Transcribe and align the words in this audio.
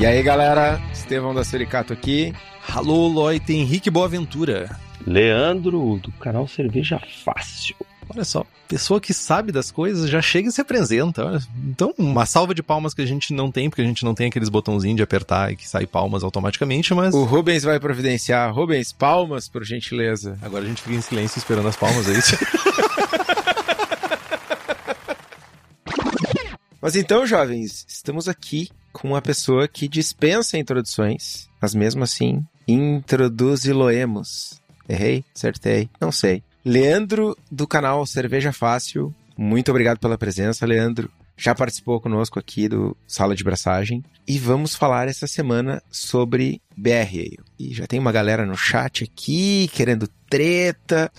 E 0.00 0.06
aí, 0.06 0.22
galera? 0.22 0.80
Estevão 0.94 1.34
da 1.34 1.44
Sericato 1.44 1.92
aqui. 1.92 2.32
Alô, 2.72 3.06
Loite 3.06 3.52
Henrique 3.52 3.90
Boaventura. 3.90 4.74
Leandro, 5.06 6.00
do 6.02 6.10
canal 6.12 6.48
Cerveja 6.48 6.98
Fácil. 7.22 7.76
Olha 8.08 8.24
só, 8.24 8.46
pessoa 8.66 8.98
que 8.98 9.12
sabe 9.12 9.52
das 9.52 9.70
coisas 9.70 10.08
já 10.08 10.22
chega 10.22 10.48
e 10.48 10.52
se 10.52 10.62
apresenta. 10.62 11.38
Então, 11.66 11.92
uma 11.98 12.24
salva 12.24 12.54
de 12.54 12.62
palmas 12.62 12.94
que 12.94 13.02
a 13.02 13.06
gente 13.06 13.34
não 13.34 13.52
tem, 13.52 13.68
porque 13.68 13.82
a 13.82 13.84
gente 13.84 14.02
não 14.02 14.14
tem 14.14 14.28
aqueles 14.28 14.48
botãozinhos 14.48 14.96
de 14.96 15.02
apertar 15.02 15.52
e 15.52 15.56
que 15.56 15.68
sai 15.68 15.86
palmas 15.86 16.24
automaticamente, 16.24 16.94
mas. 16.94 17.14
O 17.14 17.24
Rubens 17.24 17.62
vai 17.62 17.78
providenciar. 17.78 18.54
Rubens, 18.54 18.94
palmas, 18.94 19.48
por 19.48 19.62
gentileza. 19.64 20.38
Agora 20.40 20.64
a 20.64 20.66
gente 20.66 20.80
fica 20.80 20.96
em 20.96 21.02
silêncio 21.02 21.36
esperando 21.36 21.68
as 21.68 21.76
palmas, 21.76 22.08
é 22.08 22.12
isso? 22.12 22.36
Mas 26.80 26.96
então, 26.96 27.26
jovens, 27.26 27.84
estamos 27.86 28.26
aqui 28.26 28.70
com 28.92 29.08
uma 29.08 29.22
pessoa 29.22 29.68
que 29.68 29.88
dispensa 29.88 30.58
introduções, 30.58 31.48
mas 31.60 31.74
mesmo 31.74 32.02
assim, 32.02 32.44
introduzi-loemos. 32.66 34.60
Errei? 34.88 35.24
Acertei? 35.34 35.88
Não 36.00 36.10
sei. 36.10 36.42
Leandro, 36.64 37.36
do 37.50 37.66
canal 37.66 38.04
Cerveja 38.04 38.52
Fácil, 38.52 39.14
muito 39.36 39.70
obrigado 39.70 39.98
pela 39.98 40.18
presença, 40.18 40.66
Leandro. 40.66 41.10
Já 41.36 41.54
participou 41.54 41.98
conosco 41.98 42.38
aqui 42.38 42.68
do 42.68 42.94
Sala 43.06 43.34
de 43.34 43.42
Braçagem. 43.42 44.04
E 44.28 44.38
vamos 44.38 44.74
falar 44.74 45.08
essa 45.08 45.26
semana 45.26 45.82
sobre 45.90 46.60
BR. 46.76 47.38
E 47.58 47.72
já 47.72 47.86
tem 47.86 47.98
uma 47.98 48.12
galera 48.12 48.44
no 48.44 48.54
chat 48.54 49.04
aqui 49.04 49.70
querendo 49.72 50.06
treta. 50.28 51.10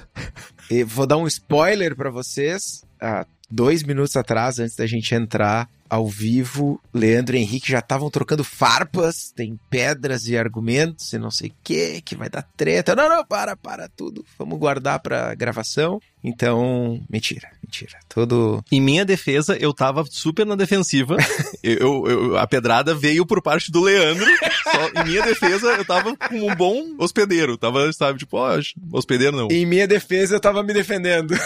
E 0.69 0.83
vou 0.83 1.07
dar 1.07 1.17
um 1.17 1.25
spoiler 1.25 1.95
para 1.95 2.11
vocês. 2.11 2.83
Ah, 3.01 3.25
dois 3.49 3.81
minutos 3.81 4.15
atrás, 4.15 4.59
antes 4.59 4.75
da 4.75 4.85
gente 4.85 5.15
entrar 5.15 5.67
ao 5.91 6.07
vivo, 6.07 6.79
Leandro 6.93 7.35
e 7.35 7.39
Henrique 7.39 7.69
já 7.69 7.79
estavam 7.79 8.09
trocando 8.09 8.45
farpas, 8.45 9.29
tem 9.35 9.59
pedras 9.69 10.25
e 10.25 10.37
argumentos 10.37 11.11
e 11.11 11.17
não 11.17 11.29
sei 11.29 11.49
o 11.49 11.53
que, 11.61 11.99
que 11.99 12.15
vai 12.15 12.29
dar 12.29 12.47
treta. 12.55 12.95
Não, 12.95 13.09
não, 13.09 13.25
para, 13.25 13.57
para 13.57 13.89
tudo. 13.89 14.25
Vamos 14.39 14.57
guardar 14.57 15.01
pra 15.01 15.35
gravação. 15.35 15.99
Então, 16.23 17.01
mentira, 17.09 17.49
mentira. 17.61 17.97
Todo. 18.07 18.63
Em 18.71 18.79
minha 18.79 19.03
defesa, 19.03 19.57
eu 19.57 19.73
tava 19.73 20.05
super 20.09 20.45
na 20.45 20.55
defensiva. 20.55 21.17
eu, 21.61 22.07
eu, 22.07 22.37
a 22.37 22.47
pedrada 22.47 22.95
veio 22.95 23.25
por 23.25 23.41
parte 23.41 23.69
do 23.69 23.81
Leandro. 23.81 24.29
Só, 24.63 25.01
em 25.01 25.05
minha 25.09 25.23
defesa, 25.23 25.71
eu 25.71 25.83
tava 25.83 26.15
como 26.15 26.49
um 26.49 26.55
bom 26.55 26.95
hospedeiro. 26.99 27.57
Tava, 27.57 27.91
sabe, 27.91 28.19
tipo, 28.19 28.37
ó, 28.37 28.55
oh, 28.55 28.97
hospedeiro 28.97 29.35
não. 29.35 29.47
Em 29.51 29.65
minha 29.65 29.87
defesa, 29.87 30.35
eu 30.35 30.39
tava 30.39 30.63
me 30.63 30.73
defendendo. 30.73 31.33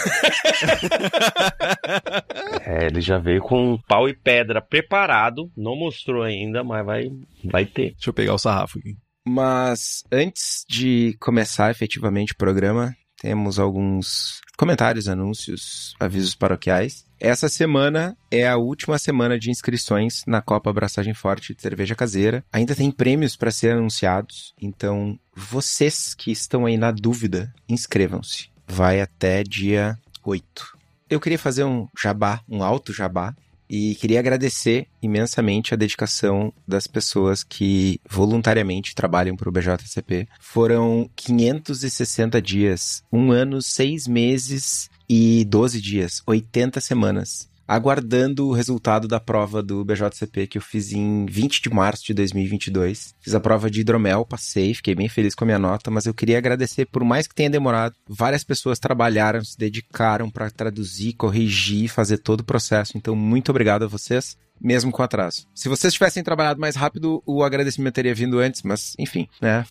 é, 2.66 2.86
ele 2.86 3.00
já 3.00 3.16
veio 3.16 3.40
com 3.40 3.78
pau 3.86 4.08
e 4.08 4.14
pedra 4.14 4.60
preparado. 4.60 5.48
Não 5.56 5.76
mostrou 5.76 6.22
ainda, 6.22 6.64
mas 6.64 6.84
vai, 6.84 7.10
vai 7.44 7.64
ter. 7.64 7.92
Deixa 7.92 8.10
eu 8.10 8.14
pegar 8.14 8.34
o 8.34 8.38
sarrafo 8.38 8.80
aqui. 8.80 8.96
Mas 9.24 10.02
antes 10.10 10.64
de 10.68 11.16
começar 11.20 11.70
efetivamente 11.70 12.32
o 12.32 12.36
programa, 12.36 12.94
temos 13.20 13.58
alguns 13.58 14.40
comentários, 14.58 15.08
anúncios, 15.08 15.94
avisos 15.98 16.34
paroquiais. 16.34 17.04
Essa 17.18 17.48
semana 17.48 18.16
é 18.30 18.46
a 18.46 18.56
última 18.56 18.98
semana 18.98 19.38
de 19.38 19.50
inscrições 19.50 20.22
na 20.26 20.42
Copa 20.42 20.68
Abraçagem 20.68 21.14
Forte 21.14 21.54
de 21.54 21.62
Cerveja 21.62 21.94
Caseira. 21.94 22.44
Ainda 22.52 22.74
tem 22.74 22.90
prêmios 22.90 23.36
para 23.36 23.50
ser 23.50 23.72
anunciados, 23.72 24.54
então 24.60 25.18
vocês 25.34 26.14
que 26.14 26.30
estão 26.30 26.66
aí 26.66 26.76
na 26.76 26.90
dúvida, 26.90 27.52
inscrevam-se. 27.68 28.50
Vai 28.66 29.00
até 29.00 29.42
dia 29.42 29.96
8. 30.24 30.75
Eu 31.08 31.20
queria 31.20 31.38
fazer 31.38 31.64
um 31.64 31.86
jabá, 31.96 32.40
um 32.48 32.62
alto 32.62 32.92
jabá, 32.92 33.34
e 33.68 33.94
queria 33.96 34.20
agradecer 34.20 34.86
imensamente 35.02 35.74
a 35.74 35.76
dedicação 35.76 36.52
das 36.66 36.86
pessoas 36.86 37.42
que 37.42 38.00
voluntariamente 38.08 38.94
trabalham 38.94 39.36
para 39.36 39.48
o 39.48 39.52
BJCP. 39.52 40.28
Foram 40.40 41.10
560 41.16 42.40
dias, 42.40 43.02
um 43.12 43.32
ano, 43.32 43.60
seis 43.60 44.06
meses 44.06 44.88
e 45.08 45.44
12 45.44 45.80
dias, 45.80 46.22
80 46.26 46.80
semanas 46.80 47.48
aguardando 47.66 48.48
o 48.48 48.52
resultado 48.52 49.08
da 49.08 49.18
prova 49.18 49.62
do 49.62 49.84
BJCP 49.84 50.46
que 50.46 50.58
eu 50.58 50.62
fiz 50.62 50.92
em 50.92 51.26
20 51.26 51.62
de 51.62 51.70
março 51.70 52.04
de 52.06 52.14
2022. 52.14 53.14
Fiz 53.20 53.34
a 53.34 53.40
prova 53.40 53.70
de 53.70 53.80
hidromel, 53.80 54.24
passei, 54.24 54.74
fiquei 54.74 54.94
bem 54.94 55.08
feliz 55.08 55.34
com 55.34 55.44
a 55.44 55.46
minha 55.46 55.58
nota, 55.58 55.90
mas 55.90 56.06
eu 56.06 56.14
queria 56.14 56.38
agradecer, 56.38 56.86
por 56.86 57.04
mais 57.04 57.26
que 57.26 57.34
tenha 57.34 57.50
demorado, 57.50 57.94
várias 58.08 58.44
pessoas 58.44 58.78
trabalharam, 58.78 59.44
se 59.44 59.58
dedicaram 59.58 60.30
para 60.30 60.50
traduzir, 60.50 61.14
corrigir, 61.14 61.88
fazer 61.88 62.18
todo 62.18 62.40
o 62.40 62.44
processo. 62.44 62.96
Então, 62.96 63.16
muito 63.16 63.50
obrigado 63.50 63.84
a 63.84 63.88
vocês 63.88 64.36
mesmo 64.60 64.90
com 64.90 65.02
atraso. 65.02 65.46
Se 65.54 65.68
vocês 65.68 65.92
tivessem 65.92 66.22
trabalhado 66.22 66.60
mais 66.60 66.76
rápido, 66.76 67.22
o 67.26 67.44
agradecimento 67.44 67.94
teria 67.94 68.14
vindo 68.14 68.38
antes, 68.38 68.62
mas 68.62 68.94
enfim, 68.98 69.28
né? 69.40 69.66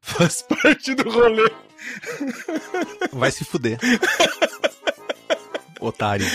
Faz 0.00 0.42
parte 0.42 0.94
do 0.94 1.08
rolê. 1.10 1.50
Vai 3.12 3.30
se 3.30 3.44
fuder. 3.44 3.78
Otário. 5.80 6.26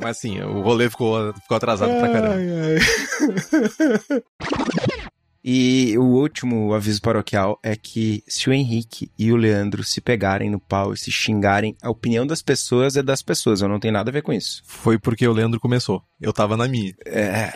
Mas 0.00 0.18
sim, 0.18 0.40
o 0.40 0.60
rolê 0.60 0.90
ficou, 0.90 1.32
ficou 1.34 1.56
atrasado 1.56 1.90
ai, 1.90 2.00
pra 2.00 2.12
caramba. 2.12 2.34
Ai. 2.34 4.22
E 5.46 5.98
o 5.98 6.04
último 6.04 6.72
aviso 6.72 7.02
paroquial 7.02 7.58
é 7.62 7.76
que 7.76 8.24
se 8.26 8.48
o 8.48 8.52
Henrique 8.52 9.10
e 9.18 9.30
o 9.30 9.36
Leandro 9.36 9.84
se 9.84 10.00
pegarem 10.00 10.48
no 10.48 10.58
pau 10.58 10.94
e 10.94 10.96
se 10.96 11.12
xingarem, 11.12 11.76
a 11.82 11.90
opinião 11.90 12.26
das 12.26 12.40
pessoas 12.40 12.96
é 12.96 13.02
das 13.02 13.20
pessoas, 13.20 13.60
eu 13.60 13.68
não 13.68 13.78
tenho 13.78 13.92
nada 13.92 14.08
a 14.08 14.12
ver 14.12 14.22
com 14.22 14.32
isso. 14.32 14.62
Foi 14.64 14.98
porque 14.98 15.28
o 15.28 15.34
Leandro 15.34 15.60
começou. 15.60 16.02
Eu 16.18 16.32
tava 16.32 16.56
na 16.56 16.66
minha. 16.66 16.94
É, 17.04 17.52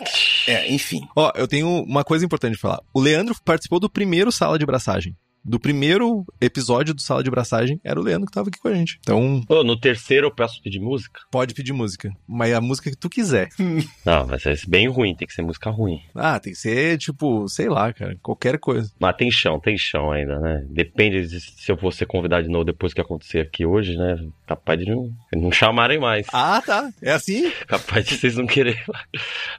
é 0.47 0.71
enfim. 0.71 1.01
Ó, 1.15 1.31
eu 1.35 1.47
tenho 1.47 1.67
uma 1.67 2.03
coisa 2.03 2.23
importante 2.23 2.53
de 2.53 2.61
falar. 2.61 2.79
O 2.93 3.01
Leandro 3.01 3.35
participou 3.43 3.79
do 3.79 3.89
primeiro 3.89 4.31
sala 4.31 4.59
de 4.59 4.67
braçagem 4.67 5.17
do 5.49 5.59
primeiro 5.59 6.23
episódio 6.39 6.93
do 6.93 7.01
Sala 7.01 7.23
de 7.23 7.31
Braçagem, 7.31 7.81
era 7.83 7.99
o 7.99 8.03
Leandro 8.03 8.27
que 8.27 8.31
tava 8.31 8.49
aqui 8.49 8.59
com 8.59 8.67
a 8.67 8.73
gente. 8.73 8.99
Então. 9.01 9.43
Oh, 9.49 9.63
no 9.63 9.75
terceiro 9.75 10.27
eu 10.27 10.31
peço 10.31 10.61
pedir 10.61 10.79
música? 10.79 11.21
Pode 11.31 11.55
pedir 11.55 11.73
música. 11.73 12.11
Mas 12.27 12.53
a 12.53 12.61
música 12.61 12.91
que 12.91 12.95
tu 12.95 13.09
quiser. 13.09 13.49
Não, 14.05 14.27
vai 14.27 14.39
ser 14.39 14.59
bem 14.67 14.87
ruim, 14.87 15.15
tem 15.15 15.27
que 15.27 15.33
ser 15.33 15.41
música 15.41 15.71
ruim. 15.71 15.99
Ah, 16.13 16.39
tem 16.39 16.53
que 16.53 16.59
ser, 16.59 16.99
tipo, 16.99 17.49
sei 17.49 17.67
lá, 17.67 17.91
cara, 17.91 18.15
qualquer 18.21 18.59
coisa. 18.59 18.91
Mas 18.99 19.15
tem 19.15 19.31
chão, 19.31 19.59
tem 19.59 19.75
chão 19.75 20.11
ainda, 20.11 20.39
né? 20.39 20.63
Depende 20.69 21.27
de 21.27 21.41
se 21.41 21.71
eu 21.71 21.77
for 21.77 21.91
ser 21.91 22.05
convidado 22.05 22.43
de 22.43 22.49
novo 22.49 22.65
depois 22.65 22.93
que 22.93 23.01
acontecer 23.01 23.39
aqui 23.39 23.65
hoje, 23.65 23.97
né? 23.97 24.23
Capaz 24.45 24.79
de 24.79 24.85
não, 24.85 25.11
não 25.33 25.51
chamarem 25.51 25.99
mais. 25.99 26.27
Ah, 26.31 26.61
tá. 26.63 26.91
É 27.01 27.11
assim? 27.11 27.51
Capaz 27.65 28.05
de 28.05 28.17
vocês 28.17 28.35
não 28.35 28.45
quererem. 28.45 28.83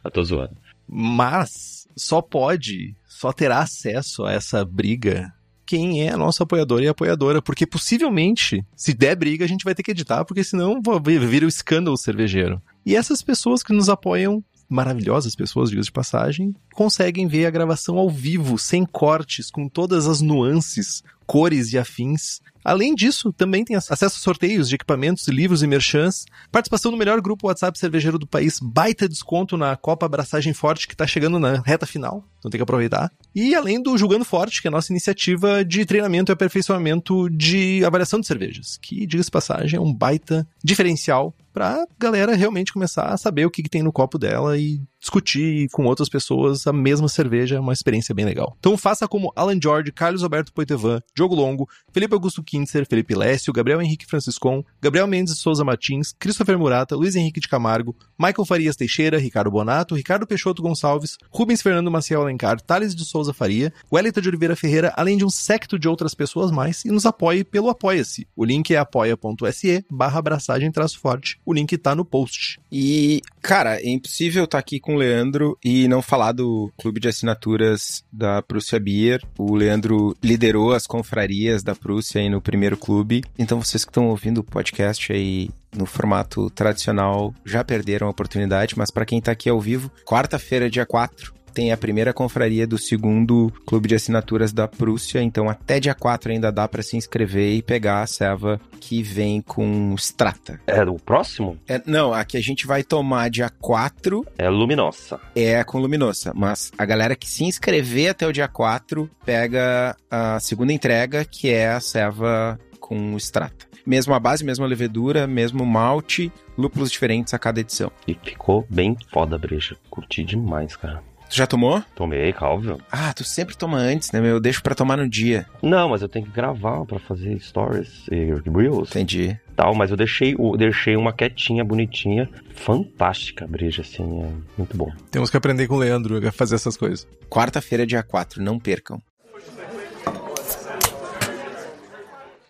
Eu 0.04 0.10
tô 0.12 0.22
zoando. 0.22 0.56
Mas 0.86 1.88
só 1.96 2.22
pode, 2.22 2.94
só 3.08 3.32
terá 3.32 3.58
acesso 3.58 4.24
a 4.24 4.32
essa 4.32 4.64
briga 4.64 5.32
quem 5.70 6.02
é 6.02 6.12
a 6.12 6.16
nossa 6.16 6.42
apoiadora 6.42 6.84
e 6.84 6.88
apoiadora, 6.88 7.40
porque 7.40 7.64
possivelmente, 7.64 8.66
se 8.74 8.92
der 8.92 9.14
briga, 9.14 9.44
a 9.44 9.48
gente 9.48 9.62
vai 9.62 9.72
ter 9.72 9.84
que 9.84 9.92
editar, 9.92 10.24
porque 10.24 10.42
senão 10.42 10.82
vira 11.00 11.46
o 11.46 11.48
escândalo 11.48 11.96
cervejeiro. 11.96 12.60
E 12.84 12.96
essas 12.96 13.22
pessoas 13.22 13.62
que 13.62 13.72
nos 13.72 13.88
apoiam 13.88 14.42
maravilhosas 14.68 15.36
pessoas, 15.36 15.70
diga 15.70 15.80
de 15.80 15.92
passagem, 15.92 16.56
conseguem 16.74 17.28
ver 17.28 17.46
a 17.46 17.50
gravação 17.50 17.98
ao 17.98 18.10
vivo, 18.10 18.58
sem 18.58 18.84
cortes, 18.84 19.48
com 19.48 19.68
todas 19.68 20.08
as 20.08 20.20
nuances, 20.20 21.04
cores 21.24 21.72
e 21.72 21.78
afins 21.78 22.40
Além 22.64 22.94
disso, 22.94 23.32
também 23.32 23.64
tem 23.64 23.76
acesso 23.76 24.04
a 24.04 24.20
sorteios 24.20 24.68
de 24.68 24.74
equipamentos, 24.74 25.26
livros 25.28 25.62
e 25.62 25.66
merchants, 25.66 26.26
participação 26.52 26.90
no 26.90 26.98
melhor 26.98 27.20
grupo 27.20 27.46
WhatsApp 27.46 27.78
cervejeiro 27.78 28.18
do 28.18 28.26
país, 28.26 28.58
baita 28.60 29.08
desconto 29.08 29.56
na 29.56 29.76
Copa 29.76 30.06
Abraçagem 30.06 30.52
Forte 30.52 30.86
que 30.86 30.94
está 30.94 31.06
chegando 31.06 31.38
na 31.38 31.60
reta 31.60 31.86
final, 31.86 32.24
então 32.38 32.50
tem 32.50 32.58
que 32.58 32.62
aproveitar. 32.62 33.10
E 33.34 33.54
além 33.54 33.82
do 33.82 33.96
Julgando 33.96 34.24
Forte, 34.24 34.60
que 34.60 34.68
é 34.68 34.70
a 34.70 34.72
nossa 34.72 34.92
iniciativa 34.92 35.64
de 35.64 35.84
treinamento 35.84 36.30
e 36.30 36.34
aperfeiçoamento 36.34 37.30
de 37.30 37.84
avaliação 37.84 38.20
de 38.20 38.26
cervejas, 38.26 38.78
que, 38.80 39.06
diga-se 39.06 39.30
passagem, 39.30 39.78
é 39.78 39.80
um 39.80 39.92
baita 39.92 40.46
diferencial 40.62 41.34
pra 41.52 41.86
galera 41.98 42.34
realmente 42.34 42.72
começar 42.72 43.06
a 43.06 43.16
saber 43.16 43.44
o 43.46 43.50
que, 43.50 43.62
que 43.62 43.68
tem 43.68 43.82
no 43.82 43.92
copo 43.92 44.18
dela 44.18 44.56
e 44.58 44.80
discutir 45.00 45.68
com 45.72 45.86
outras 45.86 46.08
pessoas 46.08 46.66
a 46.66 46.72
mesma 46.72 47.08
cerveja, 47.08 47.60
uma 47.60 47.72
experiência 47.72 48.14
bem 48.14 48.24
legal. 48.24 48.54
Então 48.58 48.76
faça 48.76 49.08
como 49.08 49.32
Alan 49.34 49.58
George, 49.60 49.92
Carlos 49.92 50.22
Alberto 50.22 50.52
Poitevin, 50.52 51.00
Diogo 51.14 51.34
Longo, 51.34 51.68
Felipe 51.90 52.14
Augusto 52.14 52.42
Kintzer, 52.42 52.86
Felipe 52.86 53.14
Lécio, 53.14 53.52
Gabriel 53.52 53.80
Henrique 53.80 54.06
Franciscon, 54.06 54.62
Gabriel 54.80 55.06
Mendes 55.06 55.38
Souza 55.38 55.64
Martins, 55.64 56.14
Christopher 56.18 56.58
Murata, 56.58 56.94
Luiz 56.94 57.16
Henrique 57.16 57.40
de 57.40 57.48
Camargo, 57.48 57.96
Michael 58.18 58.44
Farias 58.44 58.76
Teixeira, 58.76 59.18
Ricardo 59.18 59.50
Bonato, 59.50 59.94
Ricardo 59.94 60.26
Peixoto 60.26 60.62
Gonçalves, 60.62 61.16
Rubens 61.30 61.62
Fernando 61.62 61.90
Maciel 61.90 62.20
Alencar, 62.20 62.60
Thales 62.60 62.94
de 62.94 63.04
Souza 63.04 63.32
Faria, 63.32 63.72
Wellington 63.90 64.20
de 64.20 64.28
Oliveira 64.28 64.54
Ferreira, 64.54 64.92
além 64.96 65.16
de 65.16 65.24
um 65.24 65.30
secto 65.30 65.78
de 65.78 65.88
outras 65.88 66.14
pessoas 66.14 66.50
mais, 66.50 66.84
e 66.84 66.90
nos 66.90 67.06
apoie 67.06 67.42
pelo 67.42 67.70
Apoia-se. 67.70 68.28
O 68.36 68.44
link 68.44 68.74
é 68.74 68.76
apoia.se 68.76 69.84
barra 69.90 70.18
abraçagem 70.18 70.70
forte. 71.00 71.40
O 71.50 71.52
link 71.52 71.76
tá 71.76 71.96
no 71.96 72.04
post. 72.04 72.60
E, 72.70 73.20
cara, 73.42 73.80
é 73.80 73.88
impossível 73.88 74.44
estar 74.44 74.58
aqui 74.58 74.78
com 74.78 74.94
o 74.94 74.98
Leandro 74.98 75.58
e 75.64 75.88
não 75.88 76.00
falar 76.00 76.30
do 76.30 76.72
clube 76.78 77.00
de 77.00 77.08
assinaturas 77.08 78.04
da 78.12 78.40
Prússia 78.40 78.78
Beer. 78.78 79.20
O 79.36 79.56
Leandro 79.56 80.16
liderou 80.22 80.72
as 80.72 80.86
confrarias 80.86 81.64
da 81.64 81.74
Prússia 81.74 82.20
aí 82.20 82.28
no 82.28 82.40
primeiro 82.40 82.76
clube. 82.76 83.24
Então 83.36 83.60
vocês 83.60 83.84
que 83.84 83.90
estão 83.90 84.10
ouvindo 84.10 84.38
o 84.38 84.44
podcast 84.44 85.12
aí 85.12 85.50
no 85.76 85.86
formato 85.86 86.48
tradicional 86.50 87.34
já 87.44 87.64
perderam 87.64 88.06
a 88.06 88.10
oportunidade, 88.10 88.78
mas 88.78 88.92
para 88.92 89.04
quem 89.04 89.20
tá 89.20 89.32
aqui 89.32 89.48
ao 89.48 89.60
vivo, 89.60 89.90
quarta-feira, 90.04 90.70
dia 90.70 90.86
4, 90.86 91.34
tem 91.52 91.72
a 91.72 91.76
primeira 91.76 92.12
confraria 92.12 92.66
do 92.66 92.78
segundo 92.78 93.52
clube 93.66 93.88
de 93.88 93.94
assinaturas 93.94 94.52
da 94.52 94.66
Prússia, 94.68 95.22
então 95.22 95.48
até 95.48 95.78
dia 95.80 95.94
4 95.94 96.32
ainda 96.32 96.50
dá 96.50 96.66
para 96.66 96.82
se 96.82 96.96
inscrever 96.96 97.54
e 97.54 97.62
pegar 97.62 98.02
a 98.02 98.06
serva 98.06 98.60
que 98.80 99.02
vem 99.02 99.40
com 99.42 99.94
Strata. 99.98 100.60
É 100.66 100.82
o 100.84 100.94
próximo? 100.94 101.58
É, 101.68 101.80
não, 101.84 102.12
a 102.14 102.24
que 102.24 102.36
a 102.36 102.40
gente 102.40 102.66
vai 102.66 102.82
tomar 102.82 103.28
dia 103.28 103.50
4 103.60 104.24
É 104.38 104.48
Luminosa. 104.48 105.20
é 105.34 105.62
com 105.64 105.78
Luminosa, 105.78 106.32
mas 106.34 106.72
a 106.78 106.84
galera 106.84 107.14
que 107.16 107.28
se 107.28 107.44
inscrever 107.44 108.10
até 108.10 108.26
o 108.26 108.32
dia 108.32 108.48
4 108.48 109.10
pega 109.24 109.96
a 110.10 110.38
segunda 110.40 110.72
entrega, 110.72 111.24
que 111.24 111.50
é 111.50 111.68
a 111.70 111.80
serva 111.80 112.58
com 112.78 113.16
Strata. 113.16 113.68
Mesma 113.86 114.20
base, 114.20 114.44
mesma 114.44 114.66
levedura, 114.66 115.26
mesmo 115.26 115.64
malte, 115.64 116.30
lúpulos 116.56 116.90
diferentes 116.90 117.32
a 117.32 117.38
cada 117.38 117.60
edição. 117.60 117.90
E 118.06 118.14
ficou 118.14 118.66
bem 118.68 118.96
foda 119.10 119.36
a 119.36 119.38
breja. 119.38 119.76
Curti 119.88 120.22
demais, 120.22 120.76
cara. 120.76 121.02
Tu 121.30 121.36
já 121.36 121.46
tomou? 121.46 121.80
Tomei, 121.94 122.34
óbvio. 122.40 122.78
Ah, 122.90 123.12
tu 123.12 123.22
sempre 123.22 123.56
toma 123.56 123.78
antes, 123.78 124.10
né, 124.10 124.20
meu? 124.20 124.32
Eu 124.32 124.40
deixo 124.40 124.60
pra 124.62 124.74
tomar 124.74 124.96
no 124.96 125.08
dia. 125.08 125.46
Não, 125.62 125.88
mas 125.88 126.02
eu 126.02 126.08
tenho 126.08 126.26
que 126.26 126.32
gravar 126.32 126.84
pra 126.84 126.98
fazer 126.98 127.40
stories 127.40 128.06
e 128.10 128.34
reels 128.44 128.90
Entendi. 128.90 129.38
tal, 129.54 129.72
mas 129.72 129.92
eu 129.92 129.96
deixei, 129.96 130.34
eu 130.36 130.56
deixei 130.56 130.96
uma 130.96 131.12
quietinha, 131.12 131.64
bonitinha, 131.64 132.28
fantástica 132.52 133.44
a 133.44 133.48
breja, 133.48 133.82
assim, 133.82 134.22
é 134.22 134.32
muito 134.58 134.76
bom. 134.76 134.90
Temos 135.10 135.30
que 135.30 135.36
aprender 135.36 135.68
com 135.68 135.74
o 135.74 135.78
Leandro 135.78 136.26
a 136.26 136.32
fazer 136.32 136.56
essas 136.56 136.76
coisas. 136.76 137.06
Quarta-feira, 137.28 137.86
dia 137.86 138.02
4, 138.02 138.42
não 138.42 138.58
percam. 138.58 139.00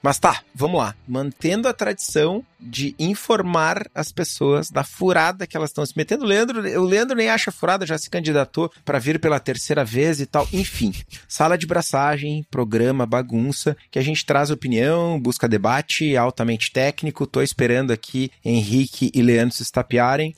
Mas 0.03 0.19
tá, 0.19 0.41
vamos 0.55 0.81
lá. 0.81 0.95
Mantendo 1.07 1.69
a 1.69 1.75
tradição 1.75 2.45
de 2.59 2.95
informar 2.99 3.87
as 3.95 4.11
pessoas 4.11 4.71
da 4.71 4.83
furada 4.83 5.47
que 5.47 5.57
elas 5.57 5.71
estão 5.71 5.85
se 5.85 5.93
metendo. 5.97 6.25
O 6.25 6.27
Leandro, 6.27 6.61
o 6.81 6.85
Leandro 6.85 7.17
nem 7.17 7.29
acha 7.29 7.53
furada, 7.53 7.87
já 7.87 7.99
se 7.99 8.09
candidatou 8.09 8.71
para 8.85 8.99
vir 8.99 9.19
pela 9.19 9.39
terceira 9.39 9.85
vez 9.85 10.21
e 10.21 10.27
tal. 10.27 10.49
Enfim, 10.53 10.95
sala 11.29 11.59
de 11.59 11.67
braçagem, 11.67 12.47
programa, 12.51 13.05
bagunça, 13.05 13.77
que 13.91 13.99
a 13.99 14.03
gente 14.03 14.25
traz 14.25 14.51
opinião, 14.51 15.21
busca 15.21 15.49
debate 15.49 16.17
altamente 16.17 16.73
técnico. 16.73 17.27
Tô 17.27 17.43
esperando 17.43 17.93
aqui 17.93 18.31
Henrique 18.45 19.11
e 19.15 19.23
Leandro 19.23 19.55
se 19.55 19.63
estapearem. 19.63 20.35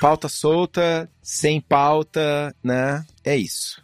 Pauta 0.00 0.28
solta, 0.28 1.08
sem 1.22 1.60
pauta, 1.60 2.54
né? 2.62 3.04
É 3.24 3.36
isso. 3.36 3.82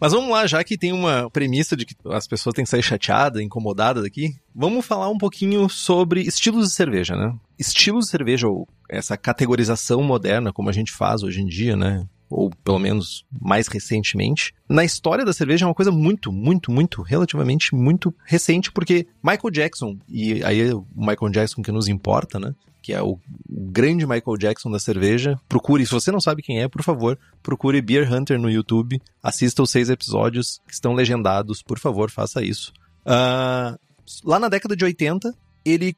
Mas 0.00 0.12
vamos 0.12 0.30
lá, 0.30 0.46
já 0.46 0.64
que 0.64 0.78
tem 0.78 0.92
uma 0.92 1.28
premissa 1.30 1.76
de 1.76 1.84
que 1.84 1.94
as 2.06 2.26
pessoas 2.26 2.54
têm 2.54 2.64
que 2.64 2.70
sair 2.70 2.82
chateadas, 2.82 3.42
incomodadas 3.42 4.02
aqui, 4.02 4.34
vamos 4.54 4.86
falar 4.86 5.10
um 5.10 5.18
pouquinho 5.18 5.68
sobre 5.68 6.22
estilos 6.22 6.68
de 6.68 6.74
cerveja, 6.74 7.14
né? 7.14 7.34
Estilos 7.58 8.06
de 8.06 8.10
cerveja, 8.10 8.48
ou 8.48 8.66
essa 8.88 9.16
categorização 9.16 10.02
moderna, 10.02 10.52
como 10.52 10.70
a 10.70 10.72
gente 10.72 10.90
faz 10.90 11.22
hoje 11.22 11.42
em 11.42 11.46
dia, 11.46 11.76
né? 11.76 12.06
Ou 12.30 12.48
pelo 12.64 12.78
menos 12.78 13.26
mais 13.40 13.66
recentemente. 13.66 14.54
Na 14.68 14.84
história 14.84 15.24
da 15.24 15.32
cerveja 15.32 15.64
é 15.64 15.68
uma 15.68 15.74
coisa 15.74 15.90
muito, 15.90 16.32
muito, 16.32 16.70
muito, 16.70 17.02
relativamente 17.02 17.74
muito 17.74 18.14
recente, 18.24 18.70
porque 18.70 19.06
Michael 19.22 19.50
Jackson, 19.50 19.98
e 20.08 20.42
aí 20.44 20.60
é 20.60 20.74
o 20.74 20.86
Michael 20.94 21.32
Jackson 21.32 21.60
que 21.60 21.72
nos 21.72 21.88
importa, 21.88 22.38
né? 22.38 22.54
que 22.82 22.92
é 22.92 23.02
o, 23.02 23.18
grande 23.48 24.06
Michael 24.06 24.36
Jackson 24.38 24.70
da 24.70 24.78
cerveja. 24.78 25.38
Procure, 25.48 25.84
se 25.84 25.92
você 25.92 26.10
não 26.10 26.20
sabe 26.20 26.42
quem 26.42 26.60
é, 26.60 26.68
por 26.68 26.82
favor, 26.82 27.18
procure 27.42 27.80
Beer 27.80 28.10
Hunter 28.10 28.38
no 28.38 28.50
YouTube, 28.50 29.00
assista 29.22 29.62
os 29.62 29.70
seis 29.70 29.90
episódios 29.90 30.60
que 30.66 30.72
estão 30.72 30.94
legendados, 30.94 31.62
por 31.62 31.78
favor, 31.78 32.10
faça 32.10 32.42
isso. 32.42 32.72
Ah, 33.04 33.78
lá 34.24 34.38
na 34.38 34.48
década 34.48 34.74
de 34.74 34.84
80, 34.84 35.34
ele 35.64 35.96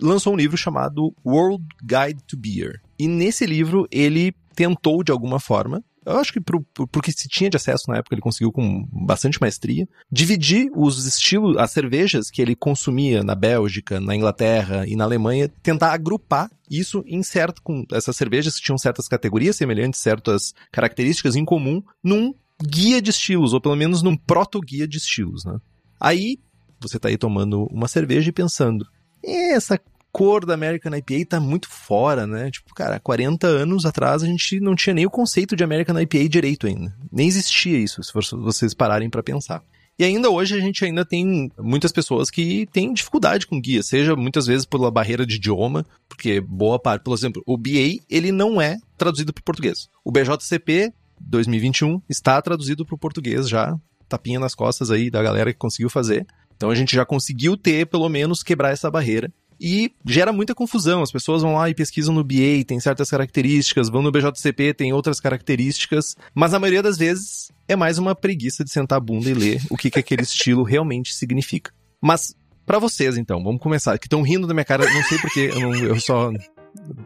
lançou 0.00 0.32
um 0.32 0.36
livro 0.36 0.56
chamado 0.56 1.14
World 1.24 1.64
Guide 1.82 2.22
to 2.26 2.36
Beer. 2.36 2.80
E 2.98 3.08
nesse 3.08 3.46
livro 3.46 3.86
ele 3.90 4.34
tentou, 4.60 5.02
de 5.02 5.10
alguma 5.10 5.40
forma, 5.40 5.82
eu 6.04 6.18
acho 6.18 6.32
que 6.32 6.40
pro, 6.40 6.62
pro- 6.74 6.86
porque 6.86 7.10
se 7.12 7.28
tinha 7.28 7.48
de 7.48 7.56
acesso 7.56 7.84
na 7.88 7.96
época, 7.96 8.14
ele 8.14 8.20
conseguiu 8.20 8.52
com 8.52 8.86
bastante 8.92 9.40
maestria, 9.40 9.88
dividir 10.12 10.70
os 10.76 11.06
estilos, 11.06 11.56
as 11.56 11.70
cervejas 11.70 12.30
que 12.30 12.42
ele 12.42 12.54
consumia 12.54 13.22
na 13.22 13.34
Bélgica, 13.34 13.98
na 14.00 14.14
Inglaterra 14.14 14.86
e 14.86 14.94
na 14.96 15.04
Alemanha, 15.04 15.48
tentar 15.62 15.92
agrupar 15.92 16.50
isso 16.70 17.02
em 17.06 17.22
certo, 17.22 17.62
com 17.62 17.84
essas 17.92 18.16
cervejas 18.16 18.56
que 18.56 18.62
tinham 18.62 18.76
certas 18.78 19.08
categorias 19.08 19.56
semelhantes, 19.56 20.00
certas 20.00 20.52
características 20.70 21.36
em 21.36 21.44
comum, 21.44 21.82
num 22.04 22.34
guia 22.62 23.00
de 23.00 23.10
estilos, 23.10 23.54
ou 23.54 23.60
pelo 23.60 23.76
menos 23.76 24.02
num 24.02 24.16
proto-guia 24.16 24.86
de 24.86 24.98
estilos, 24.98 25.44
né? 25.46 25.58
Aí, 25.98 26.38
você 26.80 26.98
tá 26.98 27.08
aí 27.08 27.16
tomando 27.16 27.64
uma 27.70 27.88
cerveja 27.88 28.28
e 28.28 28.32
pensando, 28.32 28.86
essa 29.24 29.78
cor 30.12 30.44
da 30.44 30.54
American 30.54 30.94
IPA 30.94 31.26
tá 31.28 31.40
muito 31.40 31.68
fora, 31.68 32.26
né? 32.26 32.50
Tipo, 32.50 32.74
cara, 32.74 32.96
há 32.96 33.00
40 33.00 33.46
anos 33.46 33.84
atrás 33.84 34.22
a 34.22 34.26
gente 34.26 34.60
não 34.60 34.74
tinha 34.74 34.94
nem 34.94 35.06
o 35.06 35.10
conceito 35.10 35.56
de 35.56 35.64
American 35.64 35.98
IPA 36.00 36.28
direito 36.28 36.66
ainda. 36.66 36.94
Nem 37.10 37.28
existia 37.28 37.78
isso, 37.78 38.02
se 38.02 38.12
vocês 38.12 38.74
pararem 38.74 39.10
pra 39.10 39.22
pensar. 39.22 39.62
E 39.98 40.04
ainda 40.04 40.30
hoje 40.30 40.54
a 40.54 40.60
gente 40.60 40.82
ainda 40.82 41.04
tem 41.04 41.52
muitas 41.58 41.92
pessoas 41.92 42.30
que 42.30 42.66
têm 42.72 42.94
dificuldade 42.94 43.46
com 43.46 43.60
guia, 43.60 43.82
seja 43.82 44.16
muitas 44.16 44.46
vezes 44.46 44.64
pela 44.64 44.90
barreira 44.90 45.26
de 45.26 45.36
idioma, 45.36 45.84
porque 46.08 46.40
boa 46.40 46.78
parte, 46.78 47.02
por 47.02 47.14
exemplo, 47.14 47.42
o 47.46 47.58
BA, 47.58 48.00
ele 48.08 48.32
não 48.32 48.58
é 48.58 48.78
traduzido 48.96 49.30
para 49.30 49.42
o 49.42 49.44
português. 49.44 49.88
O 50.02 50.10
BJCP 50.10 50.90
2021 51.20 52.00
está 52.08 52.40
traduzido 52.40 52.86
para 52.86 52.94
o 52.94 52.98
português 52.98 53.46
já, 53.46 53.76
tapinha 54.08 54.40
nas 54.40 54.54
costas 54.54 54.90
aí 54.90 55.10
da 55.10 55.22
galera 55.22 55.52
que 55.52 55.58
conseguiu 55.58 55.90
fazer. 55.90 56.26
Então 56.56 56.70
a 56.70 56.74
gente 56.74 56.96
já 56.96 57.04
conseguiu 57.04 57.56
ter, 57.56 57.86
pelo 57.86 58.08
menos, 58.08 58.42
quebrar 58.42 58.70
essa 58.70 58.90
barreira. 58.90 59.30
E 59.60 59.92
gera 60.06 60.32
muita 60.32 60.54
confusão. 60.54 61.02
As 61.02 61.12
pessoas 61.12 61.42
vão 61.42 61.54
lá 61.54 61.68
e 61.68 61.74
pesquisam 61.74 62.14
no 62.14 62.24
BA, 62.24 62.64
tem 62.66 62.80
certas 62.80 63.10
características, 63.10 63.90
vão 63.90 64.00
no 64.00 64.10
BJCP, 64.10 64.72
tem 64.72 64.92
outras 64.92 65.20
características. 65.20 66.16
Mas 66.34 66.54
a 66.54 66.58
maioria 66.58 66.82
das 66.82 66.96
vezes 66.96 67.50
é 67.68 67.76
mais 67.76 67.98
uma 67.98 68.14
preguiça 68.14 68.64
de 68.64 68.70
sentar 68.70 68.96
a 68.96 69.00
bunda 69.00 69.28
e 69.28 69.34
ler 69.34 69.60
o 69.70 69.76
que, 69.76 69.90
que 69.90 69.98
aquele 69.98 70.22
estilo 70.24 70.62
realmente 70.62 71.12
significa. 71.14 71.70
Mas, 72.00 72.34
pra 72.64 72.78
vocês 72.78 73.18
então, 73.18 73.44
vamos 73.44 73.60
começar. 73.60 73.98
Que 73.98 74.06
estão 74.06 74.22
rindo 74.22 74.46
da 74.46 74.54
minha 74.54 74.64
cara, 74.64 74.84
não 74.90 75.02
sei 75.02 75.18
porquê, 75.18 75.50
eu, 75.52 75.60
não- 75.60 75.74
eu 75.74 76.00
só 76.00 76.32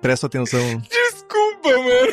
presto 0.01 0.27
atenção. 0.27 0.61
Desculpa, 0.89 1.71
mano. 1.71 2.13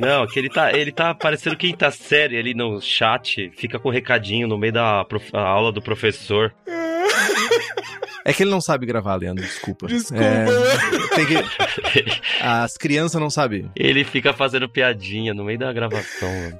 Não, 0.00 0.24
que 0.28 0.38
ele 0.38 0.48
tá, 0.48 0.72
ele 0.72 0.92
tá 0.92 1.12
parecendo 1.14 1.56
quinta 1.56 1.90
série 1.90 2.38
ali 2.38 2.54
no 2.54 2.80
chat, 2.80 3.50
fica 3.56 3.76
com 3.80 3.90
recadinho 3.90 4.46
no 4.46 4.56
meio 4.56 4.72
da 4.72 5.04
prof- 5.04 5.34
aula 5.34 5.72
do 5.72 5.82
professor. 5.82 6.54
É 8.24 8.32
que 8.32 8.42
ele 8.42 8.50
não 8.50 8.60
sabe 8.60 8.86
gravar, 8.86 9.16
Leandro, 9.16 9.42
desculpa. 9.44 9.86
Desculpa, 9.86 10.22
É, 10.22 10.46
tem 11.14 11.26
que... 11.26 11.34
As 12.40 12.76
crianças 12.76 13.20
não 13.20 13.30
sabem. 13.30 13.70
Ele 13.74 14.04
fica 14.04 14.32
fazendo 14.32 14.68
piadinha 14.68 15.32
no 15.32 15.44
meio 15.44 15.58
da 15.58 15.72
gravação, 15.72 16.28
mano. 16.28 16.58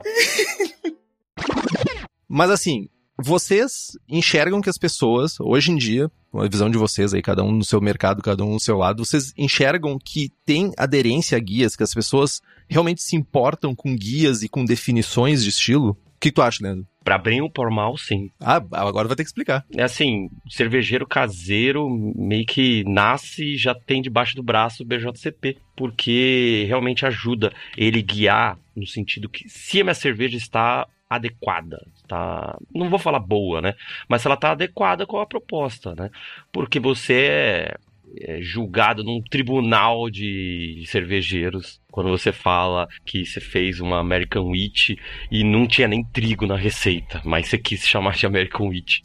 Mas 2.29 2.51
assim, 2.51 2.89
vocês 3.23 3.99
enxergam 4.09 4.61
que 4.61 4.71
as 4.71 4.79
pessoas, 4.79 5.39
hoje 5.41 5.71
em 5.71 5.77
dia, 5.77 6.11
com 6.31 6.41
a 6.41 6.49
visão 6.49 6.71
de 6.71 6.79
vocês 6.79 7.13
aí, 7.13 7.21
cada 7.21 7.43
um 7.43 7.53
no 7.53 7.65
seu 7.65 7.81
mercado, 7.81 8.23
cada 8.23 8.45
um 8.45 8.55
no 8.55 8.61
seu 8.61 8.77
lado, 8.79 9.05
vocês 9.05 9.33
enxergam 9.37 9.99
que 10.03 10.33
tem 10.47 10.73
aderência 10.77 11.37
a 11.37 11.41
guias, 11.41 11.77
que 11.77 11.83
as 11.83 11.93
pessoas 11.93 12.41
realmente 12.69 13.03
se 13.03 13.17
importam 13.17 13.75
com 13.75 13.95
guias 13.95 14.43
e 14.43 14.49
com 14.49 14.65
definições 14.65 15.43
de 15.43 15.51
estilo? 15.51 15.97
Que 16.21 16.31
tu 16.31 16.43
acha, 16.43 16.63
Leandro? 16.63 16.87
Pra 17.03 17.17
bem 17.17 17.41
ou 17.41 17.51
por 17.51 17.71
mal, 17.71 17.97
sim. 17.97 18.31
Ah, 18.39 18.63
agora 18.73 19.09
vai 19.09 19.17
ter 19.17 19.25
que 19.25 19.29
explicar. 19.29 19.65
É 19.75 19.83
assim, 19.83 20.29
cervejeiro 20.49 21.07
caseiro 21.07 21.89
meio 21.89 22.45
que 22.45 22.85
nasce 22.85 23.55
e 23.55 23.57
já 23.57 23.75
tem 23.75 24.03
debaixo 24.03 24.37
do 24.37 24.43
braço 24.43 24.83
o 24.83 24.87
BJCP, 24.87 25.57
porque 25.75 26.67
realmente 26.69 27.07
ajuda 27.07 27.53
ele 27.77 28.03
guiar 28.03 28.59
no 28.77 28.87
sentido 28.87 29.29
que 29.29 29.49
se 29.49 29.81
a 29.81 29.85
minha 29.85 29.95
cerveja 29.95 30.37
está 30.37 30.87
adequada, 31.09 31.85
tá, 32.07 32.57
não 32.73 32.89
vou 32.89 32.99
falar 32.99 33.19
boa, 33.19 33.61
né, 33.61 33.75
mas 34.09 34.23
se 34.23 34.29
ela 34.29 34.37
está 34.37 34.53
adequada 34.53 35.05
com 35.05 35.19
a 35.19 35.27
proposta, 35.27 35.93
né, 35.97 36.09
porque 36.53 36.79
você 36.79 37.15
é 37.15 37.77
é, 38.21 38.41
julgado 38.41 39.03
num 39.05 39.21
tribunal 39.23 40.11
de 40.11 40.83
cervejeiros 40.87 41.81
quando 41.91 42.09
você 42.09 42.33
fala 42.33 42.89
que 43.05 43.25
você 43.25 43.41
fez 43.41 43.81
uma 43.81 43.99
American 43.99 44.49
Wheat 44.49 44.97
e 45.31 45.45
não 45.45 45.67
tinha 45.67 45.89
nem 45.89 46.05
trigo 46.05 46.47
na 46.47 46.57
receita, 46.57 47.21
mas 47.25 47.49
você 47.49 47.59
quis 47.59 47.87
chamar 47.87 48.15
de 48.15 48.27
American 48.27 48.69
Wheat. 48.69 49.03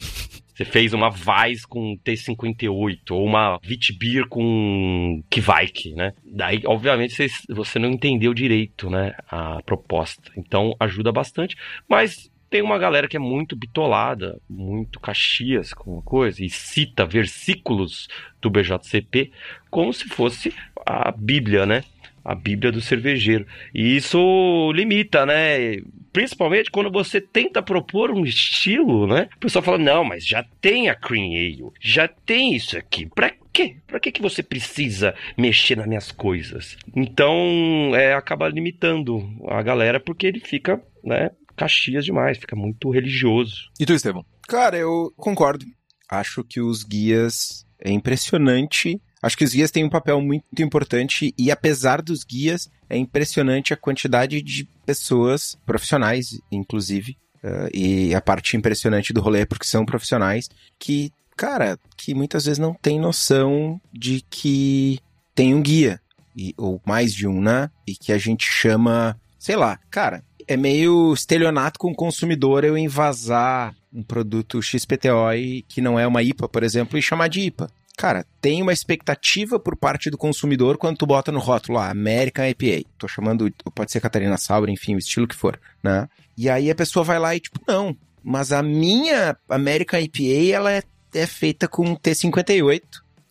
Você 0.55 0.63
fez 0.63 0.93
uma 0.93 1.09
Weiss 1.09 1.65
com 1.65 1.97
T58 1.97 3.11
ou 3.11 3.25
uma 3.25 3.59
Witbier 3.67 4.25
com 4.29 5.21
Kvike, 5.29 5.93
né? 5.93 6.13
Daí, 6.23 6.61
obviamente, 6.65 7.13
você, 7.13 7.27
você 7.49 7.77
não 7.77 7.89
entendeu 7.89 8.33
direito, 8.33 8.89
né, 8.89 9.11
a 9.29 9.61
proposta. 9.63 10.31
Então, 10.37 10.73
ajuda 10.79 11.11
bastante, 11.11 11.57
mas 11.89 12.31
tem 12.49 12.61
uma 12.61 12.77
galera 12.77 13.07
que 13.07 13.17
é 13.17 13.19
muito 13.19 13.55
bitolada, 13.55 14.39
muito 14.49 14.99
caxias 14.99 15.73
com 15.73 15.99
a 15.99 16.01
coisa, 16.01 16.43
e 16.43 16.49
cita 16.49 17.05
versículos 17.05 18.07
do 18.41 18.49
BJCP 18.49 19.31
como 19.69 19.91
se 19.91 20.05
fosse 20.05 20.53
a 20.85 21.11
Bíblia, 21.11 21.65
né? 21.65 21.83
A 22.23 22.33
Bíblia 22.33 22.71
do 22.71 22.81
cervejeiro. 22.81 23.45
E 23.73 23.97
isso 23.97 24.71
limita, 24.73 25.25
né? 25.25 25.81
Principalmente 26.11 26.71
quando 26.71 26.89
você 26.89 27.19
tenta 27.19 27.61
propor 27.61 28.09
um 28.09 28.23
estilo, 28.23 29.05
né? 29.05 29.27
O 29.35 29.39
pessoal 29.39 29.63
fala: 29.63 29.77
não, 29.77 30.03
mas 30.03 30.25
já 30.25 30.43
tem 30.61 30.89
a 30.89 30.95
Cream 30.95 31.31
Ale, 31.33 31.71
já 31.79 32.07
tem 32.07 32.55
isso 32.55 32.77
aqui. 32.77 33.05
Pra 33.07 33.31
quê? 33.51 33.77
Pra 33.85 33.99
que, 33.99 34.11
que 34.11 34.21
você 34.21 34.41
precisa 34.41 35.13
mexer 35.37 35.75
nas 35.75 35.87
minhas 35.87 36.11
coisas? 36.11 36.77
Então, 36.95 37.91
é, 37.93 38.13
acaba 38.13 38.47
limitando 38.47 39.29
a 39.47 39.61
galera 39.61 39.99
porque 39.99 40.25
ele 40.25 40.39
fica, 40.39 40.81
né? 41.03 41.31
Caxias 41.55 42.05
demais, 42.05 42.37
fica 42.37 42.55
muito 42.55 42.89
religioso. 42.89 43.69
E 43.79 43.85
tu, 43.85 43.93
Estevão? 43.93 44.25
Cara, 44.47 44.77
eu 44.77 45.13
concordo. 45.17 45.65
Acho 46.09 46.43
que 46.43 46.61
os 46.61 46.83
guias 46.83 47.65
é 47.79 47.91
impressionante. 47.91 49.01
Acho 49.21 49.37
que 49.37 49.43
os 49.43 49.53
guias 49.53 49.71
têm 49.71 49.83
um 49.83 49.89
papel 49.89 50.21
muito 50.21 50.61
importante 50.61 51.33
e 51.37 51.49
apesar 51.49 52.01
dos 52.01 52.23
guias, 52.23 52.69
é 52.89 52.97
impressionante 52.97 53.73
a 53.73 53.77
quantidade 53.77 54.41
de 54.41 54.65
pessoas 54.85 55.57
profissionais, 55.65 56.39
inclusive, 56.51 57.17
uh, 57.43 57.69
e 57.73 58.13
a 58.13 58.21
parte 58.21 58.55
impressionante 58.55 59.11
do 59.11 59.21
rolê 59.21 59.41
é 59.41 59.45
porque 59.45 59.65
são 59.65 59.85
profissionais 59.85 60.47
que, 60.77 61.11
cara, 61.35 61.79
que 61.97 62.13
muitas 62.13 62.45
vezes 62.45 62.59
não 62.59 62.73
tem 62.73 62.99
noção 62.99 63.81
de 63.91 64.23
que 64.29 64.99
tem 65.33 65.55
um 65.55 65.61
guia 65.61 65.99
e, 66.35 66.53
ou 66.57 66.81
mais 66.85 67.13
de 67.13 67.27
um, 67.27 67.41
né? 67.41 67.71
E 67.87 67.95
que 67.95 68.11
a 68.11 68.17
gente 68.17 68.45
chama, 68.45 69.19
sei 69.39 69.55
lá, 69.55 69.79
cara, 69.89 70.23
é 70.47 70.57
meio 70.57 71.13
estelionato 71.13 71.79
com 71.79 71.91
o 71.91 71.95
consumidor 71.95 72.63
eu 72.63 72.77
invasar 72.77 73.75
um 73.93 74.03
produto 74.03 74.61
XPTO 74.61 75.31
que 75.67 75.81
não 75.81 75.99
é 75.99 76.05
uma 76.05 76.21
IPA, 76.21 76.49
por 76.49 76.63
exemplo, 76.63 76.97
e 76.97 77.01
chamar 77.01 77.27
de 77.27 77.41
IPA. 77.41 77.69
Cara, 77.97 78.25
tem 78.41 78.61
uma 78.61 78.73
expectativa 78.73 79.57
por 79.57 79.77
parte 79.77 80.09
do 80.09 80.17
consumidor 80.17 80.77
quando 80.77 80.97
tu 80.97 81.05
bota 81.05 81.31
no 81.31 81.39
rótulo 81.39 81.77
lá, 81.77 81.89
American 81.89 82.45
IPA. 82.45 82.87
Tô 82.97 83.07
chamando, 83.07 83.49
pode 83.73 83.91
ser 83.91 84.01
Catarina 84.01 84.37
Sauer, 84.37 84.69
enfim, 84.69 84.95
o 84.95 84.99
estilo 84.99 85.27
que 85.27 85.35
for, 85.35 85.59
né? 85.81 86.09
E 86.37 86.49
aí 86.49 86.69
a 86.69 86.75
pessoa 86.75 87.05
vai 87.05 87.17
lá 87.17 87.33
e 87.35 87.39
tipo, 87.39 87.59
não, 87.65 87.95
mas 88.21 88.51
a 88.51 88.61
minha 88.61 89.37
American 89.47 89.99
IPA, 89.99 90.53
ela 90.53 90.71
é, 90.73 90.83
é 91.13 91.25
feita 91.25 91.67
com 91.67 91.95
T58 91.95 92.81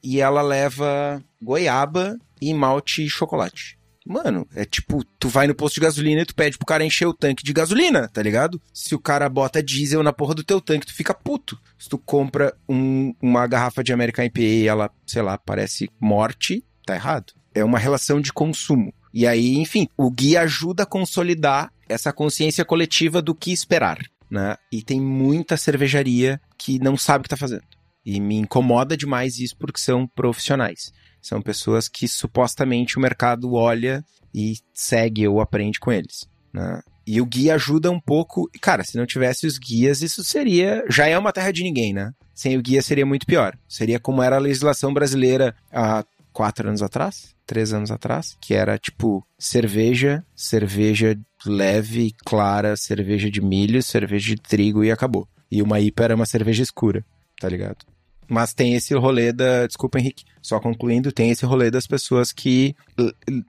e 0.02 0.20
ela 0.20 0.40
leva 0.40 1.22
goiaba 1.42 2.18
e 2.40 2.54
malte 2.54 3.04
e 3.04 3.08
chocolate. 3.08 3.78
Mano, 4.06 4.46
é 4.54 4.66
tipo, 4.66 5.02
tu 5.18 5.28
vai 5.28 5.46
no 5.46 5.54
posto 5.54 5.76
de 5.76 5.80
gasolina 5.80 6.20
e 6.20 6.26
tu 6.26 6.34
pede 6.34 6.58
pro 6.58 6.66
cara 6.66 6.84
encher 6.84 7.06
o 7.06 7.14
tanque 7.14 7.42
de 7.42 7.54
gasolina, 7.54 8.06
tá 8.08 8.22
ligado? 8.22 8.60
Se 8.72 8.94
o 8.94 8.98
cara 8.98 9.26
bota 9.30 9.62
diesel 9.62 10.02
na 10.02 10.12
porra 10.12 10.34
do 10.34 10.44
teu 10.44 10.60
tanque, 10.60 10.86
tu 10.86 10.94
fica 10.94 11.14
puto. 11.14 11.58
Se 11.78 11.88
tu 11.88 11.96
compra 11.96 12.54
um, 12.68 13.14
uma 13.22 13.46
garrafa 13.46 13.82
de 13.82 13.94
American 13.94 14.26
IPA 14.26 14.40
e 14.40 14.68
ela, 14.68 14.90
sei 15.06 15.22
lá, 15.22 15.38
parece 15.38 15.90
morte, 15.98 16.62
tá 16.84 16.94
errado. 16.94 17.32
É 17.54 17.64
uma 17.64 17.78
relação 17.78 18.20
de 18.20 18.30
consumo. 18.30 18.92
E 19.12 19.26
aí, 19.26 19.56
enfim, 19.56 19.88
o 19.96 20.10
guia 20.10 20.42
ajuda 20.42 20.82
a 20.82 20.86
consolidar 20.86 21.72
essa 21.88 22.12
consciência 22.12 22.64
coletiva 22.64 23.22
do 23.22 23.34
que 23.34 23.52
esperar, 23.52 23.98
né? 24.30 24.56
E 24.70 24.82
tem 24.82 25.00
muita 25.00 25.56
cervejaria 25.56 26.38
que 26.58 26.78
não 26.78 26.96
sabe 26.96 27.20
o 27.20 27.22
que 27.22 27.28
tá 27.30 27.36
fazendo. 27.36 27.64
E 28.04 28.20
me 28.20 28.36
incomoda 28.36 28.96
demais 28.96 29.38
isso 29.38 29.56
porque 29.56 29.80
são 29.80 30.06
profissionais. 30.06 30.92
São 31.24 31.40
pessoas 31.40 31.88
que 31.88 32.06
supostamente 32.06 32.98
o 32.98 33.00
mercado 33.00 33.54
olha 33.54 34.04
e 34.34 34.56
segue 34.74 35.26
ou 35.26 35.40
aprende 35.40 35.80
com 35.80 35.90
eles. 35.90 36.28
Né? 36.52 36.82
E 37.06 37.18
o 37.18 37.24
guia 37.24 37.54
ajuda 37.54 37.90
um 37.90 37.98
pouco. 37.98 38.46
Cara, 38.60 38.84
se 38.84 38.98
não 38.98 39.06
tivesse 39.06 39.46
os 39.46 39.56
guias, 39.56 40.02
isso 40.02 40.22
seria. 40.22 40.84
Já 40.90 41.06
é 41.06 41.16
uma 41.16 41.32
terra 41.32 41.50
de 41.50 41.62
ninguém, 41.62 41.94
né? 41.94 42.12
Sem 42.34 42.58
o 42.58 42.62
guia 42.62 42.82
seria 42.82 43.06
muito 43.06 43.24
pior. 43.24 43.56
Seria 43.66 43.98
como 43.98 44.22
era 44.22 44.36
a 44.36 44.38
legislação 44.38 44.92
brasileira 44.92 45.56
há 45.72 46.04
quatro 46.30 46.68
anos 46.68 46.82
atrás, 46.82 47.34
três 47.46 47.72
anos 47.72 47.90
atrás, 47.90 48.36
que 48.38 48.52
era 48.52 48.76
tipo 48.76 49.26
cerveja, 49.38 50.22
cerveja 50.36 51.18
leve, 51.46 52.12
clara, 52.26 52.76
cerveja 52.76 53.30
de 53.30 53.40
milho, 53.40 53.82
cerveja 53.82 54.34
de 54.34 54.42
trigo 54.42 54.84
e 54.84 54.92
acabou. 54.92 55.26
E 55.50 55.62
uma 55.62 55.80
IPA 55.80 56.04
era 56.04 56.16
uma 56.16 56.26
cerveja 56.26 56.62
escura, 56.62 57.02
tá 57.40 57.48
ligado? 57.48 57.93
Mas 58.28 58.54
tem 58.54 58.74
esse 58.74 58.94
rolê 58.94 59.32
da. 59.32 59.66
Desculpa, 59.66 59.98
Henrique. 59.98 60.24
Só 60.40 60.60
concluindo, 60.60 61.12
tem 61.12 61.30
esse 61.30 61.46
rolê 61.46 61.70
das 61.70 61.86
pessoas 61.86 62.30
que 62.30 62.76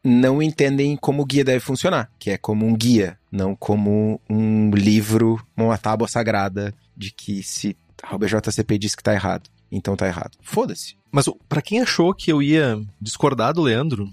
não 0.03 0.41
entendem 0.41 0.95
como 0.95 1.23
o 1.23 1.25
guia 1.25 1.43
deve 1.43 1.59
funcionar, 1.59 2.09
que 2.17 2.31
é 2.31 2.37
como 2.37 2.65
um 2.65 2.73
guia, 2.73 3.17
não 3.29 3.53
como 3.53 4.19
um 4.29 4.71
livro, 4.71 5.45
uma 5.57 5.77
tábua 5.77 6.07
sagrada 6.07 6.73
de 6.95 7.11
que 7.11 7.43
se 7.43 7.75
a 8.01 8.17
BJCP 8.17 8.77
diz 8.77 8.95
que 8.95 9.03
tá 9.03 9.13
errado, 9.13 9.49
então 9.71 9.95
tá 9.95 10.07
errado. 10.07 10.37
Foda-se. 10.41 10.95
Mas 11.11 11.29
para 11.49 11.61
quem 11.61 11.81
achou 11.81 12.13
que 12.13 12.31
eu 12.31 12.41
ia 12.41 12.81
discordar 13.01 13.53
do 13.53 13.61
Leandro, 13.61 14.09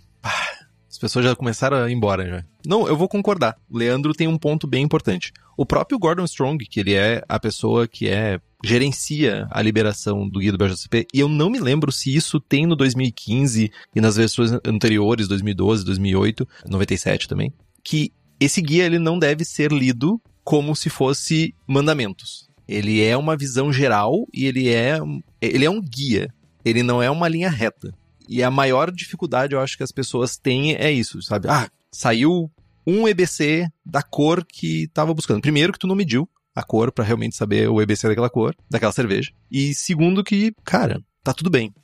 pessoas 1.02 1.24
já 1.24 1.36
começaram 1.36 1.76
a 1.76 1.90
ir 1.90 1.92
embora 1.92 2.26
já. 2.26 2.44
Não, 2.64 2.86
eu 2.86 2.96
vou 2.96 3.08
concordar. 3.08 3.56
Leandro 3.70 4.14
tem 4.14 4.28
um 4.28 4.38
ponto 4.38 4.66
bem 4.66 4.82
importante. 4.82 5.32
O 5.56 5.66
próprio 5.66 5.98
Gordon 5.98 6.24
Strong, 6.24 6.64
que 6.64 6.80
ele 6.80 6.94
é 6.94 7.22
a 7.28 7.38
pessoa 7.38 7.86
que 7.86 8.08
é 8.08 8.40
gerencia 8.64 9.46
a 9.50 9.60
liberação 9.60 10.28
do 10.28 10.38
guia 10.38 10.52
do 10.52 10.58
BJCP, 10.58 11.06
e 11.12 11.18
eu 11.18 11.28
não 11.28 11.50
me 11.50 11.58
lembro 11.58 11.90
se 11.90 12.14
isso 12.14 12.40
tem 12.40 12.64
no 12.64 12.76
2015 12.76 13.70
e 13.94 14.00
nas 14.00 14.16
versões 14.16 14.52
anteriores, 14.64 15.26
2012, 15.26 15.84
2008, 15.84 16.48
97 16.68 17.28
também, 17.28 17.52
que 17.82 18.12
esse 18.38 18.62
guia 18.62 18.84
ele 18.84 18.98
não 18.98 19.18
deve 19.18 19.44
ser 19.44 19.72
lido 19.72 20.20
como 20.44 20.74
se 20.74 20.88
fosse 20.88 21.54
mandamentos. 21.66 22.48
Ele 22.66 23.02
é 23.02 23.16
uma 23.16 23.36
visão 23.36 23.72
geral 23.72 24.26
e 24.32 24.46
ele 24.46 24.68
é, 24.68 24.98
ele 25.40 25.64
é 25.64 25.70
um 25.70 25.80
guia. 25.80 26.32
Ele 26.64 26.82
não 26.82 27.02
é 27.02 27.10
uma 27.10 27.28
linha 27.28 27.50
reta. 27.50 27.92
E 28.32 28.42
a 28.42 28.50
maior 28.50 28.90
dificuldade, 28.90 29.54
eu 29.54 29.60
acho 29.60 29.76
que 29.76 29.82
as 29.82 29.92
pessoas 29.92 30.38
têm 30.38 30.74
é 30.74 30.90
isso, 30.90 31.20
sabe? 31.20 31.48
Ah, 31.50 31.68
saiu 31.90 32.50
um 32.86 33.06
EBC 33.06 33.68
da 33.84 34.02
cor 34.02 34.42
que 34.42 34.84
estava 34.84 35.12
buscando. 35.12 35.42
Primeiro 35.42 35.70
que 35.70 35.78
tu 35.78 35.86
não 35.86 35.94
mediu 35.94 36.26
a 36.56 36.62
cor 36.62 36.90
para 36.90 37.04
realmente 37.04 37.36
saber 37.36 37.68
o 37.68 37.82
EBC 37.82 38.08
daquela 38.08 38.30
cor, 38.30 38.56
daquela 38.70 38.90
cerveja. 38.90 39.32
E 39.50 39.74
segundo 39.74 40.24
que, 40.24 40.54
cara, 40.64 41.02
tá 41.22 41.34
tudo 41.34 41.50
bem. 41.50 41.74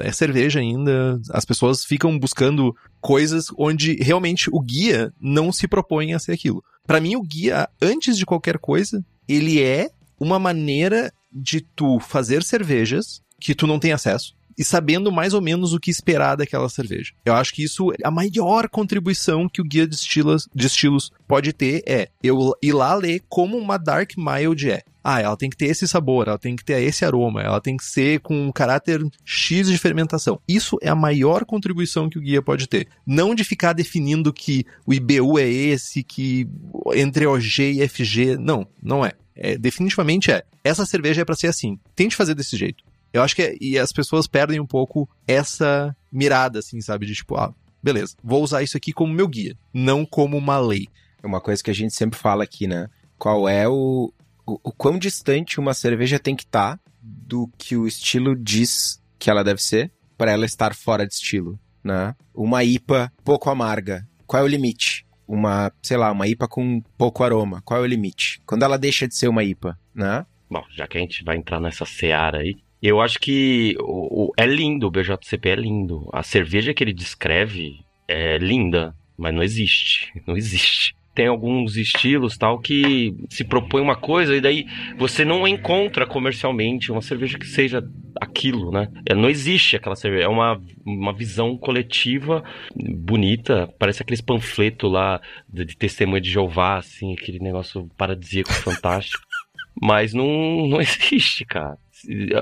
É 0.00 0.10
cerveja 0.10 0.60
ainda, 0.60 1.20
as 1.30 1.44
pessoas 1.44 1.84
ficam 1.84 2.18
buscando 2.18 2.74
coisas 2.98 3.48
onde 3.58 3.96
realmente 3.96 4.48
o 4.50 4.60
guia 4.60 5.12
não 5.20 5.52
se 5.52 5.68
propõe 5.68 6.14
a 6.14 6.18
ser 6.18 6.32
aquilo. 6.32 6.64
Para 6.86 7.02
mim, 7.02 7.16
o 7.16 7.22
guia, 7.22 7.68
antes 7.82 8.16
de 8.16 8.24
qualquer 8.24 8.56
coisa, 8.56 9.04
ele 9.28 9.62
é 9.62 9.90
uma 10.18 10.38
maneira 10.38 11.12
de 11.30 11.60
tu 11.60 12.00
fazer 12.00 12.42
cervejas 12.42 13.20
que 13.38 13.54
tu 13.54 13.66
não 13.66 13.78
tem 13.78 13.92
acesso 13.92 14.34
e 14.56 14.64
sabendo 14.64 15.12
mais 15.12 15.34
ou 15.34 15.40
menos 15.40 15.72
o 15.72 15.80
que 15.80 15.90
esperar 15.90 16.36
daquela 16.36 16.68
cerveja. 16.68 17.12
Eu 17.24 17.34
acho 17.34 17.52
que 17.54 17.62
isso, 17.62 17.92
a 18.02 18.10
maior 18.10 18.68
contribuição 18.68 19.48
que 19.48 19.60
o 19.60 19.64
guia 19.64 19.86
de 19.86 19.94
estilos, 19.94 20.48
de 20.54 20.66
estilos 20.66 21.10
pode 21.26 21.52
ter 21.52 21.82
é 21.86 22.08
eu 22.22 22.52
ir 22.62 22.72
lá 22.72 22.94
ler 22.94 23.22
como 23.28 23.56
uma 23.56 23.78
Dark 23.78 24.12
Mild 24.16 24.70
é. 24.70 24.82
Ah, 25.04 25.20
ela 25.20 25.36
tem 25.36 25.50
que 25.50 25.56
ter 25.56 25.66
esse 25.66 25.88
sabor, 25.88 26.28
ela 26.28 26.38
tem 26.38 26.54
que 26.54 26.64
ter 26.64 26.80
esse 26.80 27.04
aroma, 27.04 27.42
ela 27.42 27.60
tem 27.60 27.76
que 27.76 27.84
ser 27.84 28.20
com 28.20 28.46
um 28.46 28.52
caráter 28.52 29.04
X 29.24 29.68
de 29.68 29.76
fermentação. 29.76 30.40
Isso 30.46 30.78
é 30.80 30.88
a 30.88 30.94
maior 30.94 31.44
contribuição 31.44 32.08
que 32.08 32.18
o 32.18 32.20
guia 32.20 32.40
pode 32.40 32.68
ter. 32.68 32.86
Não 33.04 33.34
de 33.34 33.42
ficar 33.42 33.72
definindo 33.72 34.32
que 34.32 34.64
o 34.86 34.94
IBU 34.94 35.38
é 35.40 35.48
esse, 35.48 36.04
que 36.04 36.46
entre 36.94 37.26
OG 37.26 37.80
e 37.82 37.88
FG. 37.88 38.36
Não, 38.38 38.66
não 38.80 39.04
é. 39.04 39.12
é 39.34 39.58
definitivamente 39.58 40.30
é. 40.30 40.44
Essa 40.62 40.86
cerveja 40.86 41.22
é 41.22 41.24
para 41.24 41.34
ser 41.34 41.48
assim. 41.48 41.78
Tente 41.96 42.14
fazer 42.14 42.34
desse 42.34 42.56
jeito. 42.56 42.84
Eu 43.12 43.22
acho 43.22 43.36
que 43.36 43.42
é, 43.42 43.56
e 43.60 43.78
as 43.78 43.92
pessoas 43.92 44.26
perdem 44.26 44.58
um 44.60 44.66
pouco 44.66 45.08
essa 45.26 45.94
mirada, 46.10 46.58
assim, 46.58 46.80
sabe? 46.80 47.06
De 47.06 47.14
tipo, 47.14 47.36
ah, 47.36 47.54
beleza, 47.82 48.16
vou 48.22 48.42
usar 48.42 48.62
isso 48.62 48.76
aqui 48.76 48.92
como 48.92 49.12
meu 49.12 49.28
guia, 49.28 49.56
não 49.72 50.04
como 50.04 50.36
uma 50.36 50.58
lei. 50.58 50.88
É 51.22 51.26
uma 51.26 51.40
coisa 51.40 51.62
que 51.62 51.70
a 51.70 51.74
gente 51.74 51.94
sempre 51.94 52.18
fala 52.18 52.44
aqui, 52.44 52.66
né? 52.66 52.88
Qual 53.18 53.48
é 53.48 53.68
o, 53.68 54.12
o, 54.46 54.58
o 54.62 54.72
quão 54.72 54.98
distante 54.98 55.60
uma 55.60 55.74
cerveja 55.74 56.18
tem 56.18 56.34
que 56.34 56.44
estar 56.44 56.76
tá 56.76 56.82
do 57.02 57.48
que 57.58 57.76
o 57.76 57.86
estilo 57.86 58.34
diz 58.36 59.00
que 59.18 59.30
ela 59.30 59.44
deve 59.44 59.62
ser 59.62 59.92
para 60.16 60.32
ela 60.32 60.44
estar 60.44 60.74
fora 60.74 61.06
de 61.06 61.14
estilo, 61.14 61.58
né? 61.82 62.14
Uma 62.34 62.64
IPA 62.64 63.12
pouco 63.24 63.50
amarga, 63.50 64.06
qual 64.26 64.42
é 64.42 64.44
o 64.44 64.48
limite? 64.48 65.06
Uma, 65.26 65.72
sei 65.82 65.96
lá, 65.96 66.10
uma 66.10 66.26
IPA 66.26 66.48
com 66.48 66.80
pouco 66.96 67.22
aroma, 67.22 67.62
qual 67.64 67.80
é 67.80 67.82
o 67.82 67.86
limite? 67.86 68.40
Quando 68.46 68.64
ela 68.64 68.78
deixa 68.78 69.06
de 69.06 69.16
ser 69.16 69.28
uma 69.28 69.44
IPA, 69.44 69.78
né? 69.94 70.26
Bom, 70.50 70.64
já 70.70 70.86
que 70.86 70.98
a 70.98 71.00
gente 71.00 71.24
vai 71.24 71.36
entrar 71.36 71.60
nessa 71.60 71.84
seara 71.84 72.38
aí, 72.38 72.56
eu 72.88 73.00
acho 73.00 73.18
que 73.18 73.76
o, 73.80 74.26
o, 74.26 74.32
é 74.36 74.46
lindo, 74.46 74.86
o 74.86 74.90
BJCP 74.90 75.48
é 75.48 75.54
lindo. 75.54 76.08
A 76.12 76.22
cerveja 76.22 76.74
que 76.74 76.82
ele 76.82 76.92
descreve 76.92 77.80
é 78.08 78.38
linda, 78.38 78.94
mas 79.16 79.34
não 79.34 79.42
existe. 79.42 80.12
Não 80.26 80.36
existe 80.36 80.94
tem 81.14 81.26
alguns 81.26 81.76
estilos 81.76 82.38
tal 82.38 82.58
que 82.58 83.14
se 83.28 83.44
propõe 83.44 83.82
uma 83.82 83.96
coisa 83.96 84.34
e 84.34 84.40
daí 84.40 84.66
você 84.96 85.24
não 85.24 85.46
encontra 85.46 86.06
comercialmente 86.06 86.90
uma 86.90 87.02
cerveja 87.02 87.38
que 87.38 87.46
seja 87.46 87.86
aquilo, 88.20 88.70
né? 88.70 88.88
É, 89.06 89.14
não 89.14 89.28
existe 89.28 89.76
aquela 89.76 89.96
cerveja, 89.96 90.24
é 90.24 90.28
uma, 90.28 90.60
uma 90.84 91.12
visão 91.12 91.56
coletiva 91.56 92.42
bonita, 92.74 93.72
parece 93.78 94.02
aqueles 94.02 94.20
panfletos 94.20 94.90
lá 94.90 95.20
de, 95.48 95.64
de 95.64 95.76
testemunha 95.76 96.20
de 96.20 96.30
Jeová, 96.30 96.78
assim, 96.78 97.12
aquele 97.12 97.38
negócio 97.38 97.88
paradisíaco 97.96 98.52
fantástico. 98.52 99.22
Mas 99.80 100.14
não, 100.14 100.66
não 100.66 100.80
existe, 100.80 101.44
cara. 101.44 101.76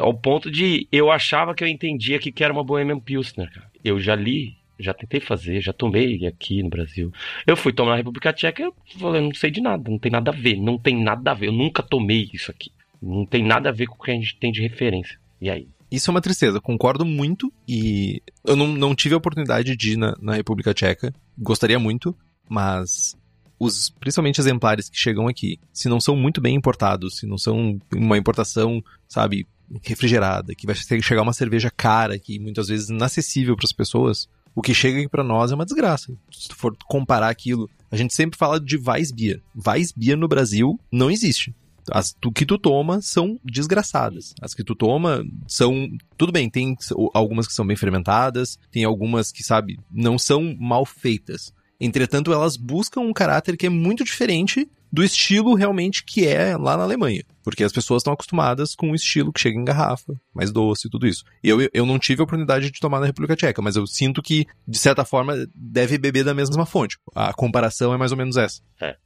Ao 0.01 0.15
ponto 0.15 0.51
de 0.51 0.87
eu 0.91 1.11
achava 1.11 1.55
que 1.55 1.63
eu 1.63 1.69
entendia 1.69 2.19
que 2.19 2.45
era 2.45 2.53
uma 2.53 2.65
Bohemian 2.65 3.01
Pilsner, 3.01 3.53
cara. 3.53 3.71
Eu 3.85 3.99
já 4.01 4.15
li 4.15 4.61
já 4.81 4.95
tentei 4.95 5.21
fazer, 5.21 5.61
já 5.61 5.73
tomei 5.73 6.27
aqui 6.27 6.63
no 6.63 6.71
Brasil. 6.71 7.13
Eu 7.47 7.57
fui 7.57 7.73
tomar 7.73 7.91
na 7.91 7.97
República 7.97 8.33
Tcheca 8.33 8.63
eu 8.63 8.75
falei, 8.99 9.21
não 9.21 9.35
sei 9.35 9.51
de 9.51 9.61
nada, 9.61 9.91
não 9.91 9.99
tem 9.99 10.11
nada 10.11 10.31
a 10.31 10.35
ver, 10.35 10.57
não 10.57 10.79
tem 10.79 11.03
nada 11.03 11.31
a 11.31 11.35
ver, 11.35 11.49
eu 11.49 11.53
nunca 11.53 11.83
tomei 11.83 12.31
isso 12.33 12.51
aqui. 12.51 12.71
Não 13.01 13.25
tem 13.25 13.45
nada 13.45 13.69
a 13.69 13.73
ver 13.73 13.87
com 13.87 13.97
o 13.97 14.03
que 14.03 14.11
a 14.11 14.15
gente 14.15 14.37
tem 14.37 14.51
de 14.51 14.61
referência. 14.61 15.19
E 15.41 15.51
aí? 15.51 15.69
Isso 15.91 16.11
é 16.11 16.13
uma 16.13 16.21
tristeza, 16.21 16.61
concordo 16.61 17.05
muito 17.05 17.53
e 17.67 18.23
eu 18.45 18.55
não, 18.55 18.69
não 18.69 18.95
tive 18.95 19.15
a 19.15 19.19
oportunidade 19.19 19.77
de 19.77 19.93
ir 19.93 19.97
na, 19.97 20.17
na 20.21 20.35
República 20.35 20.73
Tcheca, 20.73 21.13
gostaria 21.37 21.79
muito, 21.79 22.17
mas 22.49 23.17
os 23.61 23.91
principalmente 23.91 24.41
exemplares 24.41 24.89
que 24.89 24.97
chegam 24.97 25.29
aqui, 25.29 25.61
se 25.71 25.87
não 25.87 26.01
são 26.01 26.17
muito 26.17 26.41
bem 26.41 26.57
importados, 26.57 27.19
se 27.19 27.27
não 27.27 27.37
são 27.37 27.79
uma 27.95 28.17
importação, 28.17 28.83
sabe, 29.07 29.47
refrigerada, 29.83 30.55
que 30.55 30.67
vai 30.67 30.75
chegar 30.75 31.23
uma 31.23 31.35
cerveja 31.35 31.71
cara, 31.71 32.19
que 32.19 32.39
muitas 32.39 32.69
vezes 32.69 32.89
inacessível 32.89 33.55
para 33.55 33.67
as 33.67 33.73
pessoas, 33.73 34.27
o 34.55 34.63
que 34.63 34.73
chega 34.73 34.99
aqui 34.99 35.09
pra 35.09 35.23
nós 35.23 35.53
é 35.53 35.55
uma 35.55 35.67
desgraça. 35.67 36.13
Se 36.33 36.49
tu 36.49 36.57
for 36.57 36.75
comparar 36.89 37.29
aquilo, 37.29 37.69
a 37.91 37.97
gente 37.97 38.15
sempre 38.15 38.39
fala 38.39 38.59
de 38.59 38.79
Weissbier. 38.79 39.43
Weissbier 39.55 40.17
no 40.17 40.27
Brasil 40.27 40.81
não 40.91 41.11
existe. 41.11 41.55
As 41.93 42.13
tu, 42.13 42.33
que 42.33 42.47
tu 42.47 42.59
toma 42.59 43.01
são 43.03 43.39
desgraçadas. 43.45 44.35
As 44.41 44.55
que 44.55 44.65
tu 44.65 44.75
toma 44.75 45.25
são. 45.47 45.89
Tudo 46.17 46.33
bem, 46.33 46.49
tem 46.49 46.77
algumas 47.15 47.47
que 47.47 47.53
são 47.53 47.67
bem 47.67 47.77
fermentadas, 47.77 48.59
tem 48.71 48.85
algumas 48.85 49.33
que, 49.33 49.43
sabe, 49.43 49.79
não 49.91 50.19
são 50.19 50.57
mal 50.59 50.87
feitas. 50.87 51.53
Entretanto, 51.81 52.33
elas 52.33 52.57
buscam 52.57 53.01
um 53.01 53.13
caráter 53.13 53.57
que 53.57 53.67
é 53.67 53.71
muito 53.71 54.05
diferente 54.05 54.69
do 54.93 55.05
estilo 55.05 55.55
realmente 55.55 56.05
que 56.05 56.27
é 56.27 56.57
lá 56.57 56.77
na 56.77 56.83
Alemanha. 56.83 57.23
Porque 57.43 57.65
as 57.65 57.73
pessoas 57.73 58.01
estão 58.01 58.13
acostumadas 58.13 58.75
com 58.75 58.91
o 58.91 58.95
estilo 58.95 59.33
que 59.33 59.41
chega 59.41 59.59
em 59.59 59.65
garrafa, 59.65 60.13
mais 60.35 60.53
doce 60.53 60.89
e 60.89 60.91
tudo 60.91 61.07
isso. 61.07 61.25
E 61.43 61.49
eu, 61.49 61.59
eu 61.73 61.87
não 61.87 61.99
tive 61.99 62.21
a 62.21 62.25
oportunidade 62.25 62.71
de 62.71 62.81
tomar 62.81 63.01
na 63.01 63.07
República 63.07 63.37
Tcheca, 63.37 63.63
mas 63.63 63.77
eu 63.77 63.87
sinto 63.87 64.21
que, 64.21 64.47
de 64.67 64.79
certa 64.79 65.05
forma, 65.05 65.35
deve 65.55 65.97
beber 65.97 66.25
da 66.25 66.35
mesma 66.35 66.67
fonte. 66.67 66.99
A 67.15 67.33
comparação 67.33 67.95
é 67.95 67.97
mais 67.97 68.13
ou 68.13 68.19
menos 68.19 68.37
essa. 68.37 68.61
É. 68.81 68.97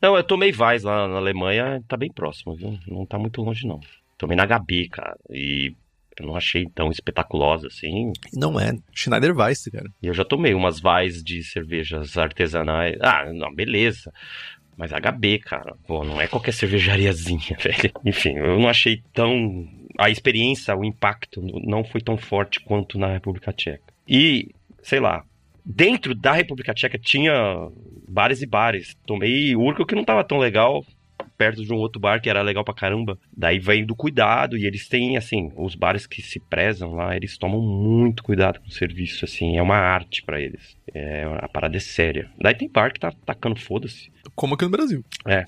Não, 0.00 0.16
eu 0.16 0.22
tomei 0.22 0.52
Weiss 0.52 0.82
lá 0.82 1.08
na 1.08 1.16
Alemanha, 1.16 1.82
tá 1.88 1.96
bem 1.96 2.12
próximo, 2.12 2.54
viu? 2.54 2.78
Não 2.86 3.04
tá 3.06 3.18
muito 3.18 3.42
longe, 3.42 3.66
não. 3.66 3.80
Tomei 4.16 4.36
na 4.36 4.46
Gabi, 4.46 4.88
cara. 4.88 5.16
E 5.30 5.74
eu 6.22 6.26
não 6.26 6.36
achei 6.36 6.66
tão 6.74 6.90
espetaculosa 6.90 7.66
assim. 7.66 8.12
Não 8.32 8.58
é. 8.58 8.72
Schneider 8.92 9.36
Weiss, 9.36 9.64
cara. 9.72 9.88
E 10.02 10.06
eu 10.06 10.14
já 10.14 10.24
tomei 10.24 10.54
umas 10.54 10.82
Weiss 10.82 11.22
de 11.22 11.42
cervejas 11.42 12.16
artesanais. 12.16 12.96
Ah, 13.00 13.32
não, 13.32 13.54
beleza. 13.54 14.12
Mas 14.76 14.90
HB, 14.92 15.38
cara, 15.38 15.76
pô, 15.86 16.04
não 16.04 16.20
é 16.20 16.26
qualquer 16.26 16.52
cervejariazinha, 16.52 17.56
velho. 17.60 17.92
Enfim, 18.04 18.36
eu 18.36 18.58
não 18.58 18.68
achei 18.68 19.02
tão. 19.12 19.66
A 19.98 20.10
experiência, 20.10 20.76
o 20.76 20.84
impacto 20.84 21.40
não 21.64 21.84
foi 21.84 22.00
tão 22.00 22.16
forte 22.16 22.60
quanto 22.60 22.98
na 22.98 23.12
República 23.12 23.52
Tcheca. 23.52 23.94
E, 24.08 24.50
sei 24.82 24.98
lá, 24.98 25.24
dentro 25.64 26.14
da 26.14 26.32
República 26.32 26.74
Tcheca 26.74 26.98
tinha 26.98 27.32
bares 28.08 28.42
e 28.42 28.46
bares. 28.46 28.96
Tomei 29.06 29.54
Urco 29.54 29.86
que 29.86 29.94
não 29.94 30.04
tava 30.04 30.24
tão 30.24 30.38
legal, 30.38 30.84
perto 31.36 31.64
de 31.64 31.72
um 31.72 31.76
outro 31.76 32.00
bar 32.00 32.20
que 32.20 32.30
era 32.30 32.42
legal 32.42 32.64
pra 32.64 32.74
caramba. 32.74 33.18
Daí 33.36 33.58
vem 33.58 33.84
do 33.84 33.94
cuidado 33.94 34.56
e 34.56 34.66
eles 34.66 34.88
têm, 34.88 35.16
assim, 35.16 35.52
os 35.56 35.74
bares 35.74 36.06
que 36.06 36.22
se 36.22 36.40
prezam 36.40 36.94
lá, 36.94 37.16
eles 37.16 37.36
tomam 37.38 37.60
muito 37.60 38.22
cuidado 38.22 38.60
com 38.60 38.68
o 38.68 38.72
serviço, 38.72 39.24
assim, 39.24 39.56
é 39.56 39.62
uma 39.62 39.76
arte 39.76 40.22
para 40.22 40.40
eles. 40.40 40.76
É, 40.92 41.24
a 41.40 41.48
parada 41.48 41.76
é 41.76 41.80
séria. 41.80 42.30
Daí 42.40 42.54
tem 42.54 42.68
bar 42.68 42.92
que 42.92 43.00
tá 43.00 43.12
tacando 43.24 43.58
foda-se. 43.60 44.12
Como 44.34 44.54
aqui 44.54 44.64
no 44.64 44.70
Brasil. 44.70 45.04
É, 45.26 45.44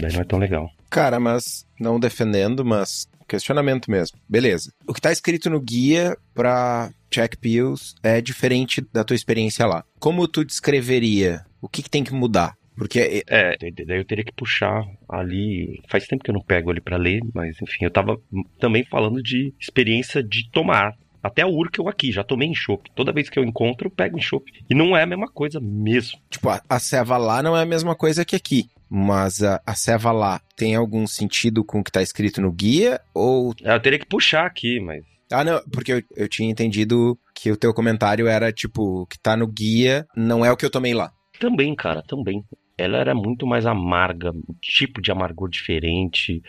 daí 0.00 0.12
não 0.12 0.20
é 0.20 0.24
tão 0.24 0.38
legal. 0.38 0.70
Cara, 0.90 1.18
mas 1.18 1.66
não 1.80 1.98
defendendo, 1.98 2.64
mas 2.64 3.08
questionamento 3.26 3.90
mesmo. 3.90 4.18
Beleza. 4.28 4.72
O 4.86 4.94
que 4.94 5.00
tá 5.00 5.10
escrito 5.10 5.50
no 5.50 5.60
guia 5.60 6.16
pra 6.34 6.90
Check 7.10 7.36
Pills 7.36 7.94
é 8.02 8.20
diferente 8.20 8.84
da 8.92 9.04
tua 9.04 9.16
experiência 9.16 9.66
lá. 9.66 9.84
Como 9.98 10.28
tu 10.28 10.44
descreveria? 10.44 11.44
O 11.60 11.68
que, 11.68 11.82
que 11.82 11.90
tem 11.90 12.04
que 12.04 12.12
mudar? 12.12 12.54
Porque. 12.76 13.24
É, 13.28 13.56
daí 13.56 13.98
eu 13.98 14.04
teria 14.04 14.24
que 14.24 14.32
puxar 14.32 14.84
ali. 15.08 15.80
Faz 15.88 16.06
tempo 16.06 16.24
que 16.24 16.30
eu 16.30 16.34
não 16.34 16.42
pego 16.42 16.70
ali 16.70 16.80
para 16.80 16.96
ler, 16.96 17.20
mas 17.34 17.60
enfim, 17.62 17.84
eu 17.84 17.90
tava 17.90 18.20
também 18.58 18.84
falando 18.84 19.22
de 19.22 19.54
experiência 19.60 20.22
de 20.22 20.50
tomar. 20.50 20.94
Até 21.22 21.40
a 21.40 21.46
Urkel 21.46 21.88
aqui, 21.88 22.12
já 22.12 22.22
tomei 22.22 22.46
em 22.46 22.54
chopp. 22.54 22.90
Toda 22.94 23.12
vez 23.12 23.30
que 23.30 23.38
eu 23.38 23.44
encontro, 23.44 23.86
eu 23.86 23.90
pego 23.90 24.18
em 24.18 24.20
chopp. 24.20 24.52
E 24.68 24.74
não 24.74 24.94
é 24.94 25.04
a 25.04 25.06
mesma 25.06 25.26
coisa 25.26 25.58
mesmo. 25.58 26.18
Tipo, 26.28 26.50
a, 26.50 26.60
a 26.68 26.78
ceva 26.78 27.16
lá 27.16 27.42
não 27.42 27.56
é 27.56 27.62
a 27.62 27.66
mesma 27.66 27.94
coisa 27.94 28.26
que 28.26 28.36
aqui. 28.36 28.68
Mas 28.90 29.42
a, 29.42 29.58
a 29.66 29.74
ceva 29.74 30.12
lá 30.12 30.38
tem 30.54 30.74
algum 30.74 31.06
sentido 31.06 31.64
com 31.64 31.80
o 31.80 31.84
que 31.84 31.90
tá 31.90 32.02
escrito 32.02 32.42
no 32.42 32.52
guia? 32.52 33.00
Ou. 33.14 33.54
É, 33.62 33.74
eu 33.74 33.80
teria 33.80 33.98
que 33.98 34.06
puxar 34.06 34.44
aqui, 34.44 34.78
mas. 34.80 35.02
Ah, 35.32 35.42
não, 35.42 35.62
porque 35.72 35.94
eu, 35.94 36.02
eu 36.14 36.28
tinha 36.28 36.50
entendido 36.50 37.18
que 37.34 37.50
o 37.50 37.56
teu 37.56 37.72
comentário 37.72 38.28
era, 38.28 38.52
tipo, 38.52 39.02
o 39.02 39.06
que 39.06 39.18
tá 39.18 39.34
no 39.34 39.46
guia 39.46 40.06
não 40.14 40.44
é 40.44 40.52
o 40.52 40.56
que 40.56 40.64
eu 40.66 40.70
tomei 40.70 40.92
lá. 40.92 41.10
Também, 41.40 41.74
cara, 41.74 42.02
também 42.02 42.44
ela 42.76 42.98
era 42.98 43.14
muito 43.14 43.46
mais 43.46 43.66
amarga, 43.66 44.32
um 44.32 44.54
tipo 44.60 45.00
de 45.00 45.10
amargor 45.10 45.48
diferente. 45.48 46.42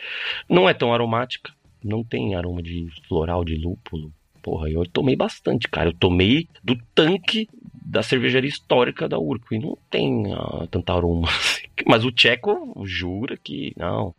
Não 0.49 0.67
é 0.67 0.73
tão 0.73 0.93
aromática, 0.93 1.51
não 1.83 2.03
tem 2.03 2.35
aroma 2.35 2.61
de 2.61 2.88
floral 3.07 3.43
de 3.45 3.55
lúpulo. 3.55 4.11
Porra, 4.41 4.69
eu 4.69 4.85
tomei 4.85 5.15
bastante, 5.15 5.67
cara. 5.67 5.89
Eu 5.89 5.93
tomei 5.93 6.47
do 6.63 6.77
tanque 6.93 7.47
da 7.86 8.02
cervejaria 8.02 8.50
histórica 8.50 9.08
da 9.08 9.19
Urco 9.19 9.54
e 9.54 9.60
não 9.60 9.78
tem 9.89 10.34
uh, 10.34 10.65
tanta 10.67 10.93
aroma. 10.93 11.28
Mas 11.86 12.04
o 12.04 12.12
Tcheco 12.12 12.74
jura 12.84 13.38
que 13.38 13.74
não. 13.78 14.15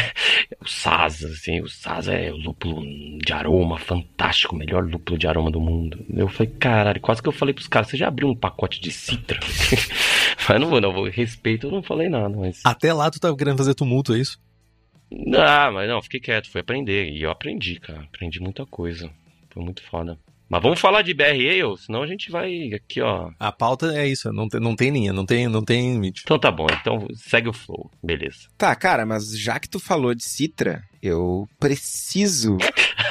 o 0.60 0.68
Sasa, 0.68 1.28
assim, 1.28 1.60
o 1.60 1.68
Sasa 1.68 2.14
é 2.14 2.32
o 2.32 2.36
lúpulo 2.36 2.82
de 3.18 3.32
aroma 3.32 3.78
fantástico, 3.78 4.54
o 4.54 4.58
melhor 4.58 4.84
lúpulo 4.88 5.18
de 5.18 5.26
aroma 5.26 5.50
do 5.50 5.60
mundo. 5.60 6.04
Eu 6.14 6.28
falei, 6.28 6.52
caralho, 6.58 7.00
quase 7.00 7.22
que 7.22 7.28
eu 7.28 7.32
falei 7.32 7.52
pros 7.52 7.68
caras, 7.68 7.88
você 7.88 7.96
já 7.96 8.08
abriu 8.08 8.28
um 8.28 8.36
pacote 8.36 8.80
de 8.80 8.90
citra? 8.90 9.38
mas 10.48 10.60
não 10.60 10.70
vou, 10.70 10.80
não, 10.80 10.92
vou 10.92 11.08
respeito, 11.08 11.66
eu 11.66 11.70
não 11.70 11.82
falei 11.82 12.08
nada, 12.08 12.34
mas... 12.34 12.62
Até 12.64 12.92
lá 12.92 13.10
tu 13.10 13.20
tava 13.20 13.36
querendo 13.36 13.58
fazer 13.58 13.74
tumulto, 13.74 14.14
é 14.14 14.18
isso? 14.18 14.40
Ah, 15.36 15.70
mas 15.70 15.88
não, 15.88 16.00
fiquei 16.00 16.20
quieto, 16.20 16.50
fui 16.50 16.62
aprender. 16.62 17.10
E 17.10 17.22
eu 17.22 17.30
aprendi, 17.30 17.78
cara, 17.78 18.00
aprendi 18.02 18.40
muita 18.40 18.64
coisa. 18.64 19.10
Foi 19.50 19.62
muito 19.62 19.82
foda. 19.82 20.18
Mas 20.52 20.62
vamos 20.62 20.80
falar 20.80 21.00
de 21.00 21.14
BR 21.14 21.30
Ale, 21.30 21.78
senão 21.78 22.02
a 22.02 22.06
gente 22.06 22.30
vai 22.30 22.74
aqui, 22.74 23.00
ó. 23.00 23.30
A 23.40 23.50
pauta 23.50 23.86
é 23.96 24.06
isso, 24.06 24.30
não 24.34 24.46
tem, 24.46 24.60
não 24.60 24.76
tem 24.76 24.90
linha, 24.90 25.10
não 25.10 25.24
tem, 25.24 25.48
não 25.48 25.64
tem 25.64 25.94
limite. 25.94 26.20
Então 26.24 26.38
tá 26.38 26.50
bom, 26.50 26.66
então 26.70 27.06
segue 27.14 27.48
o 27.48 27.54
flow, 27.54 27.90
beleza. 28.04 28.48
Tá, 28.58 28.76
cara, 28.76 29.06
mas 29.06 29.30
já 29.34 29.58
que 29.58 29.66
tu 29.66 29.80
falou 29.80 30.14
de 30.14 30.22
Citra, 30.22 30.82
eu 31.02 31.48
preciso 31.58 32.58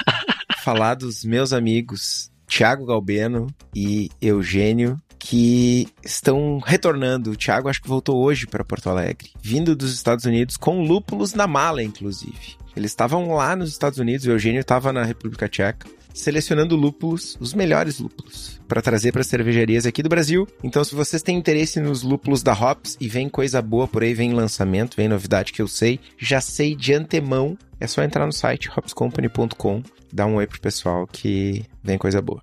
falar 0.62 0.94
dos 0.94 1.26
meus 1.26 1.52
amigos 1.52 2.30
Thiago 2.48 2.86
Galbeno 2.86 3.48
e 3.76 4.12
Eugênio 4.22 5.02
que 5.18 5.88
estão 6.06 6.60
retornando. 6.60 7.32
O 7.32 7.36
Thiago 7.36 7.70
acho 7.70 7.82
que 7.82 7.90
voltou 7.90 8.24
hoje 8.24 8.46
para 8.46 8.64
Porto 8.64 8.88
Alegre, 8.88 9.32
vindo 9.42 9.76
dos 9.76 9.96
Estados 9.96 10.26
Unidos 10.26 10.58
com 10.58 10.84
lúpulos 10.84 11.34
na 11.34 11.48
mala, 11.48 11.82
inclusive. 11.82 12.56
Eles 12.76 12.92
estavam 12.92 13.34
lá 13.34 13.56
nos 13.56 13.72
Estados 13.72 13.98
Unidos, 13.98 14.28
o 14.28 14.32
Eugênio 14.32 14.62
estava 14.62 14.94
na 14.94 15.04
República 15.04 15.50
Tcheca 15.50 15.88
selecionando 16.14 16.76
lúpulos, 16.76 17.38
os 17.40 17.54
melhores 17.54 18.00
lúpulos, 18.00 18.60
para 18.68 18.82
trazer 18.82 19.12
para 19.12 19.24
cervejarias 19.24 19.86
aqui 19.86 20.04
do 20.04 20.10
Brasil. 20.10 20.48
Então, 20.64 20.84
se 20.84 20.96
vocês 20.96 21.22
têm 21.22 21.38
interesse 21.38 21.80
nos 21.80 22.04
lúpulos 22.04 22.44
da 22.44 22.54
Hops 22.54 22.98
e 23.00 23.08
vem 23.08 23.30
coisa 23.30 23.62
boa 23.62 23.88
por 23.88 24.04
aí, 24.04 24.14
vem 24.14 24.34
lançamento, 24.34 24.96
vem 24.96 25.08
novidade 25.08 25.54
que 25.54 25.62
eu 25.62 25.68
sei, 25.68 26.00
já 26.18 26.42
sei 26.42 26.76
de 26.76 26.94
antemão, 26.94 27.58
é 27.80 27.88
só 27.88 28.04
entrar 28.04 28.26
no 28.26 28.34
site 28.34 28.70
hopscompany.com, 28.70 29.84
dar 30.12 30.26
um 30.26 30.36
oi 30.36 30.48
pro 30.48 30.62
pessoal 30.62 31.08
que 31.08 31.66
vem 31.84 31.98
coisa 31.98 32.22
boa. 32.22 32.42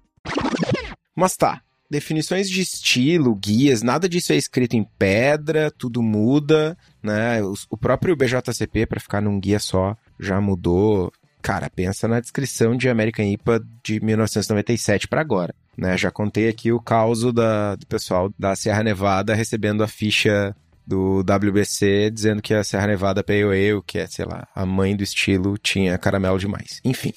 Mas 1.14 1.36
tá, 1.36 1.62
definições 1.90 2.48
de 2.48 2.60
estilo, 2.60 3.34
guias, 3.34 3.82
nada 3.82 4.08
disso 4.08 4.32
é 4.32 4.36
escrito 4.36 4.74
em 4.74 4.84
pedra, 4.98 5.70
tudo 5.70 6.02
muda, 6.02 6.76
né? 7.02 7.40
O 7.70 7.76
próprio 7.76 8.16
BJCP, 8.16 8.86
para 8.86 9.00
ficar 9.00 9.20
num 9.20 9.40
guia 9.40 9.58
só, 9.58 9.96
já 10.18 10.40
mudou. 10.40 11.12
Cara, 11.48 11.70
pensa 11.70 12.06
na 12.06 12.20
descrição 12.20 12.76
de 12.76 12.90
American 12.90 13.24
IPA 13.24 13.64
de 13.82 14.04
1997 14.04 15.08
para 15.08 15.22
agora. 15.22 15.54
Né, 15.74 15.96
já 15.96 16.10
contei 16.10 16.46
aqui 16.46 16.72
o 16.72 16.78
caos 16.78 17.22
da, 17.32 17.74
do 17.74 17.86
pessoal 17.86 18.30
da 18.38 18.54
Serra 18.54 18.82
Nevada 18.82 19.34
recebendo 19.34 19.82
a 19.82 19.88
ficha 19.88 20.54
do 20.86 21.20
WBC 21.20 22.10
dizendo 22.10 22.42
que 22.42 22.52
a 22.52 22.62
Serra 22.62 22.88
Nevada 22.88 23.24
Pale 23.24 23.44
Ale, 23.44 23.82
que 23.86 23.98
é, 23.98 24.06
sei 24.06 24.26
lá, 24.26 24.46
a 24.54 24.66
mãe 24.66 24.94
do 24.94 25.02
estilo, 25.02 25.56
tinha 25.56 25.96
caramelo 25.96 26.38
demais. 26.38 26.82
Enfim. 26.84 27.14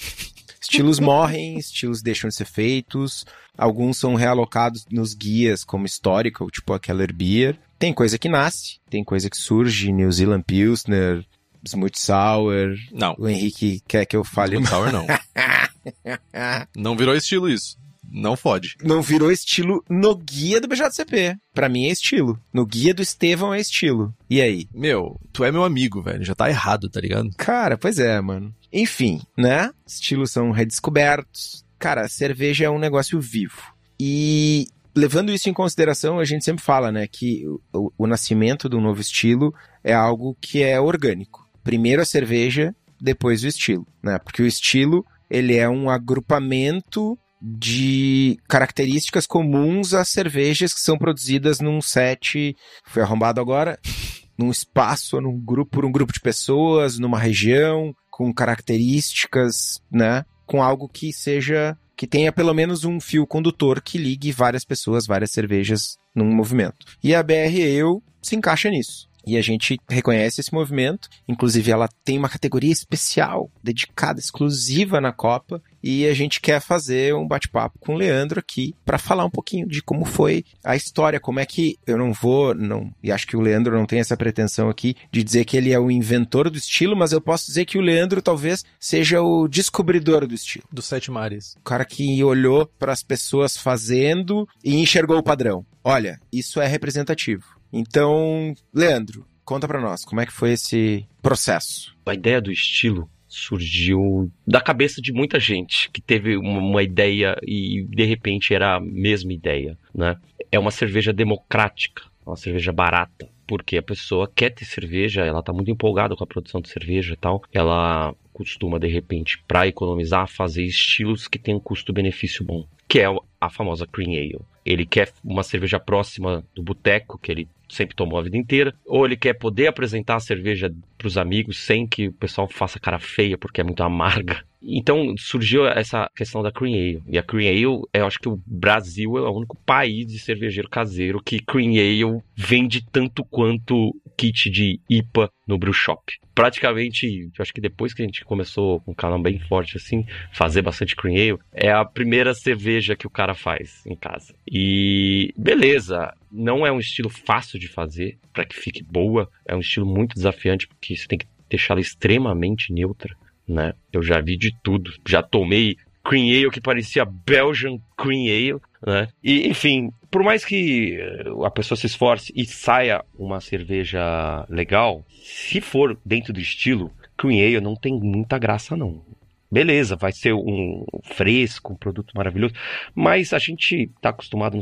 Estilos 0.62 1.02
morrem, 1.04 1.58
estilos 1.58 2.02
deixam 2.02 2.30
de 2.30 2.36
ser 2.36 2.46
feitos, 2.46 3.26
alguns 3.58 3.98
são 3.98 4.16
realocados 4.16 4.86
nos 4.90 5.14
guias 5.14 5.66
como 5.66 5.86
histórico, 5.86 6.50
tipo 6.50 6.72
a 6.72 6.80
Keller 6.80 7.14
Beer. 7.14 7.60
Tem 7.78 7.94
coisa 7.94 8.18
que 8.18 8.30
nasce, 8.30 8.80
tem 8.90 9.04
coisa 9.04 9.30
que 9.30 9.36
surge, 9.36 9.92
New 9.92 10.10
Zealand 10.10 10.44
Pilsner, 10.48 11.26
Smooth 11.66 12.00
Sour. 12.00 12.76
Não. 12.92 13.16
O 13.18 13.28
Henrique 13.28 13.82
quer 13.88 14.06
que 14.06 14.16
eu 14.16 14.24
fale. 14.24 14.56
Smooth 14.56 14.70
Sour 14.70 14.92
não. 14.92 15.06
não 16.76 16.96
virou 16.96 17.16
estilo 17.16 17.50
isso. 17.50 17.80
Não 18.12 18.36
fode. 18.36 18.76
Não 18.84 19.02
virou 19.02 19.32
estilo 19.32 19.84
no 19.90 20.14
guia 20.16 20.60
do 20.60 20.68
BJCP. 20.68 21.38
Pra 21.54 21.70
mim 21.70 21.86
é 21.86 21.92
estilo. 21.92 22.38
No 22.54 22.66
guia 22.66 22.94
do 22.94 23.02
Estevão 23.02 23.54
é 23.54 23.60
estilo. 23.60 24.14
E 24.30 24.42
aí? 24.42 24.68
Meu, 24.74 25.18
tu 25.32 25.46
é 25.46 25.52
meu 25.52 25.64
amigo, 25.64 26.02
velho. 26.02 26.24
Já 26.24 26.36
tá 26.36 26.50
errado, 26.50 26.90
tá 26.90 27.00
ligado? 27.00 27.30
Cara, 27.38 27.78
pois 27.78 28.00
é, 28.00 28.20
mano. 28.20 28.54
Enfim, 28.72 29.22
né? 29.38 29.72
Estilos 29.88 30.32
são 30.32 30.52
redescobertos. 30.52 31.64
Cara, 31.80 32.08
cerveja 32.10 32.66
é 32.66 32.70
um 32.70 32.80
negócio 32.80 33.20
vivo. 33.22 33.62
E 33.98 34.68
levando 34.96 35.32
isso 35.32 35.50
em 35.50 35.54
consideração, 35.54 36.20
a 36.20 36.26
gente 36.26 36.44
sempre 36.44 36.64
fala, 36.64 36.92
né, 36.92 37.08
que 37.08 37.44
o, 37.74 37.92
o 37.98 38.08
nascimento 38.08 38.68
de 38.68 38.76
um 38.76 38.82
novo 38.82 39.00
estilo 39.00 39.54
é 39.84 39.94
algo 39.94 40.38
que 40.40 40.62
é 40.62 40.80
orgânico. 40.80 41.41
Primeiro 41.64 42.02
a 42.02 42.06
cerveja, 42.06 42.76
depois 43.00 43.44
o 43.44 43.48
estilo, 43.48 43.86
né? 44.04 44.20
Porque 44.20 44.42
o 44.42 44.48
estilo, 44.48 45.06
ele 45.30 45.56
é 45.56 45.68
um 45.68 45.90
agrupamento 45.90 47.18
de 47.42 48.38
características 48.48 49.26
comuns 49.26 49.94
às 49.94 50.10
cervejas 50.10 50.74
que 50.74 50.80
são 50.80 50.98
produzidas 50.98 51.60
num 51.60 51.82
set, 51.82 52.56
foi 52.86 53.02
arrombado 53.02 53.42
agora, 53.42 53.80
num 54.38 54.52
espaço, 54.52 55.20
num 55.20 55.40
grupo, 55.40 55.72
por 55.72 55.86
um 55.86 55.92
grupo 55.92 56.14
de 56.14 56.20
pessoas, 56.20 57.00
numa 57.00 57.18
região, 57.18 57.94
com 58.10 58.32
características, 58.34 59.82
né? 59.92 60.24
Com 60.46 60.62
algo 60.62 60.88
que 60.88 61.12
seja 61.12 61.78
que 61.96 62.08
tenha 62.08 62.32
pelo 62.32 62.54
menos 62.54 62.84
um 62.84 63.00
fio 63.00 63.28
condutor 63.28 63.80
que 63.80 63.98
ligue 63.98 64.32
várias 64.32 64.66
pessoas, 64.66 65.06
várias 65.06 65.30
cervejas 65.30 65.98
num 66.16 66.34
movimento. 66.34 66.86
E 67.04 67.14
a 67.14 67.22
BR 67.22 67.60
Eu 67.60 68.02
se 68.22 68.36
encaixa 68.36 68.70
nisso. 68.70 69.08
E 69.26 69.38
a 69.38 69.42
gente 69.42 69.80
reconhece 69.90 70.42
esse 70.42 70.54
movimento. 70.54 71.10
Inclusive, 71.28 71.72
ela 71.72 71.90
tem 72.04 72.18
uma 72.18 72.30
categoria 72.30 72.72
especial, 72.72 73.50
dedicada, 73.64 74.20
exclusiva 74.20 75.00
na 75.02 75.12
Copa. 75.12 75.62
E 75.84 76.06
a 76.06 76.14
gente 76.14 76.40
quer 76.40 76.62
fazer 76.62 77.16
um 77.16 77.28
bate-papo 77.28 77.80
com 77.80 77.96
o 77.96 77.98
Leandro 77.98 78.40
aqui 78.40 78.76
para 78.86 78.98
falar 78.98 79.26
um 79.26 79.30
pouquinho 79.30 79.68
de 79.68 79.82
como 79.82 80.06
foi 80.06 80.46
a 80.64 80.76
história, 80.76 81.20
como 81.20 81.40
é 81.40 81.46
que 81.46 81.78
eu 81.88 81.98
não 81.98 82.14
vou, 82.14 82.54
não, 82.54 82.94
e 83.02 83.12
acho 83.12 83.26
que 83.26 83.36
o 83.36 83.42
Leandro 83.42 83.76
não 83.76 83.86
tem 83.86 84.00
essa 84.00 84.16
pretensão 84.16 84.70
aqui 84.70 84.96
de 85.12 85.24
dizer 85.24 85.44
que 85.46 85.58
ele 85.58 85.72
é 85.72 85.80
o 85.80 85.90
inventor 85.90 86.50
do 86.50 86.58
estilo, 86.58 86.96
mas 86.96 87.12
eu 87.12 87.20
posso 87.20 87.48
dizer 87.48 87.66
que 87.66 87.78
o 87.78 87.82
Leandro 87.82 88.22
talvez 88.22 88.64
seja 88.80 89.22
o 89.22 89.48
descobridor 89.48 90.28
do 90.28 90.36
estilo. 90.36 90.66
Do 90.72 90.82
Sete 90.82 91.10
Mares. 91.10 91.56
O 91.60 91.64
cara 91.64 91.84
que 91.86 92.24
olhou 92.24 92.68
para 92.78 92.94
as 92.94 93.02
pessoas 93.02 93.58
fazendo 93.58 94.48
e 94.64 94.76
enxergou 94.76 95.18
o 95.18 95.24
padrão. 95.24 95.66
Olha, 95.84 96.20
isso 96.32 96.62
é 96.62 96.68
representativo. 96.68 97.61
Então, 97.72 98.54
Leandro, 98.74 99.26
conta 99.46 99.68
para 99.68 99.82
nós, 99.82 100.04
como 100.04 100.22
é 100.22 100.26
que 100.26 100.34
foi 100.34 100.52
esse 100.52 101.06
processo? 101.22 101.96
A 102.06 102.14
ideia 102.14 102.42
do 102.42 102.52
estilo 102.52 103.10
surgiu 103.28 104.30
da 104.46 104.60
cabeça 104.60 105.02
de 105.02 105.14
muita 105.14 105.40
gente 105.40 105.90
que 105.90 106.02
teve 106.02 106.36
uma, 106.36 106.84
ideia 106.84 107.38
e 107.42 107.88
de 107.90 108.04
repente 108.04 108.54
era 108.54 108.76
a 108.76 108.80
mesma 108.80 109.32
ideia, 109.32 109.78
né? 109.96 110.18
É 110.52 110.60
uma 110.60 110.70
cerveja 110.70 111.14
democrática, 111.14 112.04
uma 112.26 112.36
cerveja 112.36 112.74
barata, 112.74 113.30
porque 113.48 113.78
a 113.78 113.82
pessoa 113.82 114.30
quer 114.34 114.50
ter 114.50 114.66
cerveja, 114.66 115.26
ela 115.26 115.42
tá 115.42 115.54
muito 115.54 115.72
empolgada 115.72 116.14
com 116.14 116.24
a 116.26 116.28
produção 116.28 116.60
de 116.60 116.68
cerveja 116.68 117.14
e 117.14 117.18
tal, 117.18 117.42
ela 117.54 118.14
costuma 118.34 118.78
de 118.78 118.88
repente 118.88 119.42
para 119.48 119.68
economizar 119.68 120.28
fazer 120.28 120.64
estilos 120.64 121.28
que 121.28 121.40
têm 121.40 121.56
um 121.56 121.60
custo-benefício 121.60 122.44
bom, 122.44 122.66
que 122.86 123.00
é 123.00 123.06
a 123.40 123.50
famosa 123.50 123.88
cream 123.88 124.12
ale. 124.12 124.40
Ele 124.66 124.86
quer 124.86 125.12
uma 125.24 125.44
cerveja 125.44 125.80
próxima 125.80 126.44
do 126.54 126.62
boteco 126.62 127.18
que 127.18 127.32
ele 127.32 127.48
sempre 127.72 127.96
tomou 127.96 128.20
a 128.20 128.24
vida 128.24 128.38
inteira, 128.38 128.74
ou 128.86 129.06
ele 129.06 129.18
quer 129.18 129.34
poder 129.34 129.68
apresentar 129.68 130.16
a 130.16 130.20
cerveja 130.20 130.72
para 130.98 131.08
os 131.08 131.18
amigos 131.18 131.60
sem 131.60 131.88
que 131.88 132.10
o 132.10 132.14
pessoal 132.14 132.48
faça 132.48 132.80
cara 132.80 133.00
feia 133.00 133.38
porque 133.38 133.62
é 133.62 133.64
muito 133.64 133.82
amarga. 133.82 134.44
Então 134.62 135.16
surgiu 135.18 135.66
essa 135.66 136.10
questão 136.16 136.44
da 136.44 136.52
Cream 136.52 136.74
Ale. 136.74 137.04
E 137.08 137.18
a 137.18 137.24
Cream 137.24 137.50
Ale, 137.50 137.88
eu 137.94 138.06
acho 138.06 138.20
que 138.20 138.30
o 138.30 138.42
Brasil 138.46 139.18
é 139.18 139.22
o 139.22 139.36
único 139.36 139.58
país 139.66 140.08
de 140.08 140.20
cervejeiro 140.20 140.70
caseiro 140.70 141.22
que 141.22 141.40
Cream 141.40 141.72
Ale 141.72 142.22
vende 142.36 142.86
tanto 142.92 143.24
quanto 143.26 143.96
kit 144.16 144.50
de 144.50 144.80
IPA 144.90 145.32
no 145.48 145.58
brew 145.58 145.74
shop. 145.74 146.14
Praticamente, 146.36 147.08
eu 147.08 147.42
acho 147.42 147.54
que 147.54 147.62
depois 147.62 147.94
que 147.94 148.02
a 148.02 148.06
gente 148.06 148.24
começou 148.24 148.80
com 148.82 148.92
um 148.92 148.96
canal 148.96 149.22
bem 149.22 149.40
forte 149.40 149.78
assim, 149.78 150.06
fazer 150.32 150.62
bastante 150.62 150.96
Cream 150.96 151.16
Ale, 151.16 151.40
é 151.52 151.72
a 151.72 151.84
primeira 151.84 152.34
cerveja 152.34 152.96
que 152.96 153.08
o 153.08 153.10
cara 153.12 153.34
faz 153.34 153.84
em 153.86 153.96
casa. 153.96 154.34
E 154.48 155.34
beleza, 155.36 156.14
não 156.32 156.66
é 156.66 156.72
um 156.72 156.80
estilo 156.80 157.10
fácil 157.10 157.60
de 157.60 157.68
fazer 157.68 158.18
para 158.32 158.46
que 158.46 158.56
fique 158.56 158.84
boa, 158.84 159.30
é 159.46 159.56
um 159.56 159.60
estilo 159.60 159.86
muito 159.86 160.14
desafiante 160.14 160.68
porque 160.68 160.96
você 160.96 161.08
tem 161.08 161.20
que 161.20 161.28
deixá-la 161.50 161.82
extremamente 161.82 162.72
neutra 162.72 163.16
né? 163.52 163.74
Eu 163.92 164.02
já 164.02 164.20
vi 164.22 164.38
de 164.38 164.56
tudo. 164.64 164.92
Já 165.08 165.22
tomei 165.22 165.78
cream 166.04 166.26
ale 166.30 166.50
que 166.50 166.62
parecia 166.62 167.06
Belgian 167.06 167.78
cream 167.98 168.26
ale, 168.26 168.62
né? 168.86 169.08
E, 169.24 169.48
enfim, 169.48 169.92
por 170.10 170.24
mais 170.24 170.44
que 170.44 170.98
eh, 171.00 171.24
a 171.46 171.52
pessoa 171.52 171.78
se 171.78 171.86
esforce 171.86 172.34
e 172.36 172.46
saia 172.46 173.04
uma 173.18 173.40
cerveja 173.40 174.46
legal, 174.50 175.06
se 175.22 175.62
for 175.62 175.98
dentro 176.04 176.34
do 176.34 176.40
estilo, 176.40 176.92
cream 177.18 177.40
ale 177.40 177.62
não 177.62 177.76
tem 177.76 177.94
muita 177.94 178.38
graça 178.38 178.76
não. 178.76 179.04
Beleza, 179.52 179.98
vai 179.98 180.14
ser 180.14 180.34
um 180.34 180.86
fresco, 181.04 181.74
um 181.74 181.76
produto 181.76 182.14
maravilhoso, 182.16 182.54
mas 182.96 183.34
a 183.34 183.38
gente 183.38 183.92
está 183.96 184.10
acostumado 184.10 184.58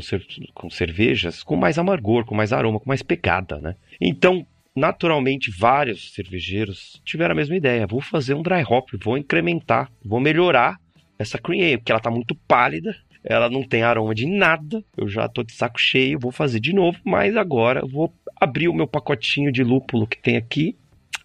com 0.52 0.68
cervejas 0.68 1.44
com 1.44 1.54
mais 1.54 1.78
amargor, 1.78 2.24
com 2.24 2.34
mais 2.34 2.52
aroma, 2.52 2.80
com 2.80 2.88
mais 2.88 3.00
pegada, 3.00 3.58
né? 3.60 3.76
Então, 4.00 4.44
naturalmente 4.74 5.50
vários 5.50 6.12
cervejeiros 6.12 7.00
tiveram 7.04 7.32
a 7.32 7.36
mesma 7.36 7.56
ideia. 7.56 7.86
Vou 7.86 8.00
fazer 8.00 8.34
um 8.34 8.42
dry 8.42 8.62
hop, 8.68 8.88
vou 9.02 9.18
incrementar, 9.18 9.90
vou 10.04 10.20
melhorar 10.20 10.78
essa 11.18 11.38
cream 11.38 11.62
ale, 11.62 11.78
porque 11.78 11.92
ela 11.92 11.98
está 11.98 12.10
muito 12.10 12.34
pálida, 12.34 12.96
ela 13.22 13.50
não 13.50 13.62
tem 13.62 13.82
aroma 13.82 14.14
de 14.14 14.26
nada. 14.26 14.82
Eu 14.96 15.08
já 15.08 15.26
estou 15.26 15.44
de 15.44 15.52
saco 15.52 15.80
cheio, 15.80 16.18
vou 16.18 16.32
fazer 16.32 16.60
de 16.60 16.72
novo, 16.72 16.98
mas 17.04 17.36
agora 17.36 17.84
vou 17.86 18.12
abrir 18.40 18.68
o 18.68 18.74
meu 18.74 18.86
pacotinho 18.86 19.52
de 19.52 19.62
lúpulo 19.62 20.06
que 20.06 20.20
tem 20.20 20.36
aqui, 20.36 20.76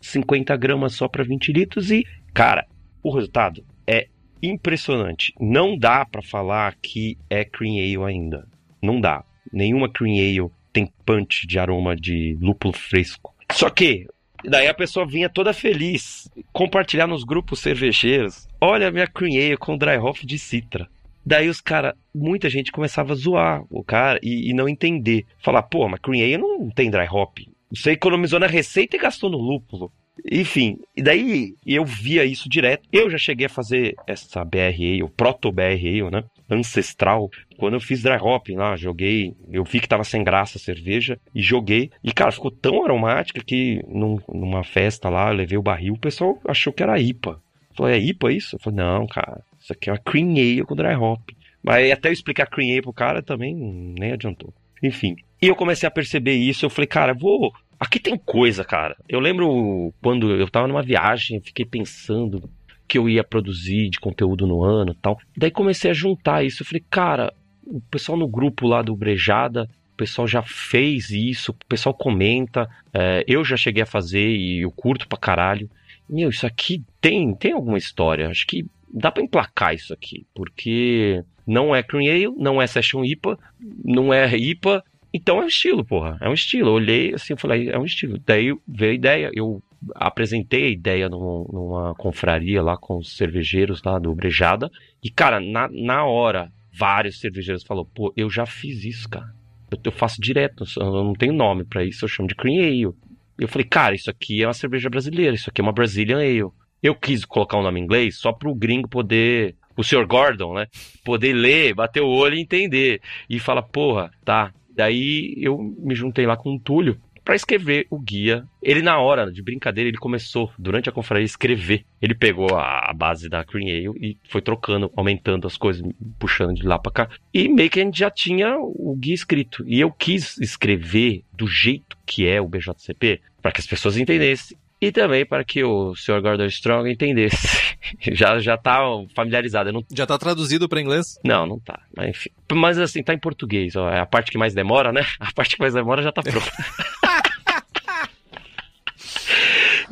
50 0.01 0.55
gramas 0.57 0.93
só 0.93 1.07
para 1.07 1.23
20 1.23 1.53
litros 1.53 1.91
e, 1.91 2.05
cara, 2.33 2.67
o 3.01 3.09
resultado 3.09 3.63
é 3.87 4.07
impressionante. 4.41 5.33
Não 5.39 5.77
dá 5.77 6.05
para 6.05 6.21
falar 6.21 6.75
que 6.81 7.17
é 7.29 7.45
cream 7.45 7.75
ale 7.75 8.11
ainda. 8.11 8.47
Não 8.81 8.99
dá. 8.99 9.23
Nenhuma 9.51 9.89
cream 9.89 10.15
ale 10.15 10.51
tem 10.73 10.91
punch 11.05 11.47
de 11.47 11.57
aroma 11.57 11.95
de 11.95 12.37
lúpulo 12.41 12.73
fresco. 12.73 13.33
Só 13.55 13.69
que, 13.69 14.05
daí 14.43 14.67
a 14.67 14.73
pessoa 14.73 15.07
vinha 15.07 15.29
toda 15.29 15.53
feliz, 15.53 16.29
compartilhar 16.51 17.07
nos 17.07 17.23
grupos 17.23 17.61
cervejeiros. 17.61 18.49
Olha 18.59 18.89
a 18.89 18.91
minha 18.91 19.07
cream 19.07 19.55
com 19.57 19.77
dry 19.77 19.95
hop 19.97 20.17
de 20.25 20.37
citra. 20.37 20.89
Daí 21.25 21.47
os 21.47 21.61
caras, 21.61 21.93
muita 22.13 22.49
gente 22.49 22.69
começava 22.69 23.13
a 23.13 23.15
zoar 23.15 23.63
o 23.69 23.81
cara 23.81 24.19
e, 24.21 24.49
e, 24.49 24.53
não 24.53 24.67
entender. 24.67 25.25
Falar, 25.39 25.63
pô, 25.63 25.87
mas 25.87 26.01
cream 26.01 26.37
não 26.37 26.69
tem 26.69 26.91
dry 26.91 27.07
hop. 27.09 27.37
Você 27.73 27.91
economizou 27.91 28.41
na 28.41 28.45
receita 28.45 28.97
e 28.97 28.99
gastou 28.99 29.29
no 29.29 29.37
lúpulo. 29.37 29.89
Enfim, 30.31 30.79
e 30.95 31.01
daí 31.01 31.53
eu 31.65 31.85
via 31.85 32.25
isso 32.25 32.49
direto. 32.49 32.87
Eu 32.91 33.09
já 33.09 33.17
cheguei 33.17 33.45
a 33.45 33.49
fazer 33.49 33.95
essa 34.07 34.43
BRA, 34.43 35.03
o 35.03 35.09
Proto 35.09 35.51
BRA, 35.51 36.09
né? 36.11 36.23
Ancestral. 36.49 37.29
Quando 37.57 37.73
eu 37.73 37.79
fiz 37.79 38.01
dry 38.01 38.17
hop 38.21 38.49
lá, 38.49 38.75
joguei. 38.75 39.33
Eu 39.51 39.63
vi 39.63 39.79
que 39.79 39.87
tava 39.87 40.03
sem 40.03 40.23
graça 40.23 40.57
a 40.57 40.61
cerveja 40.61 41.19
e 41.33 41.41
joguei. 41.41 41.91
E, 42.03 42.11
cara, 42.11 42.31
ficou 42.31 42.51
tão 42.51 42.83
aromática 42.83 43.43
que 43.43 43.81
num, 43.87 44.19
numa 44.29 44.63
festa 44.63 45.09
lá, 45.09 45.29
eu 45.29 45.35
levei 45.35 45.57
o 45.57 45.63
barril, 45.63 45.93
o 45.93 45.99
pessoal 45.99 46.39
achou 46.47 46.71
que 46.71 46.83
era 46.83 46.99
IPA. 46.99 47.39
Falei, 47.75 47.95
é 47.95 48.03
IPA 48.03 48.31
isso? 48.31 48.55
Eu 48.55 48.59
falei, 48.59 48.77
não, 48.77 49.05
cara, 49.07 49.41
isso 49.59 49.73
aqui 49.73 49.89
é 49.89 49.93
uma 49.93 49.99
cream 49.99 50.31
ale 50.31 50.63
com 50.63 50.75
dry 50.75 50.95
hop. 50.95 51.29
Mas 51.61 51.91
até 51.91 52.09
eu 52.09 52.13
explicar 52.13 52.47
cream 52.47 52.71
ale 52.71 52.81
pro 52.81 52.93
cara 52.93 53.21
também 53.21 53.53
nem 53.53 54.13
adiantou. 54.13 54.53
Enfim. 54.81 55.15
E 55.41 55.47
eu 55.47 55.55
comecei 55.55 55.87
a 55.87 55.91
perceber 55.91 56.33
isso, 56.33 56.65
eu 56.65 56.69
falei, 56.69 56.87
cara, 56.87 57.13
vou 57.13 57.53
Aqui 57.85 57.99
tem 57.99 58.17
coisa, 58.17 58.63
cara. 58.63 58.97
Eu 59.07 59.19
lembro 59.19 59.93
quando 60.01 60.31
eu 60.31 60.49
tava 60.49 60.67
numa 60.67 60.81
viagem, 60.81 61.39
fiquei 61.39 61.63
pensando 61.63 62.49
que 62.87 62.97
eu 62.97 63.07
ia 63.07 63.23
produzir 63.23 63.89
de 63.91 63.99
conteúdo 63.99 64.47
no 64.47 64.63
ano 64.63 64.95
tal. 64.95 65.19
Daí 65.37 65.51
comecei 65.51 65.91
a 65.91 65.93
juntar 65.93 66.43
isso. 66.43 66.63
Eu 66.63 66.65
falei, 66.65 66.83
cara, 66.89 67.31
o 67.63 67.79
pessoal 67.79 68.17
no 68.17 68.27
grupo 68.27 68.67
lá 68.67 68.81
do 68.81 68.95
Brejada, 68.95 69.69
o 69.93 69.97
pessoal 69.97 70.27
já 70.27 70.41
fez 70.41 71.11
isso, 71.11 71.51
o 71.51 71.65
pessoal 71.67 71.93
comenta, 71.93 72.67
é, 72.91 73.23
eu 73.27 73.45
já 73.45 73.55
cheguei 73.55 73.83
a 73.83 73.87
fazer 73.87 74.29
e 74.29 74.61
eu 74.61 74.71
curto 74.71 75.07
pra 75.07 75.19
caralho. 75.19 75.69
Meu, 76.09 76.29
isso 76.29 76.47
aqui 76.47 76.83
tem, 76.99 77.35
tem 77.35 77.51
alguma 77.51 77.77
história, 77.77 78.29
acho 78.29 78.47
que 78.47 78.65
dá 78.91 79.11
pra 79.11 79.23
emplacar 79.23 79.75
isso 79.75 79.93
aqui, 79.93 80.25
porque 80.33 81.23
não 81.45 81.75
é 81.75 81.83
Cream 81.83 82.11
Ale, 82.11 82.35
não 82.35 82.59
é 82.59 82.65
Session 82.65 83.05
IPA, 83.05 83.37
não 83.83 84.11
é 84.11 84.35
IPA, 84.35 84.83
então 85.15 85.41
é 85.41 85.45
um 85.45 85.47
estilo, 85.47 85.85
porra, 85.85 86.17
é 86.19 86.27
um 86.27 86.33
estilo. 86.33 86.69
Eu 86.69 86.73
olhei 86.73 87.13
assim, 87.13 87.37
falei, 87.37 87.69
é 87.69 87.79
um 87.79 87.85
estilo. 87.85 88.19
Daí 88.25 88.53
veio 88.67 88.91
a 88.91 88.95
ideia, 88.95 89.31
eu 89.33 89.63
apresentei 89.95 90.65
a 90.65 90.69
ideia 90.69 91.07
numa, 91.07 91.45
numa 91.51 91.95
confraria 91.95 92.61
lá 92.61 92.75
com 92.75 92.97
os 92.97 93.15
cervejeiros 93.15 93.81
lá 93.83 93.97
do 93.97 94.13
Brejada. 94.13 94.69
E, 95.01 95.09
cara, 95.09 95.39
na, 95.39 95.69
na 95.71 96.03
hora, 96.03 96.51
vários 96.73 97.19
cervejeiros 97.19 97.63
falaram, 97.63 97.87
pô, 97.93 98.13
eu 98.17 98.29
já 98.29 98.45
fiz 98.45 98.83
isso, 98.83 99.09
cara. 99.09 99.33
Eu, 99.71 99.79
eu 99.85 99.91
faço 99.91 100.19
direto, 100.19 100.65
eu 100.77 101.03
não 101.03 101.13
tenho 101.13 101.33
nome 101.33 101.63
para 101.63 101.83
isso, 101.83 102.03
eu 102.03 102.09
chamo 102.09 102.27
de 102.27 102.35
Cream 102.35 102.61
Ale. 102.61 102.95
Eu 103.37 103.47
falei, 103.47 103.67
cara, 103.67 103.95
isso 103.95 104.09
aqui 104.09 104.43
é 104.43 104.47
uma 104.47 104.53
cerveja 104.53 104.89
brasileira, 104.89 105.35
isso 105.35 105.49
aqui 105.49 105.61
é 105.61 105.63
uma 105.63 105.73
Brazilian 105.73 106.17
Ale. 106.17 106.51
Eu 106.83 106.93
quis 106.93 107.23
colocar 107.25 107.57
um 107.57 107.63
nome 107.63 107.79
em 107.79 107.83
inglês 107.83 108.17
só 108.17 108.31
pro 108.31 108.53
gringo 108.53 108.89
poder, 108.89 109.55
o 109.77 109.83
Sr. 109.83 110.05
Gordon, 110.05 110.53
né? 110.53 110.67
Poder 111.03 111.33
ler, 111.33 111.73
bater 111.73 112.01
o 112.01 112.07
olho 112.07 112.35
e 112.35 112.41
entender. 112.41 113.01
E 113.29 113.39
fala, 113.39 113.61
porra, 113.61 114.11
tá. 114.23 114.53
Daí 114.75 115.35
eu 115.37 115.57
me 115.57 115.95
juntei 115.95 116.25
lá 116.25 116.35
com 116.35 116.55
o 116.55 116.59
Túlio, 116.59 116.99
para 117.25 117.35
escrever 117.35 117.87
o 117.89 117.99
guia. 117.99 118.45
Ele, 118.61 118.83
na 118.83 118.99
hora 118.99 119.31
de 119.31 119.41
brincadeira, 119.41 119.89
ele 119.89 119.97
começou, 119.97 120.51
durante 120.59 120.87
a 120.87 120.91
conferência, 120.91 121.25
a 121.25 121.31
escrever. 121.33 121.83
Ele 121.99 122.13
pegou 122.13 122.55
a, 122.55 122.93
base 122.93 123.27
da 123.27 123.43
Cream 123.43 123.67
Ale 123.67 123.99
e 123.99 124.17
foi 124.29 124.41
trocando, 124.41 124.91
aumentando 124.95 125.47
as 125.47 125.57
coisas, 125.57 125.83
puxando 126.19 126.53
de 126.53 126.63
lá 126.63 126.77
para 126.77 126.91
cá. 126.91 127.09
E 127.33 127.49
meio 127.49 127.69
que 127.69 127.79
a 127.79 127.83
gente 127.83 127.97
já 127.97 128.11
tinha 128.11 128.55
o 128.59 128.95
guia 128.95 129.15
escrito. 129.15 129.63
E 129.67 129.79
eu 129.79 129.91
quis 129.91 130.37
escrever 130.37 131.23
do 131.33 131.47
jeito 131.47 131.97
que 132.05 132.27
é 132.27 132.39
o 132.39 132.47
BJCP, 132.47 133.21
para 133.41 133.51
que 133.51 133.59
as 133.59 133.65
pessoas 133.65 133.97
entendessem. 133.97 134.55
E 134.81 134.91
também 134.91 135.25
para 135.25 135.43
que 135.43 135.63
o 135.63 135.95
Sr. 135.95 136.21
Gordon 136.21 136.45
Strong 136.45 136.91
entendesse. 136.91 137.75
já, 138.11 138.39
já 138.39 138.57
tá 138.57 138.81
familiarizado. 139.15 139.71
Não... 139.71 139.83
Já 139.91 140.05
tá 140.05 140.17
traduzido 140.17 140.67
para 140.67 140.81
inglês? 140.81 141.17
Não, 141.23 141.45
não 141.45 141.59
tá. 141.59 141.79
Mas, 141.95 142.09
enfim. 142.09 142.29
Mas 142.53 142.77
assim, 142.77 143.01
tá 143.01 143.13
em 143.13 143.19
português. 143.19 143.75
Ó. 143.75 143.89
É 143.89 143.99
a 143.99 144.05
parte 144.05 144.31
que 144.31 144.37
mais 144.37 144.53
demora, 144.53 144.91
né? 144.91 145.05
A 145.19 145.31
parte 145.31 145.55
que 145.55 145.61
mais 145.61 145.73
demora 145.73 146.03
já 146.03 146.11
tá 146.11 146.21
pronta. 146.21 146.51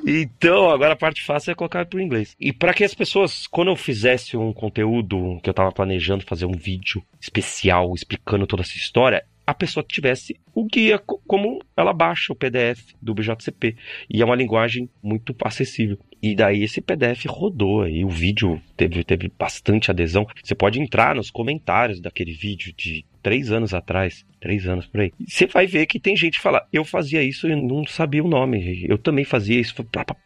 Então, 0.05 0.69
agora 0.69 0.93
a 0.93 0.97
parte 0.97 1.23
fácil 1.23 1.51
é 1.51 1.55
colocar 1.55 1.85
para 1.85 1.97
o 1.97 2.01
inglês. 2.01 2.35
E 2.37 2.51
para 2.51 2.73
que 2.73 2.83
as 2.83 2.93
pessoas, 2.93 3.47
quando 3.47 3.69
eu 3.69 3.75
fizesse 3.75 4.35
um 4.35 4.51
conteúdo 4.51 5.39
que 5.41 5.49
eu 5.49 5.51
estava 5.51 5.71
planejando 5.71 6.25
fazer 6.25 6.45
um 6.45 6.57
vídeo 6.57 7.01
especial 7.21 7.93
explicando 7.95 8.45
toda 8.45 8.63
essa 8.63 8.75
história, 8.75 9.23
a 9.45 9.53
pessoa 9.53 9.85
tivesse 9.87 10.35
o 10.53 10.65
guia 10.65 10.97
como 10.99 11.59
ela 11.75 11.93
baixa 11.93 12.31
o 12.31 12.35
PDF 12.35 12.93
do 13.01 13.13
BJCP. 13.13 13.75
E 14.09 14.21
é 14.21 14.25
uma 14.25 14.35
linguagem 14.35 14.89
muito 15.01 15.35
acessível. 15.43 15.97
E 16.21 16.35
daí 16.35 16.63
esse 16.63 16.79
PDF 16.79 17.25
rodou 17.27 17.81
aí, 17.81 18.05
o 18.05 18.09
vídeo 18.09 18.61
teve, 18.77 19.03
teve 19.03 19.31
bastante 19.37 19.91
adesão. 19.91 20.25
Você 20.41 20.55
pode 20.55 20.79
entrar 20.79 21.15
nos 21.15 21.29
comentários 21.29 21.99
daquele 21.99 22.31
vídeo 22.31 22.73
de 22.77 23.05
três 23.21 23.51
anos 23.51 23.73
atrás, 23.73 24.25
três 24.39 24.65
anos 24.67 24.85
por 24.85 25.01
aí. 25.01 25.11
Você 25.27 25.45
vai 25.45 25.67
ver 25.67 25.85
que 25.85 25.99
tem 25.99 26.15
gente 26.15 26.37
que 26.37 26.43
fala, 26.43 26.65
eu 26.71 26.85
fazia 26.85 27.21
isso 27.21 27.47
e 27.47 27.55
não 27.55 27.85
sabia 27.85 28.23
o 28.23 28.29
nome. 28.29 28.85
Eu 28.87 28.97
também 28.97 29.25
fazia 29.25 29.59
isso, 29.59 29.75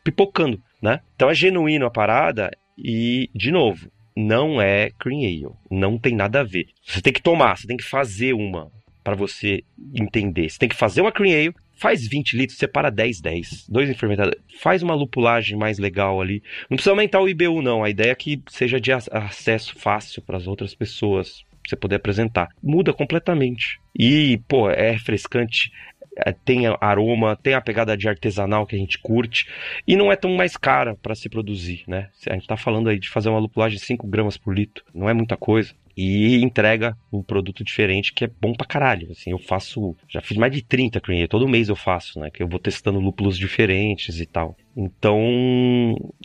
pipocando, 0.03 0.61
né? 0.81 0.99
Então 1.15 1.29
é 1.29 1.33
genuíno 1.33 1.87
a 1.87 1.91
parada 1.91 2.51
e, 2.77 3.29
de 3.33 3.51
novo, 3.51 3.89
não 4.15 4.61
é 4.61 4.89
cream 4.99 5.21
ale, 5.21 5.55
não 5.69 5.97
tem 5.97 6.15
nada 6.15 6.41
a 6.41 6.43
ver. 6.43 6.67
Você 6.83 7.01
tem 7.01 7.13
que 7.13 7.21
tomar, 7.21 7.57
você 7.57 7.67
tem 7.67 7.77
que 7.77 7.83
fazer 7.83 8.33
uma 8.33 8.71
para 9.07 9.15
você 9.15 9.63
entender. 9.95 10.49
Você 10.49 10.59
tem 10.59 10.67
que 10.67 10.75
fazer 10.75 10.99
uma 10.99 11.13
cream 11.13 11.33
ale, 11.33 11.55
faz 11.77 12.05
20 12.05 12.35
litros, 12.35 12.59
separa 12.59 12.91
10, 12.91 13.21
10. 13.21 13.69
Dois 13.69 13.89
enfermentados. 13.89 14.35
Faz 14.59 14.83
uma 14.83 14.93
lupulagem 14.93 15.57
mais 15.57 15.79
legal 15.79 16.19
ali. 16.19 16.43
Não 16.69 16.75
precisa 16.75 16.91
aumentar 16.91 17.21
o 17.21 17.29
IBU, 17.29 17.61
não. 17.61 17.85
A 17.85 17.89
ideia 17.89 18.11
é 18.11 18.15
que 18.15 18.43
seja 18.49 18.81
de 18.81 18.91
acesso 18.91 19.79
fácil 19.79 20.21
para 20.21 20.35
as 20.35 20.45
outras 20.45 20.75
pessoas. 20.75 21.45
Pra 21.49 21.69
você 21.69 21.75
poder 21.77 21.95
apresentar. 21.95 22.49
Muda 22.61 22.91
completamente. 22.91 23.79
E, 23.97 24.41
pô, 24.45 24.69
é 24.69 24.91
refrescante. 24.91 25.71
É, 26.17 26.33
tem 26.33 26.63
aroma, 26.81 27.37
tem 27.37 27.53
a 27.53 27.61
pegada 27.61 27.95
de 27.95 28.09
artesanal 28.09 28.67
que 28.67 28.75
a 28.75 28.79
gente 28.79 28.97
curte 28.97 29.47
e 29.87 29.95
não 29.95 30.11
é 30.11 30.17
tão 30.17 30.33
mais 30.33 30.57
cara 30.57 30.95
para 30.95 31.15
se 31.15 31.29
produzir, 31.29 31.83
né? 31.87 32.09
A 32.27 32.33
gente 32.33 32.41
está 32.41 32.57
falando 32.57 32.89
aí 32.89 32.99
de 32.99 33.07
fazer 33.07 33.29
uma 33.29 33.39
lupulagem 33.39 33.77
de 33.77 33.85
5 33.85 34.07
gramas 34.07 34.35
por 34.35 34.53
litro, 34.53 34.83
não 34.95 35.07
é 35.07 35.13
muita 35.13 35.37
coisa 35.37 35.75
e 35.97 36.43
entrega 36.43 36.95
um 37.11 37.23
produto 37.23 37.63
diferente 37.63 38.13
que 38.13 38.23
é 38.23 38.27
bom 38.27 38.53
pra 38.53 38.67
caralho. 38.67 39.11
Assim, 39.11 39.31
eu 39.31 39.39
faço, 39.39 39.95
já 40.07 40.21
fiz 40.21 40.37
mais 40.37 40.53
de 40.53 40.61
30 40.61 41.01
cream 41.01 41.27
todo 41.27 41.47
mês 41.47 41.69
eu 41.69 41.75
faço, 41.75 42.19
né? 42.19 42.29
Que 42.29 42.43
eu 42.43 42.47
vou 42.47 42.59
testando 42.59 42.99
lúpulos 42.99 43.35
diferentes 43.35 44.19
e 44.19 44.25
tal. 44.27 44.55
Então, 44.75 45.17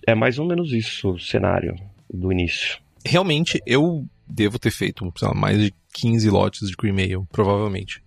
é 0.06 0.14
mais 0.14 0.38
ou 0.38 0.46
menos 0.46 0.72
isso 0.72 1.12
o 1.12 1.18
cenário 1.18 1.74
do 2.12 2.30
início. 2.30 2.78
Realmente, 3.04 3.60
eu 3.66 4.04
devo 4.28 4.58
ter 4.58 4.70
feito 4.70 5.10
lá, 5.22 5.32
mais 5.32 5.58
de 5.58 5.74
15 5.94 6.28
lotes 6.28 6.68
de 6.68 6.76
cream 6.76 6.98
ale, 6.98 7.26
provavelmente. 7.32 8.02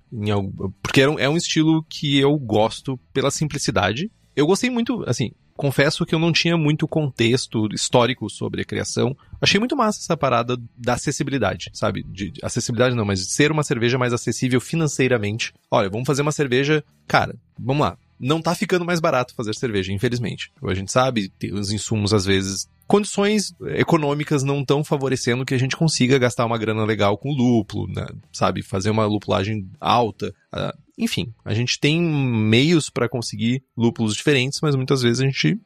Porque 0.83 1.01
é 1.01 1.09
um, 1.09 1.19
é 1.19 1.27
um 1.27 1.35
estilo 1.35 1.83
que 1.89 2.19
eu 2.19 2.37
gosto 2.37 2.97
pela 3.11 3.31
simplicidade. 3.31 4.11
Eu 4.35 4.45
gostei 4.45 4.69
muito, 4.69 5.03
assim, 5.07 5.31
confesso 5.57 6.05
que 6.05 6.13
eu 6.13 6.19
não 6.19 6.31
tinha 6.31 6.57
muito 6.57 6.87
contexto 6.87 7.67
histórico 7.73 8.29
sobre 8.29 8.61
a 8.61 8.65
criação. 8.65 9.15
Achei 9.41 9.59
muito 9.59 9.75
massa 9.75 9.99
essa 9.99 10.17
parada 10.17 10.57
da 10.77 10.93
acessibilidade, 10.93 11.69
sabe? 11.73 12.03
De, 12.03 12.31
de, 12.31 12.39
acessibilidade 12.43 12.95
não, 12.95 13.05
mas 13.05 13.19
de 13.19 13.31
ser 13.31 13.51
uma 13.51 13.63
cerveja 13.63 13.97
mais 13.97 14.13
acessível 14.13 14.59
financeiramente. 14.59 15.53
Olha, 15.71 15.89
vamos 15.89 16.05
fazer 16.05 16.21
uma 16.21 16.31
cerveja. 16.31 16.83
Cara, 17.07 17.35
vamos 17.57 17.85
lá. 17.85 17.97
Não 18.19 18.41
tá 18.41 18.55
ficando 18.55 18.85
mais 18.85 18.99
barato 18.99 19.35
fazer 19.35 19.53
cerveja, 19.55 19.91
infelizmente. 19.91 20.51
A 20.63 20.73
gente 20.73 20.91
sabe, 20.91 21.31
os 21.51 21.71
insumos 21.71 22.13
às 22.13 22.25
vezes 22.25 22.69
condições 22.87 23.53
econômicas 23.75 24.43
não 24.43 24.61
estão 24.61 24.83
favorecendo 24.83 25.45
que 25.45 25.53
a 25.53 25.57
gente 25.57 25.75
consiga 25.75 26.19
gastar 26.19 26.45
uma 26.45 26.57
grana 26.57 26.85
legal 26.85 27.17
com 27.17 27.33
lúpulo, 27.33 27.87
né? 27.87 28.07
sabe? 28.31 28.61
Fazer 28.61 28.89
uma 28.89 29.05
lupulagem 29.05 29.67
alta. 29.79 30.33
Uh, 30.55 30.85
enfim, 30.97 31.33
a 31.43 31.53
gente 31.53 31.77
tem 31.79 32.01
meios 32.01 32.89
para 32.89 33.09
conseguir 33.09 33.61
lúpulos 33.75 34.15
diferentes, 34.15 34.59
mas 34.61 34.75
muitas 34.75 35.01
vezes 35.01 35.19
a 35.19 35.25
gente 35.25 35.59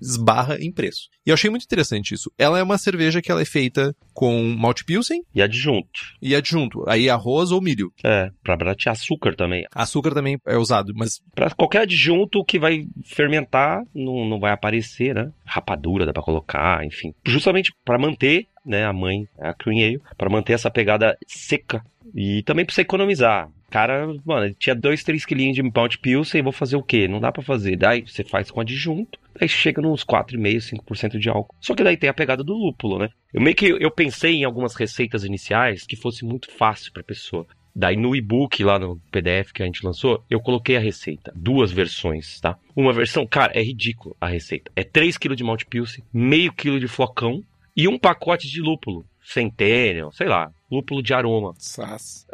esbarra 0.00 0.56
em 0.58 0.72
preço. 0.72 1.08
E 1.26 1.30
eu 1.30 1.34
achei 1.34 1.50
muito 1.50 1.64
interessante 1.64 2.14
isso. 2.14 2.32
Ela 2.38 2.58
é 2.58 2.62
uma 2.62 2.78
cerveja 2.78 3.20
que 3.20 3.30
ela 3.30 3.42
é 3.42 3.44
feita 3.44 3.94
com 4.14 4.42
malte 4.58 4.84
pilsen 4.84 5.22
e 5.34 5.42
adjunto. 5.42 6.00
E 6.22 6.34
adjunto, 6.34 6.84
aí 6.88 7.10
arroz 7.10 7.52
ou 7.52 7.60
milho. 7.60 7.92
É, 8.02 8.30
para 8.42 8.56
baratear 8.56 8.94
açúcar 8.94 9.36
também. 9.36 9.66
Açúcar 9.74 10.14
também 10.14 10.38
é 10.46 10.56
usado, 10.56 10.94
mas 10.96 11.20
para 11.34 11.50
qualquer 11.50 11.82
adjunto 11.82 12.44
que 12.44 12.58
vai 12.58 12.86
fermentar 13.04 13.84
não, 13.94 14.24
não 14.24 14.40
vai 14.40 14.52
aparecer, 14.52 15.14
né? 15.14 15.30
Rapadura 15.44 16.06
dá 16.06 16.12
para 16.12 16.22
colocar, 16.22 16.84
enfim. 16.86 17.12
Justamente 17.26 17.72
para 17.84 17.98
manter 17.98 18.46
né, 18.64 18.84
a 18.84 18.92
mãe, 18.92 19.26
a 19.38 19.52
Cream 19.52 19.84
Ale, 19.84 20.02
para 20.16 20.30
manter 20.30 20.54
essa 20.54 20.70
pegada 20.70 21.16
seca 21.26 21.84
e 22.14 22.42
também 22.42 22.64
para 22.64 22.74
você 22.74 22.82
economizar 22.82 23.50
cara, 23.70 24.06
mano, 24.24 24.52
tinha 24.54 24.74
2, 24.74 25.04
3 25.04 25.24
quilinhos 25.24 25.54
de 25.54 25.62
Malt 25.62 25.96
Pilsen, 25.98 26.42
vou 26.42 26.52
fazer 26.52 26.76
o 26.76 26.82
quê? 26.82 27.06
Não 27.08 27.20
dá 27.20 27.30
para 27.30 27.42
fazer. 27.42 27.76
Daí 27.76 28.02
você 28.02 28.24
faz 28.24 28.50
com 28.50 28.60
adjunto, 28.60 29.18
daí 29.38 29.48
chega 29.48 29.80
nos 29.80 30.04
4,5, 30.04 30.82
5% 30.84 31.18
de 31.18 31.28
álcool. 31.28 31.54
Só 31.60 31.74
que 31.74 31.84
daí 31.84 31.96
tem 31.96 32.10
a 32.10 32.14
pegada 32.14 32.42
do 32.44 32.52
lúpulo, 32.52 32.98
né? 32.98 33.08
Eu 33.32 33.40
meio 33.40 33.56
que 33.56 33.66
eu 33.66 33.90
pensei 33.90 34.34
em 34.34 34.44
algumas 34.44 34.74
receitas 34.74 35.24
iniciais 35.24 35.86
que 35.86 35.96
fosse 35.96 36.24
muito 36.24 36.50
fácil 36.50 36.92
pra 36.92 37.02
pessoa. 37.02 37.46
Daí 37.74 37.96
no 37.96 38.16
e-book 38.16 38.62
lá 38.64 38.78
no 38.78 39.00
PDF 39.12 39.52
que 39.52 39.62
a 39.62 39.66
gente 39.66 39.84
lançou, 39.86 40.24
eu 40.28 40.40
coloquei 40.40 40.76
a 40.76 40.80
receita, 40.80 41.32
duas 41.36 41.70
versões, 41.70 42.40
tá? 42.40 42.58
Uma 42.74 42.92
versão, 42.92 43.26
cara, 43.26 43.52
é 43.54 43.62
ridículo 43.62 44.16
a 44.20 44.26
receita. 44.26 44.72
É 44.74 44.82
3 44.82 45.16
kg 45.16 45.36
de 45.36 45.44
Malt 45.44 45.64
Pilsen, 45.64 46.04
meio 46.12 46.52
quilo 46.52 46.80
de 46.80 46.88
flocão 46.88 47.42
e 47.76 47.86
um 47.86 47.98
pacote 47.98 48.48
de 48.48 48.60
lúpulo. 48.60 49.04
Centennial, 49.22 50.12
sei 50.12 50.28
lá, 50.28 50.50
lúpulo 50.70 51.02
de 51.02 51.12
aroma. 51.12 51.54
Sas. 51.58 52.26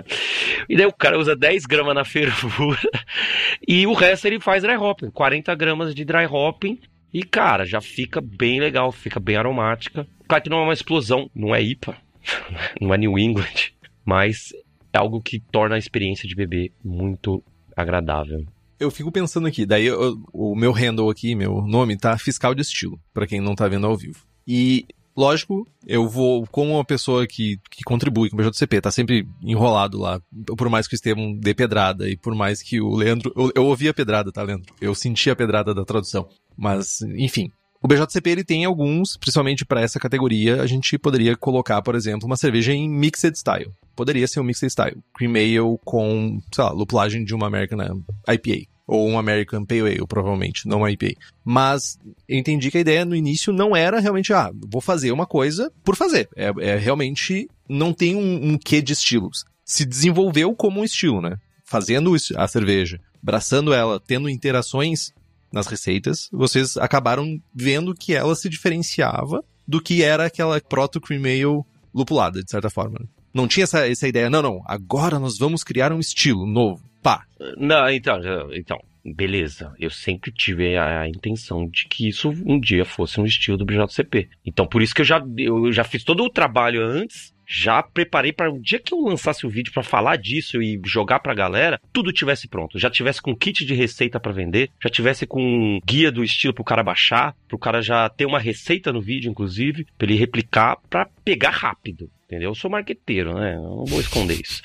e 0.68 0.76
daí 0.76 0.86
o 0.86 0.92
cara 0.92 1.18
usa 1.18 1.36
10 1.36 1.66
gramas 1.66 1.94
na 1.94 2.04
fervura 2.04 2.80
e 3.66 3.86
o 3.86 3.92
resto 3.92 4.26
ele 4.26 4.40
faz 4.40 4.62
dry 4.62 4.76
hopping, 4.76 5.10
40 5.10 5.54
gramas 5.54 5.94
de 5.94 6.04
dry 6.04 6.26
hopping 6.26 6.78
e 7.12 7.22
cara, 7.22 7.64
já 7.64 7.80
fica 7.80 8.20
bem 8.20 8.58
legal, 8.58 8.90
fica 8.90 9.20
bem 9.20 9.36
aromática. 9.36 10.06
Claro 10.26 10.42
que 10.42 10.50
não 10.50 10.58
é 10.58 10.62
uma 10.62 10.72
explosão, 10.72 11.30
não 11.34 11.54
é 11.54 11.62
IPA, 11.62 11.96
não 12.80 12.92
é 12.92 12.98
New 12.98 13.18
England, 13.18 13.72
mas 14.04 14.52
é 14.92 14.98
algo 14.98 15.20
que 15.20 15.38
torna 15.38 15.76
a 15.76 15.78
experiência 15.78 16.28
de 16.28 16.34
beber 16.34 16.72
muito 16.84 17.42
agradável. 17.76 18.44
Eu 18.78 18.90
fico 18.90 19.12
pensando 19.12 19.46
aqui, 19.46 19.64
daí 19.64 19.86
eu, 19.86 20.20
o 20.32 20.56
meu 20.56 20.72
handle 20.72 21.08
aqui, 21.08 21.34
meu 21.34 21.62
nome 21.62 21.96
tá 21.96 22.18
fiscal 22.18 22.54
de 22.54 22.62
estilo, 22.62 23.00
para 23.12 23.26
quem 23.26 23.40
não 23.40 23.54
tá 23.54 23.68
vendo 23.68 23.86
ao 23.86 23.96
vivo. 23.96 24.26
E 24.46 24.86
Lógico, 25.16 25.66
eu 25.86 26.08
vou, 26.08 26.44
como 26.50 26.74
uma 26.74 26.84
pessoa 26.84 27.26
que, 27.26 27.60
que 27.70 27.84
contribui 27.84 28.28
com 28.28 28.36
o 28.36 28.38
BJCP, 28.38 28.80
tá 28.80 28.90
sempre 28.90 29.26
enrolado 29.42 29.98
lá, 29.98 30.20
por 30.56 30.68
mais 30.68 30.88
que 30.88 30.94
o 30.94 30.96
Estevam 30.96 31.32
dê 31.34 31.54
pedrada 31.54 32.08
e 32.08 32.16
por 32.16 32.34
mais 32.34 32.60
que 32.60 32.80
o 32.80 32.96
Leandro. 32.96 33.32
Eu, 33.36 33.52
eu 33.54 33.66
ouvi 33.66 33.88
a 33.88 33.94
pedrada, 33.94 34.32
tá, 34.32 34.42
Leandro? 34.42 34.74
Eu 34.80 34.94
senti 34.94 35.30
a 35.30 35.36
pedrada 35.36 35.72
da 35.72 35.84
tradução. 35.84 36.28
Mas, 36.56 37.00
enfim, 37.02 37.50
O 37.80 37.86
BJCP 37.86 38.30
ele 38.30 38.44
tem 38.44 38.64
alguns, 38.64 39.14
principalmente 39.14 39.62
para 39.62 39.82
essa 39.82 40.00
categoria, 40.00 40.62
a 40.62 40.66
gente 40.66 40.96
poderia 40.98 41.36
colocar, 41.36 41.82
por 41.82 41.94
exemplo, 41.94 42.26
uma 42.26 42.36
cerveja 42.36 42.72
em 42.72 42.88
mixed 42.88 43.36
style. 43.36 43.70
Poderia 43.94 44.26
ser 44.26 44.40
um 44.40 44.44
mixed 44.44 44.70
style, 44.70 44.96
cream 45.14 45.34
ale 45.34 45.78
com, 45.84 46.40
sei 46.50 46.64
lá, 46.64 46.70
lupulagem 46.70 47.24
de 47.24 47.34
uma 47.34 47.46
American 47.46 48.02
IPA 48.26 48.73
ou 48.86 49.08
um 49.08 49.18
American 49.18 49.64
Pale 49.64 49.80
Ale, 49.80 50.06
provavelmente, 50.06 50.68
não 50.68 50.78
uma 50.78 50.90
IPA. 50.90 51.14
Mas 51.44 51.98
eu 52.28 52.38
entendi 52.38 52.70
que 52.70 52.78
a 52.78 52.80
ideia 52.80 53.04
no 53.04 53.16
início 53.16 53.52
não 53.52 53.74
era 53.74 54.00
realmente, 54.00 54.32
ah, 54.32 54.50
vou 54.70 54.80
fazer 54.80 55.10
uma 55.12 55.26
coisa 55.26 55.72
por 55.82 55.96
fazer. 55.96 56.28
É, 56.36 56.52
é 56.58 56.76
realmente 56.76 57.48
não 57.68 57.92
tem 57.92 58.14
um, 58.14 58.52
um 58.52 58.58
quê 58.58 58.82
de 58.82 58.92
estilos. 58.92 59.44
Se 59.64 59.84
desenvolveu 59.84 60.54
como 60.54 60.80
um 60.80 60.84
estilo, 60.84 61.20
né? 61.20 61.36
Fazendo 61.64 62.14
a 62.36 62.46
cerveja, 62.46 63.00
braçando 63.22 63.72
ela, 63.72 63.98
tendo 63.98 64.28
interações 64.28 65.12
nas 65.50 65.66
receitas, 65.66 66.28
vocês 66.32 66.76
acabaram 66.76 67.40
vendo 67.54 67.94
que 67.94 68.12
ela 68.14 68.34
se 68.34 68.48
diferenciava 68.48 69.42
do 69.66 69.80
que 69.80 70.02
era 70.02 70.26
aquela 70.26 70.60
proto 70.60 71.00
cream 71.00 71.24
ale 71.24 71.64
lupulada, 71.94 72.42
de 72.42 72.50
certa 72.50 72.68
forma. 72.68 72.98
Né? 73.00 73.06
Não 73.32 73.48
tinha 73.48 73.64
essa, 73.64 73.88
essa 73.88 74.06
ideia, 74.06 74.28
não, 74.28 74.42
não, 74.42 74.62
agora 74.66 75.18
nós 75.18 75.38
vamos 75.38 75.64
criar 75.64 75.92
um 75.92 76.00
estilo 76.00 76.44
novo. 76.44 76.82
Pá. 77.04 77.26
Não, 77.58 77.90
então, 77.90 78.18
então, 78.54 78.78
beleza. 79.04 79.74
Eu 79.78 79.90
sempre 79.90 80.32
tive 80.32 80.74
a, 80.74 81.02
a, 81.02 81.08
intenção 81.08 81.68
de 81.68 81.86
que 81.86 82.08
isso 82.08 82.30
um 82.46 82.58
dia 82.58 82.86
fosse 82.86 83.20
um 83.20 83.26
estilo 83.26 83.58
do 83.58 83.66
BJCP. 83.66 84.30
Então, 84.44 84.66
por 84.66 84.80
isso 84.80 84.94
que 84.94 85.02
eu 85.02 85.04
já, 85.04 85.22
eu 85.36 85.70
já 85.70 85.84
fiz 85.84 86.02
todo 86.02 86.24
o 86.24 86.30
trabalho 86.30 86.82
antes 86.82 87.34
já 87.46 87.82
preparei 87.82 88.32
para 88.32 88.50
o 88.50 88.60
dia 88.60 88.78
que 88.78 88.94
eu 88.94 89.00
lançasse 89.00 89.46
o 89.46 89.50
vídeo 89.50 89.72
para 89.72 89.82
falar 89.82 90.16
disso 90.16 90.62
e 90.62 90.80
jogar 90.84 91.20
pra 91.20 91.34
galera, 91.34 91.80
tudo 91.92 92.12
tivesse 92.12 92.48
pronto. 92.48 92.78
Já 92.78 92.90
tivesse 92.90 93.20
com 93.20 93.36
kit 93.36 93.64
de 93.64 93.74
receita 93.74 94.18
para 94.18 94.32
vender, 94.32 94.70
já 94.82 94.88
tivesse 94.88 95.26
com 95.26 95.78
guia 95.84 96.10
do 96.10 96.24
estilo 96.24 96.54
pro 96.54 96.64
cara 96.64 96.82
baixar, 96.82 97.34
pro 97.48 97.58
cara 97.58 97.82
já 97.82 98.08
ter 98.08 98.26
uma 98.26 98.38
receita 98.38 98.92
no 98.92 99.00
vídeo, 99.00 99.30
inclusive, 99.30 99.86
pra 99.98 100.06
ele 100.06 100.18
replicar 100.18 100.78
para 100.88 101.08
pegar 101.24 101.50
rápido. 101.50 102.10
Entendeu? 102.34 102.50
Eu 102.50 102.54
sou 102.54 102.70
marqueteiro, 102.70 103.34
né? 103.34 103.54
Eu 103.54 103.62
não 103.62 103.84
vou 103.84 104.00
esconder 104.00 104.40
isso. 104.40 104.60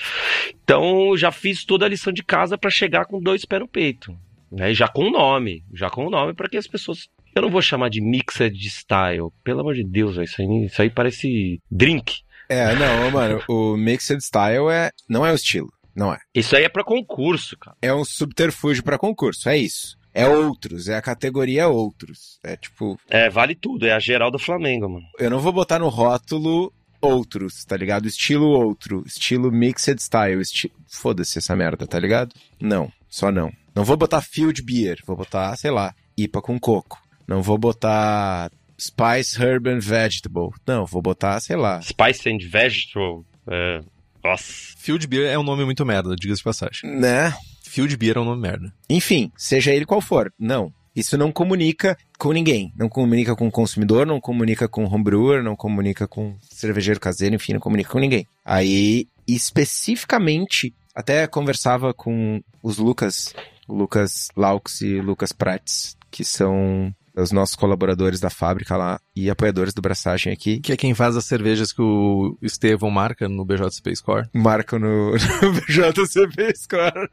Então, 0.64 1.16
já 1.16 1.32
fiz 1.32 1.64
toda 1.64 1.86
a 1.86 1.90
lição 1.90 2.12
de 2.12 2.24
casa 2.24 2.58
para 2.58 2.72
chegar 2.72 3.06
com 3.06 3.22
dois 3.22 3.46
pés 3.46 3.62
no 3.62 3.68
peito. 3.68 4.18
Né? 4.52 4.74
Já 4.74 4.88
com 4.88 5.04
o 5.04 5.12
nome. 5.12 5.64
Já 5.72 5.90
com 5.90 6.08
o 6.08 6.10
nome 6.10 6.34
para 6.34 6.50
que 6.50 6.58
as 6.58 6.66
pessoas 6.66 7.08
eu 7.36 7.44
não 7.44 7.50
vou 7.52 7.62
chamar 7.62 7.90
de 7.90 8.02
mixed 8.02 8.58
style. 8.68 9.30
Pelo 9.44 9.62
amor 9.62 9.76
de 9.76 9.84
Deus, 9.84 10.18
isso 10.18 10.42
aí, 10.42 10.66
isso 10.66 10.82
aí 10.82 10.90
parece 10.90 11.62
drink. 11.70 12.24
É, 12.50 12.74
não, 12.74 13.12
mano, 13.12 13.44
o 13.48 13.78
Mixed 13.78 14.20
Style 14.24 14.72
é, 14.72 14.90
não 15.08 15.24
é 15.24 15.32
o 15.32 15.36
estilo. 15.36 15.72
Não 15.96 16.12
é. 16.12 16.18
Isso 16.34 16.56
aí 16.56 16.64
é 16.64 16.70
para 16.70 16.84
concurso, 16.84 17.56
cara. 17.56 17.78
É 17.80 17.94
um 17.94 18.04
subterfúgio 18.04 18.84
para 18.84 18.98
concurso, 18.98 19.48
é 19.48 19.56
isso. 19.56 20.00
É 20.12 20.28
outros, 20.28 20.88
é 20.88 20.96
a 20.96 21.02
categoria 21.02 21.68
outros. 21.68 22.40
É 22.44 22.58
tipo. 22.58 23.00
É, 23.08 23.30
vale 23.30 23.54
tudo, 23.54 23.86
é 23.86 23.92
a 23.92 24.00
geral 24.00 24.32
do 24.32 24.40
Flamengo, 24.40 24.90
mano. 24.90 25.06
Eu 25.20 25.30
não 25.30 25.40
vou 25.40 25.54
botar 25.54 25.78
no 25.78 25.90
rótulo 25.90 26.74
outros, 27.02 27.64
tá 27.66 27.76
ligado? 27.78 28.08
Estilo 28.08 28.48
outro, 28.48 29.04
estilo 29.06 29.52
mixed 29.52 30.02
style, 30.02 30.42
esti... 30.42 30.72
foda-se 30.88 31.38
essa 31.38 31.56
merda, 31.56 31.88
tá 31.88 32.00
ligado? 32.00 32.34
Não, 32.60 32.92
só 33.08 33.32
não. 33.32 33.52
Não 33.76 33.84
vou 33.84 33.98
botar 33.98 34.22
field 34.22 34.62
beer, 34.62 35.00
vou 35.06 35.16
botar, 35.16 35.56
sei 35.56 35.72
lá, 35.72 35.94
IPA 36.18 36.42
com 36.42 36.60
coco. 36.60 37.02
Não 37.28 37.42
vou 37.42 37.58
botar 37.58 38.52
Spice 38.80 39.42
Herb 39.42 39.70
and 39.70 39.80
Vegetable. 39.80 40.50
Não, 40.66 40.86
vou 40.86 41.02
botar, 41.02 41.40
sei 41.40 41.56
lá. 41.56 41.82
Spice 41.82 42.30
and 42.30 42.40
Vegetable. 42.50 43.24
É... 43.48 43.82
Nossa. 44.24 44.74
Field 44.78 45.08
Beer 45.08 45.28
é 45.28 45.40
um 45.40 45.44
nome 45.44 45.66
muito 45.66 45.86
merda, 45.86 46.16
diga-se 46.16 46.40
de 46.40 46.44
passagem. 46.44 46.90
Né? 46.90 47.34
Field 47.64 47.96
Beer 47.98 48.18
é 48.18 48.20
um 48.20 48.26
nome 48.26 48.42
merda. 48.42 48.74
Enfim, 48.90 49.32
seja 49.38 49.74
ele 49.74 49.86
qual 49.86 50.02
for. 50.02 50.34
Não. 50.38 50.74
Isso 50.96 51.18
não 51.18 51.32
comunica 51.32 51.98
com 52.18 52.32
ninguém. 52.32 52.74
Não 52.76 52.90
comunica 52.90 53.36
com 53.36 53.48
o 53.48 53.52
consumidor, 53.52 54.06
não 54.06 54.20
comunica 54.20 54.68
com 54.68 54.84
o 54.84 54.94
homebrewer, 54.94 55.44
não 55.44 55.56
comunica 55.56 56.08
com 56.08 56.36
cervejeiro 56.42 57.00
caseiro, 57.00 57.36
enfim, 57.36 57.54
não 57.54 57.60
comunica 57.60 57.90
com 57.90 58.00
ninguém. 58.00 58.28
Aí, 58.44 59.08
especificamente, 59.28 60.74
até 60.94 61.26
conversava 61.28 61.94
com 61.94 62.42
os 62.62 62.78
Lucas, 62.78 63.34
o 63.68 63.74
Lucas 63.74 64.28
Laux 64.36 64.82
e 64.82 64.96
o 64.96 65.04
Lucas 65.04 65.32
Prates, 65.32 65.96
que 66.12 66.24
são 66.24 66.94
os 67.16 67.32
nossos 67.32 67.56
colaboradores 67.56 68.20
da 68.20 68.30
fábrica 68.30 68.78
lá 68.78 69.00
e 69.16 69.30
apoiadores 69.30 69.74
do 69.74 69.82
Braçagem 69.82 70.32
aqui. 70.32 70.60
Que 70.60 70.74
é 70.74 70.78
quem 70.78 70.94
faz 70.94 71.16
as 71.16 71.26
cervejas 71.26 71.72
que 71.72 71.82
o 71.82 72.38
Estevão 72.42 72.90
marca 72.90 73.28
no 73.28 73.46
BJCP 73.46 73.96
Score. 73.96 74.28
Marca 74.34 74.80
no, 74.80 75.12
no 75.42 75.54
BJCP 75.54 76.56
Score. 76.56 77.10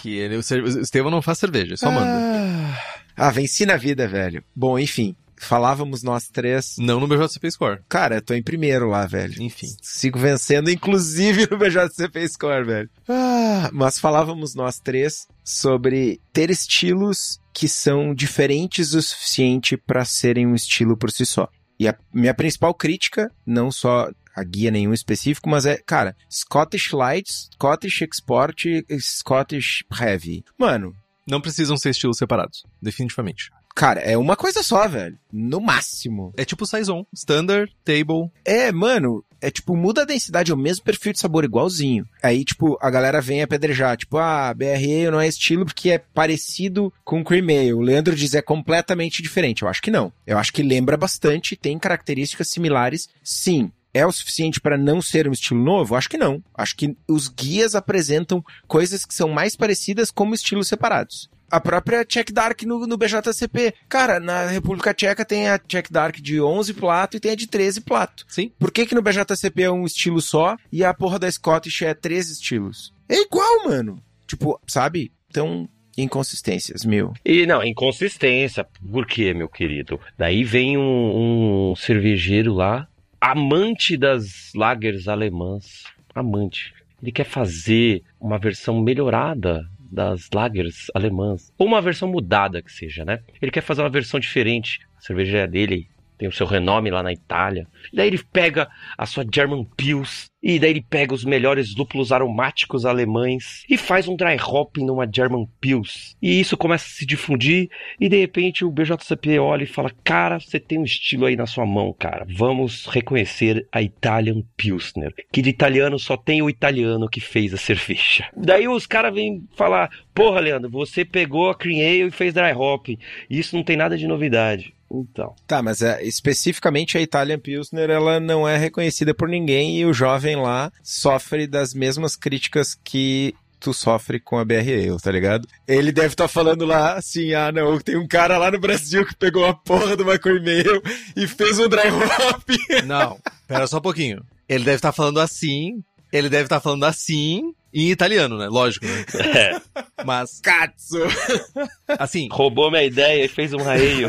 Que 0.00 0.16
ele, 0.16 0.36
o, 0.36 0.40
Estevão 0.80 1.10
não 1.10 1.22
faz 1.22 1.38
cerveja, 1.38 1.76
só 1.76 1.90
manda. 1.90 2.06
Ah, 2.06 2.78
ah, 3.16 3.30
venci 3.30 3.66
na 3.66 3.76
vida, 3.76 4.08
velho. 4.08 4.42
Bom, 4.56 4.78
enfim, 4.78 5.14
falávamos 5.36 6.02
nós 6.02 6.28
três. 6.28 6.76
Não 6.78 6.98
no 6.98 7.06
BJCP 7.06 7.50
Score. 7.50 7.80
Cara, 7.88 8.16
eu 8.16 8.22
tô 8.22 8.32
em 8.32 8.42
primeiro 8.42 8.88
lá, 8.88 9.06
velho. 9.06 9.42
Enfim. 9.42 9.68
Sigo 9.82 10.18
vencendo, 10.18 10.70
inclusive 10.70 11.46
no 11.50 11.58
BJCP 11.58 12.28
Score, 12.28 12.64
velho. 12.64 12.90
Ah, 13.08 13.70
mas 13.72 13.98
falávamos 13.98 14.54
nós 14.54 14.78
três 14.78 15.26
sobre 15.44 16.20
ter 16.32 16.50
estilos 16.50 17.38
que 17.52 17.68
são 17.68 18.14
diferentes 18.14 18.94
o 18.94 19.02
suficiente 19.02 19.76
para 19.76 20.04
serem 20.04 20.46
um 20.46 20.54
estilo 20.54 20.96
por 20.96 21.10
si 21.10 21.26
só. 21.26 21.48
E 21.78 21.88
a 21.88 21.96
minha 22.12 22.34
principal 22.34 22.74
crítica, 22.74 23.30
não 23.46 23.72
só 23.72 24.10
a 24.34 24.44
guia 24.44 24.70
nenhum 24.70 24.92
específico, 24.92 25.48
mas 25.48 25.66
é, 25.66 25.76
cara, 25.78 26.16
Scottish 26.30 26.92
Light, 26.92 27.30
Scottish 27.54 28.02
Export 28.02 28.64
e 28.66 28.84
Scottish 29.00 29.84
Heavy. 29.98 30.44
Mano. 30.58 30.94
Não 31.26 31.40
precisam 31.40 31.76
ser 31.76 31.90
estilos 31.90 32.18
separados, 32.18 32.64
definitivamente. 32.82 33.50
Cara, 33.74 34.00
é 34.00 34.16
uma 34.18 34.36
coisa 34.36 34.62
só, 34.62 34.86
velho. 34.88 35.16
No 35.32 35.60
máximo. 35.60 36.32
É 36.36 36.44
tipo 36.44 36.66
Saison. 36.66 37.06
Standard, 37.14 37.72
Table. 37.84 38.30
É, 38.44 38.72
mano. 38.72 39.24
É 39.40 39.50
tipo, 39.50 39.74
muda 39.74 40.02
a 40.02 40.04
densidade, 40.04 40.50
é 40.50 40.54
o 40.54 40.58
mesmo 40.58 40.84
perfil 40.84 41.14
de 41.14 41.18
sabor, 41.18 41.44
igualzinho. 41.44 42.06
Aí, 42.22 42.44
tipo, 42.44 42.76
a 42.78 42.90
galera 42.90 43.22
vem 43.22 43.40
apedrejar. 43.40 43.96
Tipo, 43.96 44.18
ah, 44.18 44.52
BRE 44.52 45.10
não 45.10 45.18
é 45.18 45.26
estilo 45.26 45.64
porque 45.64 45.92
é 45.92 45.98
parecido 45.98 46.92
com 47.04 47.24
Cream 47.24 47.46
Ale. 47.46 47.72
O 47.72 47.80
Leandro 47.80 48.14
diz 48.14 48.34
é 48.34 48.42
completamente 48.42 49.22
diferente. 49.22 49.62
Eu 49.62 49.68
acho 49.68 49.80
que 49.80 49.90
não. 49.90 50.12
Eu 50.26 50.36
acho 50.36 50.52
que 50.52 50.62
lembra 50.62 50.96
bastante, 50.96 51.56
tem 51.56 51.78
características 51.78 52.48
similares, 52.48 53.08
sim 53.22 53.72
é 53.92 54.06
o 54.06 54.12
suficiente 54.12 54.60
para 54.60 54.78
não 54.78 55.02
ser 55.02 55.28
um 55.28 55.32
estilo 55.32 55.62
novo? 55.62 55.94
Acho 55.94 56.08
que 56.08 56.18
não. 56.18 56.42
Acho 56.54 56.76
que 56.76 56.96
os 57.08 57.28
guias 57.28 57.74
apresentam 57.74 58.44
coisas 58.66 59.04
que 59.04 59.14
são 59.14 59.28
mais 59.28 59.56
parecidas 59.56 60.10
como 60.10 60.34
estilos 60.34 60.68
separados 60.68 61.28
a 61.50 61.60
própria 61.60 62.04
Czech 62.04 62.32
Dark 62.32 62.62
no, 62.62 62.86
no 62.86 62.96
BJCP. 62.96 63.74
Cara, 63.88 64.20
na 64.20 64.46
República 64.46 64.94
Tcheca 64.94 65.24
tem 65.24 65.48
a 65.48 65.58
Czech 65.58 65.92
Dark 65.92 66.16
de 66.20 66.40
11 66.40 66.74
plato 66.74 67.16
e 67.16 67.20
tem 67.20 67.32
a 67.32 67.34
de 67.34 67.46
13 67.46 67.80
plato. 67.80 68.24
Sim. 68.28 68.52
Por 68.58 68.70
que 68.70 68.86
que 68.86 68.94
no 68.94 69.02
BJCP 69.02 69.62
é 69.62 69.70
um 69.70 69.84
estilo 69.84 70.20
só 70.20 70.56
e 70.70 70.84
a 70.84 70.94
porra 70.94 71.18
da 71.18 71.30
Scottish 71.30 71.82
é 71.82 71.92
13 71.92 72.34
estilos? 72.34 72.92
É 73.08 73.20
igual, 73.20 73.64
mano. 73.64 74.00
Tipo, 74.26 74.60
sabe? 74.66 75.10
Então, 75.28 75.68
inconsistências, 75.98 76.84
mil. 76.84 77.12
E 77.24 77.46
não, 77.46 77.62
inconsistência. 77.64 78.64
Por 78.90 79.06
quê, 79.06 79.34
meu 79.34 79.48
querido? 79.48 79.98
Daí 80.16 80.44
vem 80.44 80.78
um, 80.78 81.70
um 81.72 81.76
cervejeiro 81.76 82.54
lá, 82.54 82.86
amante 83.20 83.96
das 83.96 84.52
lagers 84.54 85.06
alemãs. 85.08 85.84
Amante. 86.14 86.74
Ele 87.02 87.12
quer 87.12 87.24
fazer 87.24 88.02
uma 88.20 88.38
versão 88.38 88.80
melhorada 88.80 89.68
das 89.90 90.28
lagers 90.32 90.86
alemãs, 90.94 91.52
ou 91.58 91.66
uma 91.66 91.82
versão 91.82 92.08
mudada 92.08 92.62
que 92.62 92.72
seja, 92.72 93.04
né? 93.04 93.20
Ele 93.42 93.50
quer 93.50 93.62
fazer 93.62 93.82
uma 93.82 93.90
versão 93.90 94.20
diferente. 94.20 94.80
A 94.96 95.00
cervejaria 95.00 95.48
dele 95.48 95.88
tem 96.20 96.28
o 96.28 96.32
seu 96.32 96.46
renome 96.46 96.90
lá 96.90 97.02
na 97.02 97.14
Itália. 97.14 97.66
E 97.90 97.96
daí 97.96 98.08
ele 98.08 98.22
pega 98.30 98.68
a 98.98 99.06
sua 99.06 99.24
German 99.24 99.66
Pils, 99.74 100.26
e 100.42 100.58
daí 100.58 100.68
ele 100.68 100.82
pega 100.82 101.14
os 101.14 101.24
melhores 101.24 101.74
lúpulos 101.74 102.12
aromáticos 102.12 102.84
alemães 102.84 103.64
e 103.70 103.78
faz 103.78 104.06
um 104.06 104.14
dry 104.14 104.36
hopping 104.38 104.84
numa 104.84 105.08
German 105.10 105.48
Pils. 105.62 106.14
E 106.20 106.38
isso 106.38 106.58
começa 106.58 106.84
a 106.84 106.90
se 106.90 107.06
difundir, 107.06 107.70
e 107.98 108.06
de 108.06 108.20
repente 108.20 108.66
o 108.66 108.70
BJCP 108.70 109.38
olha 109.38 109.64
e 109.64 109.66
fala: 109.66 109.90
Cara, 110.04 110.38
você 110.38 110.60
tem 110.60 110.78
um 110.78 110.84
estilo 110.84 111.24
aí 111.24 111.36
na 111.36 111.46
sua 111.46 111.64
mão, 111.64 111.90
cara. 111.98 112.26
Vamos 112.28 112.84
reconhecer 112.84 113.66
a 113.72 113.80
Italian 113.80 114.42
Pilsner. 114.58 115.14
Que 115.32 115.40
de 115.40 115.48
italiano 115.48 115.98
só 115.98 116.18
tem 116.18 116.42
o 116.42 116.50
italiano 116.50 117.08
que 117.08 117.20
fez 117.20 117.54
a 117.54 117.56
cerveja. 117.56 118.28
Daí 118.36 118.68
os 118.68 118.86
caras 118.86 119.14
vêm 119.14 119.48
falar: 119.56 119.88
Porra, 120.14 120.40
Leandro, 120.40 120.68
você 120.68 121.02
pegou 121.02 121.48
a 121.48 121.54
Cream 121.54 121.78
Ale 121.78 122.08
e 122.08 122.10
fez 122.10 122.34
dry 122.34 122.52
hopping. 122.52 122.98
Isso 123.30 123.56
não 123.56 123.62
tem 123.62 123.76
nada 123.78 123.96
de 123.96 124.06
novidade. 124.06 124.74
Então. 124.90 125.34
Tá, 125.46 125.62
mas 125.62 125.82
é, 125.82 126.02
especificamente 126.02 126.98
a 126.98 127.00
Italian 127.00 127.38
Pilsner, 127.38 127.90
ela 127.90 128.18
não 128.18 128.46
é 128.46 128.56
reconhecida 128.56 129.14
por 129.14 129.28
ninguém 129.28 129.78
e 129.78 129.86
o 129.86 129.92
jovem 129.92 130.36
lá 130.36 130.72
sofre 130.82 131.46
das 131.46 131.72
mesmas 131.72 132.16
críticas 132.16 132.74
que 132.82 133.34
tu 133.60 133.74
sofre 133.74 134.18
com 134.18 134.38
a 134.38 134.44
BRE, 134.44 134.96
tá 135.02 135.12
ligado? 135.12 135.46
Ele 135.68 135.92
deve 135.92 136.08
estar 136.08 136.24
tá 136.24 136.28
falando 136.28 136.64
lá 136.64 136.94
assim, 136.94 137.34
ah 137.34 137.52
não, 137.52 137.78
tem 137.78 137.96
um 137.96 138.08
cara 138.08 138.38
lá 138.38 138.50
no 138.50 138.58
Brasil 138.58 139.06
que 139.06 139.14
pegou 139.14 139.44
a 139.44 139.54
porra 139.54 139.96
do 139.96 140.02
McCormail 140.02 140.82
e 141.14 141.26
fez 141.28 141.58
um 141.58 141.68
dry 141.68 141.88
hop. 141.90 142.48
Não, 142.86 143.18
pera 143.46 143.66
só 143.66 143.76
um 143.76 143.82
pouquinho. 143.82 144.24
Ele 144.48 144.64
deve 144.64 144.76
estar 144.76 144.88
tá 144.88 144.92
falando 144.92 145.20
assim, 145.20 145.84
ele 146.12 146.28
deve 146.28 146.44
estar 146.44 146.56
tá 146.56 146.60
falando 146.60 146.84
assim 146.84 147.54
em 147.72 147.90
italiano, 147.90 148.36
né? 148.36 148.48
Lógico, 148.48 148.86
né? 148.86 149.04
É. 149.30 149.60
Mas. 150.04 150.40
Cazzo! 150.40 150.98
Assim. 151.98 152.28
Roubou 152.30 152.70
minha 152.70 152.84
ideia 152.84 153.24
e 153.24 153.28
fez 153.28 153.52
um 153.52 153.62
raio. 153.62 154.08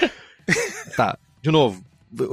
tá, 0.96 1.16
de 1.42 1.50
novo, 1.50 1.82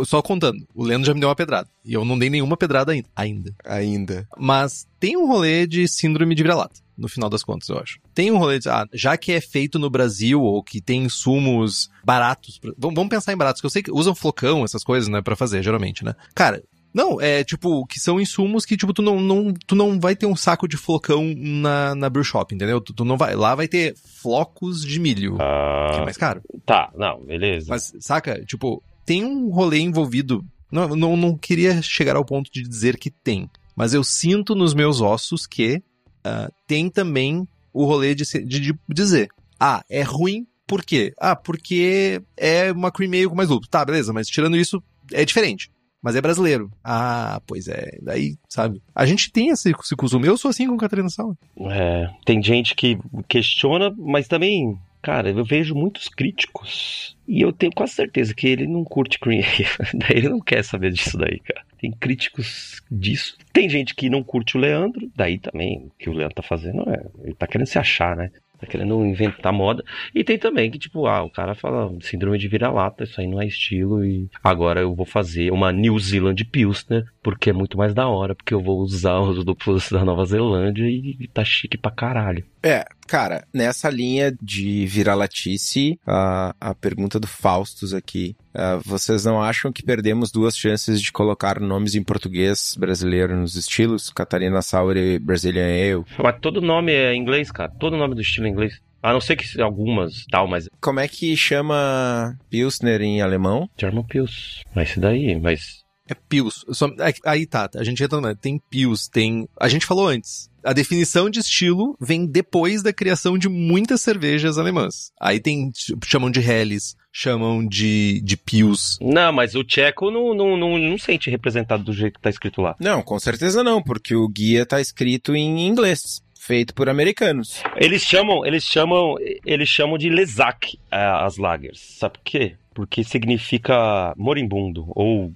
só 0.05 0.21
contando, 0.21 0.65
o 0.73 0.83
Leandro 0.83 1.07
já 1.07 1.13
me 1.13 1.19
deu 1.19 1.29
uma 1.29 1.35
pedrada. 1.35 1.67
E 1.83 1.93
eu 1.93 2.05
não 2.05 2.17
dei 2.17 2.29
nenhuma 2.29 2.57
pedrada 2.57 2.91
ainda. 3.15 3.55
Ainda. 3.65 4.27
Mas 4.37 4.87
tem 4.99 5.17
um 5.17 5.27
rolê 5.27 5.67
de 5.67 5.87
síndrome 5.87 6.35
de 6.35 6.43
vira-lata, 6.43 6.79
no 6.97 7.07
final 7.07 7.29
das 7.29 7.43
contas, 7.43 7.69
eu 7.69 7.77
acho. 7.77 7.99
Tem 8.13 8.31
um 8.31 8.37
rolê 8.37 8.59
de, 8.59 8.69
ah, 8.69 8.87
já 8.93 9.17
que 9.17 9.31
é 9.31 9.41
feito 9.41 9.79
no 9.79 9.89
Brasil, 9.89 10.41
ou 10.41 10.63
que 10.63 10.79
tem 10.79 11.03
insumos 11.03 11.89
baratos, 12.03 12.59
pra... 12.59 12.71
vamos 12.77 13.09
pensar 13.09 13.33
em 13.33 13.37
baratos, 13.37 13.61
que 13.61 13.65
eu 13.65 13.71
sei 13.71 13.83
que 13.83 13.91
usam 13.91 14.15
flocão, 14.15 14.63
essas 14.63 14.83
coisas, 14.83 15.09
né, 15.09 15.21
pra 15.21 15.35
fazer, 15.35 15.63
geralmente, 15.63 16.03
né? 16.05 16.15
Cara, 16.33 16.63
não, 16.93 17.19
é 17.19 17.43
tipo, 17.43 17.85
que 17.87 17.99
são 17.99 18.21
insumos 18.21 18.65
que, 18.65 18.77
tipo, 18.77 18.93
tu 18.93 19.01
não, 19.01 19.19
não, 19.19 19.51
tu 19.65 19.75
não 19.75 19.99
vai 19.99 20.15
ter 20.15 20.27
um 20.27 20.35
saco 20.35 20.67
de 20.67 20.77
flocão 20.77 21.33
na, 21.35 21.95
na 21.95 22.09
brew 22.09 22.23
shop, 22.23 22.53
entendeu? 22.53 22.79
Tu, 22.79 22.93
tu 22.93 23.03
não 23.03 23.17
vai. 23.17 23.35
Lá 23.35 23.55
vai 23.55 23.67
ter 23.67 23.95
flocos 23.97 24.85
de 24.85 24.99
milho. 24.99 25.37
que 25.37 25.99
é 25.99 26.03
mais 26.03 26.17
caro. 26.17 26.43
Tá, 26.65 26.91
não, 26.95 27.23
beleza. 27.23 27.65
Mas, 27.67 27.91
saca, 27.99 28.45
tipo, 28.45 28.83
tem 29.03 29.25
um 29.25 29.49
rolê 29.49 29.79
envolvido. 29.79 30.45
Não, 30.71 30.89
não, 30.89 31.17
não 31.17 31.35
queria 31.35 31.81
chegar 31.81 32.15
ao 32.15 32.25
ponto 32.25 32.51
de 32.51 32.61
dizer 32.61 32.97
que 32.97 33.09
tem. 33.09 33.49
Mas 33.75 33.95
eu 33.95 34.03
sinto 34.03 34.53
nos 34.53 34.75
meus 34.75 35.01
ossos 35.01 35.47
que 35.47 35.81
uh, 36.25 36.53
tem 36.67 36.91
também 36.91 37.47
o 37.73 37.85
rolê 37.85 38.13
de, 38.13 38.23
de, 38.23 38.59
de 38.59 38.73
dizer: 38.87 39.29
ah, 39.59 39.83
é 39.89 40.03
ruim 40.03 40.45
por 40.67 40.85
quê? 40.85 41.11
Ah, 41.19 41.35
porque 41.35 42.21
é 42.37 42.71
uma 42.71 42.91
cream 42.91 43.13
ale 43.13 43.27
com 43.27 43.35
mais 43.35 43.49
lúpulo. 43.49 43.69
Tá, 43.69 43.83
beleza, 43.83 44.13
mas 44.13 44.27
tirando 44.27 44.55
isso, 44.55 44.81
é 45.11 45.25
diferente 45.25 45.72
mas 46.03 46.17
é 46.17 46.21
brasileiro. 46.21 46.69
Ah, 46.83 47.41
pois 47.47 47.69
é. 47.69 47.97
Daí, 48.01 48.35
sabe? 48.49 48.81
A 48.93 49.05
gente 49.05 49.31
tem 49.31 49.47
esse, 49.47 49.71
esse 49.71 49.95
costume. 49.95 50.27
Eu 50.27 50.37
sou 50.37 50.49
assim 50.49 50.67
com 50.67 50.75
Catarina 50.75 51.09
Sala. 51.09 51.37
É, 51.71 52.09
tem 52.25 52.43
gente 52.43 52.75
que 52.75 52.99
questiona, 53.25 53.89
mas 53.97 54.27
também, 54.27 54.77
cara, 55.01 55.29
eu 55.29 55.45
vejo 55.45 55.73
muitos 55.73 56.09
críticos. 56.09 57.15
E 57.25 57.41
eu 57.41 57.53
tenho 57.53 57.71
quase 57.71 57.93
certeza 57.93 58.35
que 58.35 58.47
ele 58.47 58.67
não 58.67 58.83
curte 58.83 59.17
Cream 59.17 59.43
daí 59.95 60.17
ele 60.17 60.29
não 60.29 60.41
quer 60.41 60.61
saber 60.61 60.91
disso 60.91 61.17
daí, 61.17 61.39
cara. 61.39 61.63
Tem 61.79 61.91
críticos 61.91 62.81
disso. 62.91 63.37
Tem 63.53 63.69
gente 63.69 63.95
que 63.95 64.09
não 64.09 64.23
curte 64.23 64.57
o 64.57 64.59
Leandro, 64.59 65.09
daí 65.15 65.39
também 65.39 65.85
o 65.85 65.91
que 65.97 66.09
o 66.09 66.13
Leandro 66.13 66.35
tá 66.35 66.43
fazendo 66.43 66.81
é. 66.89 67.05
Ele 67.23 67.33
tá 67.33 67.47
querendo 67.47 67.67
se 67.67 67.79
achar, 67.79 68.15
né? 68.15 68.29
Tá 68.65 68.71
querendo 68.71 69.05
inventar 69.05 69.53
moda. 69.53 69.83
E 70.13 70.23
tem 70.23 70.37
também 70.37 70.69
que, 70.71 70.79
tipo, 70.79 71.05
ah, 71.05 71.23
o 71.23 71.29
cara 71.29 71.55
fala 71.55 71.93
síndrome 72.01 72.37
de 72.37 72.47
vira-lata, 72.47 73.03
isso 73.03 73.19
aí 73.19 73.27
não 73.27 73.41
é 73.41 73.45
estilo 73.45 74.03
e 74.03 74.29
agora 74.43 74.81
eu 74.81 74.95
vou 74.95 75.05
fazer 75.05 75.51
uma 75.51 75.71
New 75.71 75.97
Zealand 75.99 76.43
Pilsner, 76.45 77.05
porque 77.21 77.49
é 77.49 77.53
muito 77.53 77.77
mais 77.77 77.93
da 77.93 78.07
hora, 78.07 78.35
porque 78.35 78.53
eu 78.53 78.61
vou 78.61 78.79
usar 78.79 79.19
os 79.19 79.43
duplos 79.43 79.89
da 79.91 80.03
Nova 80.03 80.25
Zelândia 80.25 80.85
e 80.85 81.29
tá 81.33 81.43
chique 81.43 81.77
pra 81.77 81.91
caralho. 81.91 82.43
É, 82.61 82.85
cara, 83.07 83.45
nessa 83.53 83.89
linha 83.89 84.35
de 84.41 84.85
viralatice, 84.85 85.99
a, 86.05 86.55
a 86.59 86.75
pergunta 86.75 87.19
do 87.19 87.27
Faustus 87.27 87.93
aqui, 87.93 88.35
uh, 88.53 88.79
vocês 88.85 89.25
não 89.25 89.41
acham 89.41 89.71
que 89.71 89.83
perdemos 89.83 90.31
duas 90.31 90.57
chances 90.57 91.01
de 91.01 91.11
colocar 91.11 91.59
nomes 91.59 91.95
em 91.95 92.03
português 92.03 92.75
brasileiro 92.77 93.35
nos 93.35 93.55
estilos? 93.55 94.09
Catarina 94.09 94.61
Sour 94.61 94.97
e 94.97 95.19
Brazilian 95.19 95.65
Ale? 95.65 96.05
Mas 96.21 96.39
todo 96.41 96.61
nome 96.61 96.91
é 96.91 97.15
inglês, 97.15 97.51
cara. 97.51 97.71
Todo 97.79 97.97
nome 97.97 98.15
do 98.15 98.21
estilo 98.21 98.47
é 98.47 98.49
inglês. 98.49 98.79
A 99.01 99.11
não 99.11 99.19
ser 99.19 99.35
que 99.35 99.61
algumas 99.61 100.25
tal, 100.31 100.47
mas. 100.47 100.69
Como 100.79 100.99
é 100.99 101.07
que 101.09 101.35
chama 101.35 102.37
Pilsner 102.49 103.01
em 103.01 103.21
alemão? 103.21 103.69
German 103.77 104.05
Pils. 104.05 104.61
Mas 104.73 104.91
isso 104.91 105.01
daí, 105.01 105.37
mas. 105.37 105.83
É 106.07 106.13
Pils. 106.13 106.65
Só, 106.69 106.87
é 106.99 107.13
aí 107.25 107.45
tá, 107.45 107.69
a 107.75 107.83
gente 107.83 108.01
entra, 108.01 108.33
tem 108.33 108.61
Pils, 108.69 109.09
tem. 109.09 109.47
A 109.59 109.67
gente 109.67 109.85
falou 109.85 110.07
antes 110.07 110.49
a 110.63 110.73
definição 110.73 111.29
de 111.29 111.39
estilo 111.39 111.95
vem 111.99 112.25
depois 112.25 112.81
da 112.81 112.93
criação 112.93 113.37
de 113.37 113.49
muitas 113.49 114.01
cervejas 114.01 114.57
alemãs. 114.57 115.11
Aí 115.19 115.39
tem, 115.39 115.71
chamam 116.05 116.31
de 116.31 116.39
Helles, 116.39 116.95
chamam 117.11 117.65
de, 117.65 118.21
de 118.21 118.37
Pils. 118.37 118.97
Não, 119.01 119.31
mas 119.31 119.55
o 119.55 119.63
tcheco 119.63 120.09
não, 120.09 120.33
não, 120.33 120.57
não, 120.57 120.77
não 120.77 120.97
sente 120.97 121.29
representado 121.29 121.83
do 121.83 121.93
jeito 121.93 122.15
que 122.15 122.21
tá 122.21 122.29
escrito 122.29 122.61
lá. 122.61 122.75
Não, 122.79 123.01
com 123.01 123.19
certeza 123.19 123.63
não, 123.63 123.81
porque 123.81 124.15
o 124.15 124.27
guia 124.27 124.65
tá 124.65 124.79
escrito 124.81 125.35
em 125.35 125.67
inglês 125.67 126.21
feito 126.43 126.73
por 126.73 126.89
americanos. 126.89 127.63
Eles 127.77 128.01
chamam, 128.01 128.45
eles 128.45 128.63
chamam, 128.63 129.15
eles 129.45 129.69
chamam 129.69 129.97
de 129.97 130.09
Lesac 130.09 130.77
as 130.91 131.37
lagers. 131.37 131.79
Sabe 131.97 132.15
por 132.15 132.23
quê? 132.23 132.55
Porque 132.73 133.03
significa 133.03 134.13
moribundo 134.17 134.85
ou 134.89 135.31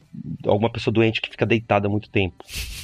alguma 0.45 0.69
pessoa 0.69 0.93
doente 0.93 1.21
que 1.21 1.29
fica 1.29 1.45
deitada 1.45 1.87
há 1.87 1.89
muito 1.89 2.09
tempo. 2.09 2.35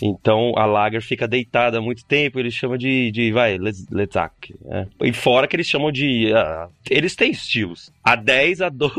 Então 0.02 0.54
a 0.56 0.66
lager 0.66 1.02
fica 1.02 1.28
deitada 1.28 1.78
há 1.78 1.82
muito 1.82 2.06
tempo, 2.06 2.40
eles 2.40 2.54
chamam 2.54 2.78
de, 2.78 3.12
de 3.12 3.32
vai, 3.32 3.58
Lezak. 3.58 4.56
Né? 4.64 4.88
E 5.02 5.14
fora 5.14 5.48
que 5.48 5.56
eles 5.56 5.68
chamam 5.68 5.92
de. 5.92 6.32
Uh, 6.32 6.72
eles 6.90 7.16
têm 7.16 7.32
estilos. 7.32 7.92
A 8.04 8.16
10, 8.16 8.62
a 8.62 8.70
12 8.70 8.94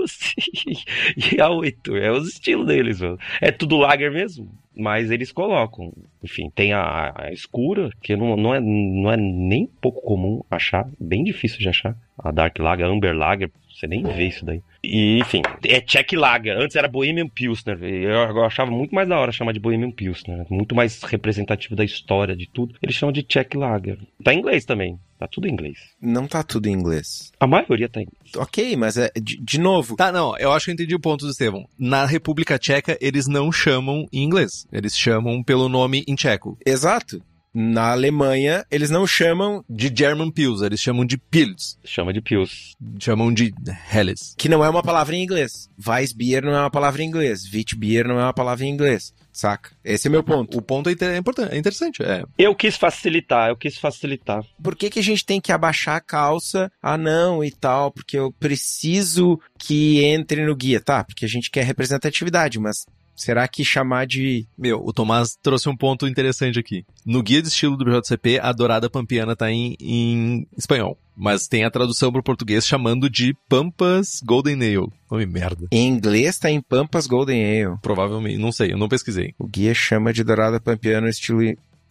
e 1.34 1.40
a 1.40 1.48
8. 1.50 1.96
É 1.96 2.11
os 2.11 2.28
estilos 2.28 2.66
deles, 2.66 3.00
mano. 3.00 3.18
É 3.40 3.50
tudo 3.50 3.76
lager 3.76 4.11
mesmo. 4.11 4.48
Mas 4.76 5.11
eles 5.11 5.30
colocam. 5.30 5.92
Enfim, 6.22 6.50
tem 6.52 6.72
a, 6.72 7.12
a 7.16 7.32
escura, 7.32 7.90
que 8.02 8.16
não, 8.16 8.36
não, 8.36 8.55
é, 8.55 8.61
não 8.61 9.12
é 9.12 9.16
nem 9.16 9.66
pouco 9.80 10.00
comum 10.02 10.42
achar, 10.50 10.88
bem 10.98 11.22
difícil 11.22 11.59
de 11.59 11.68
achar. 11.68 11.96
A 12.18 12.32
Dark 12.32 12.59
Lager, 12.59 12.86
a 12.86 12.88
Amber 12.88 13.14
Lager, 13.14 13.50
você 13.68 13.86
nem 13.86 14.02
vê 14.02 14.26
isso 14.26 14.44
daí. 14.44 14.61
E, 14.85 15.18
enfim, 15.18 15.43
é 15.66 15.80
Czech 15.80 16.14
Lager. 16.14 16.59
Antes 16.59 16.76
era 16.76 16.89
Bohemian 16.89 17.28
Pilsner. 17.28 17.82
Eu, 17.82 18.37
eu 18.37 18.45
achava 18.45 18.70
muito 18.70 18.95
mais 18.95 19.09
da 19.09 19.18
hora 19.18 19.32
chamar 19.32 19.53
de 19.53 19.61
Bohemian 19.61 19.91
Pilsner. 19.91 20.45
Muito 20.51 20.74
mais 20.74 21.03
representativo 21.03 21.74
da 21.74 21.85
história, 21.85 22.37
de 22.37 22.49
tudo. 22.49 22.74
Eles 22.82 22.95
chamam 22.95 23.12
de 23.12 23.22
Czech 23.22 23.57
Lager. 23.57 23.99
Tá 24.22 24.35
em 24.35 24.39
inglês 24.39 24.64
também. 24.64 24.99
Tá 25.18 25.28
tudo 25.28 25.47
em 25.47 25.53
inglês. 25.53 25.78
Não 26.01 26.26
tá 26.26 26.43
tudo 26.43 26.68
em 26.68 26.72
inglês. 26.72 27.32
A 27.41 27.47
maioria 27.47 27.89
tá 27.89 28.01
em 28.01 28.05
inglês. 28.05 28.32
Ok, 28.37 28.76
mas 28.76 28.99
é 28.99 29.11
de, 29.16 29.41
de 29.43 29.59
novo. 29.59 29.97
Tá, 29.97 30.12
não, 30.12 30.37
eu 30.37 30.53
acho 30.53 30.66
que 30.66 30.70
eu 30.70 30.74
entendi 30.74 30.95
o 30.95 31.01
ponto 31.01 31.24
do 31.24 31.30
Estevão. 31.30 31.66
Na 31.78 32.05
República 32.05 32.59
Tcheca, 32.59 32.99
eles 33.01 33.26
não 33.26 33.51
chamam 33.51 34.07
em 34.12 34.22
inglês. 34.22 34.66
Eles 34.72 34.97
chamam 34.97 35.43
pelo 35.43 35.68
nome 35.68 36.05
em 36.07 36.14
tcheco. 36.14 36.59
Exato. 36.66 37.22
Na 37.55 37.92
Alemanha, 37.92 38.66
eles 38.68 38.90
não 38.90 39.07
chamam 39.07 39.64
de 39.70 39.92
German 39.96 40.32
Pils, 40.32 40.61
eles 40.61 40.80
chamam 40.80 41.07
de 41.07 41.16
Pils. 41.16 41.78
Chama 41.84 42.12
de 42.12 42.20
Pils. 42.20 42.74
Chamam 42.98 43.32
de 43.32 43.55
Helles. 43.92 44.34
Que 44.36 44.48
não 44.48 44.64
é 44.64 44.68
uma 44.68 44.82
palavra 44.82 45.14
em 45.14 45.22
inglês. 45.22 45.70
Weissbier 45.86 46.44
não 46.44 46.52
é 46.52 46.61
uma 46.61 46.70
palavra 46.70 47.02
em 47.02 47.07
inglês. 47.07 47.44
Witbier 47.44 48.09
não 48.09 48.18
é 48.18 48.24
uma 48.24 48.34
palavra 48.34 48.64
em 48.64 48.70
inglês. 48.70 49.14
Saca? 49.32 49.70
Esse 49.84 50.07
é 50.07 50.11
meu 50.11 50.22
ponto. 50.22 50.57
O 50.57 50.62
ponto 50.62 50.88
é 50.88 51.16
importante, 51.16 51.52
é 51.52 51.59
interessante. 51.59 52.02
É. 52.02 52.22
Eu 52.38 52.55
quis 52.55 52.76
facilitar, 52.76 53.48
eu 53.48 53.57
quis 53.57 53.76
facilitar. 53.76 54.44
Por 54.62 54.76
que, 54.76 54.88
que 54.88 55.00
a 55.00 55.02
gente 55.02 55.24
tem 55.24 55.40
que 55.40 55.50
abaixar 55.50 55.96
a 55.96 56.00
calça? 56.00 56.70
Ah, 56.80 56.96
não, 56.96 57.42
e 57.42 57.50
tal, 57.50 57.90
porque 57.90 58.16
eu 58.16 58.32
preciso 58.32 59.40
que 59.59 60.05
entre 60.05 60.46
no 60.46 60.55
guia. 60.55 60.80
Tá, 60.80 61.02
porque 61.02 61.24
a 61.24 61.28
gente 61.28 61.50
quer 61.50 61.64
representatividade, 61.64 62.61
mas 62.61 62.86
Será 63.14 63.46
que 63.46 63.64
chamar 63.64 64.06
de. 64.06 64.46
Meu, 64.58 64.82
o 64.84 64.92
Tomás 64.92 65.36
trouxe 65.42 65.68
um 65.68 65.76
ponto 65.76 66.06
interessante 66.06 66.58
aqui. 66.58 66.84
No 67.04 67.22
guia 67.22 67.40
de 67.40 67.48
estilo 67.48 67.76
do 67.76 67.84
BJCP, 67.84 68.40
a 68.40 68.52
Dourada 68.52 68.90
Pampiana 68.90 69.36
tá 69.36 69.50
em, 69.50 69.76
em 69.80 70.46
espanhol. 70.56 70.98
Mas 71.16 71.46
tem 71.46 71.64
a 71.64 71.70
tradução 71.70 72.10
para 72.10 72.20
o 72.20 72.24
português 72.24 72.66
chamando 72.66 73.08
de 73.08 73.36
Pampas 73.48 74.20
Golden 74.24 74.54
Ale. 74.54 74.88
Nome 75.08 75.26
merda. 75.26 75.68
Em 75.70 75.88
inglês 75.88 76.38
tá 76.38 76.50
em 76.50 76.60
Pampas 76.60 77.06
Golden 77.06 77.62
Ale. 77.62 77.78
Provavelmente, 77.80 78.38
não 78.38 78.50
sei, 78.50 78.72
eu 78.72 78.78
não 78.78 78.88
pesquisei. 78.88 79.32
O 79.38 79.46
guia 79.46 79.72
chama 79.74 80.12
de 80.12 80.24
Dourada 80.24 80.58
Pampiana 80.58 81.08
estilo 81.08 81.40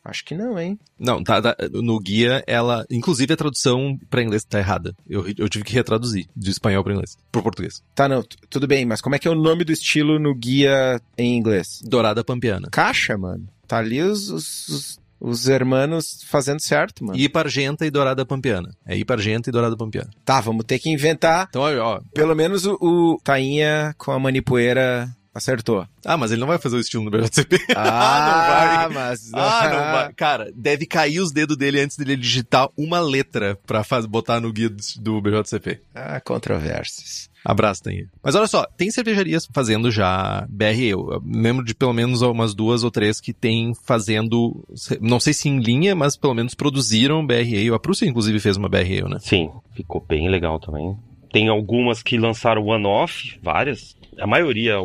Acho 0.03 0.25
que 0.25 0.35
não, 0.35 0.59
hein? 0.59 0.77
Não, 0.99 1.23
tá, 1.23 1.41
tá, 1.41 1.55
no 1.71 1.97
guia 1.97 2.43
ela, 2.45 2.85
inclusive 2.91 3.33
a 3.33 3.37
tradução 3.37 3.97
para 4.09 4.21
inglês 4.21 4.43
tá 4.43 4.59
errada. 4.59 4.93
Eu, 5.07 5.25
eu 5.37 5.47
tive 5.47 5.63
que 5.63 5.73
retraduzir 5.73 6.27
de 6.35 6.51
espanhol 6.51 6.83
para 6.83 6.93
inglês, 6.93 7.17
pro 7.31 7.41
português. 7.41 7.81
Tá, 7.95 8.09
não, 8.09 8.21
tudo 8.49 8.67
bem, 8.67 8.85
mas 8.85 8.99
como 8.99 9.15
é 9.15 9.19
que 9.19 9.27
é 9.27 9.31
o 9.31 9.35
nome 9.35 9.63
do 9.63 9.71
estilo 9.71 10.19
no 10.19 10.35
guia 10.35 10.99
em 11.17 11.37
inglês? 11.37 11.79
Dourada 11.83 12.23
Pampiana. 12.23 12.67
Caixa, 12.69 13.17
mano. 13.17 13.47
Tá 13.65 13.77
ali 13.77 14.01
os, 14.01 14.29
os, 14.29 14.67
os, 14.67 14.99
os 15.21 15.47
hermanos 15.47 16.21
fazendo 16.27 16.59
certo, 16.59 17.05
mano. 17.05 17.17
Hipargenta 17.17 17.85
e 17.85 17.89
Dourada 17.89 18.25
Pampiana. 18.25 18.75
É 18.85 18.97
Hipargenta 18.97 19.49
e 19.49 19.53
Dourada 19.53 19.77
Pampiana. 19.77 20.09
Tá, 20.25 20.41
vamos 20.41 20.65
ter 20.65 20.79
que 20.79 20.89
inventar. 20.89 21.47
Então, 21.49 21.61
ó, 21.79 22.01
pelo 22.13 22.35
menos 22.35 22.65
o, 22.65 22.77
o 22.81 23.17
Tainha 23.23 23.95
com 23.97 24.11
a 24.11 24.19
manipoeira 24.19 25.09
Acertou. 25.33 25.87
Ah, 26.05 26.15
mas 26.15 26.31
ele 26.31 26.41
não 26.41 26.47
vai 26.47 26.59
fazer 26.59 26.75
o 26.75 26.79
estilo 26.79 27.03
no 27.03 27.09
BJCP. 27.09 27.57
Ah, 27.75 28.83
ah, 28.85 28.87
não 28.87 28.93
vai. 28.93 29.03
mas... 29.09 29.33
Ah, 29.33 29.69
não 29.69 29.91
vai. 29.91 30.13
Cara, 30.13 30.51
deve 30.55 30.85
cair 30.85 31.19
os 31.19 31.31
dedos 31.31 31.57
dele 31.57 31.79
antes 31.79 31.97
dele 31.97 32.15
digitar 32.15 32.69
uma 32.77 32.99
letra 32.99 33.57
pra 33.65 33.83
faz... 33.83 34.05
botar 34.05 34.39
no 34.39 34.53
guia 34.53 34.69
do 34.99 35.21
BJCP. 35.21 35.81
Ah, 35.95 36.21
controvérsias. 36.21 37.31
Abraço, 37.43 37.83
Tanha. 37.83 38.07
Mas 38.23 38.35
olha 38.35 38.47
só, 38.47 38.65
tem 38.77 38.89
cervejarias 38.89 39.47
fazendo 39.51 39.91
já 39.91 40.45
BR. 40.49 40.81
Eu 40.81 41.21
lembro 41.25 41.65
de 41.65 41.75
pelo 41.75 41.93
menos 41.93 42.21
umas 42.21 42.53
duas 42.53 42.83
ou 42.83 42.91
três 42.91 43.19
que 43.19 43.33
tem 43.33 43.73
fazendo, 43.85 44.65
não 45.01 45.19
sei 45.19 45.33
se 45.33 45.49
em 45.49 45.59
linha, 45.59 45.93
mas 45.95 46.15
pelo 46.15 46.33
menos 46.33 46.53
produziram 46.53 47.25
BR. 47.25 47.73
A 47.73 47.79
Prússia, 47.79 48.05
inclusive, 48.05 48.39
fez 48.39 48.55
uma 48.55 48.69
BR, 48.69 49.09
né? 49.09 49.17
Sim, 49.19 49.49
ficou 49.75 49.99
bem 50.07 50.29
legal 50.29 50.59
também. 50.59 50.95
Tem 51.33 51.49
algumas 51.49 52.01
que 52.01 52.17
lançaram 52.17 52.63
one-off, 52.63 53.37
várias. 53.41 53.95
A 54.19 54.27
maioria 54.27 54.75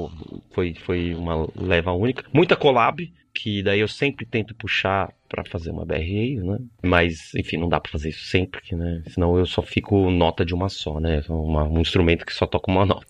foi, 0.50 0.74
foi 0.74 1.14
uma 1.14 1.48
leva 1.56 1.92
única. 1.92 2.24
Muita 2.32 2.56
collab, 2.56 3.12
que 3.34 3.62
daí 3.62 3.80
eu 3.80 3.88
sempre 3.88 4.26
tento 4.26 4.54
puxar 4.54 5.12
para 5.28 5.44
fazer 5.44 5.70
uma 5.70 5.84
BRA, 5.84 5.98
né? 5.98 6.58
Mas, 6.82 7.34
enfim, 7.34 7.56
não 7.56 7.68
dá 7.68 7.78
para 7.80 7.92
fazer 7.92 8.08
isso 8.10 8.24
sempre, 8.24 8.62
né? 8.72 9.02
Senão 9.08 9.36
eu 9.36 9.46
só 9.46 9.62
fico 9.62 10.10
nota 10.10 10.44
de 10.44 10.54
uma 10.54 10.68
só, 10.68 10.98
né? 10.98 11.22
Uma, 11.28 11.64
um 11.64 11.80
instrumento 11.80 12.24
que 12.24 12.34
só 12.34 12.46
toca 12.46 12.70
uma 12.70 12.84
nota. 12.86 13.06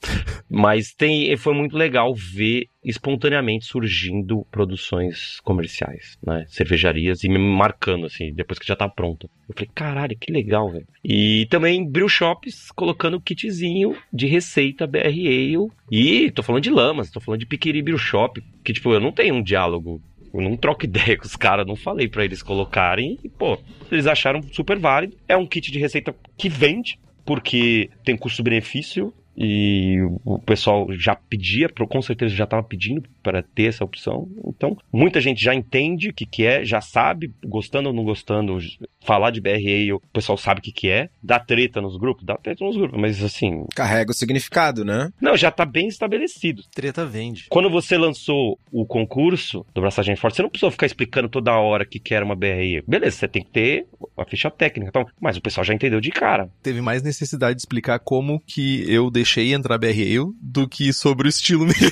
Mas 0.48 0.92
tem, 0.92 1.36
foi 1.36 1.54
muito 1.54 1.76
legal 1.76 2.14
ver 2.14 2.68
espontaneamente 2.84 3.66
surgindo 3.66 4.46
produções 4.50 5.40
comerciais, 5.40 6.18
né? 6.24 6.44
Cervejarias 6.48 7.22
e 7.24 7.28
me 7.28 7.38
marcando, 7.38 8.06
assim, 8.06 8.32
depois 8.32 8.58
que 8.58 8.66
já 8.66 8.74
tá 8.74 8.88
pronta. 8.88 9.28
Eu 9.48 9.54
falei, 9.54 9.70
caralho, 9.74 10.16
que 10.18 10.32
legal, 10.32 10.70
velho. 10.70 10.86
E 11.04 11.46
também 11.50 11.88
brew 11.88 12.08
shops 12.08 12.70
colocando 12.70 13.20
kitzinho 13.20 13.96
de 14.12 14.26
receita 14.26 14.86
BR 14.86 15.06
Ale. 15.06 15.70
E 15.90 16.30
tô 16.30 16.42
falando 16.42 16.62
de 16.62 16.70
lamas, 16.70 17.10
tô 17.10 17.20
falando 17.20 17.40
de 17.40 17.46
Piquiri 17.46 17.82
Brew 17.82 17.98
Shop, 17.98 18.42
que, 18.62 18.72
tipo, 18.72 18.92
eu 18.92 19.00
não 19.00 19.12
tenho 19.12 19.34
um 19.34 19.42
diálogo 19.42 20.00
eu 20.32 20.40
não 20.40 20.56
troco 20.56 20.84
ideia 20.84 21.16
com 21.16 21.26
os 21.26 21.36
caras, 21.36 21.66
não 21.66 21.76
falei 21.76 22.08
para 22.08 22.24
eles 22.24 22.42
colocarem. 22.42 23.18
E, 23.22 23.28
pô, 23.28 23.58
eles 23.90 24.06
acharam 24.06 24.42
super 24.52 24.78
válido. 24.78 25.16
É 25.26 25.36
um 25.36 25.46
kit 25.46 25.70
de 25.70 25.78
receita 25.78 26.14
que 26.36 26.48
vende, 26.48 26.98
porque 27.24 27.90
tem 28.04 28.16
custo-benefício 28.16 29.12
e 29.41 30.01
o 30.24 30.36
pessoal 30.41 30.89
já 30.91 31.14
pedia, 31.14 31.68
com 31.68 32.03
certeza 32.03 32.34
já 32.34 32.43
estava 32.43 32.62
pedindo 32.62 33.09
para 33.22 33.41
ter 33.41 33.68
essa 33.68 33.84
opção. 33.84 34.28
Então, 34.45 34.76
muita 34.93 35.20
gente 35.20 35.41
já 35.41 35.55
entende 35.55 36.09
o 36.09 36.12
que, 36.12 36.26
que 36.26 36.45
é, 36.45 36.64
já 36.64 36.80
sabe, 36.80 37.32
gostando 37.47 37.89
ou 37.89 37.95
não 37.95 38.03
gostando, 38.03 38.59
falar 39.05 39.30
de 39.30 39.41
BRA, 39.41 39.95
o 39.95 40.01
pessoal 40.12 40.36
sabe 40.36 40.59
o 40.59 40.62
que, 40.62 40.72
que 40.72 40.91
é. 40.91 41.09
Dá 41.22 41.39
treta 41.39 41.80
nos 41.80 41.97
grupos? 41.97 42.24
Dá 42.24 42.36
treta 42.36 42.64
nos 42.64 42.76
grupos, 42.76 43.01
mas 43.01 43.22
assim. 43.22 43.64
Carrega 43.76 44.11
o 44.11 44.14
significado, 44.14 44.84
né? 44.84 45.12
Não, 45.20 45.36
já 45.36 45.51
está 45.51 45.64
bem 45.64 45.86
estabelecido. 45.86 46.64
Treta 46.74 47.07
vende. 47.07 47.47
Quando 47.49 47.70
você 47.70 47.97
lançou 47.97 48.59
o 48.72 48.84
concurso 48.84 49.64
do 49.72 49.80
Braçagem 49.80 50.16
Forte, 50.16 50.36
você 50.36 50.43
não 50.43 50.51
precisou 50.51 50.72
ficar 50.72 50.86
explicando 50.86 51.28
toda 51.28 51.57
hora 51.57 51.86
que, 51.86 52.01
que 52.01 52.12
era 52.12 52.24
uma 52.24 52.34
BRA. 52.34 52.82
Beleza, 52.89 53.18
você 53.18 53.28
tem 53.28 53.45
que 53.45 53.51
ter 53.51 53.86
a 54.16 54.24
ficha 54.24 54.51
técnica, 54.51 54.89
então, 54.89 55.07
mas 55.20 55.36
o 55.36 55.41
pessoal 55.41 55.64
já 55.64 55.72
entendeu 55.72 56.01
de 56.01 56.11
cara. 56.11 56.51
Teve 56.61 56.80
mais 56.80 57.05
necessidade 57.05 57.55
de 57.55 57.61
explicar 57.61 58.01
como 58.01 58.41
que 58.41 58.84
eu 58.93 59.11
deixei 59.11 59.27
entrar 59.36 59.78
BRA 59.78 59.92
do 60.40 60.68
que 60.68 60.92
sobre 60.92 61.28
o 61.28 61.30
estilo 61.30 61.64
mesmo. 61.66 61.86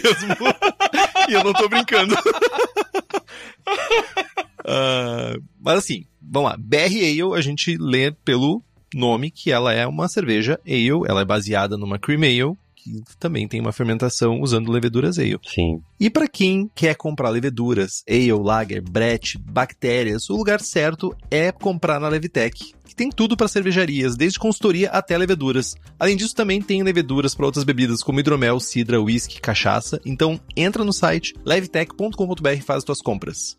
e 1.29 1.33
eu 1.33 1.45
não 1.45 1.53
tô 1.53 1.69
brincando. 1.69 2.15
uh, 4.65 5.43
mas 5.61 5.79
assim, 5.79 6.05
vamos 6.21 6.51
lá. 6.51 6.57
BR 6.59 6.97
Ale 6.99 7.35
a 7.37 7.41
gente 7.41 7.77
lê 7.79 8.11
pelo 8.11 8.63
nome 8.95 9.31
que 9.31 9.51
ela 9.51 9.73
é 9.73 9.87
uma 9.87 10.09
cerveja 10.09 10.59
ale, 10.67 11.07
ela 11.09 11.21
é 11.21 11.25
baseada 11.25 11.77
numa 11.77 11.99
cream 11.99 12.23
ale, 12.23 12.57
que 12.87 13.17
também 13.17 13.49
tem 13.49 13.61
uma 13.61 13.73
fermentação 13.73 14.41
usando 14.41 14.71
leveduras 14.71 15.19
ale. 15.19 15.39
Sim. 15.45 15.81
E 15.99 16.09
para 16.09 16.29
quem 16.29 16.71
quer 16.75 16.95
comprar 16.95 17.31
leveduras, 17.31 18.05
ale, 18.09 18.33
lager, 18.33 18.81
brete, 18.81 19.39
bactérias, 19.39 20.31
o 20.31 20.37
lugar 20.37 20.61
certo 20.61 21.15
é 21.31 21.51
comprar 21.51 21.99
na 21.99 22.09
Levitec, 22.09 22.75
que 22.87 22.95
tem 22.95 23.11
tudo 23.11 23.37
para 23.37 23.49
cervejarias, 23.49 24.17
desde 24.17 24.39
consultoria 24.39 24.91
até 24.91 25.19
leveduras. 25.19 25.75
Além 25.99 26.17
disso, 26.17 26.35
também 26.35 26.63
tem 26.63 26.83
leveduras 26.83 27.35
para 27.35 27.47
outras 27.47 27.65
bebidas 27.65 28.03
como 28.03 28.21
hidromel, 28.21 28.61
cidra, 28.61 29.01
whisky, 29.01 29.41
cachaça. 29.41 30.01
Então, 30.05 30.41
entra 30.57 30.85
no 30.85 30.93
site 30.93 31.35
levitec.com.br 31.45 32.49
e 32.51 32.61
faz 32.61 32.79
as 32.79 32.85
suas 32.85 33.01
compras. 33.01 33.57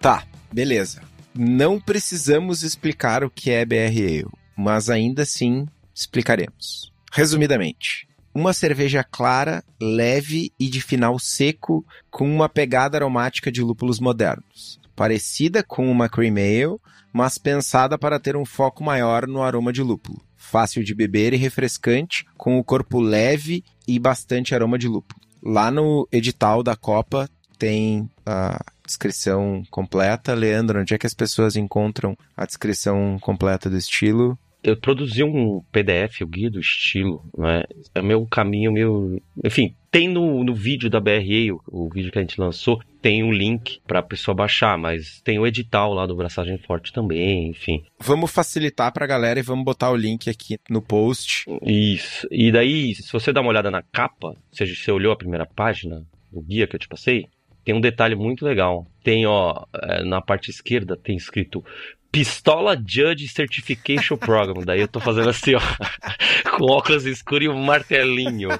Tá, 0.00 0.22
beleza 0.52 1.13
não 1.36 1.80
precisamos 1.80 2.62
explicar 2.62 3.24
o 3.24 3.30
que 3.30 3.50
é 3.50 3.64
BRA, 3.64 4.28
mas 4.56 4.88
ainda 4.88 5.22
assim 5.22 5.66
explicaremos. 5.94 6.92
Resumidamente, 7.12 8.08
uma 8.34 8.52
cerveja 8.52 9.04
clara, 9.04 9.62
leve 9.80 10.52
e 10.58 10.68
de 10.68 10.80
final 10.80 11.18
seco, 11.18 11.84
com 12.10 12.32
uma 12.32 12.48
pegada 12.48 12.96
aromática 12.96 13.50
de 13.50 13.62
lúpulos 13.62 14.00
modernos, 14.00 14.80
parecida 14.96 15.62
com 15.62 15.90
uma 15.90 16.08
cream 16.08 16.36
ale, 16.36 16.78
mas 17.12 17.38
pensada 17.38 17.96
para 17.96 18.18
ter 18.18 18.36
um 18.36 18.44
foco 18.44 18.82
maior 18.82 19.26
no 19.26 19.42
aroma 19.42 19.72
de 19.72 19.82
lúpulo. 19.82 20.20
Fácil 20.36 20.82
de 20.84 20.94
beber 20.94 21.32
e 21.32 21.36
refrescante, 21.36 22.26
com 22.36 22.58
o 22.58 22.64
corpo 22.64 23.00
leve 23.00 23.64
e 23.86 23.98
bastante 23.98 24.54
aroma 24.54 24.78
de 24.78 24.88
lúpulo. 24.88 25.20
Lá 25.42 25.70
no 25.70 26.08
edital 26.10 26.62
da 26.62 26.74
Copa 26.74 27.28
tem 27.58 28.10
a 28.26 28.64
descrição 28.86 29.62
completa. 29.70 30.34
Leandro, 30.34 30.80
onde 30.80 30.94
é 30.94 30.98
que 30.98 31.06
as 31.06 31.14
pessoas 31.14 31.56
encontram 31.56 32.16
a 32.36 32.46
descrição 32.46 33.18
completa 33.20 33.68
do 33.70 33.76
estilo? 33.76 34.38
Eu 34.64 34.78
produzi 34.78 35.22
um 35.22 35.60
PDF, 35.70 36.22
o 36.22 36.26
guia 36.26 36.50
do 36.50 36.58
estilo, 36.58 37.22
né? 37.36 37.64
É 37.94 38.00
meu 38.00 38.26
caminho, 38.26 38.72
meu. 38.72 39.20
Enfim, 39.44 39.74
tem 39.90 40.08
no, 40.08 40.42
no 40.42 40.54
vídeo 40.54 40.88
da 40.88 40.98
BRA, 40.98 41.52
o, 41.52 41.84
o 41.84 41.88
vídeo 41.90 42.10
que 42.10 42.18
a 42.18 42.22
gente 42.22 42.40
lançou, 42.40 42.80
tem 43.02 43.22
um 43.22 43.30
link 43.30 43.82
para 43.86 43.98
a 43.98 44.02
pessoa 44.02 44.34
baixar, 44.34 44.78
mas 44.78 45.20
tem 45.20 45.38
o 45.38 45.46
edital 45.46 45.92
lá 45.92 46.06
do 46.06 46.16
Braçagem 46.16 46.56
Forte 46.56 46.94
também, 46.94 47.50
enfim. 47.50 47.84
Vamos 48.00 48.32
facilitar 48.32 48.90
para 48.90 49.04
a 49.04 49.08
galera 49.08 49.38
e 49.38 49.42
vamos 49.42 49.66
botar 49.66 49.90
o 49.90 49.96
link 49.96 50.30
aqui 50.30 50.56
no 50.70 50.80
post. 50.80 51.44
Isso. 51.62 52.26
E 52.30 52.50
daí, 52.50 52.94
se 52.94 53.12
você 53.12 53.34
dá 53.34 53.42
uma 53.42 53.50
olhada 53.50 53.70
na 53.70 53.82
capa, 53.82 54.28
ou 54.28 54.38
seja, 54.50 54.74
você 54.74 54.90
olhou 54.90 55.12
a 55.12 55.16
primeira 55.16 55.44
página 55.44 56.02
do 56.32 56.40
guia 56.40 56.66
que 56.66 56.74
eu 56.74 56.80
te 56.80 56.88
passei, 56.88 57.26
tem 57.64 57.74
um 57.74 57.80
detalhe 57.80 58.14
muito 58.14 58.44
legal. 58.44 58.86
Tem, 59.02 59.26
ó, 59.26 59.64
é, 59.82 60.04
na 60.04 60.20
parte 60.20 60.50
esquerda 60.50 60.96
tem 60.96 61.16
escrito 61.16 61.64
Pistola 62.12 62.76
Judge 62.76 63.26
Certification 63.26 64.16
Program. 64.16 64.62
Daí 64.64 64.80
eu 64.80 64.88
tô 64.88 65.00
fazendo 65.00 65.30
assim, 65.30 65.54
ó, 65.54 65.60
com 66.56 66.66
óculos 66.66 67.04
escuros 67.06 67.46
e 67.46 67.48
um 67.48 67.60
martelinho. 67.60 68.50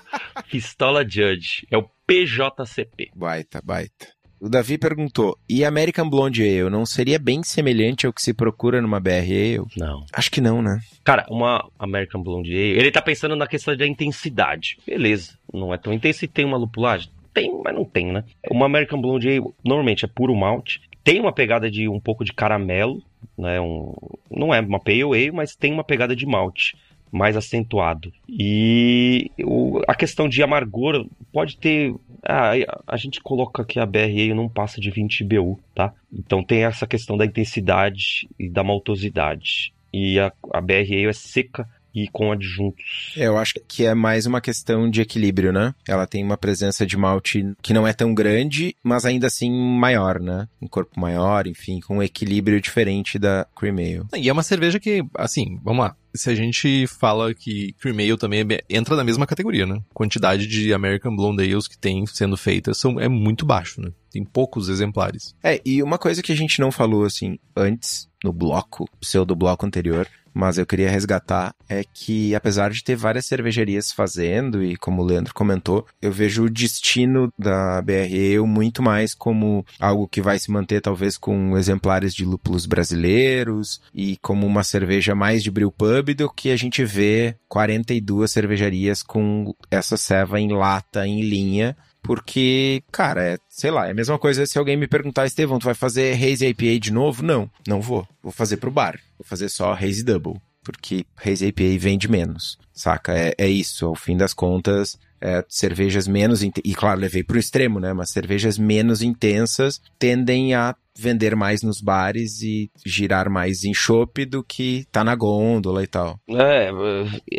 Pistola 0.51 1.09
Judge. 1.09 1.67
É 1.71 1.77
o 1.77 1.89
PJCP. 2.07 3.11
Baita, 3.15 3.61
baita. 3.63 4.09
O 4.41 4.49
Davi 4.49 4.77
perguntou: 4.77 5.39
e 5.49 5.65
American 5.65 6.11
Blonde 6.11 6.43
Ale 6.43 6.69
não 6.69 6.85
seria 6.85 7.19
bem 7.19 7.43
semelhante 7.43 8.07
ao 8.07 8.13
que 8.13 8.21
se 8.21 8.35
procura 8.35 8.83
numa 8.83 9.01
BR 9.01 9.11
Ale? 9.11 9.65
Não. 9.77 10.05
Acho 10.13 10.31
que 10.31 10.41
não, 10.41 10.61
né? 10.61 10.81
Cara, 11.03 11.25
uma 11.31 11.67
American 11.79 12.23
Blonde 12.23 12.51
Ale, 12.51 12.79
ele 12.79 12.91
tá 12.91 13.01
pensando 13.01 13.37
na 13.37 13.47
questão 13.47 13.77
da 13.77 13.87
intensidade. 13.87 14.79
Beleza, 14.87 15.39
não 15.53 15.73
é 15.73 15.79
tão 15.79 15.93
intenso 15.93 16.25
e 16.25 16.29
tem 16.29 16.45
uma 16.45 16.59
lupulagem? 16.59 17.09
Tem, 17.35 17.61
mas 17.63 17.75
não 17.75 17.85
tem, 17.85 18.13
né? 18.13 18.25
Uma 18.49 18.67
American 18.67 19.01
Blonde 19.01 19.29
Ale, 19.29 19.45
normalmente 19.65 20.05
é 20.05 20.09
puro 20.09 20.35
malte. 20.35 20.81
Tem 21.03 21.21
uma 21.21 21.33
pegada 21.33 21.71
de 21.71 21.89
um 21.89 22.01
pouco 22.01 22.25
de 22.25 22.33
caramelo, 22.33 23.03
né? 23.37 23.61
Um, 23.61 23.93
não 24.31 24.55
é 24.55 24.61
uma 24.61 24.81
pale 24.81 25.03
ale, 25.03 25.33
mas 25.33 25.57
tem 25.57 25.73
uma 25.73 25.85
pegada 25.85 26.15
de 26.15 26.25
malte 26.25 26.77
mais 27.11 27.37
acentuado. 27.37 28.13
E 28.29 29.31
o, 29.39 29.81
a 29.87 29.95
questão 29.95 30.29
de 30.29 30.43
amargor 30.43 31.07
pode 31.33 31.57
ter. 31.57 31.95
Ah, 32.23 32.53
a 32.87 32.97
gente 32.97 33.21
coloca 33.21 33.65
que 33.65 33.79
a 33.79 33.87
BRE 33.87 34.33
não 34.35 34.49
passa 34.49 34.81
de 34.81 34.91
20 34.91 35.23
BU, 35.25 35.61
tá? 35.75 35.93
Então 36.13 36.43
tem 36.43 36.65
essa 36.65 36.87
questão 36.87 37.17
da 37.17 37.27
intensidade 37.27 38.29
e 38.39 38.49
da 38.49 38.65
maltosidade. 38.65 39.73
E 39.93 40.19
a, 40.19 40.33
a 40.53 40.61
é 40.69 41.13
seca, 41.13 41.69
e 41.95 42.09
com 42.09 42.33
adjuntos. 42.33 43.15
É, 43.17 43.27
eu 43.27 43.39
acho 43.39 43.55
que 43.69 43.85
é 43.85 43.95
mais 43.95 44.27
uma 44.27 44.41
questão 44.41 44.91
de 44.91 45.01
equilíbrio, 45.01 45.53
né? 45.53 45.75
Ela 45.87 46.07
tem 46.07 46.25
uma 46.25 46.37
presença 46.37 46.85
de 46.85 46.97
malte 46.97 47.55
que 47.63 47.73
não 47.73 47.87
é 47.87 47.93
tão 47.93 48.13
grande, 48.13 48.75
mas 48.83 49.05
ainda 49.05 49.29
assim 49.29 49.51
maior, 49.51 50.21
né? 50.21 50.49
Um 50.61 50.67
corpo 50.67 50.99
maior, 50.99 51.47
enfim, 51.47 51.81
com 51.81 51.99
um 51.99 52.03
equilíbrio 52.03 52.61
diferente 52.61 53.19
da 53.19 53.47
Cream 53.57 53.77
Ale. 53.77 54.03
E 54.17 54.29
é 54.29 54.33
uma 54.33 54.43
cerveja 54.43 54.81
que, 54.81 55.05
assim, 55.17 55.59
vamos 55.63 55.85
lá. 55.85 55.97
Se 56.17 56.31
a 56.31 56.35
gente 56.35 56.87
fala 56.87 57.35
que 57.35 57.73
Cream 57.81 57.97
Ale 57.97 58.17
também 58.17 58.41
é, 58.41 58.61
entra 58.69 58.97
na 58.97 59.05
mesma 59.05 59.27
categoria, 59.27 59.67
né? 59.67 59.81
Quantidade 59.93 60.47
de 60.47 60.73
American 60.73 61.15
Blonde 61.15 61.43
Ales 61.43 61.69
que 61.69 61.79
tem 61.79 62.05
sendo 62.07 62.37
feitas 62.37 62.79
são, 62.79 63.01
é 63.01 63.09
muito 63.09 63.45
baixo, 63.45 63.81
né? 63.81 63.91
Tem 64.11 64.25
poucos 64.25 64.69
exemplares. 64.69 65.35
É, 65.43 65.61
e 65.65 65.83
uma 65.83 65.99
coisa 65.99 66.23
que 66.23 66.31
a 66.31 66.37
gente 66.37 66.61
não 66.61 66.71
falou, 66.71 67.05
assim, 67.05 67.37
antes, 67.57 68.09
no 68.23 68.33
bloco, 68.33 68.89
pseudo 69.01 69.35
bloco 69.35 69.67
anterior, 69.67 70.09
mas 70.35 70.59
eu 70.59 70.67
queria 70.67 70.91
resgatar 70.91 71.55
é 71.69 71.85
que, 71.85 72.35
apesar 72.35 72.71
de 72.71 72.83
ter 72.83 72.97
várias 72.97 73.27
cervejarias 73.27 73.93
fazendo, 73.93 74.63
e 74.63 74.77
como 74.77 75.01
o 75.01 75.05
Leandro 75.05 75.33
comentou, 75.33 75.87
eu 76.03 76.11
vejo 76.11 76.45
o 76.45 76.51
destino 76.51 77.33
da 77.39 77.81
BRE 77.81 78.39
muito 78.41 78.83
mais 78.83 79.15
como 79.15 79.65
algo 79.79 80.09
que 80.09 80.21
vai 80.21 80.39
se 80.39 80.51
manter 80.51 80.81
talvez 80.81 81.17
com 81.17 81.57
exemplares 81.57 82.15
de 82.15 82.25
lúpulos 82.25 82.67
brasileiros 82.67 83.81
e 83.95 84.17
como 84.21 84.47
uma 84.47 84.65
cerveja 84.65 85.15
mais 85.15 85.43
de 85.43 85.51
brew 85.51 85.71
pub 85.71 86.15
do 86.15 86.29
que 86.29 86.51
a 86.51 86.57
gente 86.57 86.85
vê 86.85 87.37
42 87.49 88.31
cervejarias 88.31 89.03
com 89.03 89.55
essa 89.71 89.97
ceva 89.97 90.41
em 90.41 90.53
lata, 90.53 91.07
em 91.07 91.23
linha, 91.23 91.77
porque, 92.05 92.83
cara, 92.93 93.25
é, 93.25 93.39
sei 93.49 93.71
lá, 93.71 93.89
é 93.89 93.93
a 93.93 93.95
mesma 93.95 94.19
coisa 94.19 94.45
se 94.45 94.59
alguém 94.59 94.77
me 94.77 94.87
perguntar, 94.87 95.25
Estevão, 95.25 95.59
tu 95.59 95.65
vai 95.65 95.75
fazer 95.75 96.13
Haze 96.13 96.47
IPA 96.47 96.79
de 96.79 96.93
novo? 96.93 97.23
Não, 97.23 97.51
não 97.67 97.81
vou. 97.81 98.07
Vou 98.23 98.31
fazer 98.31 98.59
pro 98.59 98.71
bar. 98.71 99.01
Vou 99.19 99.27
fazer 99.27 99.49
só 99.49 99.73
Haze 99.73 100.05
Double. 100.05 100.35
Porque 100.63 101.07
Haze 101.17 101.47
IPA 101.47 101.79
vende 101.79 102.09
menos, 102.09 102.59
saca? 102.75 103.17
É, 103.17 103.35
é 103.39 103.49
isso, 103.49 103.87
ao 103.87 103.95
fim 103.95 104.19
das 104.19 104.35
contas, 104.35 104.99
é, 105.19 105.43
cervejas 105.49 106.07
menos... 106.07 106.43
E 106.43 106.75
claro, 106.75 107.01
levei 107.01 107.25
pro 107.25 107.39
extremo, 107.39 107.81
né? 107.81 107.95
Mas 107.95 108.11
cervejas 108.11 108.59
menos 108.59 109.01
intensas 109.01 109.81
tendem 109.99 110.55
a 110.55 110.77
vender 110.99 111.35
mais 111.35 111.63
nos 111.63 111.81
bares 111.81 112.43
e 112.43 112.71
girar 112.85 113.31
mais 113.31 113.65
em 113.65 113.73
chopp 113.73 114.27
do 114.27 114.45
que 114.45 114.87
tá 114.93 115.03
na 115.03 115.15
gôndola 115.15 115.83
e 115.83 115.87
tal. 115.87 116.21
É, 116.29 116.71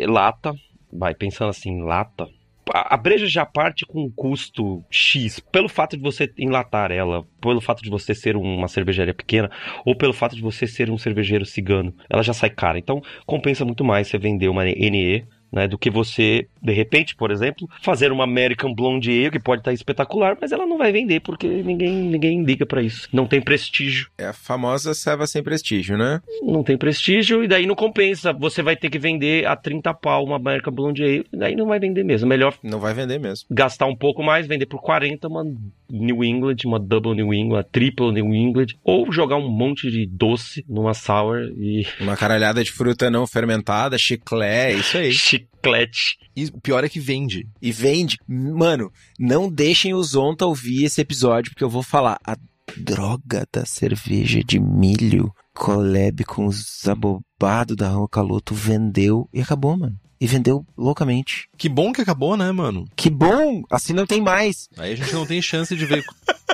lata, 0.06 0.52
vai 0.92 1.14
pensando 1.14 1.50
assim, 1.50 1.82
lata, 1.82 2.26
a, 2.72 2.96
breja 2.96 3.26
já 3.26 3.46
parte 3.46 3.86
com 3.86 4.04
um 4.04 4.10
custo 4.10 4.84
X, 4.90 5.40
pelo 5.40 5.68
fato 5.68 5.96
de 5.96 6.02
você 6.02 6.32
enlatar 6.38 6.90
ela, 6.90 7.24
pelo 7.40 7.60
fato 7.60 7.82
de 7.82 7.90
você 7.90 8.14
ser 8.14 8.36
uma 8.36 8.68
cervejaria 8.68 9.14
pequena, 9.14 9.50
ou 9.84 9.96
pelo 9.96 10.12
fato 10.12 10.34
de 10.34 10.42
você 10.42 10.66
ser 10.66 10.90
um 10.90 10.98
cervejeiro 10.98 11.44
cigano, 11.44 11.94
ela 12.10 12.22
já 12.22 12.32
sai 12.32 12.50
cara. 12.50 12.78
Então 12.78 13.02
compensa 13.24 13.64
muito 13.64 13.84
mais 13.84 14.08
você 14.08 14.18
vender 14.18 14.48
uma 14.48 14.64
NE 14.64 15.26
né, 15.52 15.66
do 15.68 15.78
que 15.78 15.90
você, 15.90 16.46
de 16.62 16.72
repente, 16.72 17.14
por 17.14 17.30
exemplo, 17.30 17.68
fazer 17.82 18.12
uma 18.12 18.24
American 18.24 18.74
Blonde 18.74 19.10
Ale 19.10 19.30
que 19.30 19.38
pode 19.38 19.60
estar 19.60 19.72
espetacular, 19.72 20.36
mas 20.40 20.52
ela 20.52 20.66
não 20.66 20.78
vai 20.78 20.92
vender 20.92 21.20
porque 21.20 21.46
ninguém, 21.46 21.92
ninguém 21.92 22.42
liga 22.44 22.66
para 22.66 22.82
isso. 22.82 23.08
Não 23.12 23.26
tem 23.26 23.40
prestígio. 23.40 24.08
É 24.18 24.26
a 24.26 24.32
famosa 24.32 24.94
ceva 24.94 25.26
sem 25.26 25.42
prestígio, 25.42 25.96
né? 25.96 26.20
Não 26.42 26.62
tem 26.62 26.76
prestígio 26.76 27.42
e 27.44 27.48
daí 27.48 27.66
não 27.66 27.74
compensa. 27.74 28.32
Você 28.32 28.62
vai 28.62 28.76
ter 28.76 28.90
que 28.90 28.98
vender 28.98 29.46
a 29.46 29.56
30 29.56 29.92
pau 29.94 30.24
uma 30.24 30.36
American 30.36 30.72
Blonde 30.72 31.02
Ale, 31.02 31.26
daí 31.32 31.54
não 31.54 31.66
vai 31.66 31.78
vender 31.78 32.04
mesmo. 32.04 32.28
Melhor 32.28 32.54
Não 32.62 32.80
vai 32.80 32.92
vender 32.94 33.18
mesmo. 33.18 33.46
gastar 33.50 33.86
um 33.86 33.96
pouco 33.96 34.22
mais, 34.22 34.46
vender 34.46 34.66
por 34.66 34.80
40 34.80 35.28
uma 35.28 35.44
New 35.90 36.24
England, 36.24 36.56
uma 36.64 36.78
Double 36.78 37.14
New 37.14 37.32
England, 37.32 37.56
uma 37.56 37.64
Triple 37.64 38.12
New 38.12 38.34
England, 38.34 38.66
ou 38.84 39.10
jogar 39.12 39.36
um 39.36 39.48
monte 39.48 39.90
de 39.90 40.06
doce 40.06 40.64
numa 40.68 40.94
sour 40.94 41.52
e 41.56 41.86
Uma 42.00 42.16
caralhada 42.16 42.62
de 42.62 42.72
fruta 42.72 43.10
não 43.10 43.26
fermentada, 43.26 43.98
chiclé, 43.98 44.72
isso 44.72 44.96
aí. 44.96 45.12
chiclete. 45.12 46.18
E 46.34 46.46
o 46.46 46.60
pior 46.60 46.84
é 46.84 46.88
que 46.88 47.00
vende. 47.00 47.46
E 47.60 47.72
vende. 47.72 48.18
Mano, 48.28 48.90
não 49.18 49.50
deixem 49.50 49.94
os 49.94 50.10
Zonta 50.10 50.46
ouvir 50.46 50.84
esse 50.84 51.00
episódio, 51.00 51.50
porque 51.50 51.64
eu 51.64 51.70
vou 51.70 51.82
falar. 51.82 52.18
A 52.26 52.36
droga 52.76 53.46
da 53.52 53.64
cerveja 53.64 54.42
de 54.42 54.58
milho, 54.58 55.32
collab 55.54 56.24
com 56.24 56.46
os 56.46 56.86
abobados 56.86 57.76
da 57.76 57.88
Rua 57.88 58.08
Caloto, 58.08 58.54
vendeu 58.54 59.28
e 59.32 59.40
acabou, 59.40 59.76
mano. 59.76 59.96
E 60.20 60.26
vendeu 60.26 60.64
loucamente. 60.76 61.46
Que 61.58 61.68
bom 61.68 61.92
que 61.92 62.00
acabou, 62.00 62.36
né, 62.36 62.50
mano? 62.50 62.86
Que 62.96 63.10
bom! 63.10 63.62
Assim 63.70 63.92
não 63.92 64.06
tem 64.06 64.22
mais. 64.22 64.68
Aí 64.78 64.92
a 64.92 64.96
gente 64.96 65.12
não 65.12 65.26
tem 65.26 65.42
chance 65.42 65.76
de 65.76 65.84
ver. 65.84 66.02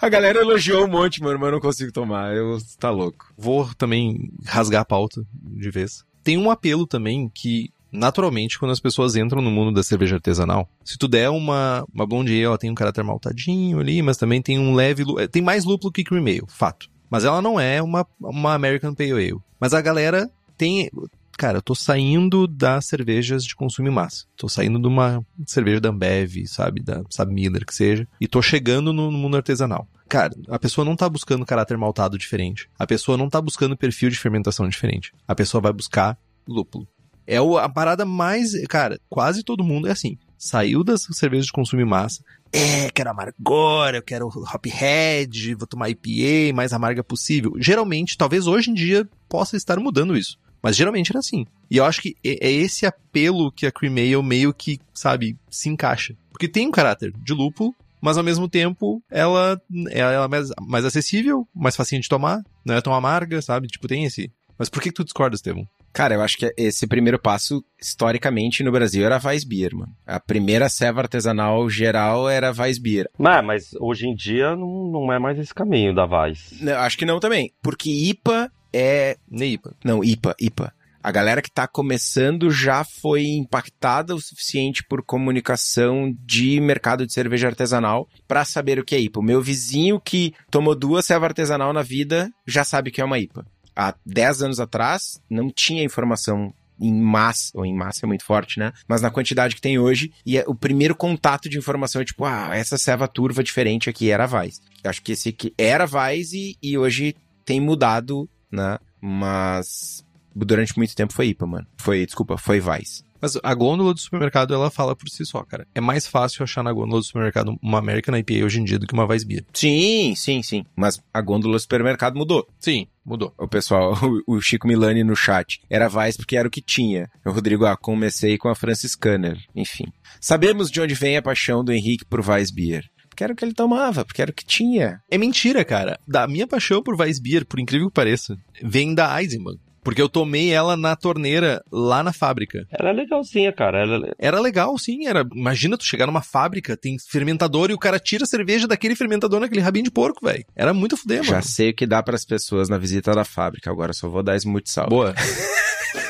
A 0.00 0.08
galera 0.08 0.40
elogiou 0.40 0.86
um 0.86 0.90
monte, 0.90 1.22
mano, 1.22 1.38
mas 1.38 1.48
eu 1.48 1.52
não 1.52 1.60
consigo 1.60 1.92
tomar. 1.92 2.34
Eu 2.34 2.56
tá 2.78 2.90
louco. 2.90 3.34
Vou 3.36 3.68
também 3.74 4.30
rasgar 4.46 4.80
a 4.80 4.84
pauta 4.84 5.20
de 5.30 5.70
vez. 5.70 6.02
Tem 6.24 6.38
um 6.38 6.50
apelo 6.50 6.86
também 6.86 7.28
que, 7.28 7.70
naturalmente, 7.92 8.58
quando 8.58 8.72
as 8.72 8.80
pessoas 8.80 9.16
entram 9.16 9.42
no 9.42 9.50
mundo 9.50 9.72
da 9.72 9.82
cerveja 9.82 10.16
artesanal, 10.16 10.68
se 10.84 10.98
tu 10.98 11.08
der 11.08 11.30
uma, 11.30 11.84
uma 11.92 12.06
blonde 12.06 12.32
ale, 12.32 12.42
ela 12.42 12.58
tem 12.58 12.70
um 12.70 12.74
caráter 12.74 13.04
maltadinho 13.04 13.80
ali, 13.80 14.02
mas 14.02 14.16
também 14.16 14.40
tem 14.42 14.58
um 14.58 14.74
leve... 14.74 15.04
Tem 15.28 15.42
mais 15.42 15.64
lúpulo 15.64 15.92
que 15.92 16.04
cream 16.04 16.24
ale, 16.24 16.42
fato. 16.48 16.88
Mas 17.10 17.24
ela 17.24 17.42
não 17.42 17.58
é 17.58 17.82
uma, 17.82 18.06
uma 18.20 18.54
American 18.54 18.94
Pale 18.94 19.12
Ale. 19.12 19.40
Mas 19.58 19.74
a 19.74 19.80
galera 19.80 20.30
tem... 20.56 20.88
Cara, 21.36 21.58
eu 21.58 21.62
tô 21.62 21.74
saindo 21.74 22.46
das 22.46 22.86
cervejas 22.86 23.44
de 23.44 23.56
consumo 23.56 23.88
em 23.88 23.90
massa. 23.90 24.26
Tô 24.36 24.46
saindo 24.46 24.78
de 24.78 24.86
uma 24.86 25.24
cerveja 25.46 25.80
da 25.80 25.88
Ambev, 25.88 26.46
sabe? 26.46 26.82
Da 26.82 27.02
sabe, 27.08 27.32
Miller, 27.32 27.64
que 27.64 27.74
seja. 27.74 28.06
E 28.20 28.28
tô 28.28 28.42
chegando 28.42 28.92
no, 28.92 29.10
no 29.10 29.16
mundo 29.16 29.38
artesanal. 29.38 29.88
Cara, 30.06 30.34
a 30.48 30.58
pessoa 30.58 30.84
não 30.84 30.94
tá 30.94 31.08
buscando 31.08 31.46
caráter 31.46 31.78
maltado 31.78 32.18
diferente. 32.18 32.68
A 32.78 32.86
pessoa 32.86 33.16
não 33.16 33.30
tá 33.30 33.40
buscando 33.40 33.76
perfil 33.76 34.10
de 34.10 34.18
fermentação 34.18 34.68
diferente. 34.68 35.12
A 35.26 35.34
pessoa 35.34 35.62
vai 35.62 35.72
buscar 35.72 36.18
lúpulo. 36.46 36.86
É 37.26 37.36
a 37.36 37.68
parada 37.68 38.04
mais. 38.04 38.52
Cara, 38.66 39.00
quase 39.08 39.42
todo 39.42 39.64
mundo 39.64 39.88
é 39.88 39.92
assim. 39.92 40.18
Saiu 40.38 40.82
das 40.82 41.06
cervejas 41.12 41.46
de 41.46 41.52
consumo 41.52 41.82
em 41.82 41.86
massa. 41.86 42.22
É, 42.52 42.90
quero 42.90 43.10
amargor, 43.10 43.94
eu 43.94 44.02
quero 44.02 44.26
hophead, 44.26 45.54
vou 45.54 45.66
tomar 45.66 45.88
IPA, 45.88 46.54
mais 46.54 46.72
amarga 46.72 47.04
possível. 47.04 47.52
Geralmente, 47.58 48.18
talvez 48.18 48.46
hoje 48.46 48.70
em 48.70 48.74
dia 48.74 49.08
possa 49.28 49.56
estar 49.56 49.78
mudando 49.78 50.16
isso. 50.16 50.36
Mas 50.62 50.76
geralmente 50.76 51.10
era 51.10 51.20
assim. 51.20 51.46
E 51.70 51.76
eu 51.76 51.84
acho 51.84 52.02
que 52.02 52.16
é 52.24 52.48
é 52.48 52.50
esse 52.50 52.84
apelo 52.84 53.52
que 53.52 53.66
a 53.66 53.72
Cream 53.72 53.94
Ale 53.94 54.22
meio 54.22 54.52
que, 54.52 54.78
sabe, 54.92 55.36
se 55.48 55.68
encaixa. 55.68 56.14
Porque 56.30 56.48
tem 56.48 56.66
um 56.66 56.72
caráter 56.72 57.12
de 57.22 57.32
lúpulo, 57.32 57.74
mas 58.00 58.18
ao 58.18 58.24
mesmo 58.24 58.48
tempo 58.48 59.02
ela, 59.10 59.60
ela 59.90 60.24
é 60.24 60.28
mais, 60.28 60.48
mais 60.60 60.84
acessível, 60.84 61.46
mais 61.54 61.76
facinho 61.76 62.02
de 62.02 62.08
tomar, 62.08 62.42
não 62.64 62.74
é 62.74 62.80
tão 62.80 62.94
amarga, 62.94 63.40
sabe? 63.40 63.68
Tipo, 63.68 63.86
tem 63.86 64.04
esse. 64.04 64.30
Mas 64.58 64.68
por 64.68 64.82
que, 64.82 64.90
que 64.90 64.94
tu 64.94 65.04
discorda, 65.04 65.36
Estevam? 65.36 65.66
Cara, 65.92 66.14
eu 66.14 66.22
acho 66.22 66.38
que 66.38 66.52
esse 66.56 66.86
primeiro 66.86 67.18
passo, 67.18 67.64
historicamente, 67.80 68.62
no 68.62 68.70
Brasil, 68.70 69.04
era 69.04 69.16
a 69.16 69.28
Weissbier, 69.28 69.74
mano. 69.74 69.92
A 70.06 70.20
primeira 70.20 70.68
ceva 70.68 71.00
artesanal 71.00 71.68
geral 71.68 72.28
era 72.28 72.50
a 72.50 72.62
Weissbier. 72.62 73.08
Mas, 73.18 73.44
mas 73.44 73.74
hoje 73.80 74.06
em 74.06 74.14
dia 74.14 74.54
não, 74.54 74.90
não 74.90 75.12
é 75.12 75.18
mais 75.18 75.38
esse 75.38 75.54
caminho 75.54 75.94
da 75.94 76.06
Vaz. 76.06 76.54
Não, 76.60 76.76
acho 76.78 76.96
que 76.96 77.06
não 77.06 77.18
também. 77.18 77.52
Porque 77.62 77.90
IPA 77.90 78.50
é 78.72 79.16
Neipa. 79.28 79.74
Não, 79.84 80.04
IPA, 80.04 80.34
IPA. 80.40 80.72
A 81.02 81.10
galera 81.10 81.40
que 81.40 81.50
tá 81.50 81.66
começando 81.66 82.50
já 82.50 82.84
foi 82.84 83.24
impactada 83.24 84.14
o 84.14 84.20
suficiente 84.20 84.84
por 84.84 85.02
comunicação 85.02 86.14
de 86.26 86.60
mercado 86.60 87.06
de 87.06 87.12
cerveja 87.12 87.48
artesanal 87.48 88.06
pra 88.28 88.44
saber 88.44 88.78
o 88.78 88.84
que 88.84 88.94
é 88.94 89.00
IPA. 89.00 89.20
O 89.20 89.24
meu 89.24 89.40
vizinho 89.40 89.98
que 89.98 90.34
tomou 90.50 90.74
duas 90.74 91.06
cerveja 91.06 91.28
artesanal 91.28 91.72
na 91.72 91.82
vida 91.82 92.30
já 92.46 92.64
sabe 92.64 92.90
o 92.90 92.92
que 92.92 93.00
é 93.00 93.04
uma 93.04 93.18
IPA. 93.18 93.46
Há 93.80 93.94
10 94.04 94.42
anos 94.42 94.60
atrás 94.60 95.18
não 95.30 95.50
tinha 95.50 95.82
informação 95.82 96.52
em 96.78 96.92
massa, 96.92 97.50
ou 97.54 97.64
em 97.64 97.74
massa 97.74 98.04
é 98.04 98.06
muito 98.06 98.24
forte, 98.24 98.58
né? 98.58 98.72
Mas 98.88 99.00
na 99.02 99.10
quantidade 99.10 99.54
que 99.54 99.60
tem 99.60 99.78
hoje, 99.78 100.12
e 100.24 100.36
é- 100.36 100.44
o 100.46 100.54
primeiro 100.54 100.94
contato 100.94 101.48
de 101.48 101.56
informação 101.58 102.00
é 102.00 102.04
tipo, 102.04 102.24
ah, 102.24 102.50
essa 102.54 102.76
ceva 102.78 103.06
turva 103.08 103.42
diferente 103.42 103.88
aqui 103.88 104.10
era 104.10 104.26
Vais. 104.26 104.60
Eu 104.82 104.90
acho 104.90 105.02
que 105.02 105.12
esse 105.12 105.28
aqui 105.30 105.54
era 105.58 105.86
Vais 105.86 106.32
e, 106.32 106.56
e 106.62 106.76
hoje 106.76 107.14
tem 107.44 107.60
mudado, 107.60 108.28
né? 108.50 108.78
Mas 109.00 110.04
durante 110.34 110.76
muito 110.76 110.94
tempo 110.94 111.12
foi 111.12 111.28
IPA, 111.28 111.46
mano. 111.46 111.66
Foi, 111.78 112.04
desculpa, 112.04 112.36
foi 112.36 112.60
Vais. 112.60 113.02
Mas 113.20 113.38
a 113.42 113.54
gôndola 113.54 113.92
do 113.92 114.00
supermercado, 114.00 114.54
ela 114.54 114.70
fala 114.70 114.96
por 114.96 115.08
si 115.08 115.24
só, 115.26 115.42
cara. 115.42 115.66
É 115.74 115.80
mais 115.80 116.06
fácil 116.06 116.42
achar 116.42 116.62
na 116.62 116.72
gôndola 116.72 117.00
do 117.00 117.06
supermercado 117.06 117.56
uma 117.62 117.78
American 117.78 118.16
IPA 118.16 118.44
hoje 118.44 118.60
em 118.60 118.64
dia 118.64 118.78
do 118.78 118.86
que 118.86 118.94
uma 118.94 119.04
Weissbier. 119.04 119.44
Sim, 119.52 120.14
sim, 120.16 120.42
sim. 120.42 120.64
Mas 120.74 121.00
a 121.12 121.20
gôndola 121.20 121.54
do 121.54 121.60
supermercado 121.60 122.16
mudou. 122.16 122.46
Sim, 122.58 122.86
mudou. 123.04 123.34
O 123.38 123.48
pessoal, 123.48 123.96
o, 124.26 124.40
Chico 124.40 124.66
Milani 124.66 125.04
no 125.04 125.16
chat. 125.16 125.60
Era 125.68 125.88
Vais 125.88 126.16
porque 126.16 126.36
era 126.36 126.48
o 126.48 126.50
que 126.50 126.62
tinha. 126.62 127.10
O 127.24 127.30
Rodrigo, 127.30 127.66
ah, 127.66 127.76
comecei 127.76 128.38
com 128.38 128.48
a 128.48 128.54
Francis 128.54 128.92
Scanner. 128.92 129.38
Enfim. 129.54 129.86
Sabemos 130.20 130.70
de 130.70 130.80
onde 130.80 130.94
vem 130.94 131.16
a 131.16 131.22
paixão 131.22 131.64
do 131.64 131.72
Henrique 131.72 132.04
por 132.04 132.26
Weissbier. 132.26 132.84
Porque 133.08 133.24
era 133.24 133.32
o 133.32 133.36
que 133.36 133.44
ele 133.44 133.52
tomava, 133.52 134.04
porque 134.04 134.22
era 134.22 134.30
o 134.30 134.34
que 134.34 134.46
tinha. 134.46 135.02
É 135.10 135.18
mentira, 135.18 135.64
cara. 135.64 135.98
Da 136.06 136.26
minha 136.26 136.46
paixão 136.46 136.82
por 136.82 136.98
Weissbier, 136.98 137.44
por 137.44 137.60
incrível 137.60 137.88
que 137.88 137.94
pareça, 137.94 138.38
vem 138.62 138.94
da 138.94 139.20
Eisenbahn. 139.20 139.58
Porque 139.82 140.00
eu 140.02 140.08
tomei 140.08 140.50
ela 140.52 140.76
na 140.76 140.94
torneira 140.94 141.62
lá 141.72 142.02
na 142.02 142.12
fábrica. 142.12 142.66
Ela 142.70 142.90
é 142.90 142.92
legalzinha, 142.92 143.52
cara. 143.52 143.80
Ela, 143.80 144.06
é 144.08 144.12
Era 144.18 144.40
legal, 144.40 144.76
sim. 144.78 145.06
Era. 145.06 145.24
Imagina 145.34 145.76
tu 145.78 145.84
chegar 145.84 146.06
numa 146.06 146.22
fábrica, 146.22 146.76
tem 146.76 146.96
fermentador 147.10 147.70
e 147.70 147.74
o 147.74 147.78
cara 147.78 147.98
tira 147.98 148.24
a 148.24 148.26
cerveja 148.26 148.68
daquele 148.68 148.94
fermentador 148.94 149.40
naquele 149.40 149.60
rabinho 149.60 149.84
de 149.84 149.90
porco, 149.90 150.24
velho. 150.26 150.44
Era 150.54 150.74
muito 150.74 150.96
fuder, 150.96 151.22
Já 151.24 151.32
mano. 151.32 151.44
sei 151.44 151.70
o 151.70 151.74
que 151.74 151.86
dá 151.86 152.02
pras 152.02 152.24
pessoas 152.24 152.68
na 152.68 152.76
visita 152.78 153.12
da 153.12 153.24
fábrica. 153.24 153.70
Agora 153.70 153.92
só 153.92 154.08
vou 154.08 154.22
dar 154.22 154.36
smooth 154.36 154.68
sal. 154.68 154.88
Boa. 154.88 155.14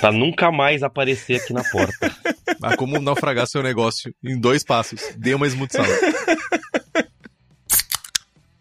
pra 0.00 0.10
nunca 0.10 0.50
mais 0.50 0.82
aparecer 0.82 1.36
aqui 1.40 1.52
na 1.52 1.62
porta. 1.64 2.12
Mas 2.60 2.74
como 2.76 2.98
naufragar 3.00 3.46
seu 3.46 3.62
negócio 3.62 4.12
em 4.24 4.38
dois 4.38 4.64
passos? 4.64 5.00
Dê 5.16 5.34
uma 5.34 5.46
smooth 5.46 5.72
sour. 5.72 5.86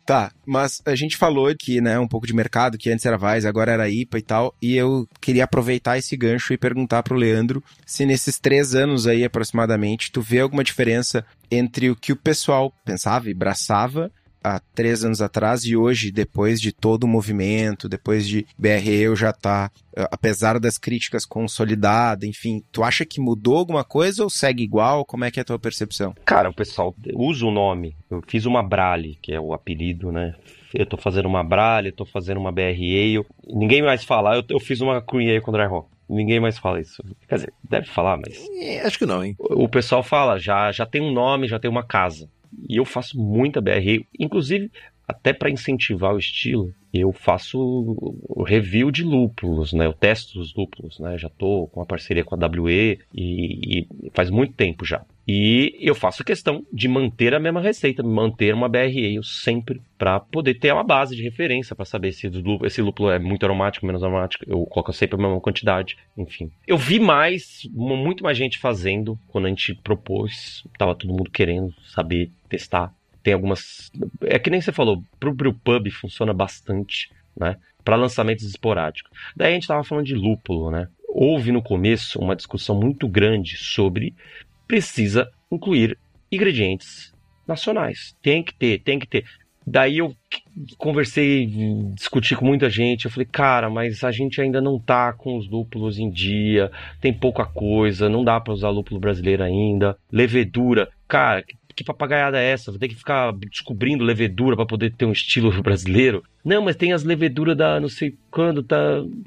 Tá, 0.10 0.32
mas 0.44 0.82
a 0.88 0.96
gente 0.96 1.16
falou 1.16 1.46
aqui, 1.46 1.80
né, 1.80 2.00
um 2.00 2.08
pouco 2.08 2.26
de 2.26 2.34
mercado, 2.34 2.80
que 2.80 2.90
antes 2.90 3.06
era 3.06 3.16
Vais, 3.16 3.46
agora 3.46 3.74
era 3.74 3.88
IPA 3.88 4.18
e 4.18 4.22
tal, 4.24 4.56
e 4.60 4.76
eu 4.76 5.08
queria 5.22 5.44
aproveitar 5.44 6.00
esse 6.00 6.18
gancho 6.18 6.52
e 6.52 6.58
perguntar 6.58 7.04
pro 7.04 7.16
Leandro 7.16 7.64
se 7.86 8.08
nesses 8.08 8.40
três 8.40 8.74
anos 8.74 9.06
aí, 9.06 9.24
aproximadamente, 9.24 10.12
tu 10.12 10.20
vê 10.20 10.40
alguma 10.40 10.64
diferença 10.64 11.24
entre 11.52 11.92
o 11.92 11.96
que 11.96 12.12
o 12.12 12.16
pessoal 12.16 12.74
pensava 12.84 13.30
e 13.30 13.36
braçava 13.36 14.12
há 14.44 14.60
três 14.74 15.04
anos 15.04 15.22
atrás 15.22 15.64
e 15.66 15.76
hoje, 15.76 16.12
depois 16.12 16.60
de 16.62 16.72
todo 16.72 17.04
o 17.04 17.08
movimento, 17.08 17.90
depois 17.90 18.28
de 18.28 18.46
BRE 18.58 19.16
já 19.16 19.34
tá, 19.34 19.72
eh, 19.96 20.08
apesar 20.12 20.60
das 20.60 20.78
críticas, 20.78 21.26
consolidada, 21.26 22.26
enfim, 22.26 22.64
tu 22.72 22.84
acha 22.84 23.06
que 23.06 23.20
mudou 23.20 23.58
alguma 23.58 23.84
coisa 23.84 24.24
ou 24.24 24.30
segue 24.30 24.64
igual? 24.64 25.04
Como 25.06 25.26
é 25.26 25.32
que 25.32 25.40
é 25.40 25.42
a 25.42 25.46
tua 25.46 25.60
percepção? 25.60 26.16
Cara, 26.26 26.50
o 26.50 26.54
pessoal 26.54 26.96
usa 27.14 27.46
o 27.46 27.52
nome. 27.52 27.96
Eu 28.10 28.22
fiz 28.28 28.46
uma 28.46 28.64
Brale, 28.64 29.18
que 29.22 29.34
é 29.34 29.40
o 29.40 29.54
apelido, 29.54 30.12
né? 30.12 30.36
Eu 30.74 30.86
tô 30.86 30.98
fazendo 30.98 31.28
uma 31.28 31.44
Brale, 31.44 31.92
tô 31.92 32.06
fazendo 32.06 32.40
uma 32.40 32.52
BR 32.52 32.62
Ale. 32.62 33.26
Ninguém 33.48 33.82
mais 33.82 34.04
fala. 34.04 34.36
Eu, 34.36 34.44
eu 34.50 34.60
fiz 34.60 34.82
uma 34.82 35.02
Cream 35.02 35.42
com 35.42 35.52
Dry 35.52 35.66
Hop. 35.66 35.88
Ninguém 36.08 36.40
mais 36.40 36.58
fala 36.58 36.82
isso. 36.82 37.04
Quer 37.28 37.36
dizer, 37.36 37.54
deve 37.64 37.88
falar, 37.88 38.18
mas 38.18 38.36
É, 38.60 38.82
acho 38.82 38.98
que 38.98 39.06
não, 39.06 39.24
hein? 39.24 39.36
o 39.38 39.66
o 39.66 39.70
pessoal 39.70 40.02
fala, 40.02 40.40
já, 40.40 40.72
já 40.72 40.86
tem 40.86 41.02
um 41.02 41.12
nome, 41.12 41.48
já 41.48 41.60
tem 41.60 41.70
uma 41.70 41.84
casa. 41.84 42.28
E 42.68 42.78
eu 42.78 42.86
faço 42.86 43.20
muita 43.20 43.62
BR, 43.62 44.06
inclusive 44.18 44.72
até 45.08 45.34
para 45.34 45.50
incentivar 45.50 46.14
o 46.14 46.20
estilo, 46.20 46.72
eu 46.94 47.12
faço 47.12 48.16
review 48.46 48.92
de 48.92 49.04
lúpulos, 49.04 49.74
né? 49.74 49.88
Eu 49.88 49.94
testo 49.94 50.40
os 50.40 50.54
lúpulos, 50.56 51.00
né? 51.00 51.18
Já 51.18 51.30
tô 51.30 51.68
com 51.68 51.82
a 51.82 51.86
parceria 51.86 52.24
com 52.24 52.36
a 52.36 52.48
WE 52.48 53.00
e, 53.14 53.80
e 53.80 53.88
faz 54.14 54.30
muito 54.30 54.54
tempo 54.54 54.86
já. 54.86 55.04
E 55.28 55.76
eu 55.80 55.94
faço 55.94 56.24
questão 56.24 56.66
de 56.74 56.88
manter 56.88 57.36
a 57.36 57.40
mesma 57.40 57.62
receita, 57.62 58.02
manter 58.02 58.52
uma 58.52 58.68
BRA 58.68 59.22
sempre 59.22 59.80
para 59.96 60.20
poder 60.20 60.56
ter 60.56 60.74
uma 60.74 60.84
base 60.84 61.16
de 61.16 61.22
referência 61.22 61.76
para 61.76 61.86
saber 61.86 62.12
se 62.12 62.32
esse 62.64 62.82
lúpulo 62.82 63.12
é 63.12 63.20
muito 63.20 63.46
aromático, 63.46 63.86
menos 63.86 64.04
aromático. 64.04 64.44
Eu 64.48 64.66
coloco 64.66 64.92
sempre 64.92 65.20
a 65.20 65.22
mesma 65.22 65.40
quantidade, 65.40 65.98
enfim. 66.18 66.50
Eu 66.66 66.78
vi 66.78 67.00
mais, 67.00 67.70
muito 67.72 68.24
mais 68.24 68.36
gente 68.36 68.58
fazendo 68.58 69.20
quando 69.28 69.46
a 69.46 69.50
gente 69.50 69.76
propôs, 69.76 70.64
tava 70.80 70.96
todo 70.96 71.14
mundo 71.14 71.30
querendo 71.30 71.72
saber, 71.94 72.32
testar. 72.50 72.94
Tem 73.24 73.34
algumas, 73.34 73.92
é 74.22 74.40
que 74.40 74.50
nem 74.50 74.62
você 74.62 74.72
falou, 74.72 75.04
pro 75.20 75.34
brewpub 75.34 75.90
funciona 75.92 76.34
bastante, 76.34 77.12
né? 77.36 77.58
Para 77.84 77.96
lançamentos 77.96 78.46
esporádicos. 78.46 79.12
Daí 79.36 79.52
a 79.52 79.54
gente 79.54 79.68
tava 79.68 79.84
falando 79.84 80.06
de 80.06 80.16
lúpulo, 80.16 80.72
né? 80.72 80.88
Houve 81.08 81.52
no 81.52 81.62
começo 81.62 82.20
uma 82.20 82.36
discussão 82.36 82.80
muito 82.80 83.08
grande 83.08 83.58
sobre 83.58 84.14
precisa 84.68 85.30
incluir 85.52 85.98
ingredientes 86.32 87.14
nacionais. 87.48 88.16
Tem 88.22 88.44
que 88.44 88.54
ter, 88.54 88.80
tem 88.80 89.00
que 89.00 89.08
ter. 89.08 89.26
Daí 89.66 90.00
eu 90.00 90.16
conversei, 90.78 91.48
discuti 91.94 92.36
com 92.36 92.46
muita 92.46 92.70
gente. 92.70 93.06
Eu 93.06 93.12
falei, 93.12 93.28
cara, 93.32 93.70
mas 93.70 94.04
a 94.04 94.12
gente 94.12 94.42
ainda 94.42 94.60
não 94.62 94.80
tá 94.80 95.14
com 95.14 95.38
os 95.38 95.48
lúpulos 95.48 96.00
em 96.00 96.10
dia, 96.10 96.72
tem 97.00 97.14
pouca 97.14 97.46
coisa, 97.46 98.10
não 98.10 98.24
dá 98.24 98.40
para 98.40 98.54
usar 98.54 98.70
lúpulo 98.70 99.00
brasileiro 99.00 99.44
ainda. 99.44 99.98
Levedura, 100.12 100.90
cara, 101.08 101.44
que 101.80 101.84
papagaiada 101.84 102.38
é 102.38 102.52
essa? 102.52 102.72
Vou 102.72 102.80
ter 102.80 102.90
que 102.90 102.96
ficar 102.96 103.32
descobrindo 103.32 104.04
levedura 104.04 104.54
para 104.54 104.66
poder 104.66 104.92
ter 104.92 105.06
um 105.06 105.14
estilo 105.14 105.50
brasileiro. 105.64 106.22
Não, 106.44 106.62
mas 106.62 106.76
tem 106.76 106.92
as 106.92 107.06
leveduras 107.06 107.56
da 107.56 107.80
não 107.80 107.88
sei 107.88 108.16
quando, 108.30 108.62
tá. 108.62 108.78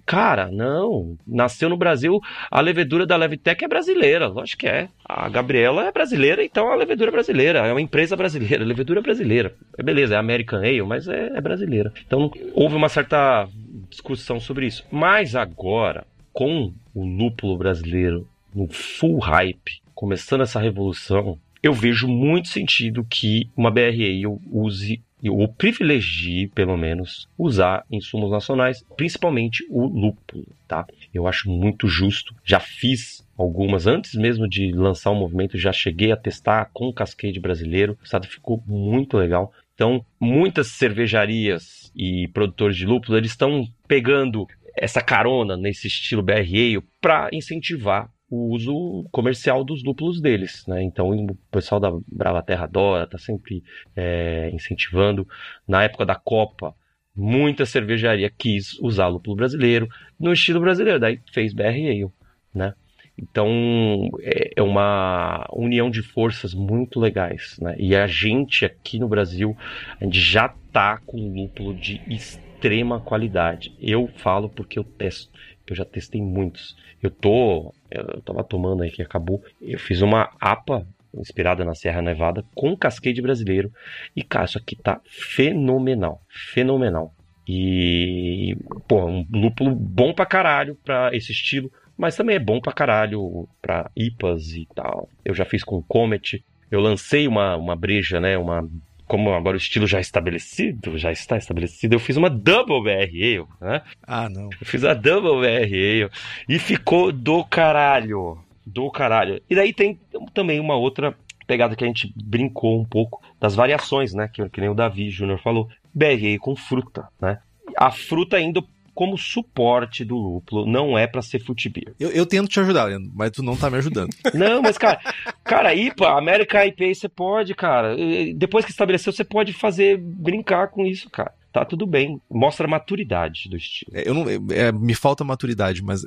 Cara, 0.05 0.51
não. 0.51 1.17
Nasceu 1.27 1.71
no 1.71 1.79
Brasil, 1.79 2.21
a 2.51 2.61
levedura 2.61 3.07
da 3.07 3.17
Levitec 3.17 3.65
é 3.65 3.69
brasileira, 3.69 4.29
lógico 4.29 4.61
que 4.61 4.67
é. 4.67 4.89
A 5.03 5.31
Gabriela 5.31 5.87
é 5.87 5.93
brasileira, 5.93 6.45
então 6.45 6.71
a 6.71 6.77
levedura 6.77 7.11
é 7.11 7.13
brasileira. 7.13 7.59
É 7.61 7.73
uma 7.73 7.81
empresa 7.81 8.17
brasileira, 8.17 8.65
levedura 8.65 9.01
é 9.01 9.03
brasileira. 9.03 9.55
É 9.79 9.83
beleza, 9.83 10.15
é 10.15 10.19
American 10.19 10.59
Ale, 10.59 10.83
mas 10.83 11.09
é, 11.09 11.33
é 11.35 11.41
brasileira. 11.41 11.91
Então 12.07 12.31
houve 12.55 12.77
uma 12.77 12.91
certa 12.91 13.49
discussão 13.89 14.39
sobre 14.39 14.67
isso. 14.67 14.85
Mas 14.91 15.35
agora, 15.35 16.05
com 16.35 16.71
o 16.95 17.05
lúpulo 17.05 17.57
brasileiro 17.57 18.29
no 18.55 18.69
full 18.69 19.19
hype, 19.19 19.81
começando 19.95 20.43
essa 20.43 20.61
revolução, 20.61 21.39
eu 21.63 21.73
vejo 21.73 22.09
muito 22.09 22.49
sentido 22.49 23.05
que 23.09 23.49
uma 23.57 23.71
BRA 23.71 24.29
use 24.51 25.03
ou 25.31 25.47
privilegie, 25.47 26.49
pelo 26.49 26.77
menos, 26.77 27.29
usar 27.39 27.85
insumos 27.89 28.31
nacionais, 28.31 28.85
principalmente 28.97 29.65
o 29.71 29.87
lúpulo, 29.87 30.47
tá? 30.67 30.85
Eu 31.15 31.29
acho 31.29 31.49
muito 31.49 31.87
justo. 31.87 32.35
Já 32.45 32.59
fiz 32.59 33.25
algumas 33.39 33.87
antes 33.87 34.15
mesmo 34.15 34.49
de 34.49 34.73
lançar 34.73 35.11
o 35.11 35.15
movimento, 35.15 35.57
já 35.57 35.73
cheguei 35.73 36.11
a 36.11 36.17
testar 36.17 36.71
com 36.73 36.89
o 36.89 36.93
Cascade 36.93 37.39
brasileiro. 37.39 37.97
O 38.01 38.05
estado 38.05 38.27
ficou 38.27 38.63
muito 38.67 39.17
legal. 39.17 39.53
Então, 39.75 40.05
muitas 40.21 40.69
cervejarias 40.69 41.93
e 41.95 42.27
produtores 42.29 42.77
de 42.77 42.87
lúpulo, 42.87 43.17
eles 43.17 43.31
estão 43.31 43.67
pegando 43.87 44.47
essa 44.77 45.01
carona 45.01 45.57
nesse 45.57 45.87
estilo 45.87 46.23
BRA 46.23 46.83
para 47.01 47.29
incentivar 47.33 48.11
o 48.33 48.49
uso 48.55 49.07
comercial 49.13 49.63
dos 49.63 49.85
lúpulos 49.85 50.19
deles, 50.19 50.65
né? 50.67 50.83
Então 50.83 51.11
o 51.11 51.35
pessoal 51.51 51.79
da 51.79 51.93
Brava 52.09 52.43
Terra 52.43 52.65
adora, 52.65 53.07
tá 53.07 53.19
sempre 53.19 53.63
é, 53.95 54.51
incentivando. 54.55 55.29
Na 55.69 55.83
época 55.85 56.07
da 56.07 56.15
Copa, 56.15 56.75
muita 57.15 57.67
cervejaria 57.67 58.31
quis 58.31 58.73
usar 58.81 59.09
lúpulo 59.09 59.37
brasileiro 59.37 59.87
no 60.19 60.33
estilo 60.33 60.61
brasileiro, 60.61 60.99
daí 60.99 61.21
fez 61.31 61.53
BR 61.53 61.65
Ale, 61.65 62.09
né? 62.55 62.73
Então 63.19 64.09
é, 64.23 64.53
é 64.57 64.63
uma 64.63 65.47
união 65.53 65.91
de 65.91 66.01
forças 66.01 66.55
muito 66.55 66.99
legais, 66.99 67.59
né? 67.61 67.77
E 67.79 67.95
a 67.95 68.07
gente 68.07 68.65
aqui 68.65 68.99
no 68.99 69.09
Brasil, 69.09 69.55
a 70.01 70.05
gente 70.05 70.19
já 70.19 70.49
tá 70.73 70.97
com 71.05 71.19
lúpulo 71.19 71.75
de 71.75 72.01
extrema 72.09 72.99
qualidade. 72.99 73.77
Eu 73.79 74.09
falo 74.17 74.49
porque 74.49 74.79
eu 74.79 74.85
testo 74.85 75.31
eu 75.67 75.77
já 75.77 75.85
testei 75.85 76.21
muitos. 76.21 76.77
Eu 77.03 77.11
tô. 77.11 77.75
Eu 77.91 78.21
tava 78.23 78.43
tomando 78.45 78.83
aí 78.83 78.91
que 78.91 79.03
acabou. 79.03 79.43
Eu 79.61 79.79
fiz 79.79 80.03
uma 80.03 80.31
APA 80.41 80.87
inspirada 81.15 81.65
na 81.65 81.75
Serra 81.75 82.03
Nevada 82.03 82.45
com 82.55 82.77
cascade 82.77 83.21
brasileiro. 83.21 83.73
E, 84.17 84.23
cara, 84.23 84.47
isso 84.47 84.59
aqui 84.59 84.77
tá 84.77 85.01
fenomenal. 85.05 86.23
Fenomenal. 86.29 87.15
E, 87.47 88.57
pô, 88.89 89.05
um 89.05 89.27
lúpulo 89.33 89.75
bom 89.75 90.15
pra 90.15 90.27
caralho 90.27 90.77
pra 90.85 91.15
esse 91.15 91.33
estilo. 91.33 91.71
Mas 91.97 92.17
também 92.17 92.37
é 92.37 92.41
bom 92.41 92.61
pra 92.61 92.73
caralho 92.73 93.49
pra 93.61 93.91
IPAs 93.95 94.55
e 94.55 94.67
tal. 94.75 95.09
Eu 95.25 95.35
já 95.35 95.45
fiz 95.45 95.63
com 95.63 95.83
Comet. 95.83 96.43
Eu 96.71 96.81
lancei 96.81 97.29
uma, 97.29 97.57
uma 97.57 97.77
breja, 97.77 98.19
né? 98.19 98.39
Uma 98.39 98.69
como 99.13 99.31
agora 99.35 99.59
o 99.59 99.59
estilo 99.59 99.87
já 99.87 99.99
é 99.99 100.01
estabelecido, 100.01 100.97
já 100.97 101.13
está 101.13 101.37
estabelecido, 101.37 101.95
eu 101.95 102.01
fiz 102.01 102.17
uma 102.17 102.31
double 102.31 102.83
BR 102.83 103.47
né? 103.61 103.83
Ah, 104.07 104.27
não. 104.27 104.45
Eu 104.45 104.67
fiz 104.67 104.87
a 104.87 104.95
double 104.95 105.47
BR 105.47 106.11
e 106.49 106.59
ficou 106.59 107.13
do 107.13 107.45
caralho, 107.45 108.39
do 108.65 108.91
caralho. 108.91 109.43
E 109.51 109.55
daí 109.55 109.75
tem 109.75 110.01
também 110.33 110.59
uma 110.59 110.77
outra 110.77 111.15
pegada 111.47 111.77
que 111.77 111.85
a 111.85 111.87
gente 111.87 112.11
brincou 112.17 112.81
um 112.81 112.87
pouco 112.87 113.21
das 113.39 113.55
variações, 113.55 114.15
né? 114.15 114.31
Que, 114.33 114.49
que 114.49 114.63
nem 114.63 114.71
o 114.71 114.75
Davi 114.75 115.11
Júnior 115.11 115.43
falou. 115.43 115.69
BR 115.93 116.39
com 116.41 116.57
fruta, 116.57 117.07
né? 117.21 117.39
A 117.77 117.91
fruta 117.91 118.41
indo 118.41 118.67
como 118.95 119.17
suporte 119.17 120.05
do 120.05 120.17
lúpulo, 120.17 120.67
não 120.67 120.97
é 120.97 121.07
para 121.07 121.23
ser 121.23 121.39
foot 121.39 121.69
beer. 121.69 121.95
Eu, 121.99 122.11
eu, 122.11 122.27
tento 122.27 122.49
te 122.49 122.61
ajudar, 122.61 122.85
Leandro, 122.85 123.11
mas 123.15 123.31
tu 123.31 123.43
não 123.43 123.57
tá 123.57 123.71
me 123.71 123.79
ajudando. 123.79 124.11
não, 124.35 124.63
mas 124.63 124.77
cara, 124.79 125.01
cara, 125.45 125.75
IPA, 125.75 126.19
América 126.19 126.67
IPA, 126.67 126.95
você 126.95 127.09
pode, 127.09 127.55
cara. 127.55 127.97
Depois 128.35 128.65
que 128.65 128.71
estabeleceu, 128.71 129.13
você 129.13 129.25
pode 129.25 129.53
fazer, 129.53 129.99
brincar 129.99 130.69
com 130.69 130.85
isso, 130.85 131.09
cara 131.11 131.33
tá 131.53 131.67
tudo 131.67 131.87
bem. 131.87 132.19
Mostra 132.31 132.67
a 132.67 132.71
maturidade 132.71 133.49
do 133.49 133.57
estilo. 133.57 133.93
É, 133.95 134.09
eu 134.09 134.15
não, 134.15 134.25
é, 134.51 134.73
me 134.73 134.95
falta 134.95 135.23
maturidade, 135.23 135.83
mas, 135.83 136.03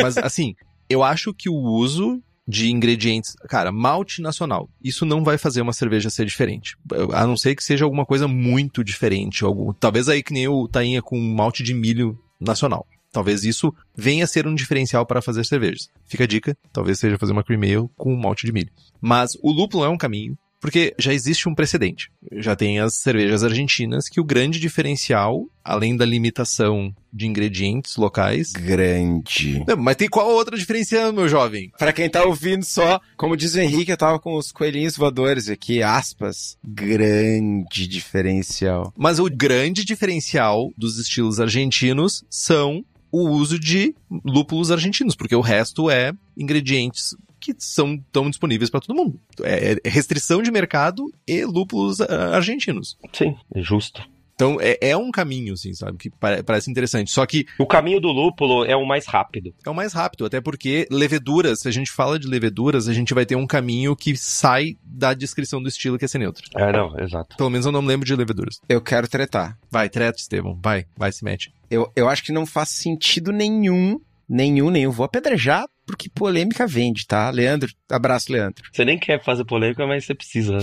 mas 0.00 0.16
assim, 0.16 0.54
eu 0.88 1.02
acho 1.02 1.34
que 1.34 1.50
o 1.50 1.54
uso 1.56 2.22
de 2.46 2.70
ingredientes, 2.70 3.34
cara, 3.48 3.72
malte 3.72 4.20
nacional. 4.20 4.68
Isso 4.82 5.06
não 5.06 5.24
vai 5.24 5.38
fazer 5.38 5.62
uma 5.62 5.72
cerveja 5.72 6.10
ser 6.10 6.26
diferente. 6.26 6.76
A 7.12 7.26
não 7.26 7.36
ser 7.36 7.56
que 7.56 7.64
seja 7.64 7.84
alguma 7.84 8.04
coisa 8.04 8.28
muito 8.28 8.84
diferente. 8.84 9.44
Algum, 9.44 9.72
talvez 9.72 10.08
aí 10.08 10.22
que 10.22 10.32
nem 10.32 10.46
o 10.46 10.68
tainha 10.68 11.00
com 11.00 11.18
malte 11.18 11.62
de 11.62 11.72
milho 11.72 12.18
nacional. 12.40 12.86
Talvez 13.12 13.44
isso 13.44 13.72
venha 13.94 14.24
a 14.24 14.26
ser 14.26 14.44
um 14.46 14.54
diferencial 14.54 15.06
para 15.06 15.22
fazer 15.22 15.44
cervejas. 15.44 15.88
Fica 16.04 16.24
a 16.24 16.26
dica, 16.26 16.56
talvez 16.72 16.98
seja 16.98 17.16
fazer 17.16 17.32
uma 17.32 17.44
cream 17.44 17.62
ale 17.62 17.88
com 17.96 18.14
malte 18.16 18.44
de 18.44 18.52
milho. 18.52 18.72
Mas 19.00 19.36
o 19.40 19.52
lúpulo 19.52 19.84
é 19.84 19.88
um 19.88 19.96
caminho, 19.96 20.36
porque 20.64 20.94
já 20.98 21.12
existe 21.12 21.46
um 21.46 21.54
precedente. 21.54 22.10
Já 22.32 22.56
tem 22.56 22.80
as 22.80 22.94
cervejas 22.94 23.44
argentinas 23.44 24.08
que 24.08 24.18
o 24.18 24.24
grande 24.24 24.58
diferencial, 24.58 25.44
além 25.62 25.94
da 25.94 26.06
limitação 26.06 26.90
de 27.12 27.26
ingredientes 27.26 27.98
locais. 27.98 28.50
Grande. 28.52 29.62
Não, 29.68 29.76
mas 29.76 29.96
tem 29.96 30.08
qual 30.08 30.26
outra 30.26 30.56
diferencial, 30.56 31.12
meu 31.12 31.28
jovem? 31.28 31.70
Para 31.78 31.92
quem 31.92 32.08
tá 32.08 32.24
ouvindo 32.24 32.64
só, 32.64 32.98
como 33.14 33.36
diz 33.36 33.52
o 33.52 33.60
Henrique, 33.60 33.92
eu 33.92 33.96
tava 33.98 34.18
com 34.18 34.38
os 34.38 34.50
coelhinhos 34.52 34.96
voadores 34.96 35.50
aqui, 35.50 35.82
aspas. 35.82 36.56
Grande 36.64 37.86
diferencial. 37.86 38.90
Mas 38.96 39.18
o 39.18 39.24
grande 39.24 39.84
diferencial 39.84 40.72
dos 40.78 40.98
estilos 40.98 41.40
argentinos 41.40 42.24
são 42.30 42.82
o 43.12 43.28
uso 43.28 43.58
de 43.58 43.94
lúpulos 44.24 44.70
argentinos, 44.70 45.14
porque 45.14 45.36
o 45.36 45.42
resto 45.42 45.90
é 45.90 46.14
ingredientes 46.34 47.14
que 47.44 47.54
são 47.58 47.98
tão 48.10 48.30
disponíveis 48.30 48.70
para 48.70 48.80
todo 48.80 48.96
mundo. 48.96 49.20
É, 49.42 49.76
é 49.84 49.88
restrição 49.88 50.42
de 50.42 50.50
mercado 50.50 51.04
e 51.26 51.44
lúpulos 51.44 52.00
ah, 52.00 52.36
argentinos. 52.36 52.96
Sim, 53.12 53.36
é 53.54 53.60
justo. 53.60 54.02
Então 54.34 54.58
é, 54.60 54.76
é 54.80 54.96
um 54.96 55.10
caminho, 55.10 55.54
assim, 55.54 55.72
sabe? 55.74 55.96
Que 55.96 56.10
parece 56.10 56.70
interessante. 56.70 57.10
Só 57.10 57.24
que. 57.24 57.46
O 57.58 57.66
caminho 57.66 58.00
do 58.00 58.08
lúpulo 58.08 58.64
é 58.64 58.74
o 58.74 58.84
mais 58.84 59.06
rápido. 59.06 59.54
É 59.64 59.70
o 59.70 59.74
mais 59.74 59.92
rápido, 59.92 60.24
até 60.24 60.40
porque 60.40 60.88
leveduras, 60.90 61.60
se 61.60 61.68
a 61.68 61.70
gente 61.70 61.90
fala 61.90 62.18
de 62.18 62.26
leveduras, 62.26 62.88
a 62.88 62.92
gente 62.92 63.14
vai 63.14 63.24
ter 63.24 63.36
um 63.36 63.46
caminho 63.46 63.94
que 63.94 64.16
sai 64.16 64.76
da 64.84 65.14
descrição 65.14 65.62
do 65.62 65.68
estilo 65.68 65.98
que 65.98 66.04
é 66.04 66.08
ser 66.08 66.18
neutro. 66.18 66.44
É, 66.56 66.72
não, 66.72 66.98
exato. 66.98 67.36
Pelo 67.36 67.50
menos 67.50 67.64
eu 67.64 67.72
não 67.72 67.82
me 67.82 67.88
lembro 67.88 68.06
de 68.06 68.16
leveduras. 68.16 68.60
Eu 68.68 68.80
quero 68.80 69.08
tretar. 69.08 69.56
Vai, 69.70 69.88
treta, 69.88 70.18
Estevão. 70.18 70.58
Vai, 70.60 70.84
vai, 70.96 71.12
se 71.12 71.24
mete. 71.24 71.52
Eu, 71.70 71.90
eu 71.94 72.08
acho 72.08 72.24
que 72.24 72.32
não 72.32 72.44
faz 72.44 72.70
sentido 72.70 73.30
nenhum 73.30 74.00
Nenhum, 74.28 74.70
nenhum. 74.70 74.90
Vou 74.90 75.04
apedrejar 75.04 75.66
porque 75.86 76.08
polêmica 76.08 76.66
vende, 76.66 77.06
tá? 77.06 77.30
Leandro, 77.30 77.70
abraço, 77.90 78.32
Leandro. 78.32 78.64
Você 78.72 78.84
nem 78.84 78.98
quer 78.98 79.22
fazer 79.22 79.44
polêmica, 79.44 79.86
mas 79.86 80.04
você 80.04 80.14
precisa. 80.14 80.58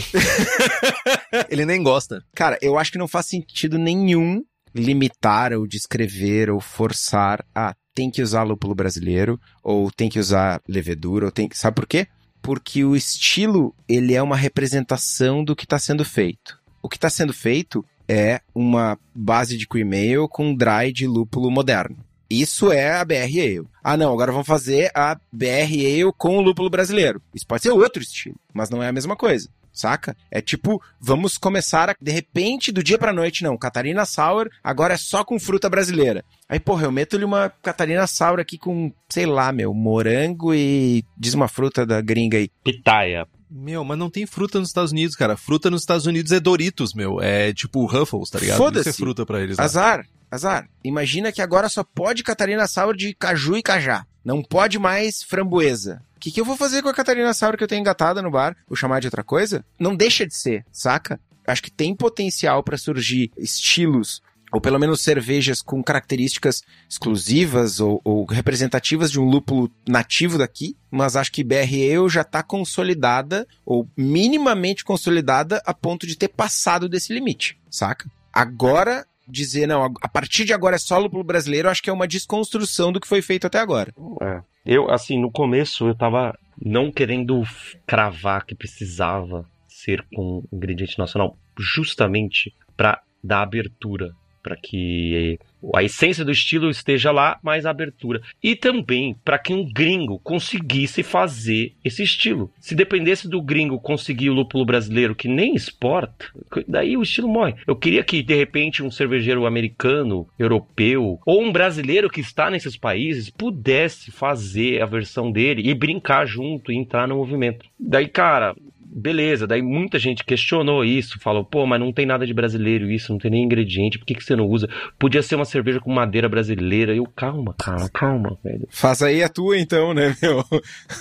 Ele 1.49 1.65
nem 1.65 1.81
gosta. 1.81 2.23
Cara, 2.35 2.57
eu 2.61 2.77
acho 2.77 2.91
que 2.91 2.97
não 2.97 3.07
faz 3.07 3.27
sentido 3.27 3.77
nenhum 3.77 4.43
limitar 4.73 5.53
ou 5.53 5.67
descrever 5.67 6.49
ou 6.49 6.59
forçar 6.59 7.45
a 7.53 7.75
tem 7.93 8.09
que 8.09 8.21
usar 8.21 8.43
lúpulo 8.43 8.73
brasileiro 8.73 9.39
ou 9.61 9.91
tem 9.91 10.09
que 10.09 10.19
usar 10.19 10.61
levedura 10.67 11.25
ou 11.25 11.31
tem 11.31 11.47
que... 11.47 11.57
Sabe 11.57 11.75
por 11.75 11.85
quê? 11.85 12.07
Porque 12.41 12.83
o 12.83 12.95
estilo, 12.95 13.75
ele 13.87 14.13
é 14.13 14.21
uma 14.21 14.35
representação 14.35 15.43
do 15.43 15.55
que 15.55 15.65
está 15.65 15.77
sendo 15.77 16.05
feito. 16.05 16.57
O 16.81 16.89
que 16.89 16.95
está 16.95 17.09
sendo 17.09 17.33
feito 17.33 17.85
é 18.07 18.41
uma 18.55 18.97
base 19.13 19.57
de 19.57 19.67
cream 19.67 19.91
ale 19.91 20.27
com 20.29 20.55
dry 20.55 20.91
de 20.91 21.05
lúpulo 21.05 21.51
moderno. 21.51 21.97
Isso 22.31 22.71
é 22.71 22.93
a 22.93 23.05
BR 23.05 23.15
Ale. 23.15 23.67
Ah, 23.83 23.97
não, 23.97 24.13
agora 24.13 24.31
vamos 24.31 24.47
fazer 24.47 24.89
a 24.95 25.15
BR 25.31 25.73
Ale 25.73 26.13
com 26.17 26.37
o 26.37 26.41
lúpulo 26.41 26.69
brasileiro. 26.69 27.21
Isso 27.33 27.45
pode 27.45 27.63
ser 27.63 27.71
outro 27.71 28.01
estilo, 28.01 28.35
mas 28.53 28.69
não 28.69 28.81
é 28.81 28.87
a 28.87 28.93
mesma 28.93 29.15
coisa 29.15 29.49
saca? 29.73 30.15
É 30.29 30.41
tipo, 30.41 30.81
vamos 30.99 31.37
começar 31.37 31.89
a, 31.89 31.95
de 31.99 32.11
repente, 32.11 32.71
do 32.71 32.83
dia 32.83 32.97
pra 32.97 33.13
noite, 33.13 33.43
não. 33.43 33.57
Catarina 33.57 34.05
Sour 34.05 34.49
agora 34.63 34.93
é 34.93 34.97
só 34.97 35.23
com 35.23 35.39
fruta 35.39 35.69
brasileira. 35.69 36.23
Aí, 36.47 36.59
porra, 36.59 36.85
eu 36.85 36.91
meto-lhe 36.91 37.25
uma 37.25 37.49
Catarina 37.61 38.05
Sour 38.05 38.39
aqui 38.39 38.57
com, 38.57 38.91
sei 39.09 39.25
lá, 39.25 39.51
meu, 39.51 39.73
morango 39.73 40.53
e 40.53 41.03
diz 41.17 41.33
uma 41.33 41.47
fruta 41.47 41.85
da 41.85 42.01
gringa 42.01 42.37
aí. 42.37 42.49
Pitaia. 42.63 43.25
Meu, 43.49 43.83
mas 43.83 43.97
não 43.97 44.09
tem 44.09 44.25
fruta 44.25 44.59
nos 44.59 44.69
Estados 44.69 44.91
Unidos, 44.91 45.15
cara. 45.15 45.35
Fruta 45.35 45.69
nos 45.69 45.81
Estados 45.81 46.05
Unidos 46.05 46.31
é 46.31 46.39
Doritos, 46.39 46.93
meu. 46.93 47.21
É 47.21 47.53
tipo 47.53 47.85
Ruffles, 47.85 48.29
tá 48.29 48.39
ligado? 48.39 48.57
Foda-se. 48.57 48.89
Isso 48.89 49.01
é 49.01 49.03
fruta 49.03 49.25
pra 49.25 49.41
eles. 49.41 49.57
Lá. 49.57 49.65
Azar, 49.65 50.05
azar. 50.31 50.67
Imagina 50.83 51.31
que 51.31 51.41
agora 51.41 51.67
só 51.67 51.83
pode 51.83 52.23
Catarina 52.23 52.65
Sour 52.65 52.95
de 52.95 53.13
caju 53.13 53.57
e 53.57 53.61
cajá. 53.61 54.05
Não 54.23 54.41
pode 54.41 54.79
mais 54.79 55.21
framboesa. 55.21 56.01
O 56.15 56.19
que, 56.19 56.31
que 56.31 56.39
eu 56.39 56.45
vou 56.45 56.55
fazer 56.55 56.81
com 56.81 56.89
a 56.89 56.93
Catarina 56.93 57.33
Sour 57.33 57.57
que 57.57 57.63
eu 57.63 57.67
tenho 57.67 57.81
engatada 57.81 58.21
no 58.21 58.31
bar? 58.31 58.55
Vou 58.67 58.77
chamar 58.77 59.01
de 59.01 59.07
outra 59.07 59.23
coisa? 59.23 59.65
Não 59.79 59.95
deixa 59.95 60.25
de 60.25 60.35
ser, 60.35 60.65
saca? 60.71 61.19
Acho 61.45 61.63
que 61.63 61.71
tem 61.71 61.95
potencial 61.95 62.63
para 62.63 62.77
surgir 62.77 63.31
estilos 63.37 64.21
ou 64.51 64.59
pelo 64.59 64.77
menos 64.77 65.01
cervejas 65.01 65.61
com 65.61 65.81
características 65.81 66.61
exclusivas 66.89 67.79
ou, 67.79 68.01
ou, 68.03 68.25
representativas 68.25 69.09
de 69.09 69.19
um 69.19 69.23
lúpulo 69.23 69.71
nativo 69.87 70.37
daqui, 70.37 70.75
mas 70.91 71.15
acho 71.15 71.31
que 71.31 71.43
BR 71.43 71.73
Ale 71.73 72.09
já 72.09 72.21
está 72.21 72.43
consolidada 72.43 73.47
ou 73.65 73.87
minimamente 73.95 74.83
consolidada 74.83 75.61
a 75.65 75.73
ponto 75.73 76.05
de 76.05 76.17
ter 76.17 76.27
passado 76.27 76.89
desse 76.89 77.13
limite, 77.13 77.57
saca? 77.69 78.11
Agora 78.33 79.05
dizer 79.31 79.67
não, 79.67 79.85
a 80.01 80.09
partir 80.09 80.45
de 80.45 80.53
agora 80.53 80.75
é 80.75 80.79
só 80.79 80.97
lúpulo 80.97 81.23
brasileiro, 81.23 81.69
acho 81.69 81.81
que 81.81 81.89
é 81.89 81.93
uma 81.93 82.07
desconstrução 82.07 82.91
do 82.91 82.99
que 82.99 83.07
foi 83.07 83.21
feito 83.21 83.47
até 83.47 83.59
agora. 83.59 83.93
É. 84.21 84.41
Eu, 84.65 84.91
assim, 84.91 85.19
no 85.19 85.31
começo 85.31 85.87
eu 85.87 85.95
tava 85.95 86.37
não 86.61 86.91
querendo 86.91 87.41
cravar 87.87 88.45
que 88.45 88.53
precisava 88.53 89.49
ser 89.67 90.05
com 90.13 90.43
ingrediente 90.53 90.99
nacional, 90.99 91.37
justamente 91.57 92.53
para 92.77 93.01
dar 93.23 93.41
abertura 93.41 94.11
para 94.41 94.55
que 94.55 95.39
a 95.75 95.83
essência 95.83 96.25
do 96.25 96.31
estilo 96.31 96.69
esteja 96.69 97.11
lá, 97.11 97.39
mas 97.43 97.65
a 97.65 97.69
abertura. 97.69 98.21
E 98.41 98.55
também 98.55 99.15
para 99.23 99.37
que 99.37 99.53
um 99.53 99.71
gringo 99.71 100.19
conseguisse 100.19 101.03
fazer 101.03 101.73
esse 101.83 102.03
estilo. 102.03 102.51
Se 102.59 102.73
dependesse 102.73 103.27
do 103.27 103.41
gringo 103.41 103.79
conseguir 103.79 104.29
o 104.29 104.33
lúpulo 104.33 104.65
brasileiro 104.65 105.15
que 105.15 105.27
nem 105.27 105.55
exporta, 105.55 106.25
daí 106.67 106.97
o 106.97 107.03
estilo 107.03 107.27
morre. 107.27 107.55
Eu 107.67 107.75
queria 107.75 108.03
que 108.03 108.23
de 108.23 108.35
repente 108.35 108.83
um 108.83 108.91
cervejeiro 108.91 109.45
americano, 109.45 110.27
europeu 110.37 111.19
ou 111.25 111.43
um 111.43 111.51
brasileiro 111.51 112.09
que 112.09 112.21
está 112.21 112.49
nesses 112.49 112.75
países 112.75 113.29
pudesse 113.29 114.11
fazer 114.11 114.81
a 114.81 114.85
versão 114.85 115.31
dele 115.31 115.69
e 115.69 115.73
brincar 115.73 116.25
junto 116.25 116.71
e 116.71 116.75
entrar 116.75 117.07
no 117.07 117.17
movimento. 117.17 117.65
Daí, 117.79 118.07
cara, 118.07 118.55
beleza, 118.91 119.47
daí 119.47 119.61
muita 119.61 119.97
gente 119.97 120.23
questionou 120.23 120.83
isso, 120.83 121.19
falou, 121.19 121.45
pô, 121.45 121.65
mas 121.65 121.79
não 121.79 121.93
tem 121.93 122.05
nada 122.05 122.25
de 122.25 122.33
brasileiro 122.33 122.91
isso, 122.91 123.11
não 123.11 123.19
tem 123.19 123.31
nem 123.31 123.43
ingrediente, 123.43 123.97
por 123.97 124.05
que, 124.05 124.15
que 124.15 124.23
você 124.23 124.35
não 124.35 124.45
usa? 124.45 124.67
Podia 124.99 125.23
ser 125.23 125.35
uma 125.35 125.45
cerveja 125.45 125.79
com 125.79 125.91
madeira 125.91 126.27
brasileira. 126.27 126.93
Eu, 126.93 127.05
calma, 127.05 127.55
cara, 127.57 127.89
calma, 127.89 128.37
velho. 128.43 128.67
Faz 128.69 129.01
aí 129.01 129.23
a 129.23 129.29
tua 129.29 129.57
então, 129.57 129.93
né, 129.93 130.15
meu? 130.21 130.43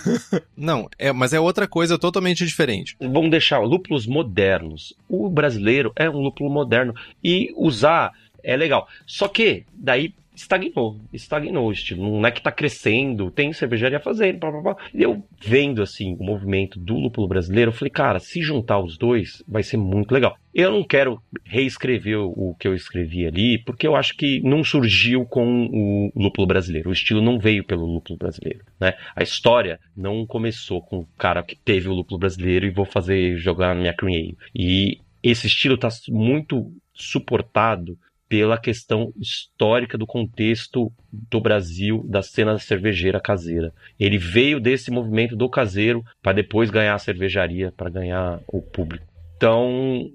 não, 0.56 0.88
é, 0.98 1.12
mas 1.12 1.32
é 1.32 1.40
outra 1.40 1.66
coisa 1.66 1.98
totalmente 1.98 2.46
diferente. 2.46 2.96
Vamos 3.00 3.30
deixar 3.30 3.58
lúpulos 3.58 4.06
modernos. 4.06 4.94
O 5.08 5.28
brasileiro 5.28 5.92
é 5.96 6.08
um 6.08 6.20
lúpulo 6.20 6.50
moderno 6.50 6.94
e 7.22 7.52
usar 7.56 8.12
é 8.42 8.56
legal. 8.56 8.88
Só 9.06 9.28
que 9.28 9.64
daí 9.74 10.14
estagnou, 10.34 11.00
estagnou 11.12 11.68
o 11.68 11.72
estilo. 11.72 12.02
Não 12.02 12.26
é 12.26 12.30
que 12.30 12.38
está 12.38 12.52
crescendo, 12.52 13.30
tem 13.30 13.52
cervejaria 13.52 14.00
fazendo, 14.00 14.38
blá, 14.38 14.50
blá, 14.50 14.60
blá. 14.60 14.76
E 14.94 15.02
eu 15.02 15.22
vendo 15.40 15.82
assim 15.82 16.16
o 16.18 16.24
movimento 16.24 16.78
do 16.78 16.94
lúpulo 16.94 17.28
brasileiro, 17.28 17.70
eu 17.70 17.74
falei, 17.74 17.90
cara, 17.90 18.18
se 18.18 18.40
juntar 18.42 18.78
os 18.78 18.96
dois 18.96 19.42
vai 19.46 19.62
ser 19.62 19.76
muito 19.76 20.12
legal. 20.12 20.36
Eu 20.52 20.72
não 20.72 20.82
quero 20.82 21.22
reescrever 21.44 22.18
o 22.18 22.56
que 22.58 22.66
eu 22.66 22.74
escrevi 22.74 23.24
ali, 23.26 23.58
porque 23.58 23.86
eu 23.86 23.94
acho 23.94 24.16
que 24.16 24.40
não 24.40 24.64
surgiu 24.64 25.24
com 25.24 25.66
o 25.66 26.12
lúpulo 26.16 26.46
brasileiro. 26.46 26.90
O 26.90 26.92
estilo 26.92 27.22
não 27.22 27.38
veio 27.38 27.64
pelo 27.64 27.86
lúpulo 27.86 28.18
brasileiro, 28.18 28.64
né? 28.80 28.94
A 29.14 29.22
história 29.22 29.78
não 29.96 30.26
começou 30.26 30.82
com 30.82 30.98
o 30.98 31.08
cara 31.16 31.42
que 31.42 31.56
teve 31.56 31.88
o 31.88 31.94
lúpulo 31.94 32.18
brasileiro 32.18 32.66
e 32.66 32.70
vou 32.70 32.84
fazer 32.84 33.36
jogar 33.36 33.74
na 33.74 33.80
minha 33.80 33.94
cream 33.94 34.34
E 34.54 34.98
esse 35.22 35.46
estilo 35.46 35.74
está 35.74 35.88
muito 36.08 36.72
suportado 36.92 37.96
pela 38.30 38.56
questão 38.56 39.12
histórica 39.20 39.98
do 39.98 40.06
contexto 40.06 40.92
do 41.12 41.40
Brasil, 41.40 42.06
da 42.08 42.22
cena 42.22 42.56
cervejeira 42.60 43.20
caseira. 43.20 43.74
Ele 43.98 44.16
veio 44.16 44.60
desse 44.60 44.88
movimento 44.88 45.34
do 45.34 45.50
caseiro 45.50 46.04
para 46.22 46.34
depois 46.34 46.70
ganhar 46.70 46.94
a 46.94 46.98
cervejaria, 46.98 47.72
para 47.76 47.90
ganhar 47.90 48.40
o 48.46 48.62
público. 48.62 49.04
Então, 49.36 50.08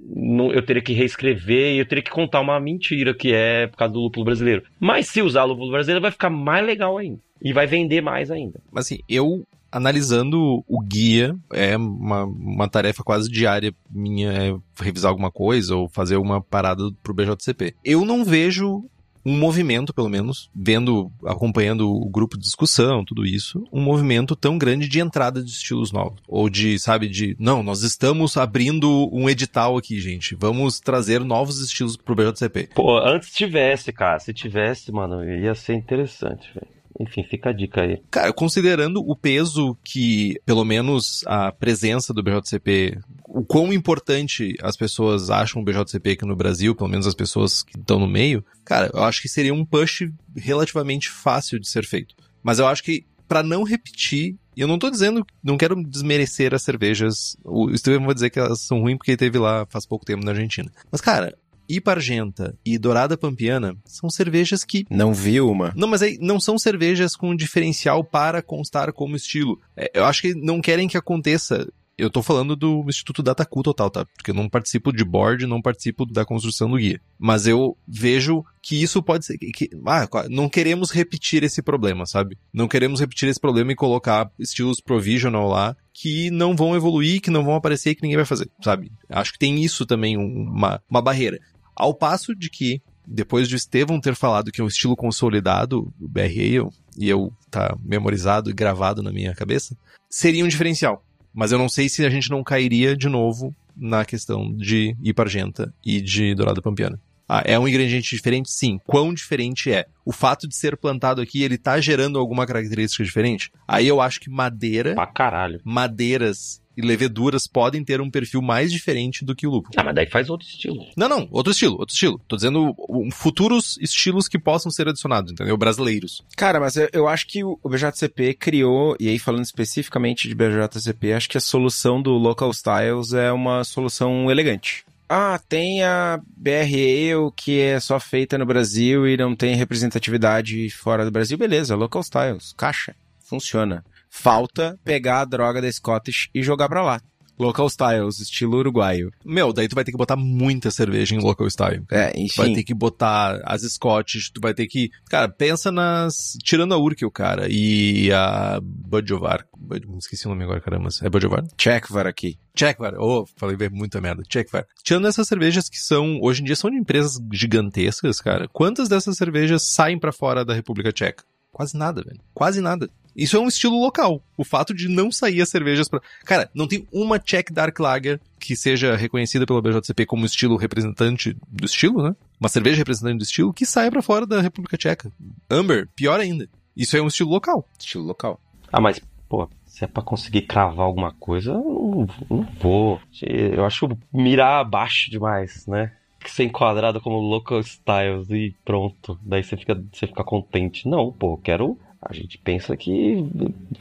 eu 0.54 0.62
teria 0.62 0.82
que 0.82 0.94
reescrever 0.94 1.74
e 1.74 1.80
eu 1.80 1.86
teria 1.86 2.04
que 2.04 2.12
contar 2.12 2.40
uma 2.40 2.58
mentira 2.58 3.14
que 3.14 3.34
é 3.34 3.68
por 3.68 3.76
causa 3.76 3.94
do 3.94 4.00
lúpulo 4.00 4.24
brasileiro. 4.24 4.64
Mas 4.80 5.08
se 5.08 5.22
usar 5.22 5.44
o 5.44 5.48
lúpulo 5.48 5.72
brasileiro, 5.72 6.02
vai 6.02 6.12
ficar 6.12 6.30
mais 6.30 6.66
legal 6.66 6.98
ainda. 6.98 7.20
E 7.42 7.52
vai 7.52 7.68
vender 7.68 8.00
mais 8.02 8.32
ainda. 8.32 8.62
Mas 8.72 8.86
assim, 8.86 9.00
eu 9.10 9.44
analisando 9.76 10.64
o 10.66 10.82
guia, 10.82 11.36
é 11.52 11.76
uma, 11.76 12.24
uma 12.24 12.70
tarefa 12.70 13.04
quase 13.04 13.30
diária 13.30 13.76
minha 13.90 14.32
é 14.32 14.56
revisar 14.82 15.10
alguma 15.10 15.30
coisa 15.30 15.76
ou 15.76 15.90
fazer 15.90 16.16
uma 16.16 16.40
parada 16.40 16.84
pro 17.04 17.14
BJCP. 17.14 17.76
Eu 17.84 18.06
não 18.06 18.24
vejo 18.24 18.86
um 19.26 19.38
movimento, 19.38 19.94
pelo 19.94 20.08
menos, 20.08 20.50
vendo, 20.56 21.12
acompanhando 21.26 21.92
o 21.92 22.08
grupo 22.08 22.38
de 22.38 22.44
discussão, 22.44 23.04
tudo 23.04 23.26
isso, 23.26 23.64
um 23.74 23.82
movimento 23.82 24.34
tão 24.36 24.58
grande 24.58 24.88
de 24.88 25.00
entrada 25.02 25.44
de 25.44 25.50
estilos 25.50 25.92
novos. 25.92 26.22
Ou 26.28 26.50
de, 26.50 26.80
sabe, 26.80 27.10
de, 27.10 27.36
não, 27.38 27.62
nós 27.62 27.82
estamos 27.82 28.38
abrindo 28.38 29.10
um 29.12 29.28
edital 29.28 29.78
aqui, 29.78 30.00
gente. 30.00 30.36
Vamos 30.36 30.80
trazer 30.80 31.22
novos 31.22 31.60
estilos 31.60 31.98
pro 31.98 32.16
BJCP. 32.16 32.70
Pô, 32.76 32.98
antes 33.00 33.34
tivesse, 33.34 33.92
cara. 33.92 34.20
Se 34.20 34.34
tivesse, 34.34 34.92
mano, 34.92 35.22
ia 35.24 35.56
ser 35.56 35.74
interessante, 35.74 36.48
velho. 36.54 36.76
Enfim, 37.00 37.24
fica 37.24 37.50
a 37.50 37.54
dica 37.54 37.82
aí. 37.82 38.02
Cara, 38.10 38.32
considerando 38.32 39.02
o 39.06 39.16
peso 39.16 39.78
que, 39.84 40.40
pelo 40.46 40.64
menos, 40.64 41.24
a 41.28 41.52
presença 41.52 42.14
do 42.14 42.24
BJCP, 42.24 42.98
o 43.28 43.44
quão 43.44 43.74
importante 43.74 44.56
as 44.62 44.78
pessoas 44.78 45.30
acham 45.30 45.62
o 45.62 45.66
BJCP 45.66 46.12
aqui 46.12 46.26
no 46.26 46.36
Brasil, 46.36 46.76
pelo 46.76 46.90
menos 46.90 47.06
as 47.06 47.14
pessoas 47.14 47.64
que 47.64 47.78
estão 47.78 48.00
no 48.00 48.08
meio, 48.08 48.46
cara, 48.64 48.90
eu 48.94 49.04
acho 49.04 49.22
que 49.22 49.28
seria 49.28 49.54
um 49.54 49.66
push 49.66 50.10
relativamente 50.36 51.10
fácil 51.10 51.60
de 51.60 51.68
ser 51.68 51.86
feito. 51.86 52.16
Mas 52.42 52.60
eu 52.60 52.68
acho 52.68 52.84
que, 52.84 53.06
para 53.28 53.44
não 53.44 53.64
repetir 53.64 54.38
e 54.56 54.62
eu 54.62 54.68
não 54.68 54.80
tô 54.80 54.90
dizendo, 54.90 55.26
não 55.44 55.58
quero 55.58 55.76
desmerecer 55.84 56.54
as 56.54 56.64
cervejas. 56.64 57.36
O 57.44 57.76
Steven 57.78 58.06
vai 58.06 58.14
dizer 58.14 58.30
que 58.30 58.40
elas 58.40 58.62
são 58.62 58.80
ruins 58.80 58.98
porque 58.98 59.12
ele 59.12 59.18
teve 59.18 59.38
lá 59.38 59.66
faz 59.70 59.86
pouco 59.86 60.06
tempo 60.06 60.24
na 60.24 60.32
Argentina. 60.32 60.72
Mas, 60.90 61.02
cara, 61.02 61.38
Ipargenta 61.68 62.58
e 62.66 62.78
Dourada 62.78 63.18
Pampiana 63.18 63.76
são 63.86 64.10
cervejas 64.10 64.64
que. 64.64 64.86
Não 64.90 65.14
vi 65.14 65.40
uma. 65.42 65.74
Não, 65.76 65.88
mas 65.88 66.02
aí 66.02 66.18
não 66.20 66.40
são 66.40 66.58
cervejas 66.58 67.16
com 67.16 67.36
diferencial 67.36 68.04
para 68.04 68.42
constar 68.42 68.92
como 68.94 69.16
estilo. 69.16 69.60
É, 69.76 69.92
eu 69.94 70.06
acho 70.06 70.22
que 70.22 70.34
não 70.34 70.62
querem 70.62 70.88
que 70.88 70.98
aconteça. 70.98 71.68
Eu 71.98 72.10
tô 72.10 72.22
falando 72.22 72.58
do 72.58 72.84
Instituto 72.90 73.24
Dataku 73.24 73.64
total, 73.64 73.90
tá? 73.90 74.06
Porque 74.18 74.32
eu 74.32 74.36
não 74.36 74.50
participo 74.50 74.92
de 74.92 75.06
board, 75.06 75.48
não 75.48 75.62
participo 75.62 76.06
da 76.06 76.26
construção 76.26 76.70
do 76.70 76.76
guia. 76.76 77.00
Mas 77.18 77.48
eu 77.48 77.78
vejo 77.88 78.44
que 78.62 78.82
isso 78.82 79.02
pode 79.02 79.26
ser. 79.26 79.38
Que, 79.38 79.70
ah, 79.86 80.06
não 80.30 80.50
queremos 80.50 80.92
repetir 80.92 81.42
esse 81.44 81.62
problema, 81.62 82.06
sabe? 82.06 82.38
Não 82.54 82.68
queremos 82.68 83.00
repetir 83.00 83.30
esse 83.30 83.40
problema 83.40 83.72
e 83.72 83.76
colocar 83.76 84.30
estilos 84.38 84.82
provisional 84.82 85.48
lá 85.48 85.74
que 85.94 86.30
não 86.30 86.54
vão 86.54 86.76
evoluir, 86.76 87.22
que 87.22 87.32
não 87.32 87.46
vão 87.46 87.56
aparecer 87.56 87.92
e 87.92 87.96
que 87.96 88.02
ninguém 88.02 88.18
vai 88.18 88.26
fazer, 88.26 88.50
sabe? 88.62 88.92
Acho 89.10 89.32
que 89.32 89.40
tem 89.40 89.64
isso 89.64 89.86
também, 89.86 90.18
uma, 90.18 90.82
uma 90.90 91.02
barreira. 91.02 91.40
Ao 91.76 91.94
passo 91.94 92.34
de 92.34 92.50
que, 92.50 92.82
depois 93.06 93.48
de 93.48 93.56
Estevão 93.56 94.00
ter 94.00 94.16
falado 94.16 94.52
que 94.52 94.62
é 94.62 94.64
um 94.64 94.68
estilo 94.68 94.96
consolidado, 94.96 95.94
o 96.00 96.08
BR 96.08 96.70
e 96.98 97.10
eu 97.10 97.32
tá 97.52 97.76
memorizado 97.84 98.50
e 98.50 98.54
gravado 98.54 99.04
na 99.04 99.12
minha 99.12 99.34
cabeça, 99.36 99.78
seria 100.10 100.46
um 100.46 100.48
diferencial. 100.48 101.04
Mas 101.34 101.52
eu 101.52 101.58
não 101.58 101.68
sei 101.68 101.90
se 101.90 102.06
a 102.06 102.10
gente 102.10 102.30
não 102.30 102.44
cairia 102.44 102.96
de 102.96 103.10
novo 103.10 103.54
na 103.76 104.06
questão 104.06 104.54
de 104.56 104.96
Ipargenta 105.04 105.74
e 105.86 106.00
de 106.00 106.34
Dourado 106.34 106.62
Pampiana. 106.62 107.00
Ah, 107.28 107.42
é 107.46 107.58
um 107.58 107.68
ingrediente 107.68 108.16
diferente? 108.16 108.52
Sim. 108.52 108.80
Quão 108.86 109.14
diferente 109.14 109.72
é? 109.72 109.86
O 110.06 110.12
fato 110.12 110.48
de 110.48 110.56
ser 110.56 110.78
plantado 110.78 111.22
aqui, 111.22 111.44
ele 111.44 111.58
tá 111.58 111.80
gerando 111.82 112.20
alguma 112.20 112.46
característica 112.46 113.04
diferente? 113.04 113.52
Aí 113.68 113.88
eu 113.88 114.00
acho 114.00 114.20
que 114.20 114.30
madeira. 114.30 114.94
Pra 114.94 115.08
caralho. 115.08 115.60
Madeiras 115.64 116.62
e 116.78 116.82
leveduras 116.82 117.48
podem 117.48 117.84
ter 117.84 118.02
um 118.02 118.10
perfil 118.10 118.42
mais 118.42 118.72
diferente 118.72 119.24
do 119.24 119.36
que 119.36 119.48
o 119.48 119.52
lúpulo. 119.52 119.74
Ah, 119.78 119.84
mas 119.84 119.96
daí 119.96 120.10
faz 120.10 120.30
outro 120.30 120.48
estilo. 120.48 120.86
Não, 120.96 121.08
não, 121.08 121.28
outro 121.32 121.52
estilo, 121.52 121.78
outro 121.78 121.94
estilo. 121.94 122.20
Tô 122.28 122.36
dizendo 122.36 122.76
futuros 123.12 123.78
estilos 123.80 124.28
que 124.28 124.38
possam 124.38 124.72
ser 124.72 124.88
adicionados, 124.88 125.32
entendeu? 125.32 125.58
Brasileiros. 125.58 126.22
Cara, 126.36 126.60
mas 126.60 126.76
eu, 126.76 126.90
eu 126.92 127.08
acho 127.08 127.28
que 127.28 127.44
o 127.44 127.58
BJCP 127.66 128.34
criou, 128.34 128.96
e 129.00 129.08
aí 129.08 129.18
falando 129.18 129.44
especificamente 129.44 130.28
de 130.28 130.36
BJCP, 130.36 131.14
acho 131.14 131.30
que 131.30 131.38
a 131.38 131.42
solução 131.42 132.02
do 132.02 132.12
Local 132.12 132.52
Styles 132.52 133.14
é 133.14 133.32
uma 133.32 133.64
solução 133.64 134.30
elegante 134.30 134.84
Ah, 135.08 135.40
tem 135.48 135.84
a 135.84 136.20
BR 136.36 136.74
Ale 136.74 137.32
que 137.36 137.60
é 137.60 137.80
só 137.80 138.00
feita 138.00 138.38
no 138.38 138.46
Brasil 138.46 139.08
e 139.08 139.16
não 139.16 139.36
tem 139.36 139.56
representatividade 139.56 140.70
fora 140.72 141.06
do 141.06 141.12
Brasil. 141.12 141.38
Beleza, 141.38 141.76
local 141.76 142.02
styles, 142.02 142.54
caixa, 142.58 142.96
funciona. 143.20 143.86
Falta 144.10 144.80
pegar 144.84 145.22
a 145.22 145.26
droga 145.26 145.62
da 145.62 145.72
Scottish 145.72 146.30
e 146.34 146.42
jogar 146.42 146.70
pra 146.70 146.82
lá. 146.82 147.02
Local 147.38 147.68
styles, 147.68 148.20
estilo 148.20 148.58
uruguaio. 148.58 149.12
Meu, 149.26 149.52
daí 149.52 149.68
tu 149.68 149.76
vai 149.76 149.84
ter 149.84 149.92
que 149.92 149.98
botar 149.98 150.16
muita 150.16 150.72
cerveja 150.72 151.16
em 151.16 151.20
local 151.20 151.50
style. 151.50 151.84
É, 151.92 152.10
Tu 152.12 152.36
vai 152.38 152.48
enfim. 152.48 152.54
ter 152.56 152.64
que 152.64 152.74
botar 152.74 153.42
as 153.44 153.62
Scotch, 153.64 154.30
tu 154.34 154.40
vai 154.42 154.54
ter 154.54 154.68
que. 154.68 154.90
Cara, 155.10 155.28
pensa 155.28 155.72
nas. 155.72 156.38
Tirando 156.44 156.74
a 156.74 156.78
Urkel, 156.78 157.12
cara, 157.12 157.48
e 157.50 158.12
a 158.12 158.60
Budjovar. 158.62 159.46
Bud- 159.58 159.86
Esqueci 160.00 160.26
o 160.28 160.30
nome 160.30 160.44
agora, 160.44 160.62
caramba. 160.62 160.90
É 161.02 161.10
Budjovar? 161.10 161.44
Checkvar 161.58 162.08
aqui. 162.08 162.38
Checkvar. 162.56 162.94
Oh, 162.98 163.26
falei 163.36 163.58
muita 163.70 164.00
merda. 164.00 164.24
Checkvar. 164.32 164.66
Tirando 164.84 165.08
essas 165.08 165.28
cervejas 165.28 165.68
que 165.68 165.78
são, 165.80 166.20
hoje 166.22 166.42
em 166.42 166.46
dia, 166.46 166.56
são 166.56 166.70
de 166.70 166.78
empresas 166.78 167.20
gigantescas, 167.34 168.22
cara. 168.22 168.48
Quantas 168.48 168.88
dessas 168.88 169.18
cervejas 169.18 169.64
saem 169.64 170.00
pra 170.00 170.12
fora 170.12 170.46
da 170.46 170.54
República 170.54 170.92
Tcheca? 170.92 171.24
Quase 171.56 171.78
nada, 171.78 172.04
velho. 172.04 172.20
Quase 172.34 172.60
nada. 172.60 172.90
Isso 173.16 173.38
é 173.38 173.40
um 173.40 173.48
estilo 173.48 173.80
local. 173.80 174.22
O 174.36 174.44
fato 174.44 174.74
de 174.74 174.90
não 174.90 175.10
sair 175.10 175.42
as 175.42 175.48
cervejas 175.48 175.88
pra. 175.88 176.02
Cara, 176.26 176.52
não 176.54 176.68
tem 176.68 176.86
uma 176.92 177.18
Czech 177.18 177.54
Dark 177.54 177.80
Lager 177.80 178.20
que 178.38 178.58
seja 178.58 178.94
reconhecida 178.94 179.46
pela 179.46 179.62
BJCP 179.62 180.06
como 180.06 180.26
estilo 180.26 180.58
representante 180.58 181.34
do 181.48 181.66
estilo, 181.66 182.04
né? 182.04 182.14
Uma 182.42 182.50
cerveja 182.50 182.80
representante 182.80 183.20
do 183.20 183.24
estilo 183.24 183.54
que 183.54 183.66
saia 183.66 183.90
pra 183.90 184.02
fora 184.02 184.28
da 184.28 184.42
República 184.42 184.76
Tcheca. 184.76 185.10
Amber, 185.50 185.88
pior 185.96 186.20
ainda. 186.20 186.46
Isso 186.76 186.98
é 186.98 187.02
um 187.02 187.08
estilo 187.08 187.30
local. 187.30 187.66
Estilo 187.80 188.04
local. 188.04 188.38
Ah, 188.70 188.82
mas, 188.82 189.00
pô, 189.30 189.50
se 189.66 189.86
é 189.86 189.88
pra 189.88 190.04
conseguir 190.04 190.42
cravar 190.42 190.86
alguma 190.86 191.14
coisa, 191.14 191.52
eu 191.52 192.08
não, 192.30 192.38
não 192.38 192.48
vou. 192.60 193.00
Eu 193.22 193.64
acho 193.64 193.88
mirar 194.12 194.60
abaixo 194.60 195.10
demais, 195.10 195.66
né? 195.68 195.94
Ser 196.28 196.46
enquadrado 196.46 197.00
como 197.02 197.18
local 197.18 197.60
styles 197.60 198.30
e 198.30 198.56
pronto. 198.64 199.18
Daí 199.22 199.44
você 199.44 199.56
fica, 199.56 199.82
você 199.92 200.08
fica 200.08 200.24
contente. 200.24 200.88
Não, 200.88 201.12
pô, 201.12 201.38
quero. 201.38 201.78
A 202.02 202.14
gente 202.14 202.38
pensa 202.38 202.78
que 202.78 203.26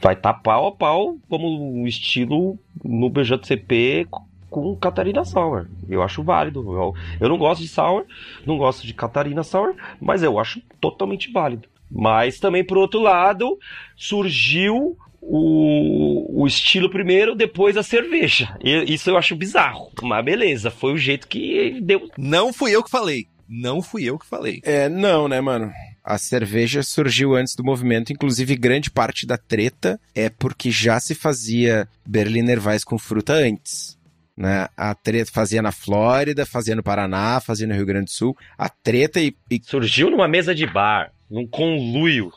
vai 0.01 0.13
estar 0.13 0.33
pau 0.35 0.67
a 0.67 0.71
pau 0.71 1.17
como 1.29 1.87
estilo 1.87 2.57
no 2.83 3.09
BJCP 3.09 4.07
com 4.49 4.75
Catarina 4.75 5.23
Sour. 5.25 5.67
Eu 5.87 6.01
acho 6.01 6.23
válido. 6.23 6.61
Eu, 6.73 6.95
eu 7.19 7.29
não 7.29 7.37
gosto 7.37 7.61
de 7.61 7.67
Sour, 7.67 8.05
não 8.45 8.57
gosto 8.57 8.87
de 8.87 8.93
Catarina 8.93 9.43
Sour, 9.43 9.75
mas 9.99 10.23
eu 10.23 10.39
acho 10.39 10.61
totalmente 10.79 11.31
válido. 11.31 11.67
Mas 11.91 12.39
também, 12.39 12.63
por 12.63 12.77
outro 12.77 12.99
lado, 12.99 13.59
surgiu 13.95 14.97
o, 15.27 16.43
o 16.43 16.47
estilo 16.47 16.89
primeiro, 16.89 17.35
depois 17.35 17.75
a 17.77 17.83
cerveja. 17.83 18.55
E- 18.63 18.93
isso 18.93 19.09
eu 19.09 19.17
acho 19.17 19.35
bizarro. 19.35 19.91
Mas 20.01 20.23
beleza, 20.23 20.69
foi 20.69 20.93
o 20.93 20.97
jeito 20.97 21.27
que 21.27 21.79
deu. 21.81 22.09
Não 22.17 22.53
fui 22.53 22.71
eu 22.71 22.83
que 22.83 22.89
falei. 22.89 23.27
Não 23.47 23.81
fui 23.81 24.03
eu 24.05 24.17
que 24.17 24.25
falei. 24.25 24.59
É, 24.63 24.89
não, 24.89 25.27
né, 25.27 25.39
mano? 25.41 25.71
A 26.03 26.17
cerveja 26.17 26.83
surgiu 26.83 27.35
antes 27.35 27.55
do 27.55 27.63
movimento, 27.63 28.13
inclusive 28.13 28.55
grande 28.55 28.91
parte 28.91 29.25
da 29.25 29.37
treta 29.37 29.99
é 30.13 30.29
porque 30.29 30.69
já 30.69 30.99
se 30.99 31.15
fazia 31.15 31.87
Berliner 32.05 32.63
Weiss 32.65 32.83
com 32.83 32.97
fruta 32.97 33.33
antes. 33.33 33.97
Né? 34.37 34.67
A 34.75 34.93
treta 34.93 35.31
fazia 35.31 35.61
na 35.61 35.71
Flórida, 35.71 36.45
fazia 36.45 36.75
no 36.75 36.83
Paraná, 36.83 37.39
fazia 37.39 37.65
no 37.65 37.73
Rio 37.73 37.85
Grande 37.85 38.05
do 38.05 38.11
Sul. 38.11 38.37
A 38.57 38.69
treta 38.69 39.19
e, 39.19 39.35
e 39.49 39.59
Surgiu 39.63 40.11
numa 40.11 40.27
mesa 40.27 40.53
de 40.53 40.67
bar, 40.67 41.11
num 41.29 41.47
conluio. 41.47 42.31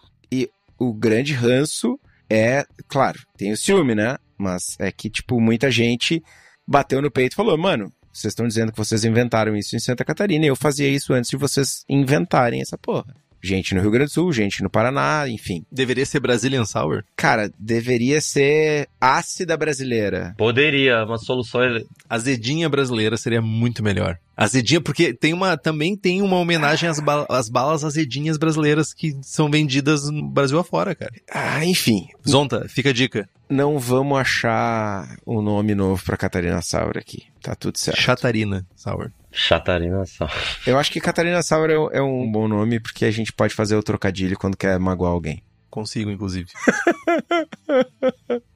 o 0.78 0.94
grande 0.94 1.32
ranço 1.34 1.98
é, 2.30 2.64
claro, 2.86 3.18
tem 3.36 3.52
o 3.52 3.56
ciúme, 3.56 3.94
né? 3.94 4.16
Mas 4.36 4.76
é 4.78 4.92
que, 4.92 5.10
tipo, 5.10 5.40
muita 5.40 5.70
gente 5.70 6.22
bateu 6.66 7.00
no 7.00 7.10
peito 7.10 7.32
e 7.32 7.36
falou, 7.36 7.56
mano, 7.56 7.92
vocês 8.12 8.32
estão 8.32 8.46
dizendo 8.46 8.72
que 8.72 8.78
vocês 8.78 9.04
inventaram 9.04 9.56
isso 9.56 9.76
em 9.76 9.78
Santa 9.78 10.04
Catarina 10.04 10.44
eu 10.44 10.56
fazia 10.56 10.88
isso 10.88 11.12
antes 11.12 11.30
de 11.30 11.36
vocês 11.36 11.84
inventarem 11.88 12.60
essa 12.60 12.76
porra. 12.76 13.14
Gente 13.42 13.74
no 13.74 13.80
Rio 13.80 13.90
Grande 13.90 14.10
do 14.10 14.14
Sul, 14.14 14.32
gente 14.32 14.62
no 14.62 14.70
Paraná, 14.70 15.28
enfim. 15.28 15.64
Deveria 15.70 16.04
ser 16.04 16.20
Brazilian 16.20 16.64
Sour? 16.64 17.04
Cara, 17.16 17.50
deveria 17.58 18.20
ser 18.20 18.88
ácida 19.00 19.56
brasileira. 19.56 20.34
Poderia, 20.36 21.04
uma 21.04 21.18
solução. 21.18 21.60
Azedinha 22.08 22.68
brasileira 22.68 23.16
seria 23.16 23.40
muito 23.40 23.82
melhor. 23.82 24.18
Azedinha, 24.36 24.80
porque 24.80 25.12
tem 25.12 25.32
uma, 25.32 25.56
também 25.56 25.96
tem 25.96 26.22
uma 26.22 26.36
homenagem 26.36 26.88
às, 26.88 27.00
ba- 27.00 27.26
às 27.28 27.48
balas 27.48 27.82
azedinhas 27.84 28.36
brasileiras 28.38 28.92
que 28.94 29.16
são 29.22 29.50
vendidas 29.50 30.08
no 30.10 30.28
Brasil 30.28 30.58
afora, 30.58 30.94
cara. 30.94 31.12
Ah, 31.30 31.64
enfim. 31.64 32.06
Zonta, 32.28 32.66
fica 32.68 32.90
a 32.90 32.92
dica. 32.92 33.28
Não 33.48 33.78
vamos 33.78 34.18
achar 34.18 35.16
um 35.26 35.40
nome 35.42 35.74
novo 35.74 36.02
pra 36.04 36.16
Catarina 36.16 36.60
Saura 36.62 37.00
aqui. 37.00 37.24
Tá 37.42 37.54
tudo 37.54 37.78
certo. 37.78 38.00
Chatarina 38.00 38.64
Sour. 38.76 39.10
Chatarina 39.38 40.04
só. 40.04 40.28
Eu 40.66 40.78
acho 40.78 40.90
que 40.90 41.00
Catarina 41.00 41.42
Saura 41.42 41.72
é, 41.72 41.98
é 41.98 42.02
um 42.02 42.30
bom 42.30 42.48
nome 42.48 42.80
porque 42.80 43.04
a 43.04 43.10
gente 43.10 43.32
pode 43.32 43.54
fazer 43.54 43.76
o 43.76 43.82
trocadilho 43.82 44.36
quando 44.36 44.56
quer 44.56 44.78
magoar 44.78 45.12
alguém. 45.12 45.42
Consigo, 45.70 46.10
inclusive. 46.10 46.48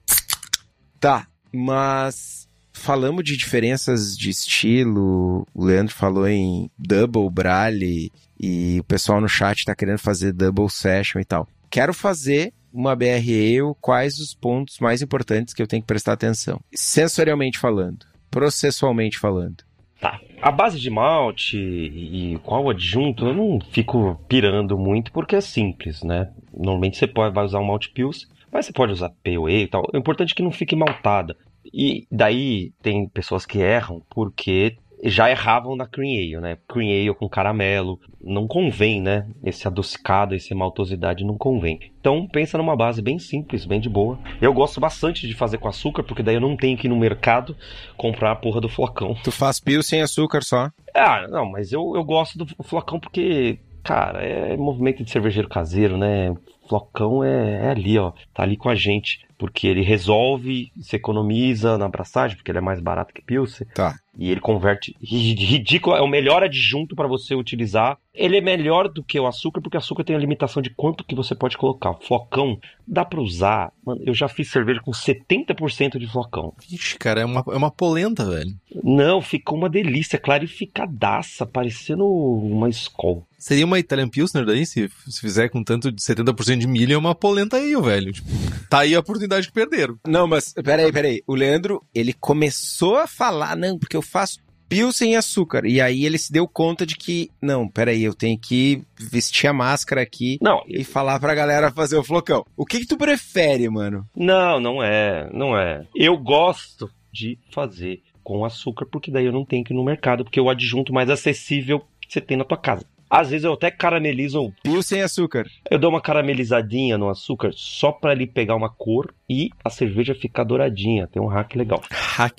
Tá, 1.02 1.26
mas 1.52 2.48
falamos 2.72 3.24
de 3.24 3.36
diferenças 3.36 4.16
de 4.16 4.30
estilo. 4.30 5.44
O 5.52 5.64
Leandro 5.64 5.92
falou 5.92 6.28
em 6.28 6.70
double 6.78 7.28
brale 7.28 8.12
e 8.38 8.78
o 8.78 8.84
pessoal 8.84 9.20
no 9.20 9.28
chat 9.28 9.64
tá 9.64 9.74
querendo 9.74 9.98
fazer 9.98 10.32
double 10.32 10.70
session 10.70 11.18
e 11.18 11.24
tal. 11.24 11.48
Quero 11.68 11.92
fazer 11.92 12.54
uma 12.72 12.94
BR 12.94 13.18
Ale, 13.18 13.74
quais 13.80 14.18
os 14.18 14.32
pontos 14.32 14.78
mais 14.78 15.02
importantes 15.02 15.52
que 15.52 15.60
eu 15.60 15.66
tenho 15.66 15.82
que 15.82 15.88
prestar 15.88 16.12
atenção? 16.12 16.60
Sensorialmente 16.72 17.58
falando, 17.58 18.06
processualmente 18.30 19.18
falando. 19.18 19.64
Tá. 20.02 20.20
A 20.42 20.50
base 20.50 20.80
de 20.80 20.90
malte 20.90 21.56
e 21.56 22.36
qual 22.42 22.68
adjunto, 22.68 23.24
eu 23.24 23.32
não 23.32 23.60
fico 23.70 24.20
pirando 24.28 24.76
muito 24.76 25.12
porque 25.12 25.36
é 25.36 25.40
simples, 25.40 26.02
né? 26.02 26.32
Normalmente 26.52 26.96
você 26.96 27.06
pode, 27.06 27.32
vai 27.32 27.44
usar 27.44 27.60
um 27.60 27.64
malte 27.64 27.88
pills, 27.90 28.26
mas 28.50 28.66
você 28.66 28.72
pode 28.72 28.92
usar 28.92 29.10
POE 29.22 29.62
e 29.62 29.68
tal. 29.68 29.88
O 29.94 29.96
importante 29.96 30.32
é 30.32 30.34
que 30.34 30.42
não 30.42 30.50
fique 30.50 30.74
maltada. 30.74 31.36
E 31.72 32.04
daí 32.10 32.72
tem 32.82 33.08
pessoas 33.08 33.46
que 33.46 33.60
erram 33.60 34.02
porque 34.10 34.76
já 35.02 35.28
erravam 35.28 35.74
na 35.74 35.86
cream 35.86 36.12
ale, 36.12 36.40
né? 36.40 36.58
Cream 36.68 36.88
ale 36.90 37.14
com 37.14 37.28
caramelo, 37.28 37.98
não 38.22 38.46
convém, 38.46 39.00
né? 39.00 39.26
Esse 39.42 39.66
adocicado, 39.66 40.34
essa 40.34 40.54
maltosidade 40.54 41.24
não 41.24 41.36
convém. 41.36 41.80
Então 42.00 42.26
pensa 42.28 42.56
numa 42.56 42.76
base 42.76 43.02
bem 43.02 43.18
simples, 43.18 43.66
bem 43.66 43.80
de 43.80 43.88
boa. 43.88 44.18
Eu 44.40 44.52
gosto 44.52 44.80
bastante 44.80 45.26
de 45.26 45.34
fazer 45.34 45.58
com 45.58 45.68
açúcar, 45.68 46.02
porque 46.04 46.22
daí 46.22 46.36
eu 46.36 46.40
não 46.40 46.56
tenho 46.56 46.76
que 46.76 46.86
ir 46.86 46.90
no 46.90 46.96
mercado 46.96 47.56
comprar 47.96 48.32
a 48.32 48.36
porra 48.36 48.60
do 48.60 48.68
flocão. 48.68 49.16
Tu 49.24 49.32
faz 49.32 49.58
pio 49.58 49.82
sem 49.82 50.02
açúcar 50.02 50.42
só. 50.42 50.70
Ah, 50.94 51.26
não, 51.28 51.50
mas 51.50 51.72
eu, 51.72 51.92
eu 51.96 52.04
gosto 52.04 52.38
do 52.38 52.46
flocão 52.62 53.00
porque, 53.00 53.58
cara, 53.82 54.22
é 54.22 54.56
movimento 54.56 55.02
de 55.02 55.10
cervejeiro 55.10 55.48
caseiro, 55.48 55.96
né? 55.96 56.34
Flocão 56.68 57.24
é, 57.24 57.66
é 57.66 57.70
ali, 57.70 57.98
ó. 57.98 58.12
Tá 58.32 58.44
ali 58.44 58.56
com 58.56 58.68
a 58.68 58.74
gente. 58.74 59.26
Porque 59.36 59.66
ele 59.66 59.82
resolve, 59.82 60.70
se 60.80 60.94
economiza 60.94 61.76
na 61.76 61.86
abraçagem, 61.86 62.36
porque 62.36 62.52
ele 62.52 62.58
é 62.58 62.62
mais 62.62 62.78
barato 62.78 63.12
que 63.12 63.20
Pilsen. 63.20 63.66
Tá. 63.74 63.96
E 64.18 64.30
ele 64.30 64.40
converte. 64.40 64.94
ri- 65.00 65.34
Ridículo, 65.34 65.96
é 65.96 66.00
o 66.02 66.06
melhor 66.08 66.42
adjunto 66.42 66.94
para 66.94 67.08
você 67.08 67.34
utilizar. 67.34 67.98
Ele 68.14 68.36
é 68.36 68.40
melhor 68.40 68.88
do 68.88 69.02
que 69.02 69.18
o 69.18 69.26
açúcar, 69.26 69.60
porque 69.60 69.76
o 69.76 69.80
açúcar 69.80 70.04
tem 70.04 70.14
a 70.14 70.18
limitação 70.18 70.60
de 70.62 70.70
quanto 70.70 71.04
que 71.04 71.14
você 71.14 71.34
pode 71.34 71.56
colocar. 71.56 71.94
Flocão, 71.94 72.58
dá 72.86 73.04
pra 73.04 73.20
usar. 73.20 73.72
Mano, 73.84 74.02
eu 74.04 74.12
já 74.12 74.28
fiz 74.28 74.50
cerveja 74.50 74.80
com 74.80 74.90
70% 74.90 75.98
de 75.98 76.06
flocão. 76.06 76.52
Ixi, 76.70 76.98
cara, 76.98 77.22
é 77.22 77.24
uma, 77.24 77.42
é 77.48 77.56
uma 77.56 77.70
polenta, 77.70 78.24
velho. 78.24 78.54
Não, 78.82 79.22
ficou 79.22 79.56
uma 79.56 79.68
delícia, 79.68 80.18
clarificadaça, 80.18 81.46
parecendo 81.46 82.06
uma 82.06 82.68
escola. 82.68 83.22
Seria 83.38 83.64
uma 83.64 83.78
Italian 83.78 84.08
Pilsner 84.08 84.44
daí, 84.44 84.64
se, 84.64 84.88
se 85.08 85.20
fizer 85.20 85.48
com 85.48 85.64
tanto 85.64 85.90
de 85.90 86.00
70% 86.00 86.58
de 86.58 86.66
milho, 86.68 86.94
é 86.94 86.98
uma 86.98 87.14
polenta 87.14 87.56
aí, 87.56 87.74
velho. 87.74 88.12
Tipo, 88.12 88.28
tá 88.70 88.80
aí 88.80 88.94
a 88.94 89.00
oportunidade 89.00 89.48
que 89.48 89.52
perderam. 89.52 89.98
Não, 90.06 90.28
mas 90.28 90.52
peraí, 90.52 90.92
peraí. 90.92 91.22
O 91.26 91.34
Leandro, 91.34 91.82
ele 91.94 92.12
começou 92.12 92.98
a 92.98 93.06
falar, 93.06 93.56
não, 93.56 93.78
porque 93.78 93.96
eu 93.96 94.02
faço 94.02 94.38
pio 94.74 94.92
sem 94.92 95.16
açúcar. 95.16 95.66
E 95.66 95.80
aí 95.80 96.04
ele 96.04 96.18
se 96.18 96.32
deu 96.32 96.46
conta 96.48 96.86
de 96.86 96.96
que, 96.96 97.30
não, 97.40 97.68
peraí, 97.68 98.02
eu 98.02 98.14
tenho 98.14 98.38
que 98.38 98.82
vestir 98.98 99.46
a 99.48 99.52
máscara 99.52 100.00
aqui 100.02 100.38
Não, 100.40 100.62
e 100.66 100.82
falar 100.84 101.18
pra 101.20 101.34
galera 101.34 101.70
fazer 101.70 101.96
o 101.96 102.04
flocão. 102.04 102.44
O 102.56 102.64
que 102.64 102.80
que 102.80 102.86
tu 102.86 102.96
prefere, 102.96 103.68
mano? 103.68 104.06
não, 104.16 104.58
não 104.60 104.82
é, 104.82 105.28
não 105.32 105.56
é. 105.56 105.86
Eu 105.94 106.16
gosto 106.16 106.90
de 107.12 107.38
fazer 107.50 108.00
com 108.24 108.44
açúcar, 108.44 108.86
porque 108.86 109.10
daí 109.10 109.26
eu 109.26 109.32
não 109.32 109.44
tenho 109.44 109.64
que 109.64 109.72
ir 109.72 109.76
no 109.76 109.84
mercado, 109.84 110.24
porque 110.24 110.38
é 110.38 110.42
o 110.42 110.48
adjunto 110.48 110.92
mais 110.92 111.10
acessível 111.10 111.80
que 112.00 112.12
você 112.12 112.20
tem 112.20 112.36
na 112.36 112.44
tua 112.44 112.56
casa. 112.56 112.84
Às 113.10 113.28
vezes 113.28 113.44
eu 113.44 113.52
até 113.52 113.70
caramelizo, 113.70 114.50
Pio 114.62 114.82
sem 114.82 115.02
açúcar. 115.02 115.44
eu 115.70 115.78
dou 115.78 115.90
uma 115.90 116.00
caramelizadinha 116.00 116.96
no 116.96 117.10
açúcar 117.10 117.50
só 117.54 117.92
pra 117.92 118.12
ele 118.12 118.26
pegar 118.26 118.56
uma 118.56 118.70
cor 118.70 119.12
e 119.28 119.50
a 119.62 119.68
cerveja 119.68 120.14
ficar 120.14 120.44
douradinha. 120.44 121.06
Tem 121.06 121.20
um 121.20 121.26
hack 121.26 121.54
legal. 121.54 121.82
Hack. 121.90 122.38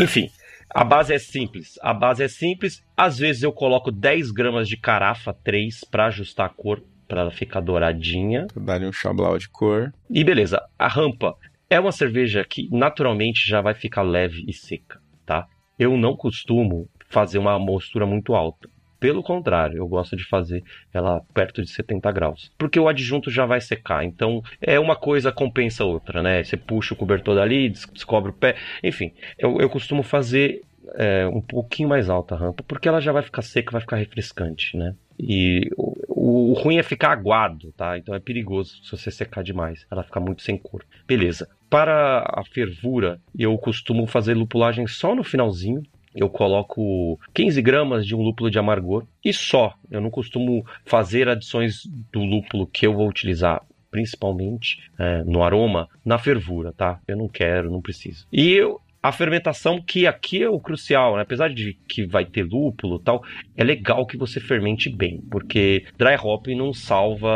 Enfim, 0.00 0.30
a 0.74 0.82
base 0.82 1.14
é 1.14 1.18
simples. 1.18 1.78
A 1.80 1.94
base 1.94 2.24
é 2.24 2.28
simples. 2.28 2.84
Às 2.96 3.16
vezes 3.16 3.44
eu 3.44 3.52
coloco 3.52 3.92
10 3.92 4.32
gramas 4.32 4.68
de 4.68 4.76
carafa 4.76 5.32
3 5.32 5.84
pra 5.84 6.06
ajustar 6.06 6.46
a 6.46 6.48
cor, 6.48 6.82
pra 7.06 7.20
ela 7.20 7.30
ficar 7.30 7.60
douradinha. 7.60 8.48
Dá-lhe 8.56 8.84
um 8.84 8.92
chablau 8.92 9.38
de 9.38 9.48
cor. 9.48 9.92
E 10.10 10.24
beleza, 10.24 10.60
a 10.76 10.88
rampa 10.88 11.36
é 11.70 11.78
uma 11.78 11.92
cerveja 11.92 12.44
que 12.44 12.68
naturalmente 12.72 13.48
já 13.48 13.60
vai 13.60 13.72
ficar 13.72 14.02
leve 14.02 14.44
e 14.48 14.52
seca, 14.52 15.00
tá? 15.24 15.46
Eu 15.78 15.96
não 15.96 16.16
costumo 16.16 16.88
fazer 17.08 17.38
uma 17.38 17.56
mostura 17.56 18.04
muito 18.04 18.34
alta. 18.34 18.68
Pelo 19.04 19.22
contrário, 19.22 19.76
eu 19.76 19.86
gosto 19.86 20.16
de 20.16 20.24
fazer 20.24 20.64
ela 20.90 21.20
perto 21.34 21.60
de 21.60 21.68
70 21.68 22.10
graus. 22.10 22.50
Porque 22.56 22.80
o 22.80 22.88
adjunto 22.88 23.30
já 23.30 23.44
vai 23.44 23.60
secar. 23.60 24.02
Então, 24.02 24.42
é 24.62 24.80
uma 24.80 24.96
coisa 24.96 25.30
compensa 25.30 25.84
a 25.84 25.86
outra, 25.86 26.22
né? 26.22 26.42
Você 26.42 26.56
puxa 26.56 26.94
o 26.94 26.96
cobertor 26.96 27.34
dali, 27.34 27.68
descobre 27.68 28.30
o 28.30 28.32
pé. 28.32 28.56
Enfim, 28.82 29.12
eu, 29.38 29.60
eu 29.60 29.68
costumo 29.68 30.02
fazer 30.02 30.62
é, 30.94 31.26
um 31.26 31.42
pouquinho 31.42 31.86
mais 31.86 32.08
alta 32.08 32.34
a 32.34 32.38
rampa, 32.38 32.64
porque 32.66 32.88
ela 32.88 32.98
já 32.98 33.12
vai 33.12 33.22
ficar 33.22 33.42
seca, 33.42 33.72
vai 33.72 33.82
ficar 33.82 33.96
refrescante, 33.96 34.74
né? 34.74 34.94
E 35.18 35.70
o, 35.76 36.52
o, 36.52 36.54
ruim 36.54 36.78
é 36.78 36.82
ficar 36.82 37.12
aguado, 37.12 37.72
tá? 37.72 37.98
Então 37.98 38.14
é 38.14 38.18
perigoso 38.18 38.82
se 38.82 38.90
você 38.90 39.10
secar 39.10 39.44
demais. 39.44 39.86
Ela 39.90 40.02
fica 40.02 40.18
muito 40.18 40.40
sem 40.40 40.56
cor. 40.56 40.82
Beleza. 41.06 41.46
Para 41.68 42.24
a 42.26 42.42
fervura, 42.42 43.20
eu 43.38 43.58
costumo 43.58 44.06
fazer 44.06 44.32
lupulagem 44.32 44.86
só 44.86 45.14
no 45.14 45.22
finalzinho, 45.22 45.82
eu 46.14 46.28
coloco 46.28 47.18
15 47.34 47.60
gramas 47.60 48.06
de 48.06 48.14
um 48.14 48.22
lúpulo 48.22 48.50
de 48.50 48.58
amargor 48.58 49.04
e 49.24 49.32
só. 49.32 49.74
Eu 49.90 50.00
não 50.00 50.10
costumo 50.10 50.64
fazer 50.84 51.28
adições 51.28 51.84
do 52.12 52.20
lúpulo 52.20 52.66
que 52.66 52.86
eu 52.86 52.94
vou 52.94 53.08
utilizar 53.08 53.62
principalmente 53.90 54.90
é, 54.98 55.22
no 55.22 55.40
aroma, 55.44 55.88
na 56.04 56.18
fervura, 56.18 56.72
tá? 56.72 57.00
Eu 57.06 57.16
não 57.16 57.28
quero, 57.28 57.70
não 57.70 57.80
preciso. 57.80 58.26
E 58.32 58.50
eu, 58.50 58.80
a 59.04 59.12
fermentação, 59.12 59.82
que 59.82 60.06
aqui 60.06 60.42
é 60.42 60.48
o 60.48 60.58
crucial, 60.58 61.16
né? 61.16 61.20
apesar 61.20 61.52
de 61.52 61.74
que 61.86 62.06
vai 62.06 62.24
ter 62.24 62.42
lúpulo 62.42 62.98
tal, 62.98 63.22
é 63.54 63.62
legal 63.62 64.06
que 64.06 64.16
você 64.16 64.40
fermente 64.40 64.88
bem, 64.88 65.20
porque 65.30 65.84
dry 65.98 66.16
hop 66.18 66.46
não 66.56 66.72
salva 66.72 67.28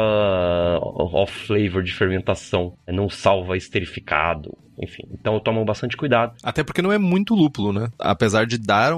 off 0.80 1.46
flavor 1.46 1.82
de 1.82 1.92
fermentação, 1.92 2.74
não 2.88 3.10
salva 3.10 3.54
esterificado, 3.54 4.56
enfim, 4.80 5.02
então 5.12 5.38
tomam 5.40 5.62
bastante 5.62 5.94
cuidado. 5.94 6.34
Até 6.42 6.64
porque 6.64 6.80
não 6.80 6.92
é 6.92 6.96
muito 6.96 7.34
lúpulo, 7.34 7.70
né? 7.70 7.88
Apesar 7.98 8.46
de 8.46 8.56
dar, 8.56 8.94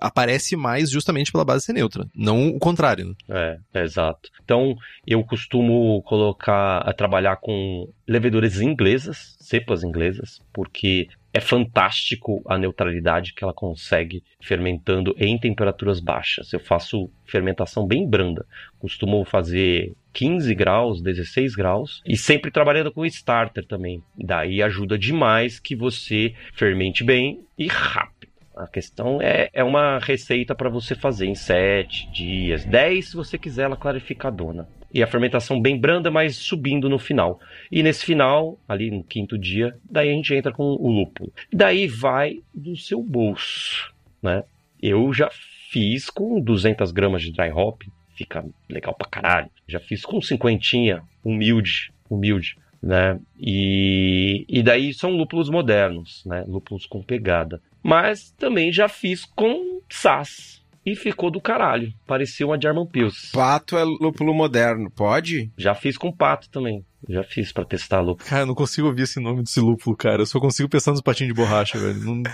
aparece 0.00 0.56
mais 0.56 0.88
justamente 0.88 1.30
pela 1.30 1.44
base 1.44 1.66
ser 1.66 1.74
neutra, 1.74 2.06
não 2.14 2.48
o 2.48 2.58
contrário. 2.58 3.08
Né? 3.08 3.14
É, 3.28 3.80
é, 3.80 3.82
exato. 3.82 4.30
Então, 4.42 4.74
eu 5.06 5.22
costumo 5.22 6.00
colocar, 6.02 6.78
a 6.78 6.94
trabalhar 6.94 7.36
com 7.36 7.88
leveduras 8.08 8.60
inglesas, 8.60 9.36
cepas 9.40 9.82
inglesas, 9.82 10.40
porque 10.52 11.08
é 11.36 11.40
fantástico 11.40 12.42
a 12.46 12.56
neutralidade 12.56 13.34
que 13.34 13.44
ela 13.44 13.52
consegue 13.52 14.24
fermentando 14.40 15.14
em 15.18 15.38
temperaturas 15.38 16.00
baixas. 16.00 16.50
Eu 16.50 16.60
faço 16.60 17.10
fermentação 17.26 17.86
bem 17.86 18.08
branda, 18.08 18.46
costumo 18.78 19.22
fazer 19.22 19.92
15 20.14 20.54
graus, 20.54 21.02
16 21.02 21.54
graus 21.54 22.02
e 22.06 22.16
sempre 22.16 22.50
trabalhando 22.50 22.90
com 22.90 23.04
starter 23.04 23.66
também. 23.66 24.02
Daí 24.16 24.62
ajuda 24.62 24.98
demais 24.98 25.60
que 25.60 25.76
você 25.76 26.34
fermente 26.54 27.04
bem 27.04 27.44
e 27.58 27.66
rápido. 27.66 28.32
A 28.56 28.66
questão 28.66 29.20
é, 29.20 29.50
é 29.52 29.62
uma 29.62 29.98
receita 29.98 30.54
para 30.54 30.70
você 30.70 30.94
fazer 30.94 31.26
em 31.26 31.34
7 31.34 32.10
dias, 32.10 32.64
10 32.64 33.10
se 33.10 33.14
você 33.14 33.36
quiser 33.36 33.64
ela 33.64 33.76
clarificadona 33.76 34.66
e 34.96 35.02
a 35.02 35.06
fermentação 35.06 35.60
bem 35.60 35.78
branda, 35.78 36.10
mas 36.10 36.36
subindo 36.36 36.88
no 36.88 36.98
final. 36.98 37.38
E 37.70 37.82
nesse 37.82 38.02
final, 38.02 38.58
ali 38.66 38.90
no 38.90 39.04
quinto 39.04 39.36
dia, 39.36 39.76
daí 39.84 40.08
a 40.08 40.12
gente 40.12 40.34
entra 40.34 40.50
com 40.50 40.62
o 40.62 40.90
lúpulo. 40.90 41.30
Daí 41.52 41.86
vai 41.86 42.40
do 42.54 42.74
seu 42.78 43.02
bolso, 43.02 43.92
né? 44.22 44.42
Eu 44.82 45.12
já 45.12 45.28
fiz 45.70 46.08
com 46.08 46.40
200 46.40 46.92
gramas 46.92 47.20
de 47.20 47.30
dry 47.30 47.50
hop, 47.50 47.82
fica 48.14 48.42
legal 48.70 48.94
pra 48.94 49.06
caralho. 49.06 49.50
Já 49.68 49.78
fiz 49.78 50.02
com 50.02 50.18
cinquentinha, 50.22 51.02
humilde, 51.22 51.92
humilde, 52.08 52.56
né? 52.82 53.20
E, 53.38 54.46
e 54.48 54.62
daí 54.62 54.94
são 54.94 55.10
lúpulos 55.10 55.50
modernos, 55.50 56.24
né? 56.24 56.42
Lúpulos 56.48 56.86
com 56.86 57.02
pegada. 57.02 57.60
Mas 57.82 58.30
também 58.30 58.72
já 58.72 58.88
fiz 58.88 59.26
com 59.26 59.82
SAS, 59.90 60.64
e 60.86 60.94
ficou 60.94 61.32
do 61.32 61.40
caralho. 61.40 61.92
Parecia 62.06 62.46
uma 62.46 62.60
German 62.60 62.86
Pils. 62.86 63.32
Pato 63.32 63.76
é 63.76 63.82
lúpulo 63.82 64.32
moderno, 64.32 64.88
pode? 64.88 65.50
Já 65.58 65.74
fiz 65.74 65.98
com 65.98 66.12
pato 66.12 66.48
também. 66.48 66.84
Já 67.08 67.24
fiz 67.24 67.52
para 67.52 67.64
testar 67.64 68.00
lúpulo. 68.00 68.28
Cara, 68.28 68.42
eu 68.42 68.46
não 68.46 68.54
consigo 68.54 68.86
ouvir 68.86 69.02
esse 69.02 69.18
nome 69.18 69.42
desse 69.42 69.58
lúpulo, 69.58 69.96
cara. 69.96 70.22
Eu 70.22 70.26
só 70.26 70.38
consigo 70.38 70.68
pensar 70.68 70.92
nos 70.92 71.00
patinhos 71.00 71.34
de 71.34 71.40
borracha, 71.40 71.76
velho. 71.76 71.98
Não... 71.98 72.22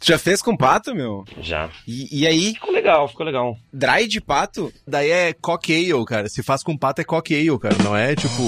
Tu 0.00 0.06
já 0.06 0.18
fez 0.18 0.42
com 0.42 0.56
pato, 0.56 0.92
meu? 0.92 1.24
Já. 1.40 1.70
E, 1.86 2.22
e, 2.22 2.26
aí? 2.26 2.54
Ficou 2.54 2.72
legal, 2.72 3.06
ficou 3.06 3.24
legal. 3.24 3.56
Dry 3.72 4.08
de 4.08 4.20
pato? 4.20 4.72
Daí 4.84 5.08
é 5.08 5.32
cock 5.32 5.72
ale, 5.72 6.04
cara. 6.04 6.28
Se 6.28 6.42
faz 6.42 6.64
com 6.64 6.76
pato 6.76 7.00
é 7.00 7.04
cock 7.04 7.32
ale, 7.32 7.56
cara. 7.60 7.76
Não 7.84 7.96
é 7.96 8.16
tipo... 8.16 8.42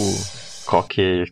Coque. 0.66 1.24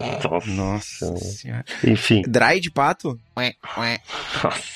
Nossa, 0.47 1.11
Nossa 1.11 1.17
senhora. 1.17 1.65
Enfim. 1.85 2.23
Dry 2.27 2.61
de 2.61 2.71
pato? 2.71 3.19
Ué, 3.37 3.55
ué. 3.79 4.01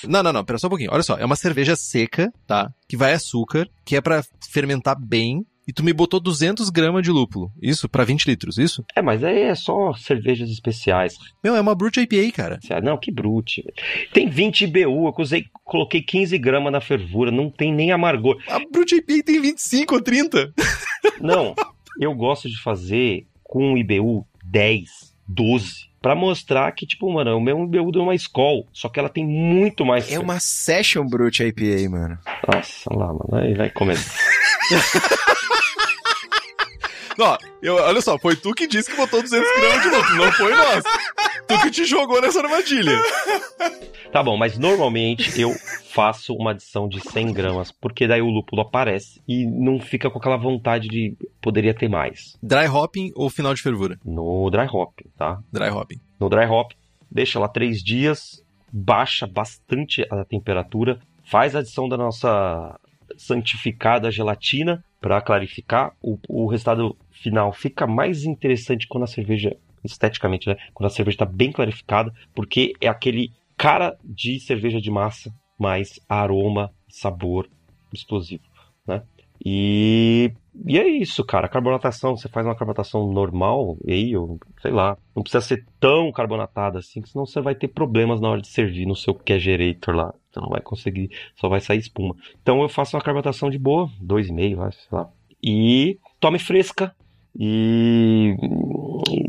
Não, 0.07 0.23
não, 0.23 0.33
não. 0.33 0.45
Pera 0.45 0.59
só 0.59 0.67
um 0.67 0.71
pouquinho. 0.71 0.91
Olha 0.93 1.03
só. 1.03 1.17
É 1.17 1.25
uma 1.25 1.37
cerveja 1.37 1.77
seca, 1.77 2.33
tá? 2.47 2.73
Que 2.89 2.97
vai 2.97 3.13
açúcar, 3.13 3.69
que 3.85 3.97
é 3.97 4.01
para 4.01 4.25
fermentar 4.51 4.97
bem. 4.99 5.45
E 5.69 5.73
tu 5.73 5.83
me 5.83 5.93
botou 5.93 6.21
200 6.21 6.71
gramas 6.71 7.03
de 7.03 7.11
lúpulo. 7.11 7.51
Isso? 7.61 7.89
para 7.89 8.05
20 8.05 8.27
litros, 8.27 8.57
isso? 8.57 8.85
É, 8.95 9.03
mas 9.03 9.25
aí 9.25 9.43
é 9.43 9.55
só 9.57 9.93
cervejas 9.95 10.49
especiais. 10.49 11.17
Meu, 11.43 11.57
é 11.57 11.61
uma 11.61 11.75
Brute 11.75 12.01
IPA, 12.01 12.33
cara. 12.33 12.61
Não, 12.81 12.97
que 12.97 13.11
Brute. 13.11 13.65
Tem 14.13 14.29
20 14.29 14.65
BU. 14.69 14.79
Eu 14.81 15.15
usei, 15.19 15.45
coloquei 15.65 16.01
15 16.01 16.39
gramas 16.39 16.73
na 16.73 16.81
fervura. 16.81 17.33
Não 17.33 17.51
tem 17.51 17.75
nem 17.75 17.91
amargor. 17.91 18.41
A 18.49 18.61
Brute 18.61 18.95
IPA 18.95 19.25
tem 19.25 19.41
25 19.41 19.95
ou 19.97 20.01
30. 20.01 20.55
Não. 21.21 21.53
Eu 22.01 22.15
gosto 22.15 22.49
de 22.49 22.63
fazer 22.63 23.27
com 23.43 23.77
IBU 23.77 24.25
10, 24.57 25.15
12. 25.29 25.87
Pra 26.01 26.15
mostrar 26.15 26.73
que, 26.73 26.87
tipo, 26.87 27.13
mano, 27.13 27.37
o 27.37 27.41
meu 27.41 27.63
IBU 27.65 27.99
é 27.99 28.03
uma 28.03 28.15
escola, 28.15 28.63
só 28.73 28.89
que 28.89 28.99
ela 28.99 29.09
tem 29.09 29.27
muito 29.27 29.85
mais. 29.85 30.11
É 30.11 30.19
uma 30.19 30.41
Session 30.41 31.05
Brute 31.07 31.43
IPA, 31.43 31.91
mano. 31.91 32.19
Nossa, 32.51 32.95
lá, 32.95 33.09
mano. 33.09 33.29
Aí 33.35 33.55
vai 33.55 33.71
começar. 33.71 34.17
Não, 37.19 37.37
eu, 37.63 37.77
olha 37.77 38.01
só, 38.01 38.19
foi 38.19 38.37
tu 38.37 38.53
que 38.53 38.67
disse 38.67 38.91
que 38.91 38.97
botou 38.97 39.23
200 39.23 39.49
gramas 39.61 39.83
de 39.83 39.89
lúpulo, 39.89 40.17
não 40.17 40.33
foi 40.33 40.55
nós. 40.55 40.85
Tu 41.47 41.61
que 41.63 41.71
te 41.71 41.85
jogou 41.85 42.21
nessa 42.21 42.41
armadilha. 42.41 43.01
Tá 44.13 44.23
bom, 44.23 44.37
mas 44.37 44.59
normalmente 44.59 45.41
eu 45.41 45.55
faço 45.93 46.35
uma 46.35 46.51
adição 46.51 46.89
de 46.89 47.01
100 47.01 47.33
gramas, 47.33 47.73
porque 47.73 48.07
daí 48.07 48.21
o 48.21 48.31
lúpulo 48.31 48.63
aparece 48.63 49.21
e 49.27 49.47
não 49.47 49.81
fica 49.81 50.11
com 50.11 50.19
aquela 50.19 50.37
vontade 50.37 50.89
de 50.89 51.17
poderia 51.41 51.75
ter 51.75 51.89
mais. 51.89 52.37
Dry 52.43 52.67
hopping 52.67 53.13
ou 53.15 53.31
final 53.31 53.55
de 53.55 53.63
fervura? 53.63 53.99
No 54.05 54.51
dry 54.51 54.67
hopping, 54.71 55.09
tá? 55.17 55.39
Dry 55.53 55.69
hopping. 55.71 56.01
No 56.19 56.29
dry 56.29 56.47
hop, 56.47 56.73
deixa 57.11 57.39
lá 57.39 57.49
três 57.49 57.83
dias, 57.83 58.43
baixa 58.73 59.27
bastante 59.27 60.07
a 60.11 60.25
temperatura, 60.25 60.99
faz 61.25 61.55
a 61.55 61.61
adição 61.61 61.89
da 61.89 61.97
nossa 61.97 62.79
santificada 63.17 64.11
gelatina 64.11 64.85
para 65.01 65.21
clarificar. 65.21 65.95
O, 66.03 66.19
o 66.29 66.47
resultado 66.47 66.97
final 67.11 67.53
fica 67.53 67.87
mais 67.87 68.25
interessante 68.25 68.87
quando 68.87 69.05
a 69.05 69.09
cerveja, 69.09 69.57
esteticamente, 69.85 70.49
né? 70.49 70.57
Quando 70.75 70.87
a 70.87 70.91
cerveja 70.91 71.17
está 71.17 71.25
bem 71.25 71.53
clarificada, 71.53 72.13
porque 72.35 72.73
é 72.81 72.89
aquele 72.89 73.33
cara 73.57 73.97
de 74.05 74.39
cerveja 74.41 74.81
de 74.81 74.91
massa, 74.91 75.33
mais 75.59 75.99
aroma, 76.09 76.71
sabor 76.89 77.49
explosivo, 77.93 78.45
né? 78.87 79.03
E, 79.45 80.33
e 80.67 80.79
é 80.79 80.89
isso, 80.89 81.25
cara. 81.25 81.47
A 81.47 81.49
carbonatação, 81.49 82.17
você 82.17 82.29
faz 82.29 82.47
uma 82.47 82.55
carbonatação 82.55 83.13
normal, 83.13 83.77
aí, 83.87 84.13
eu, 84.13 84.39
sei 84.61 84.71
lá, 84.71 84.97
não 85.15 85.23
precisa 85.23 85.41
ser 85.41 85.65
tão 85.79 86.11
carbonatada 86.11 86.79
assim, 86.79 87.05
senão 87.05 87.27
você 87.27 87.41
vai 87.41 87.55
ter 87.55 87.69
problemas 87.69 88.21
na 88.21 88.29
hora 88.29 88.41
de 88.41 88.49
servir 88.49 88.87
no 88.87 88.97
seu 88.97 89.15
Kegerator 89.15 89.95
lá. 89.95 90.15
Você 90.37 90.41
não 90.41 90.49
vai 90.51 90.61
conseguir, 90.61 91.11
só 91.35 91.49
vai 91.49 91.61
sair 91.61 91.79
espuma. 91.79 92.15
Então 92.43 92.61
eu 92.61 92.69
faço 92.69 92.95
uma 92.95 93.03
carbonatação 93.03 93.49
de 93.49 93.59
boa, 93.59 93.91
2,5, 94.03 94.73
sei 94.73 94.89
lá. 94.93 95.09
E 95.43 95.99
tome 96.21 96.39
fresca, 96.39 96.95
e 97.39 98.35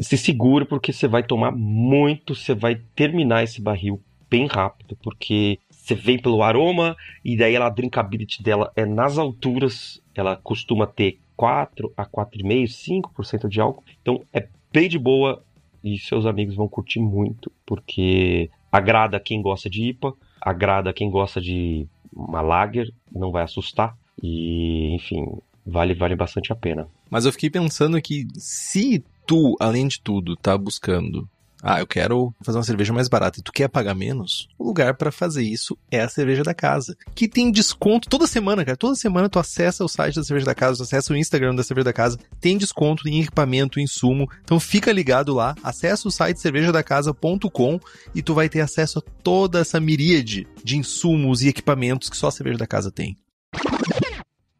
se 0.01 0.17
segura 0.17 0.65
porque 0.65 0.91
você 0.91 1.07
vai 1.07 1.23
tomar 1.23 1.51
muito, 1.51 2.35
você 2.35 2.53
vai 2.53 2.75
terminar 2.95 3.43
esse 3.43 3.61
barril 3.61 4.01
bem 4.29 4.47
rápido, 4.47 4.97
porque 5.01 5.59
você 5.69 5.95
vem 5.95 6.19
pelo 6.19 6.43
aroma 6.43 6.95
e 7.23 7.37
daí 7.37 7.55
ela, 7.55 7.67
a 7.67 7.69
drinkability 7.69 8.43
dela 8.43 8.71
é 8.75 8.85
nas 8.85 9.17
alturas, 9.17 10.01
ela 10.13 10.35
costuma 10.35 10.85
ter 10.85 11.19
4 11.35 11.93
a 11.95 12.05
4,5, 12.05 13.11
5% 13.15 13.47
de 13.47 13.61
álcool. 13.61 13.83
Então 14.01 14.21
é 14.33 14.47
bem 14.71 14.89
de 14.89 14.99
boa 14.99 15.43
e 15.83 15.97
seus 15.97 16.25
amigos 16.25 16.55
vão 16.55 16.67
curtir 16.67 16.99
muito, 16.99 17.51
porque 17.65 18.49
agrada 18.71 19.19
quem 19.19 19.41
gosta 19.41 19.69
de 19.69 19.83
IPA, 19.83 20.13
agrada 20.47 20.93
quem 20.93 21.09
gosta 21.09 21.41
de 21.41 21.87
uma 22.13 22.41
lager, 22.41 22.89
não 23.11 23.31
vai 23.31 23.43
assustar. 23.43 23.95
E, 24.21 24.95
enfim, 24.95 25.25
vale, 25.65 25.93
vale 25.93 26.15
bastante 26.15 26.51
a 26.51 26.55
pena. 26.55 26.87
Mas 27.09 27.25
eu 27.25 27.31
fiquei 27.31 27.49
pensando 27.49 28.01
que 28.01 28.25
se 28.35 29.03
tu, 29.25 29.55
além 29.59 29.87
de 29.87 29.99
tudo, 30.01 30.35
tá 30.35 30.57
buscando 30.57 31.29
ah, 31.69 31.81
eu 31.81 31.85
quero 31.85 32.33
fazer 32.41 32.57
uma 32.57 32.63
cerveja 32.63 32.93
mais 32.93 33.09
barata 33.09 33.39
e 33.39 33.43
tu 33.43 33.51
quer 33.51 33.67
pagar 33.67 33.93
menos, 33.93 34.47
o 34.57 34.63
lugar 34.63 34.95
para 34.95 35.11
fazer 35.11 35.43
isso 35.43 35.77
é 35.91 35.99
a 35.99 36.07
cerveja 36.07 36.41
da 36.41 36.53
casa, 36.53 36.95
que 37.13 37.27
tem 37.27 37.51
desconto 37.51 38.07
toda 38.07 38.25
semana, 38.25 38.63
cara. 38.63 38.77
Toda 38.77 38.95
semana 38.95 39.27
tu 39.27 39.37
acessa 39.37 39.83
o 39.83 39.89
site 39.89 40.15
da 40.15 40.23
cerveja 40.23 40.45
da 40.45 40.55
casa, 40.55 40.77
tu 40.77 40.83
acessa 40.83 41.11
o 41.11 41.17
Instagram 41.17 41.53
da 41.53 41.63
cerveja 41.63 41.83
da 41.83 41.91
casa, 41.91 42.17
tem 42.39 42.57
desconto 42.57 43.05
em 43.09 43.21
equipamento, 43.21 43.81
insumo. 43.81 44.31
Então 44.45 44.61
fica 44.61 44.93
ligado 44.93 45.33
lá, 45.33 45.55
acessa 45.61 46.07
o 46.07 46.11
site 46.11 46.39
cervejadacasa.com 46.39 47.79
e 48.15 48.21
tu 48.21 48.33
vai 48.33 48.47
ter 48.47 48.61
acesso 48.61 48.99
a 48.99 49.01
toda 49.21 49.59
essa 49.59 49.77
miríade 49.77 50.47
de 50.63 50.77
insumos 50.77 51.41
e 51.41 51.49
equipamentos 51.49 52.09
que 52.09 52.15
só 52.15 52.27
a 52.27 52.31
cerveja 52.31 52.59
da 52.59 52.65
casa 52.65 52.89
tem. 52.89 53.17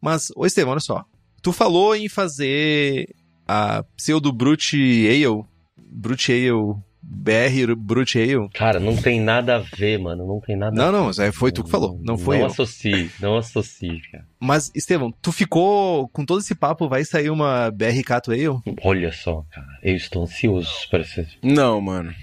Mas, 0.02 0.28
ô 0.36 0.46
Estevam, 0.46 0.74
olha 0.74 0.82
só. 0.82 1.06
Tu 1.42 1.54
falou 1.54 1.96
em 1.96 2.10
fazer 2.10 3.16
a 3.48 3.82
pseudo 3.96 4.34
Brute 4.34 5.08
Ale, 5.08 5.46
Brute 5.78 6.34
Ale, 6.34 6.76
BR 7.10 7.74
Brute 7.78 8.20
Ale. 8.20 8.50
Cara, 8.54 8.82
não 8.82 8.96
tem 8.98 9.22
nada 9.22 9.56
a 9.56 9.60
ver, 9.60 9.98
mano. 9.98 10.28
Não 10.28 10.42
tem 10.42 10.58
nada 10.58 10.76
Não, 10.76 10.84
a 10.84 10.92
ver. 11.12 11.18
não, 11.18 11.26
aí 11.26 11.32
foi 11.32 11.54
tu 11.54 11.64
que 11.64 11.72
falou, 11.72 11.98
não 12.04 12.18
foi 12.18 12.36
Não 12.36 12.44
eu. 12.44 12.52
associe, 12.52 13.10
não 13.22 13.38
associe, 13.38 14.02
cara. 14.12 14.26
Mas, 14.40 14.70
Estevam, 14.76 15.12
tu 15.22 15.32
ficou 15.32 16.10
com 16.10 16.26
todo 16.26 16.40
esse 16.42 16.54
papo, 16.54 16.90
vai 16.90 17.06
sair 17.06 17.30
uma 17.30 17.72
BR 17.72 18.04
Cato 18.06 18.32
Ale? 18.32 18.48
Olha 18.84 19.12
só, 19.14 19.44
cara. 19.50 19.68
Eu 19.82 19.96
estou 19.96 20.24
ansioso 20.24 20.70
para 20.92 21.00
esse. 21.02 21.26
Não, 21.42 21.80
mano. 21.80 22.14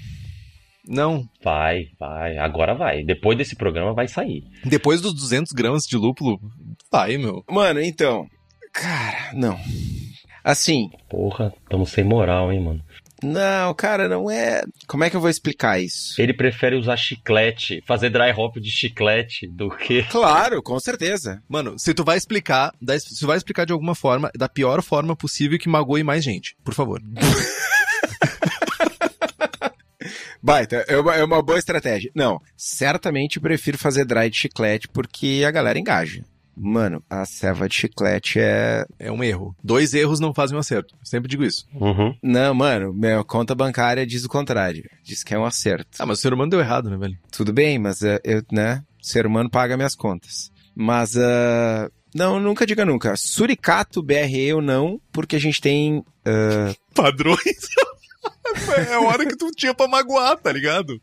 Não. 0.87 1.27
Vai, 1.43 1.87
vai. 1.99 2.37
Agora 2.37 2.75
vai. 2.75 3.03
Depois 3.05 3.39
desse 3.39 3.57
programa 3.57 3.95
vai 3.95 4.07
sair. 4.07 4.45
Depois 4.67 5.01
dos 5.01 5.15
200 5.15 5.53
gramas 5.53 5.87
de 5.87 5.97
lúpulo, 5.97 6.39
vai, 6.93 7.17
meu. 7.17 7.43
Mano, 7.51 7.81
então. 7.81 8.27
Cara, 8.71 9.33
não. 9.33 9.59
Assim, 10.45 10.91
Porra, 11.09 11.55
estamos 11.63 11.89
sem 11.91 12.05
moral, 12.05 12.53
hein, 12.53 12.61
mano. 12.61 12.83
Não, 13.25 13.75
cara, 13.75 14.09
não 14.09 14.31
é. 14.31 14.63
Como 14.87 15.03
é 15.03 15.11
que 15.11 15.17
eu 15.17 15.21
vou 15.21 15.31
explicar 15.31 15.81
isso? 15.81 16.21
Ele 16.21 16.33
prefere 16.33 16.77
usar 16.77 16.97
chiclete, 16.97 17.83
fazer 17.87 18.11
dry 18.11 18.33
hop 18.37 18.57
de 18.59 18.71
chiclete 18.71 19.47
do 19.47 19.71
que. 19.71 20.03
Claro, 20.05 20.63
com 20.63 20.79
certeza. 20.79 21.43
Mano, 21.49 21.79
se 21.79 21.95
tu 21.95 22.05
vai 22.05 22.17
explicar, 22.17 22.73
se 23.01 23.19
tu 23.19 23.27
vai 23.27 23.37
explicar 23.37 23.65
de 23.65 23.73
alguma 23.73 23.95
forma, 23.95 24.31
da 24.37 24.49
pior 24.49 24.83
forma 24.83 25.17
possível 25.17 25.59
que 25.59 25.69
magoe 25.69 26.05
mais 26.05 26.23
gente, 26.23 26.55
por 26.63 26.75
favor. 26.75 27.01
Baita, 30.43 30.85
é 30.87 30.99
uma, 30.99 31.15
é 31.15 31.25
uma 31.25 31.43
boa 31.43 31.59
estratégia. 31.59 32.11
Não, 32.15 32.39
certamente 32.55 33.41
prefiro 33.41 33.79
fazer 33.79 34.05
dry 34.05 34.29
de 34.29 34.37
chiclete 34.37 34.87
porque 34.89 35.43
a 35.47 35.51
galera 35.51 35.79
engaja. 35.79 36.23
Mano, 36.57 37.03
a 37.11 37.25
ceva 37.25 37.69
de 37.69 37.75
chiclete 37.75 38.39
é. 38.39 38.85
É 38.99 39.11
um 39.11 39.23
erro. 39.23 39.55
Dois 39.63 39.93
erros 39.95 40.21
não 40.21 40.33
fazem 40.33 40.57
um 40.57 40.61
acerto. 40.61 40.95
Eu 40.95 41.07
sempre 41.07 41.29
digo 41.29 41.45
isso. 41.45 41.67
Uhum. 41.75 42.15
Não, 42.23 42.55
mano, 42.55 42.93
minha 42.93 43.23
conta 43.25 43.55
bancária 43.55 44.07
diz 44.07 44.25
o 44.25 44.29
contrário. 44.29 44.89
Diz 45.03 45.23
que 45.23 45.35
é 45.35 45.39
um 45.39 45.45
acerto. 45.45 45.91
Ah, 45.99 46.07
mas 46.07 46.19
o 46.19 46.23
ser 46.23 46.33
humano 46.33 46.51
deu 46.51 46.61
errado, 46.61 46.89
né, 46.89 46.97
velho? 46.97 47.19
Tudo 47.31 47.53
bem, 47.53 47.79
mas 47.79 48.03
é, 48.03 48.21
eu, 48.25 48.43
né? 48.53 48.83
O 49.03 49.07
ser 49.07 49.27
humano 49.27 49.51
paga 49.51 49.77
minhas 49.77 49.95
contas. 49.95 50.51
Mas, 50.75 51.17
ah, 51.17 51.91
não, 52.15 52.39
nunca 52.39 52.67
diga 52.67 52.85
nunca. 52.85 53.17
Suricato 53.17 54.03
BRE 54.03 54.53
ou 54.53 54.63
não, 54.63 55.01
porque 55.13 55.37
a 55.37 55.41
gente 55.41 55.61
tem. 55.61 56.05
ah, 56.25 56.73
Padrões. 56.95 57.39
é 58.89 58.95
a 58.95 59.01
hora 59.01 59.27
que 59.27 59.37
tu 59.37 59.51
tinha 59.51 59.75
pra 59.75 59.89
magoar, 59.89 60.37
tá 60.39 60.53
ligado? 60.53 60.99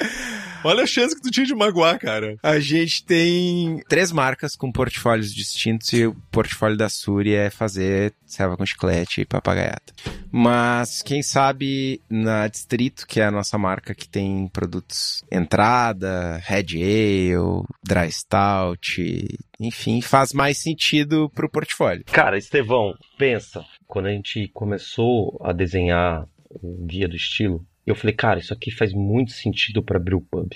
Olha 0.63 0.83
a 0.83 0.88
chance 0.88 1.15
que 1.15 1.21
tu 1.21 1.31
tinha 1.31 1.45
de 1.45 1.55
magoar, 1.55 1.99
cara. 1.99 2.38
a 2.43 2.59
gente 2.59 3.03
tem 3.03 3.81
três 3.89 4.11
marcas 4.11 4.55
com 4.55 4.71
portfólios 4.71 5.33
distintos 5.33 5.91
e 5.93 6.05
o 6.05 6.15
portfólio 6.31 6.77
da 6.77 6.89
Suri 6.89 7.33
é 7.33 7.49
fazer 7.49 8.13
serva 8.25 8.55
com 8.55 8.65
chiclete 8.65 9.21
e 9.21 9.25
papagaiata. 9.25 9.93
Mas 10.31 11.01
quem 11.01 11.21
sabe 11.21 12.01
na 12.09 12.47
Distrito, 12.47 13.05
que 13.05 13.19
é 13.19 13.25
a 13.25 13.31
nossa 13.31 13.57
marca 13.57 13.93
que 13.93 14.07
tem 14.07 14.47
produtos 14.47 15.23
entrada, 15.31 16.38
Red 16.45 16.75
Ale, 16.75 17.63
Dry 17.83 18.11
Stout, 18.11 19.27
enfim, 19.59 20.01
faz 20.01 20.31
mais 20.31 20.57
sentido 20.57 21.29
pro 21.33 21.49
portfólio. 21.49 22.05
Cara, 22.05 22.38
Estevão, 22.38 22.93
pensa. 23.17 23.65
Quando 23.88 24.07
a 24.07 24.11
gente 24.11 24.49
começou 24.53 25.39
a 25.43 25.51
desenhar 25.51 26.25
o 26.49 26.85
guia 26.85 27.07
do 27.07 27.15
estilo, 27.15 27.65
eu 27.85 27.95
falei, 27.95 28.15
cara, 28.15 28.39
isso 28.39 28.53
aqui 28.53 28.71
faz 28.71 28.93
muito 28.93 29.31
sentido 29.31 29.83
para 29.83 29.99
Brew 29.99 30.21
Pub. 30.21 30.51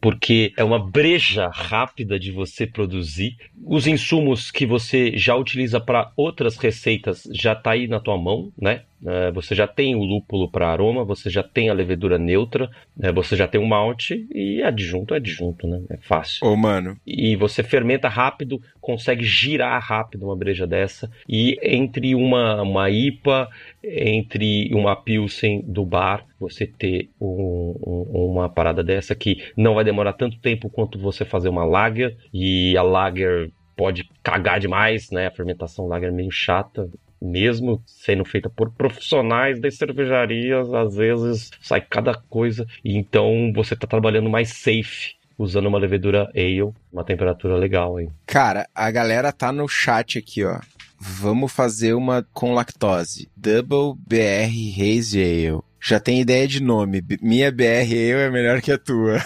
Porque 0.00 0.52
é 0.56 0.62
uma 0.62 0.78
breja 0.78 1.48
rápida 1.52 2.18
de 2.18 2.30
você 2.30 2.66
produzir. 2.66 3.36
Os 3.64 3.86
insumos 3.86 4.50
que 4.50 4.64
você 4.64 5.12
já 5.16 5.34
utiliza 5.34 5.80
para 5.80 6.12
outras 6.16 6.56
receitas 6.56 7.28
já 7.32 7.54
tá 7.54 7.72
aí 7.72 7.88
na 7.88 7.98
tua 7.98 8.16
mão, 8.16 8.52
né? 8.60 8.82
É, 9.06 9.30
você 9.30 9.54
já 9.54 9.66
tem 9.66 9.94
o 9.94 10.02
lúpulo 10.02 10.50
para 10.50 10.68
aroma, 10.68 11.04
você 11.04 11.30
já 11.30 11.42
tem 11.42 11.68
a 11.70 11.72
levedura 11.72 12.18
neutra, 12.18 12.68
né? 12.96 13.12
você 13.12 13.36
já 13.36 13.46
tem 13.46 13.60
o 13.60 13.66
malte 13.66 14.26
e 14.34 14.60
adjunto 14.60 15.14
é 15.14 15.18
adjunto, 15.18 15.68
né? 15.68 15.80
É 15.88 15.96
fácil 15.98 16.44
Ô, 16.44 16.56
mano, 16.56 16.96
e 17.06 17.36
você 17.36 17.62
fermenta 17.62 18.08
rápido, 18.08 18.60
consegue 18.80 19.24
girar 19.24 19.80
rápido 19.80 20.24
uma 20.24 20.36
breja 20.36 20.66
dessa. 20.66 21.08
E 21.28 21.56
entre 21.62 22.14
uma, 22.14 22.60
uma 22.62 22.90
IPA, 22.90 23.48
entre 23.84 24.68
uma 24.74 24.96
Pilsen 24.96 25.62
do 25.64 25.84
bar, 25.84 26.26
você 26.40 26.66
ter 26.66 27.08
um- 27.20 27.76
um- 27.86 28.26
uma 28.32 28.48
parada 28.48 28.82
dessa 28.82 29.14
que 29.14 29.44
não 29.56 29.74
vai 29.74 29.84
demorar 29.88 30.12
tanto 30.12 30.38
tempo 30.38 30.68
quanto 30.68 30.98
você 30.98 31.24
fazer 31.24 31.48
uma 31.48 31.64
lager. 31.64 32.16
E 32.32 32.76
a 32.76 32.82
lager 32.82 33.50
pode 33.76 34.08
cagar 34.22 34.60
demais, 34.60 35.10
né? 35.10 35.26
A 35.26 35.30
fermentação 35.30 35.86
lager 35.86 36.08
é 36.10 36.12
meio 36.12 36.30
chata. 36.30 36.88
Mesmo 37.20 37.82
sendo 37.84 38.24
feita 38.24 38.48
por 38.48 38.70
profissionais 38.70 39.60
das 39.60 39.76
cervejarias, 39.76 40.72
às 40.72 40.94
vezes 40.94 41.50
sai 41.60 41.80
cada 41.80 42.14
coisa. 42.14 42.64
E 42.84 42.96
então 42.96 43.52
você 43.54 43.74
está 43.74 43.86
trabalhando 43.86 44.30
mais 44.30 44.50
safe 44.50 45.16
usando 45.36 45.66
uma 45.66 45.78
levedura 45.78 46.30
ale, 46.34 46.72
uma 46.92 47.04
temperatura 47.04 47.56
legal, 47.56 48.00
hein? 48.00 48.10
cara, 48.26 48.68
a 48.74 48.90
galera 48.90 49.32
tá 49.32 49.52
no 49.52 49.68
chat 49.68 50.18
aqui, 50.18 50.44
ó. 50.44 50.58
Vamos 51.00 51.52
fazer 51.52 51.94
uma 51.94 52.26
com 52.32 52.52
lactose. 52.54 53.28
Double 53.36 53.94
BR 54.04 54.50
Haze 54.76 55.22
Ale. 55.22 55.67
Já 55.80 56.00
tem 56.00 56.20
ideia 56.20 56.46
de 56.46 56.62
nome. 56.62 57.02
Minha 57.22 57.50
BR 57.52 57.64
Ale 57.90 58.12
é 58.12 58.30
melhor 58.30 58.60
que 58.60 58.72
a 58.72 58.78
tua. 58.78 59.18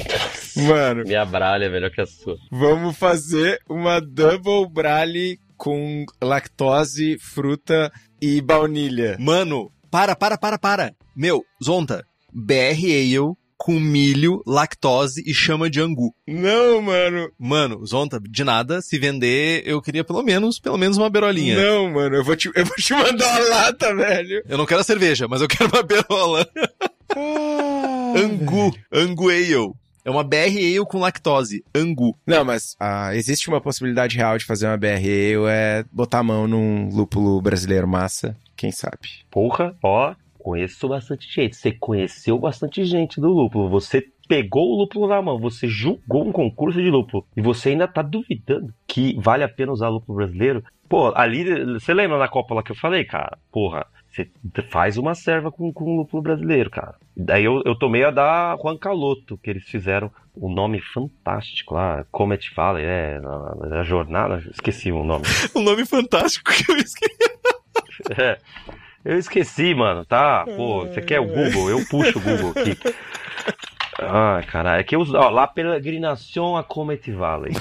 Mano, 0.68 1.02
Minha 1.04 1.24
bralha 1.24 1.64
é 1.64 1.68
melhor 1.70 1.90
que 1.90 2.00
a 2.00 2.06
sua. 2.06 2.36
vamos 2.50 2.96
fazer 2.96 3.58
uma 3.68 4.00
Double 4.00 4.68
Brale 4.70 5.38
com 5.56 6.04
lactose, 6.22 7.16
fruta 7.18 7.90
e 8.20 8.40
baunilha. 8.42 9.16
Mano, 9.18 9.72
para, 9.90 10.14
para, 10.14 10.36
para, 10.36 10.58
para. 10.58 10.94
Meu, 11.16 11.42
Zonta, 11.62 12.04
BR 12.32 12.84
Ale 12.84 13.34
com 13.62 13.78
milho, 13.78 14.42
lactose 14.44 15.22
e 15.24 15.32
chama 15.32 15.70
de 15.70 15.80
angu. 15.80 16.12
Não, 16.26 16.82
mano. 16.82 17.30
Mano, 17.38 17.86
Zonta, 17.86 18.18
de 18.20 18.42
nada, 18.42 18.82
se 18.82 18.98
vender, 18.98 19.62
eu 19.64 19.80
queria 19.80 20.02
pelo 20.02 20.20
menos, 20.20 20.58
pelo 20.58 20.76
menos 20.76 20.96
uma 20.96 21.08
berolinha. 21.08 21.54
Não, 21.56 21.88
mano. 21.88 22.16
Eu 22.16 22.24
vou, 22.24 22.34
te, 22.34 22.50
eu 22.52 22.66
vou 22.66 22.74
te 22.74 22.92
mandar 22.92 23.24
uma 23.24 23.48
lata, 23.48 23.94
velho. 23.94 24.42
Eu 24.48 24.58
não 24.58 24.66
quero 24.66 24.80
a 24.80 24.84
cerveja, 24.84 25.28
mas 25.28 25.40
eu 25.40 25.46
quero 25.46 25.70
uma 25.72 25.82
berola. 25.84 26.44
Angu, 28.16 28.74
Angu 28.92 29.30
Ale. 29.30 29.72
É 30.04 30.10
uma 30.10 30.24
BR 30.24 30.58
Ale 30.58 30.84
com 30.84 30.98
lactose, 30.98 31.64
Angu. 31.72 32.18
Não, 32.26 32.44
mas 32.44 32.74
ah, 32.80 33.14
existe 33.14 33.48
uma 33.48 33.60
possibilidade 33.60 34.16
real 34.16 34.36
de 34.38 34.44
fazer 34.44 34.66
uma 34.66 34.76
BR 34.76 34.88
Ale, 34.88 35.46
é 35.48 35.84
botar 35.92 36.18
a 36.18 36.24
mão 36.24 36.48
num 36.48 36.88
lúpulo 36.88 37.40
brasileiro 37.40 37.86
massa. 37.86 38.36
Quem 38.56 38.72
sabe? 38.72 39.22
Porra, 39.30 39.76
ó, 39.80 40.16
conheço 40.42 40.88
bastante 40.88 41.32
gente. 41.32 41.56
Você 41.56 41.72
conheceu 41.72 42.38
bastante 42.38 42.84
gente 42.84 43.20
do 43.20 43.28
lúpulo. 43.28 43.68
Você 43.68 44.06
pegou 44.28 44.72
o 44.72 44.78
lúpulo 44.78 45.06
na 45.06 45.20
mão, 45.22 45.38
você 45.38 45.68
julgou 45.68 46.26
um 46.26 46.32
concurso 46.32 46.82
de 46.82 46.90
lúpulo 46.90 47.26
e 47.36 47.42
você 47.42 47.70
ainda 47.70 47.86
tá 47.86 48.02
duvidando 48.02 48.72
que 48.86 49.16
vale 49.20 49.44
a 49.44 49.48
pena 49.48 49.72
usar 49.72 49.88
lúpulo 49.88 50.16
brasileiro. 50.16 50.64
Pô, 50.88 51.12
ali, 51.14 51.44
você 51.74 51.94
lembra 51.94 52.18
na 52.18 52.28
Copa 52.28 52.54
lá 52.54 52.62
que 52.62 52.72
eu 52.72 52.76
falei, 52.76 53.04
cara? 53.04 53.38
Porra, 53.50 53.86
você 54.08 54.30
faz 54.68 54.98
uma 54.98 55.14
serva 55.14 55.50
com, 55.50 55.72
com 55.72 55.96
lúpulo 55.96 56.22
brasileiro, 56.22 56.70
cara. 56.70 56.96
Daí 57.16 57.44
eu, 57.44 57.62
eu 57.64 57.74
tomei 57.74 58.04
a 58.04 58.10
da 58.10 58.56
Juan 58.60 58.76
Caloto, 58.76 59.38
que 59.38 59.48
eles 59.48 59.64
fizeram 59.64 60.10
um 60.36 60.52
nome 60.52 60.80
fantástico 60.80 61.74
lá, 61.74 62.04
como 62.10 62.32
é 62.34 62.36
te 62.36 62.50
fala, 62.50 62.80
é, 62.80 63.20
na, 63.20 63.54
na 63.54 63.82
jornada, 63.82 64.42
esqueci 64.50 64.90
o 64.90 65.04
nome. 65.04 65.24
Um 65.54 65.62
nome 65.62 65.84
fantástico 65.86 66.50
que 66.52 66.72
eu 66.72 66.76
esqueci. 66.76 67.32
É. 68.18 68.38
Eu 69.04 69.18
esqueci, 69.18 69.74
mano, 69.74 70.04
tá? 70.04 70.44
Pô, 70.56 70.86
você 70.86 71.00
quer 71.00 71.20
o 71.20 71.26
Google? 71.26 71.70
Eu 71.70 71.84
puxo 71.86 72.18
o 72.18 72.22
Google 72.22 72.50
aqui. 72.50 72.78
Ah, 74.04 74.42
caralho. 74.50 74.80
É 74.80 74.82
que 74.82 74.96
eu 74.96 75.00
uso. 75.00 75.16
Ó, 75.16 75.28
La 75.28 75.46
Peregrinação 75.46 76.56
a 76.56 76.64
Comet 76.64 77.10
Valley. 77.12 77.52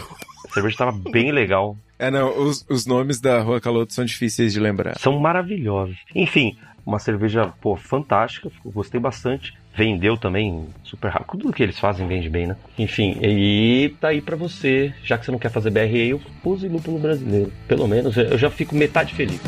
A 0.50 0.54
cerveja 0.54 0.78
tava 0.78 0.92
bem 0.92 1.32
legal. 1.32 1.78
É, 2.00 2.10
não, 2.10 2.36
os, 2.36 2.66
os 2.68 2.88
nomes 2.88 3.22
da 3.22 3.42
Rua 3.42 3.62
Caloto 3.62 3.94
são 3.94 4.04
difíceis 4.04 4.52
de 4.52 4.60
lembrar. 4.60 4.98
São 4.98 5.20
maravilhosos. 5.20 5.98
Enfim, 6.16 6.58
uma 6.86 6.98
cerveja, 6.98 7.54
pô, 7.62 7.76
fantástica. 7.76 8.50
Gostei 8.66 9.00
bastante. 9.00 9.54
Vendeu 9.76 10.18
também 10.18 10.68
super 10.84 11.12
rápido. 11.12 11.42
Tudo 11.42 11.54
que 11.54 11.62
eles 11.62 11.78
fazem 11.78 12.08
vende 12.08 12.30
bem, 12.30 12.48
né? 12.48 12.56
Enfim, 12.78 13.20
e 13.22 13.94
tá 14.02 14.08
aí 14.08 14.20
pra 14.22 14.36
você. 14.36 14.94
Já 15.04 15.18
que 15.18 15.26
você 15.26 15.32
não 15.32 15.40
quer 15.40 15.50
fazer 15.50 15.70
BR 15.70 15.82
Ale, 15.82 16.22
use 16.44 16.68
lúpulo 16.68 16.98
brasileiro. 16.98 17.54
Pelo 17.68 17.88
menos 17.88 18.18
eu 18.18 18.38
já 18.38 18.50
fico 18.50 18.76
metade 18.76 19.14
feliz. 19.14 19.40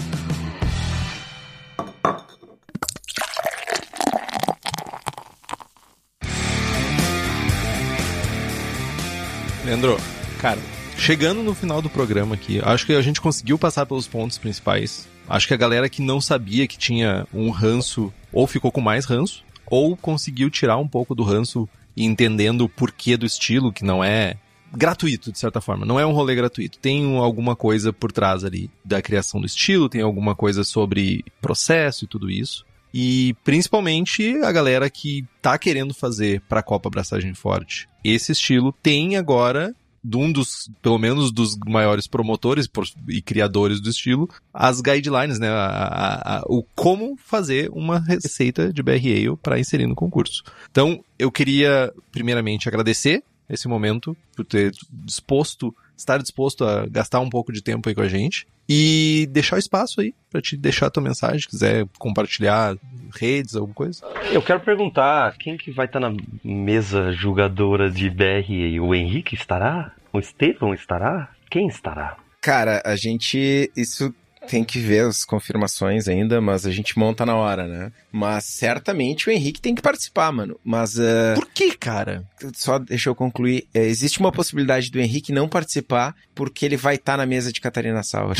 Leandro, 9.74 9.98
cara, 10.40 10.60
chegando 10.96 11.42
no 11.42 11.56
final 11.56 11.82
do 11.82 11.90
programa 11.90 12.36
aqui, 12.36 12.62
acho 12.64 12.86
que 12.86 12.94
a 12.94 13.02
gente 13.02 13.20
conseguiu 13.20 13.58
passar 13.58 13.88
pelos 13.88 14.08
pontos 14.08 14.38
principais. 14.38 15.08
Acho 15.28 15.48
que 15.48 15.54
a 15.56 15.58
galera 15.58 15.90
que 15.90 16.00
não 16.00 16.22
sabia 16.22 16.68
que 16.68 16.78
tinha 16.78 17.26
um 17.34 17.50
ranço, 17.50 18.14
ou 18.32 18.46
ficou 18.46 18.72
com 18.72 18.80
mais 18.80 19.06
ranço, 19.06 19.44
ou 19.66 19.98
conseguiu 19.98 20.52
tirar 20.52 20.78
um 20.78 20.88
pouco 20.88 21.16
do 21.16 21.24
ranço 21.24 21.68
entendendo 21.98 22.66
o 22.66 22.70
porquê 22.70 23.18
do 23.18 23.26
estilo, 23.26 23.74
que 23.74 23.84
não 23.84 24.04
é 24.04 24.36
gratuito, 24.72 25.32
de 25.32 25.40
certa 25.40 25.60
forma. 25.60 25.88
Não 25.88 26.00
é 26.00 26.06
um 26.06 26.12
rolê 26.12 26.36
gratuito. 26.36 26.78
Tem 26.78 27.18
alguma 27.18 27.56
coisa 27.56 27.92
por 27.92 28.12
trás 28.12 28.44
ali 28.44 28.70
da 28.86 29.02
criação 29.02 29.42
do 29.42 29.48
estilo, 29.48 29.90
tem 29.90 30.02
alguma 30.02 30.36
coisa 30.36 30.64
sobre 30.64 31.26
processo 31.42 32.06
e 32.06 32.08
tudo 32.08 32.30
isso. 32.30 32.64
E 32.94 33.36
principalmente 33.44 34.38
a 34.44 34.52
galera 34.52 34.90
que 34.90 35.26
tá 35.42 35.58
querendo 35.58 35.94
fazer 35.94 36.42
para 36.42 36.60
a 36.60 36.64
Copa 36.64 36.90
Braçagem 36.90 37.34
Forte 37.34 37.90
esse 38.04 38.34
estilo 38.34 38.74
tem 38.84 39.16
agora 39.16 39.74
de 40.04 40.18
um 40.18 40.30
dos, 40.30 40.70
pelo 40.82 40.98
menos 40.98 41.32
dos 41.32 41.58
maiores 41.66 42.08
promotores 42.08 42.68
e 43.08 43.22
criadores 43.22 43.80
do 43.80 43.90
estilo, 43.90 44.30
as 44.54 44.82
guidelines, 44.82 45.40
né? 45.40 45.48
A, 45.48 45.66
a, 45.66 46.38
a, 46.40 46.44
o 46.48 46.62
como 46.76 47.16
fazer 47.16 47.70
uma 47.72 48.00
receita 48.00 48.74
de 48.74 48.84
BR 48.84 48.92
Ale 48.92 49.38
para 49.42 49.60
inserir 49.60 49.88
no 49.88 49.96
concurso. 49.96 50.44
Então, 50.70 51.02
eu 51.18 51.32
queria, 51.32 51.94
primeiramente, 52.12 52.68
agradecer 52.68 53.24
esse 53.50 53.68
momento 53.68 54.16
por 54.36 54.44
ter 54.44 54.74
disposto, 54.92 55.74
estar 55.98 56.18
disposto 56.18 56.66
a 56.66 56.86
gastar 56.88 57.20
um 57.20 57.30
pouco 57.30 57.52
de 57.52 57.62
tempo 57.62 57.88
aí 57.88 57.96
com 57.96 58.02
a 58.02 58.08
gente 58.08 58.48
e 58.68 59.28
deixar 59.32 59.58
o 59.58 59.60
espaço 59.60 60.02
aí 60.02 60.14
para 60.30 60.42
te 60.42 60.56
deixar 60.56 60.88
a 60.88 60.90
tua 60.90 61.04
mensagem, 61.04 61.48
quiser 61.48 61.86
compartilhar 62.00 62.76
redes, 63.14 63.56
alguma 63.56 63.74
coisa. 63.74 64.06
Eu 64.32 64.42
quero 64.42 64.60
perguntar, 64.62 65.36
quem 65.38 65.58
que 65.58 65.72
vai 65.72 65.86
estar 65.86 66.00
tá 66.00 66.10
na 66.10 66.16
mesa 66.44 67.12
julgadora 67.12 67.90
de 67.90 68.10
BR? 68.10 68.80
O 68.82 68.96
Henrique 68.96 69.36
estará? 69.36 69.94
O 70.12 70.20
Estevão 70.20 70.74
estará? 70.74 71.30
Quem 71.50 71.68
estará? 71.68 72.18
Cara, 72.42 72.82
a 72.86 72.96
gente. 72.96 73.72
Isso 73.76 74.14
tem 74.48 74.64
que 74.64 74.80
ver 74.80 75.06
as 75.06 75.24
confirmações 75.24 76.08
ainda, 76.08 76.40
mas 76.42 76.66
a 76.66 76.72
gente 76.72 76.98
monta 76.98 77.26
na 77.26 77.36
hora, 77.36 77.68
né? 77.68 77.92
Mas 78.12 78.46
certamente 78.46 79.28
o 79.28 79.32
Henrique 79.32 79.62
tem 79.62 79.76
que 79.76 79.82
participar, 79.82 80.32
mano. 80.32 80.60
Mas. 80.64 80.98
Uh... 80.98 81.36
Por 81.36 81.48
que, 81.50 81.76
cara? 81.76 82.24
Só 82.56 82.80
deixa 82.80 83.10
eu 83.10 83.16
concluir. 83.16 83.68
É, 83.74 83.86
existe 83.86 84.20
uma 84.20 84.32
possibilidade 84.32 84.92
do 84.92 85.00
Henrique 85.00 85.32
não 85.32 85.48
participar 85.48 86.16
porque 86.36 86.66
ele 86.66 86.78
vai 86.78 86.96
estar 86.96 87.14
tá 87.14 87.18
na 87.18 87.26
mesa 87.26 87.52
de 87.52 87.62
Catarina 87.62 88.04
Sauer. 88.04 88.38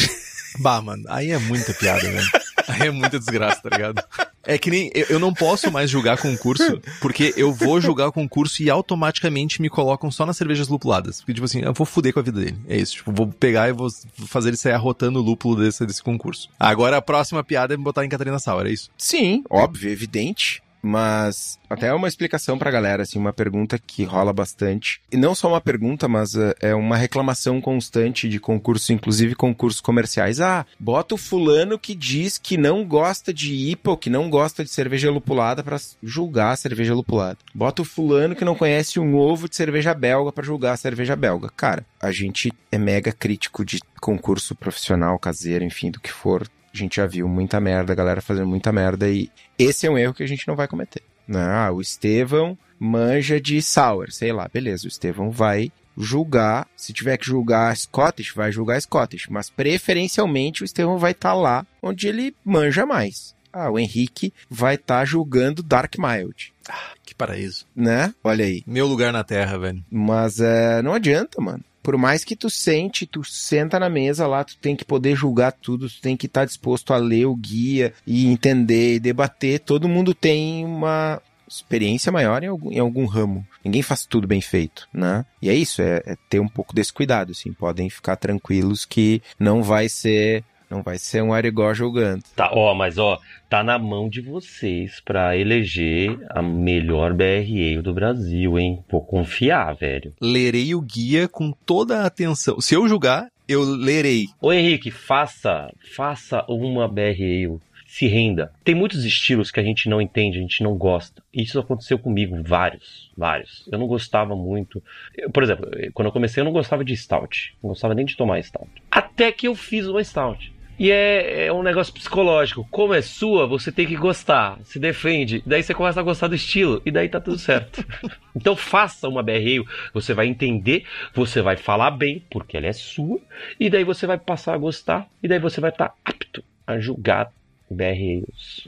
Bah, 0.60 0.82
mano, 0.82 1.04
aí 1.10 1.32
é 1.32 1.40
muita 1.40 1.74
piada, 1.74 2.02
velho. 2.02 2.28
Aí 2.74 2.88
é 2.88 2.92
muita 2.92 3.20
desgraça, 3.20 3.62
tá 3.62 3.70
ligado? 3.70 4.04
É 4.46 4.58
que 4.58 4.70
nem. 4.70 4.92
Eu, 4.94 5.06
eu 5.12 5.20
não 5.20 5.34
posso 5.34 5.72
mais 5.72 5.90
julgar 5.90 6.18
concurso, 6.18 6.82
porque 7.00 7.34
eu 7.38 7.54
vou 7.54 7.80
julgar 7.80 8.08
o 8.08 8.12
concurso 8.12 8.62
e 8.62 8.70
automaticamente 8.70 9.62
me 9.62 9.70
colocam 9.70 10.12
só 10.12 10.26
nas 10.26 10.36
cervejas 10.36 10.68
lupuladas. 10.68 11.22
Porque, 11.22 11.34
tipo 11.34 11.46
assim, 11.46 11.62
eu 11.62 11.74
vou 11.74 11.86
fuder 11.86 12.14
com 12.14 12.20
a 12.20 12.24
vida 12.24 12.40
dele. 12.40 12.58
É 12.68 12.78
isso. 12.78 12.96
Tipo, 12.96 13.12
vou 13.12 13.28
pegar 13.28 13.70
e 13.70 13.74
vou 13.74 13.90
fazer 14.28 14.50
ele 14.50 14.58
sair 14.58 14.74
arrotando 14.74 15.20
o 15.20 15.22
lúpulo 15.22 15.56
desse, 15.56 15.86
desse 15.86 16.02
concurso. 16.02 16.50
Agora 16.60 16.98
a 16.98 17.02
próxima 17.02 17.44
piada 17.44 17.74
é 17.74 17.78
me 17.78 17.84
botar 17.84 18.04
em 18.04 18.10
Catarina 18.10 18.40
Sauer, 18.40 18.68
é 18.68 18.72
isso? 18.72 18.90
Sim, 18.98 19.44
óbvio, 19.50 19.90
evidente. 19.90 20.63
Mas 20.86 21.58
até 21.70 21.94
uma 21.94 22.10
explicação 22.10 22.58
pra 22.58 22.70
galera, 22.70 23.04
assim, 23.04 23.18
uma 23.18 23.32
pergunta 23.32 23.80
que 23.80 24.04
rola 24.04 24.34
bastante. 24.34 25.02
E 25.10 25.16
não 25.16 25.34
só 25.34 25.48
uma 25.48 25.62
pergunta, 25.62 26.10
mas 26.10 26.36
uh, 26.36 26.54
é 26.60 26.76
uma 26.76 26.98
reclamação 26.98 27.62
constante 27.62 28.28
de 28.28 28.38
concurso, 28.38 28.92
inclusive 28.92 29.34
concursos 29.34 29.80
comerciais. 29.80 30.42
Ah, 30.42 30.66
bota 30.78 31.16
o 31.16 31.18
fulano 31.18 31.80
que 31.80 31.96
diz 31.96 32.38
que 32.38 32.58
não 32.58 32.86
gosta 32.86 33.34
de 33.34 33.54
IPA 33.72 33.92
ou 33.92 33.98
que 33.98 34.10
não 34.10 34.30
gosta 34.30 34.64
de 34.64 34.70
cerveja 34.70 35.10
lupulada 35.10 35.64
para 35.64 35.80
julgar 36.04 36.52
a 36.52 36.58
cerveja 36.58 36.94
lupulada. 36.94 37.38
Bota 37.56 37.82
o 37.82 37.86
fulano 37.86 38.36
que 38.36 38.44
não 38.44 38.56
conhece 38.56 39.00
um 39.00 39.16
ovo 39.16 39.48
de 39.48 39.56
cerveja 39.56 39.94
belga 39.94 40.34
para 40.34 40.44
julgar 40.44 40.74
a 40.74 40.78
cerveja 40.78 41.16
belga. 41.16 41.50
Cara, 41.56 41.86
a 42.02 42.12
gente 42.12 42.52
é 42.70 42.78
mega 42.78 43.14
crítico 43.14 43.64
de 43.64 43.80
concurso 44.02 44.54
profissional, 44.54 45.18
caseiro, 45.18 45.64
enfim, 45.64 45.90
do 45.90 46.02
que 46.02 46.12
for 46.12 46.46
a 46.74 46.78
gente 46.78 46.96
já 46.96 47.06
viu 47.06 47.28
muita 47.28 47.60
merda, 47.60 47.94
a 47.94 47.96
galera 47.96 48.22
fazendo 48.22 48.48
muita 48.48 48.72
merda 48.72 49.08
e 49.08 49.30
esse 49.58 49.86
é 49.86 49.92
um 49.92 49.98
erro 49.98 50.14
que 50.14 50.24
a 50.24 50.28
gente 50.28 50.48
não 50.48 50.56
vai 50.56 50.68
cometer. 50.68 51.04
Né? 51.28 51.42
Ah, 51.42 51.72
o 51.72 51.80
Estevão 51.80 52.58
manja 52.80 53.40
de 53.40 53.62
sour, 53.62 54.12
sei 54.12 54.34
lá, 54.34 54.50
beleza, 54.52 54.86
o 54.86 54.88
Estevão 54.88 55.30
vai 55.30 55.72
julgar, 55.96 56.68
se 56.76 56.92
tiver 56.92 57.18
que 57.18 57.26
julgar 57.26 57.76
Scottish, 57.78 58.34
vai 58.34 58.52
julgar 58.52 58.82
Scottish, 58.82 59.28
mas 59.30 59.50
preferencialmente 59.50 60.64
o 60.64 60.66
Estevão 60.66 60.98
vai 60.98 61.12
estar 61.12 61.30
tá 61.30 61.36
lá 61.36 61.66
onde 61.82 62.08
ele 62.08 62.36
manja 62.44 62.86
mais. 62.86 63.36
Ah, 63.52 63.70
o 63.70 63.78
Henrique 63.78 64.34
vai 64.50 64.74
estar 64.74 65.00
tá 65.00 65.06
julgando 65.06 65.62
Dark 65.62 65.94
Mild. 66.00 66.52
Ah, 66.68 66.94
que 67.06 67.14
paraíso. 67.14 67.68
Né? 67.76 68.12
Olha 68.24 68.46
aí. 68.46 68.64
Meu 68.66 68.88
lugar 68.88 69.14
na 69.14 69.24
Terra, 69.24 69.60
velho. 69.60 69.86
Mas 69.92 70.40
é, 70.40 70.82
não 70.82 70.94
adianta, 70.94 71.40
mano 71.40 71.64
por 71.84 71.98
mais 71.98 72.24
que 72.24 72.36
tu 72.36 72.50
sente, 72.50 73.06
tu 73.06 73.24
senta 73.24 73.78
na 73.78 73.90
mesa 73.90 74.26
lá, 74.26 74.44
tu 74.44 74.58
tem 74.58 74.76
que 74.76 74.86
poder 74.86 75.16
julgar 75.16 75.52
tudo, 75.52 75.90
tu 75.90 76.02
tem 76.02 76.16
que 76.16 76.26
estar 76.26 76.42
tá 76.42 76.46
disposto 76.46 76.94
a 76.94 76.98
ler 76.98 77.26
o 77.26 77.36
guia 77.36 77.94
e 78.08 78.28
entender 78.28 78.96
e 78.96 79.00
debater. 79.00 79.60
Todo 79.60 79.90
mundo 79.90 80.16
tem 80.16 80.66
uma 80.66 81.22
experiência 81.48 82.12
maior 82.12 82.42
em 82.42 82.48
algum, 82.48 82.72
em 82.72 82.80
algum 82.80 83.06
ramo. 83.06 83.46
Ninguém 83.64 83.82
faz 83.82 84.06
tudo 84.06 84.28
bem 84.28 84.42
feito, 84.42 84.88
né? 84.94 85.26
E 85.42 85.50
é 85.50 85.54
isso, 85.54 85.82
é, 85.82 86.02
é 86.06 86.18
ter 86.30 86.40
um 86.40 86.48
pouco 86.48 86.74
desse 86.74 86.92
cuidado, 86.92 87.32
assim. 87.32 87.52
Podem 87.54 87.90
ficar 87.90 88.16
tranquilos 88.16 88.86
que 88.86 89.22
não 89.38 89.62
vai 89.62 89.90
ser 89.90 90.44
não 90.74 90.82
vai 90.82 90.98
ser 90.98 91.22
um 91.22 91.32
Arigó 91.32 91.74
jogando. 91.74 92.24
Tá, 92.36 92.50
ó, 92.52 92.74
mas 92.74 92.98
ó, 92.98 93.20
tá 93.50 93.64
na 93.64 93.78
mão 93.78 94.10
de 94.10 94.22
vocês 94.22 95.00
para 95.00 95.38
eleger 95.38 96.18
a 96.30 96.42
melhor 96.42 97.14
BRE 97.14 97.82
do 97.82 97.94
Brasil, 97.94 98.58
hein? 98.58 98.84
Vou 98.90 99.02
confiar, 99.02 99.74
velho. 99.76 100.14
Lerei 100.20 100.74
o 100.74 100.82
guia 100.82 101.28
com 101.28 101.52
toda 101.52 102.02
a 102.02 102.06
atenção. 102.06 102.60
Se 102.60 102.76
eu 102.76 102.88
julgar, 102.88 103.28
eu 103.48 103.62
lerei. 103.62 104.26
Ô 104.42 104.52
Henrique, 104.52 104.90
faça, 104.90 105.72
faça 105.96 106.44
uma 106.50 106.88
BRE 106.88 107.48
se 107.94 108.08
renda. 108.08 108.52
Tem 108.64 108.74
muitos 108.74 109.06
estilos 109.06 109.52
que 109.52 109.60
a 109.60 109.64
gente 109.64 109.88
não 109.88 110.02
entende, 110.02 110.40
a 110.40 110.42
gente 110.42 110.64
não 110.64 110.76
gosta. 110.76 111.22
Isso 111.32 111.60
aconteceu 111.60 112.00
comigo, 112.00 112.36
vários, 112.42 113.12
vários. 113.16 113.70
Eu 113.72 113.78
não 113.78 113.86
gostava 113.86 114.36
muito. 114.36 114.82
Eu, 115.16 115.30
por 115.30 115.44
exemplo, 115.44 115.70
quando 115.94 116.08
eu 116.08 116.12
comecei, 116.12 116.42
eu 116.42 116.46
não 116.46 116.52
gostava 116.52 116.84
de 116.84 116.98
stout. 116.98 117.56
Não 117.62 117.70
gostava 117.70 117.94
nem 117.94 118.04
de 118.04 118.18
tomar 118.18 118.42
stout. 118.42 118.68
Até 118.90 119.32
que 119.32 119.48
eu 119.48 119.54
fiz 119.54 119.86
uma 119.86 120.04
stout. 120.04 120.52
E 120.78 120.92
é, 120.92 121.46
é, 121.46 121.54
um 121.54 121.62
negócio 121.62 121.94
psicológico. 121.94 122.68
Como 122.70 122.94
é 122.94 123.02
sua, 123.02 123.46
você 123.46 123.72
tem 123.72 123.86
que 123.86 123.96
gostar. 123.96 124.58
Se 124.64 124.80
defende. 124.80 125.44
Daí 125.46 125.62
você 125.62 125.74
começa 125.74 126.00
a 126.00 126.04
gostar 126.04 126.28
do 126.28 126.36
estilo. 126.36 126.82
E 126.86 126.92
daí 126.92 127.08
tá 127.10 127.20
tudo 127.20 127.38
certo. 127.38 127.86
então 128.36 128.56
faça 128.56 129.08
uma 129.08 129.22
BRU. 129.22 129.68
Você 129.94 130.14
vai 130.14 130.28
entender. 130.28 130.86
Você 131.14 131.42
vai 131.42 131.58
falar 131.58 131.92
bem, 131.92 132.24
porque 132.30 132.58
ela 132.58 132.68
é 132.68 132.74
sua. 132.74 133.20
E 133.60 133.70
daí 133.70 133.84
você 133.84 134.08
vai 134.08 134.18
passar 134.18 134.54
a 134.56 134.58
gostar. 134.58 135.08
E 135.22 135.28
daí 135.28 135.40
você 135.40 135.62
vai 135.62 135.70
estar 135.70 135.90
tá 135.90 135.96
apto 136.04 136.44
a 136.66 136.80
julgar 136.80 137.32
BRUs. 137.70 138.68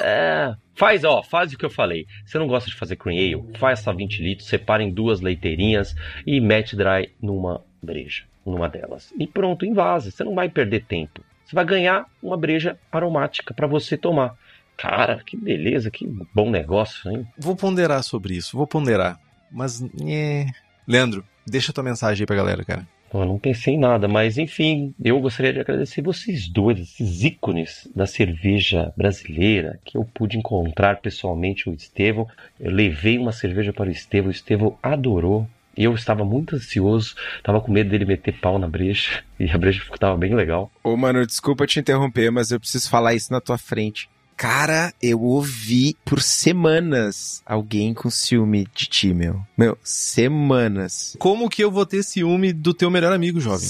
é. 0.00 0.54
Faz, 0.76 1.04
ó, 1.04 1.22
faz 1.22 1.52
o 1.52 1.58
que 1.58 1.64
eu 1.64 1.70
falei. 1.70 2.06
Você 2.26 2.36
não 2.38 2.48
gosta 2.48 2.68
de 2.68 2.74
fazer 2.74 2.96
cream 2.96 3.16
ale? 3.16 3.72
Essa 3.72 3.92
20 3.92 4.22
litros, 4.22 4.48
separa 4.48 4.82
em 4.82 4.90
duas 4.90 5.20
leiteirinhas 5.20 5.94
e 6.26 6.40
mete 6.40 6.74
dry 6.74 7.10
numa 7.22 7.62
breja 7.80 8.24
numa 8.44 8.68
delas. 8.68 9.12
E 9.18 9.26
pronto, 9.26 9.64
invasa. 9.64 10.10
Você 10.10 10.24
não 10.24 10.34
vai 10.34 10.48
perder 10.48 10.84
tempo. 10.84 11.22
Você 11.44 11.54
vai 11.54 11.64
ganhar 11.64 12.06
uma 12.22 12.36
breja 12.36 12.78
aromática 12.90 13.52
para 13.52 13.66
você 13.66 13.96
tomar. 13.96 14.36
Cara, 14.76 15.22
que 15.24 15.36
beleza, 15.36 15.90
que 15.90 16.06
bom 16.34 16.50
negócio, 16.50 17.10
hein? 17.10 17.26
Vou 17.38 17.54
ponderar 17.54 18.02
sobre 18.02 18.34
isso, 18.34 18.56
vou 18.56 18.66
ponderar. 18.66 19.20
Mas, 19.50 19.82
é... 20.04 20.46
Leandro, 20.86 21.24
deixa 21.46 21.72
tua 21.72 21.84
mensagem 21.84 22.22
aí 22.22 22.26
pra 22.26 22.36
galera, 22.36 22.64
cara. 22.64 22.86
Eu 23.12 23.24
não 23.24 23.38
pensei 23.38 23.74
em 23.74 23.78
nada, 23.78 24.08
mas 24.08 24.38
enfim, 24.38 24.92
eu 25.02 25.20
gostaria 25.20 25.52
de 25.52 25.60
agradecer 25.60 26.02
vocês 26.02 26.48
dois, 26.48 26.80
esses 26.80 27.22
ícones 27.22 27.88
da 27.94 28.06
cerveja 28.06 28.92
brasileira, 28.96 29.78
que 29.84 29.96
eu 29.96 30.04
pude 30.04 30.36
encontrar 30.36 31.00
pessoalmente 31.00 31.70
o 31.70 31.72
Estevão. 31.72 32.26
Eu 32.58 32.72
levei 32.72 33.16
uma 33.16 33.30
cerveja 33.30 33.72
para 33.72 33.88
o 33.88 33.92
Estevão, 33.92 34.28
o 34.28 34.32
Estevão 34.32 34.76
adorou. 34.82 35.48
Eu 35.76 35.94
estava 35.94 36.24
muito 36.24 36.56
ansioso, 36.56 37.14
estava 37.36 37.60
com 37.60 37.72
medo 37.72 37.90
dele 37.90 38.04
meter 38.04 38.32
pau 38.40 38.58
na 38.58 38.68
brecha, 38.68 39.22
e 39.38 39.50
a 39.50 39.58
brecha 39.58 39.82
estava 39.92 40.16
bem 40.16 40.34
legal. 40.34 40.70
Ô, 40.82 40.96
mano, 40.96 41.26
desculpa 41.26 41.66
te 41.66 41.80
interromper, 41.80 42.30
mas 42.30 42.50
eu 42.50 42.60
preciso 42.60 42.88
falar 42.88 43.14
isso 43.14 43.32
na 43.32 43.40
tua 43.40 43.58
frente. 43.58 44.08
Cara, 44.36 44.92
eu 45.00 45.22
ouvi 45.22 45.96
por 46.04 46.20
semanas 46.20 47.40
alguém 47.46 47.94
com 47.94 48.10
ciúme 48.10 48.66
de 48.74 48.86
ti, 48.86 49.14
meu. 49.14 49.40
Meu, 49.56 49.78
semanas. 49.82 51.16
Como 51.20 51.48
que 51.48 51.62
eu 51.62 51.70
vou 51.70 51.86
ter 51.86 52.02
ciúme 52.02 52.52
do 52.52 52.74
teu 52.74 52.90
melhor 52.90 53.12
amigo, 53.12 53.40
jovem? 53.40 53.66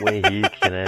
o 0.00 0.08
Henrique, 0.08 0.70
né? 0.70 0.86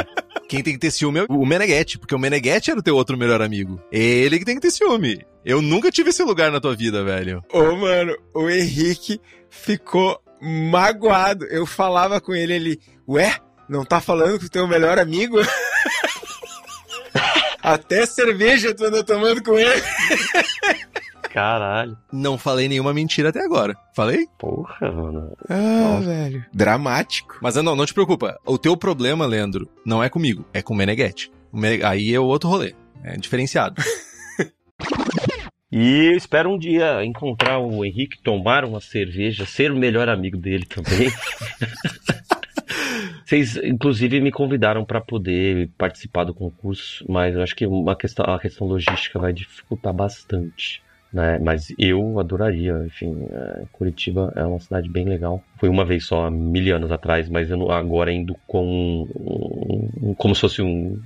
Quem 0.52 0.62
tem 0.62 0.74
que 0.74 0.80
ter 0.80 0.90
ciúme 0.90 1.20
é 1.20 1.26
o 1.30 1.46
Meneghetti, 1.46 1.98
porque 1.98 2.14
o 2.14 2.18
Meneghetti 2.18 2.70
era 2.70 2.78
o 2.78 2.82
teu 2.82 2.94
outro 2.94 3.16
melhor 3.16 3.40
amigo. 3.40 3.80
Ele 3.90 4.38
que 4.38 4.44
tem 4.44 4.54
que 4.54 4.60
ter 4.60 4.70
ciúme. 4.70 5.24
Eu 5.42 5.62
nunca 5.62 5.90
tive 5.90 6.10
esse 6.10 6.22
lugar 6.22 6.52
na 6.52 6.60
tua 6.60 6.76
vida, 6.76 7.02
velho. 7.02 7.42
Ô, 7.50 7.74
mano, 7.74 8.14
o 8.34 8.50
Henrique 8.50 9.18
ficou 9.48 10.20
magoado. 10.42 11.46
Eu 11.46 11.64
falava 11.64 12.20
com 12.20 12.34
ele, 12.34 12.52
ele, 12.52 12.80
ué, 13.08 13.34
não 13.66 13.82
tá 13.82 13.98
falando 13.98 14.38
com 14.38 14.44
o 14.44 14.50
teu 14.50 14.68
melhor 14.68 14.98
amigo? 14.98 15.38
Até 17.62 18.04
cerveja 18.04 18.74
tu 18.74 18.84
anda 18.84 19.02
tomando 19.02 19.42
com 19.42 19.58
ele. 19.58 19.72
Caralho. 21.32 21.96
Não 22.12 22.36
falei 22.36 22.68
nenhuma 22.68 22.92
mentira 22.92 23.30
até 23.30 23.42
agora. 23.42 23.74
Falei? 23.96 24.26
Porra, 24.38 24.92
mano. 24.92 25.34
Ah, 25.48 25.54
Nossa. 25.56 26.06
velho. 26.06 26.44
Dramático. 26.52 27.38
Mas 27.40 27.56
não, 27.56 27.74
não 27.74 27.86
te 27.86 27.94
preocupa. 27.94 28.38
O 28.44 28.58
teu 28.58 28.76
problema, 28.76 29.24
Leandro, 29.24 29.66
não 29.84 30.04
é 30.04 30.10
comigo, 30.10 30.44
é 30.52 30.60
com 30.60 30.74
o 30.74 30.76
Meneghetti. 30.76 31.32
Aí 31.84 32.12
é 32.14 32.20
o 32.20 32.24
outro 32.24 32.50
rolê. 32.50 32.74
É 33.02 33.16
diferenciado. 33.16 33.82
E 35.74 36.10
eu 36.12 36.16
espero 36.18 36.50
um 36.50 36.58
dia 36.58 37.02
encontrar 37.02 37.58
o 37.58 37.82
Henrique, 37.82 38.20
tomar 38.22 38.62
uma 38.62 38.78
cerveja, 38.78 39.46
ser 39.46 39.72
o 39.72 39.76
melhor 39.78 40.06
amigo 40.06 40.36
dele 40.36 40.66
também. 40.66 41.08
Vocês, 43.24 43.56
inclusive, 43.56 44.20
me 44.20 44.30
convidaram 44.30 44.84
para 44.84 45.00
poder 45.00 45.70
participar 45.78 46.24
do 46.24 46.34
concurso, 46.34 47.02
mas 47.08 47.34
eu 47.34 47.42
acho 47.42 47.56
que 47.56 47.66
uma 47.66 47.96
questão, 47.96 48.26
a 48.26 48.38
questão 48.38 48.66
logística 48.66 49.18
vai 49.18 49.32
dificultar 49.32 49.94
bastante. 49.94 50.82
Né? 51.12 51.38
Mas 51.38 51.72
eu 51.78 52.18
adoraria, 52.18 52.84
enfim, 52.86 53.26
é, 53.30 53.64
Curitiba 53.70 54.32
é 54.34 54.44
uma 54.44 54.58
cidade 54.58 54.88
bem 54.88 55.04
legal. 55.04 55.42
Foi 55.58 55.68
uma 55.68 55.84
vez 55.84 56.06
só, 56.06 56.30
mil 56.30 56.74
anos 56.74 56.90
atrás, 56.90 57.28
mas 57.28 57.50
eu 57.50 57.70
agora 57.70 58.10
indo 58.10 58.34
com 58.46 59.06
um, 60.00 60.14
como 60.14 60.34
se 60.34 60.40
fosse 60.40 60.62
um, 60.62 60.98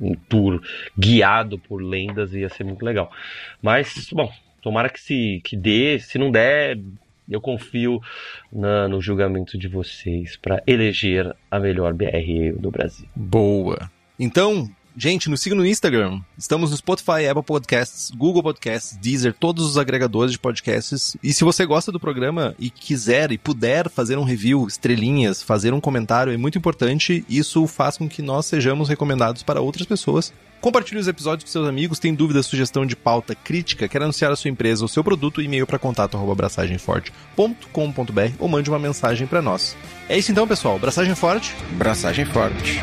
um 0.00 0.14
tour 0.28 0.62
guiado 0.96 1.58
por 1.58 1.82
lendas 1.82 2.32
ia 2.34 2.48
ser 2.48 2.62
muito 2.62 2.84
legal. 2.84 3.10
Mas, 3.60 4.08
bom, 4.12 4.30
tomara 4.62 4.88
que 4.88 5.00
se 5.00 5.40
que 5.42 5.56
dê, 5.56 5.98
se 5.98 6.18
não 6.18 6.30
der, 6.30 6.78
eu 7.28 7.40
confio 7.40 8.00
na, 8.52 8.86
no 8.88 9.00
julgamento 9.00 9.58
de 9.58 9.66
vocês 9.66 10.36
para 10.36 10.62
eleger 10.66 11.34
a 11.50 11.58
melhor 11.58 11.92
BR 11.94 12.52
do 12.58 12.70
Brasil. 12.70 13.08
Boa. 13.14 13.90
Então, 14.18 14.68
Gente, 15.00 15.30
nos 15.30 15.40
siga 15.40 15.54
no 15.54 15.64
Instagram. 15.64 16.20
Estamos 16.36 16.72
no 16.72 16.76
Spotify, 16.76 17.28
Apple 17.30 17.44
Podcasts, 17.44 18.10
Google 18.10 18.42
Podcasts, 18.42 18.96
Deezer, 18.96 19.32
todos 19.32 19.64
os 19.64 19.78
agregadores 19.78 20.32
de 20.32 20.40
podcasts. 20.40 21.16
E 21.22 21.32
se 21.32 21.44
você 21.44 21.64
gosta 21.64 21.92
do 21.92 22.00
programa 22.00 22.52
e 22.58 22.68
quiser 22.68 23.30
e 23.30 23.38
puder 23.38 23.88
fazer 23.88 24.18
um 24.18 24.24
review, 24.24 24.66
estrelinhas, 24.66 25.40
fazer 25.40 25.72
um 25.72 25.80
comentário, 25.80 26.32
é 26.32 26.36
muito 26.36 26.58
importante. 26.58 27.24
Isso 27.28 27.64
faz 27.68 27.96
com 27.96 28.08
que 28.08 28.20
nós 28.20 28.46
sejamos 28.46 28.88
recomendados 28.88 29.44
para 29.44 29.60
outras 29.60 29.86
pessoas. 29.86 30.32
Compartilhe 30.60 30.98
os 30.98 31.06
episódios 31.06 31.44
com 31.44 31.50
seus 31.52 31.68
amigos. 31.68 32.00
Tem 32.00 32.12
dúvida, 32.12 32.42
sugestão 32.42 32.84
de 32.84 32.96
pauta, 32.96 33.36
crítica, 33.36 33.86
quer 33.86 34.02
anunciar 34.02 34.32
a 34.32 34.36
sua 34.36 34.50
empresa 34.50 34.82
ou 34.82 34.88
seu 34.88 35.04
produto, 35.04 35.40
e-mail 35.40 35.64
para 35.64 35.78
contato@braçagemforte.com.br 35.78 38.32
ou 38.40 38.48
mande 38.48 38.68
uma 38.68 38.80
mensagem 38.80 39.28
para 39.28 39.40
nós. 39.40 39.76
É 40.08 40.18
isso 40.18 40.32
então, 40.32 40.48
pessoal. 40.48 40.76
Braçagem 40.76 41.14
forte. 41.14 41.54
Braçagem 41.76 42.24
forte. 42.24 42.82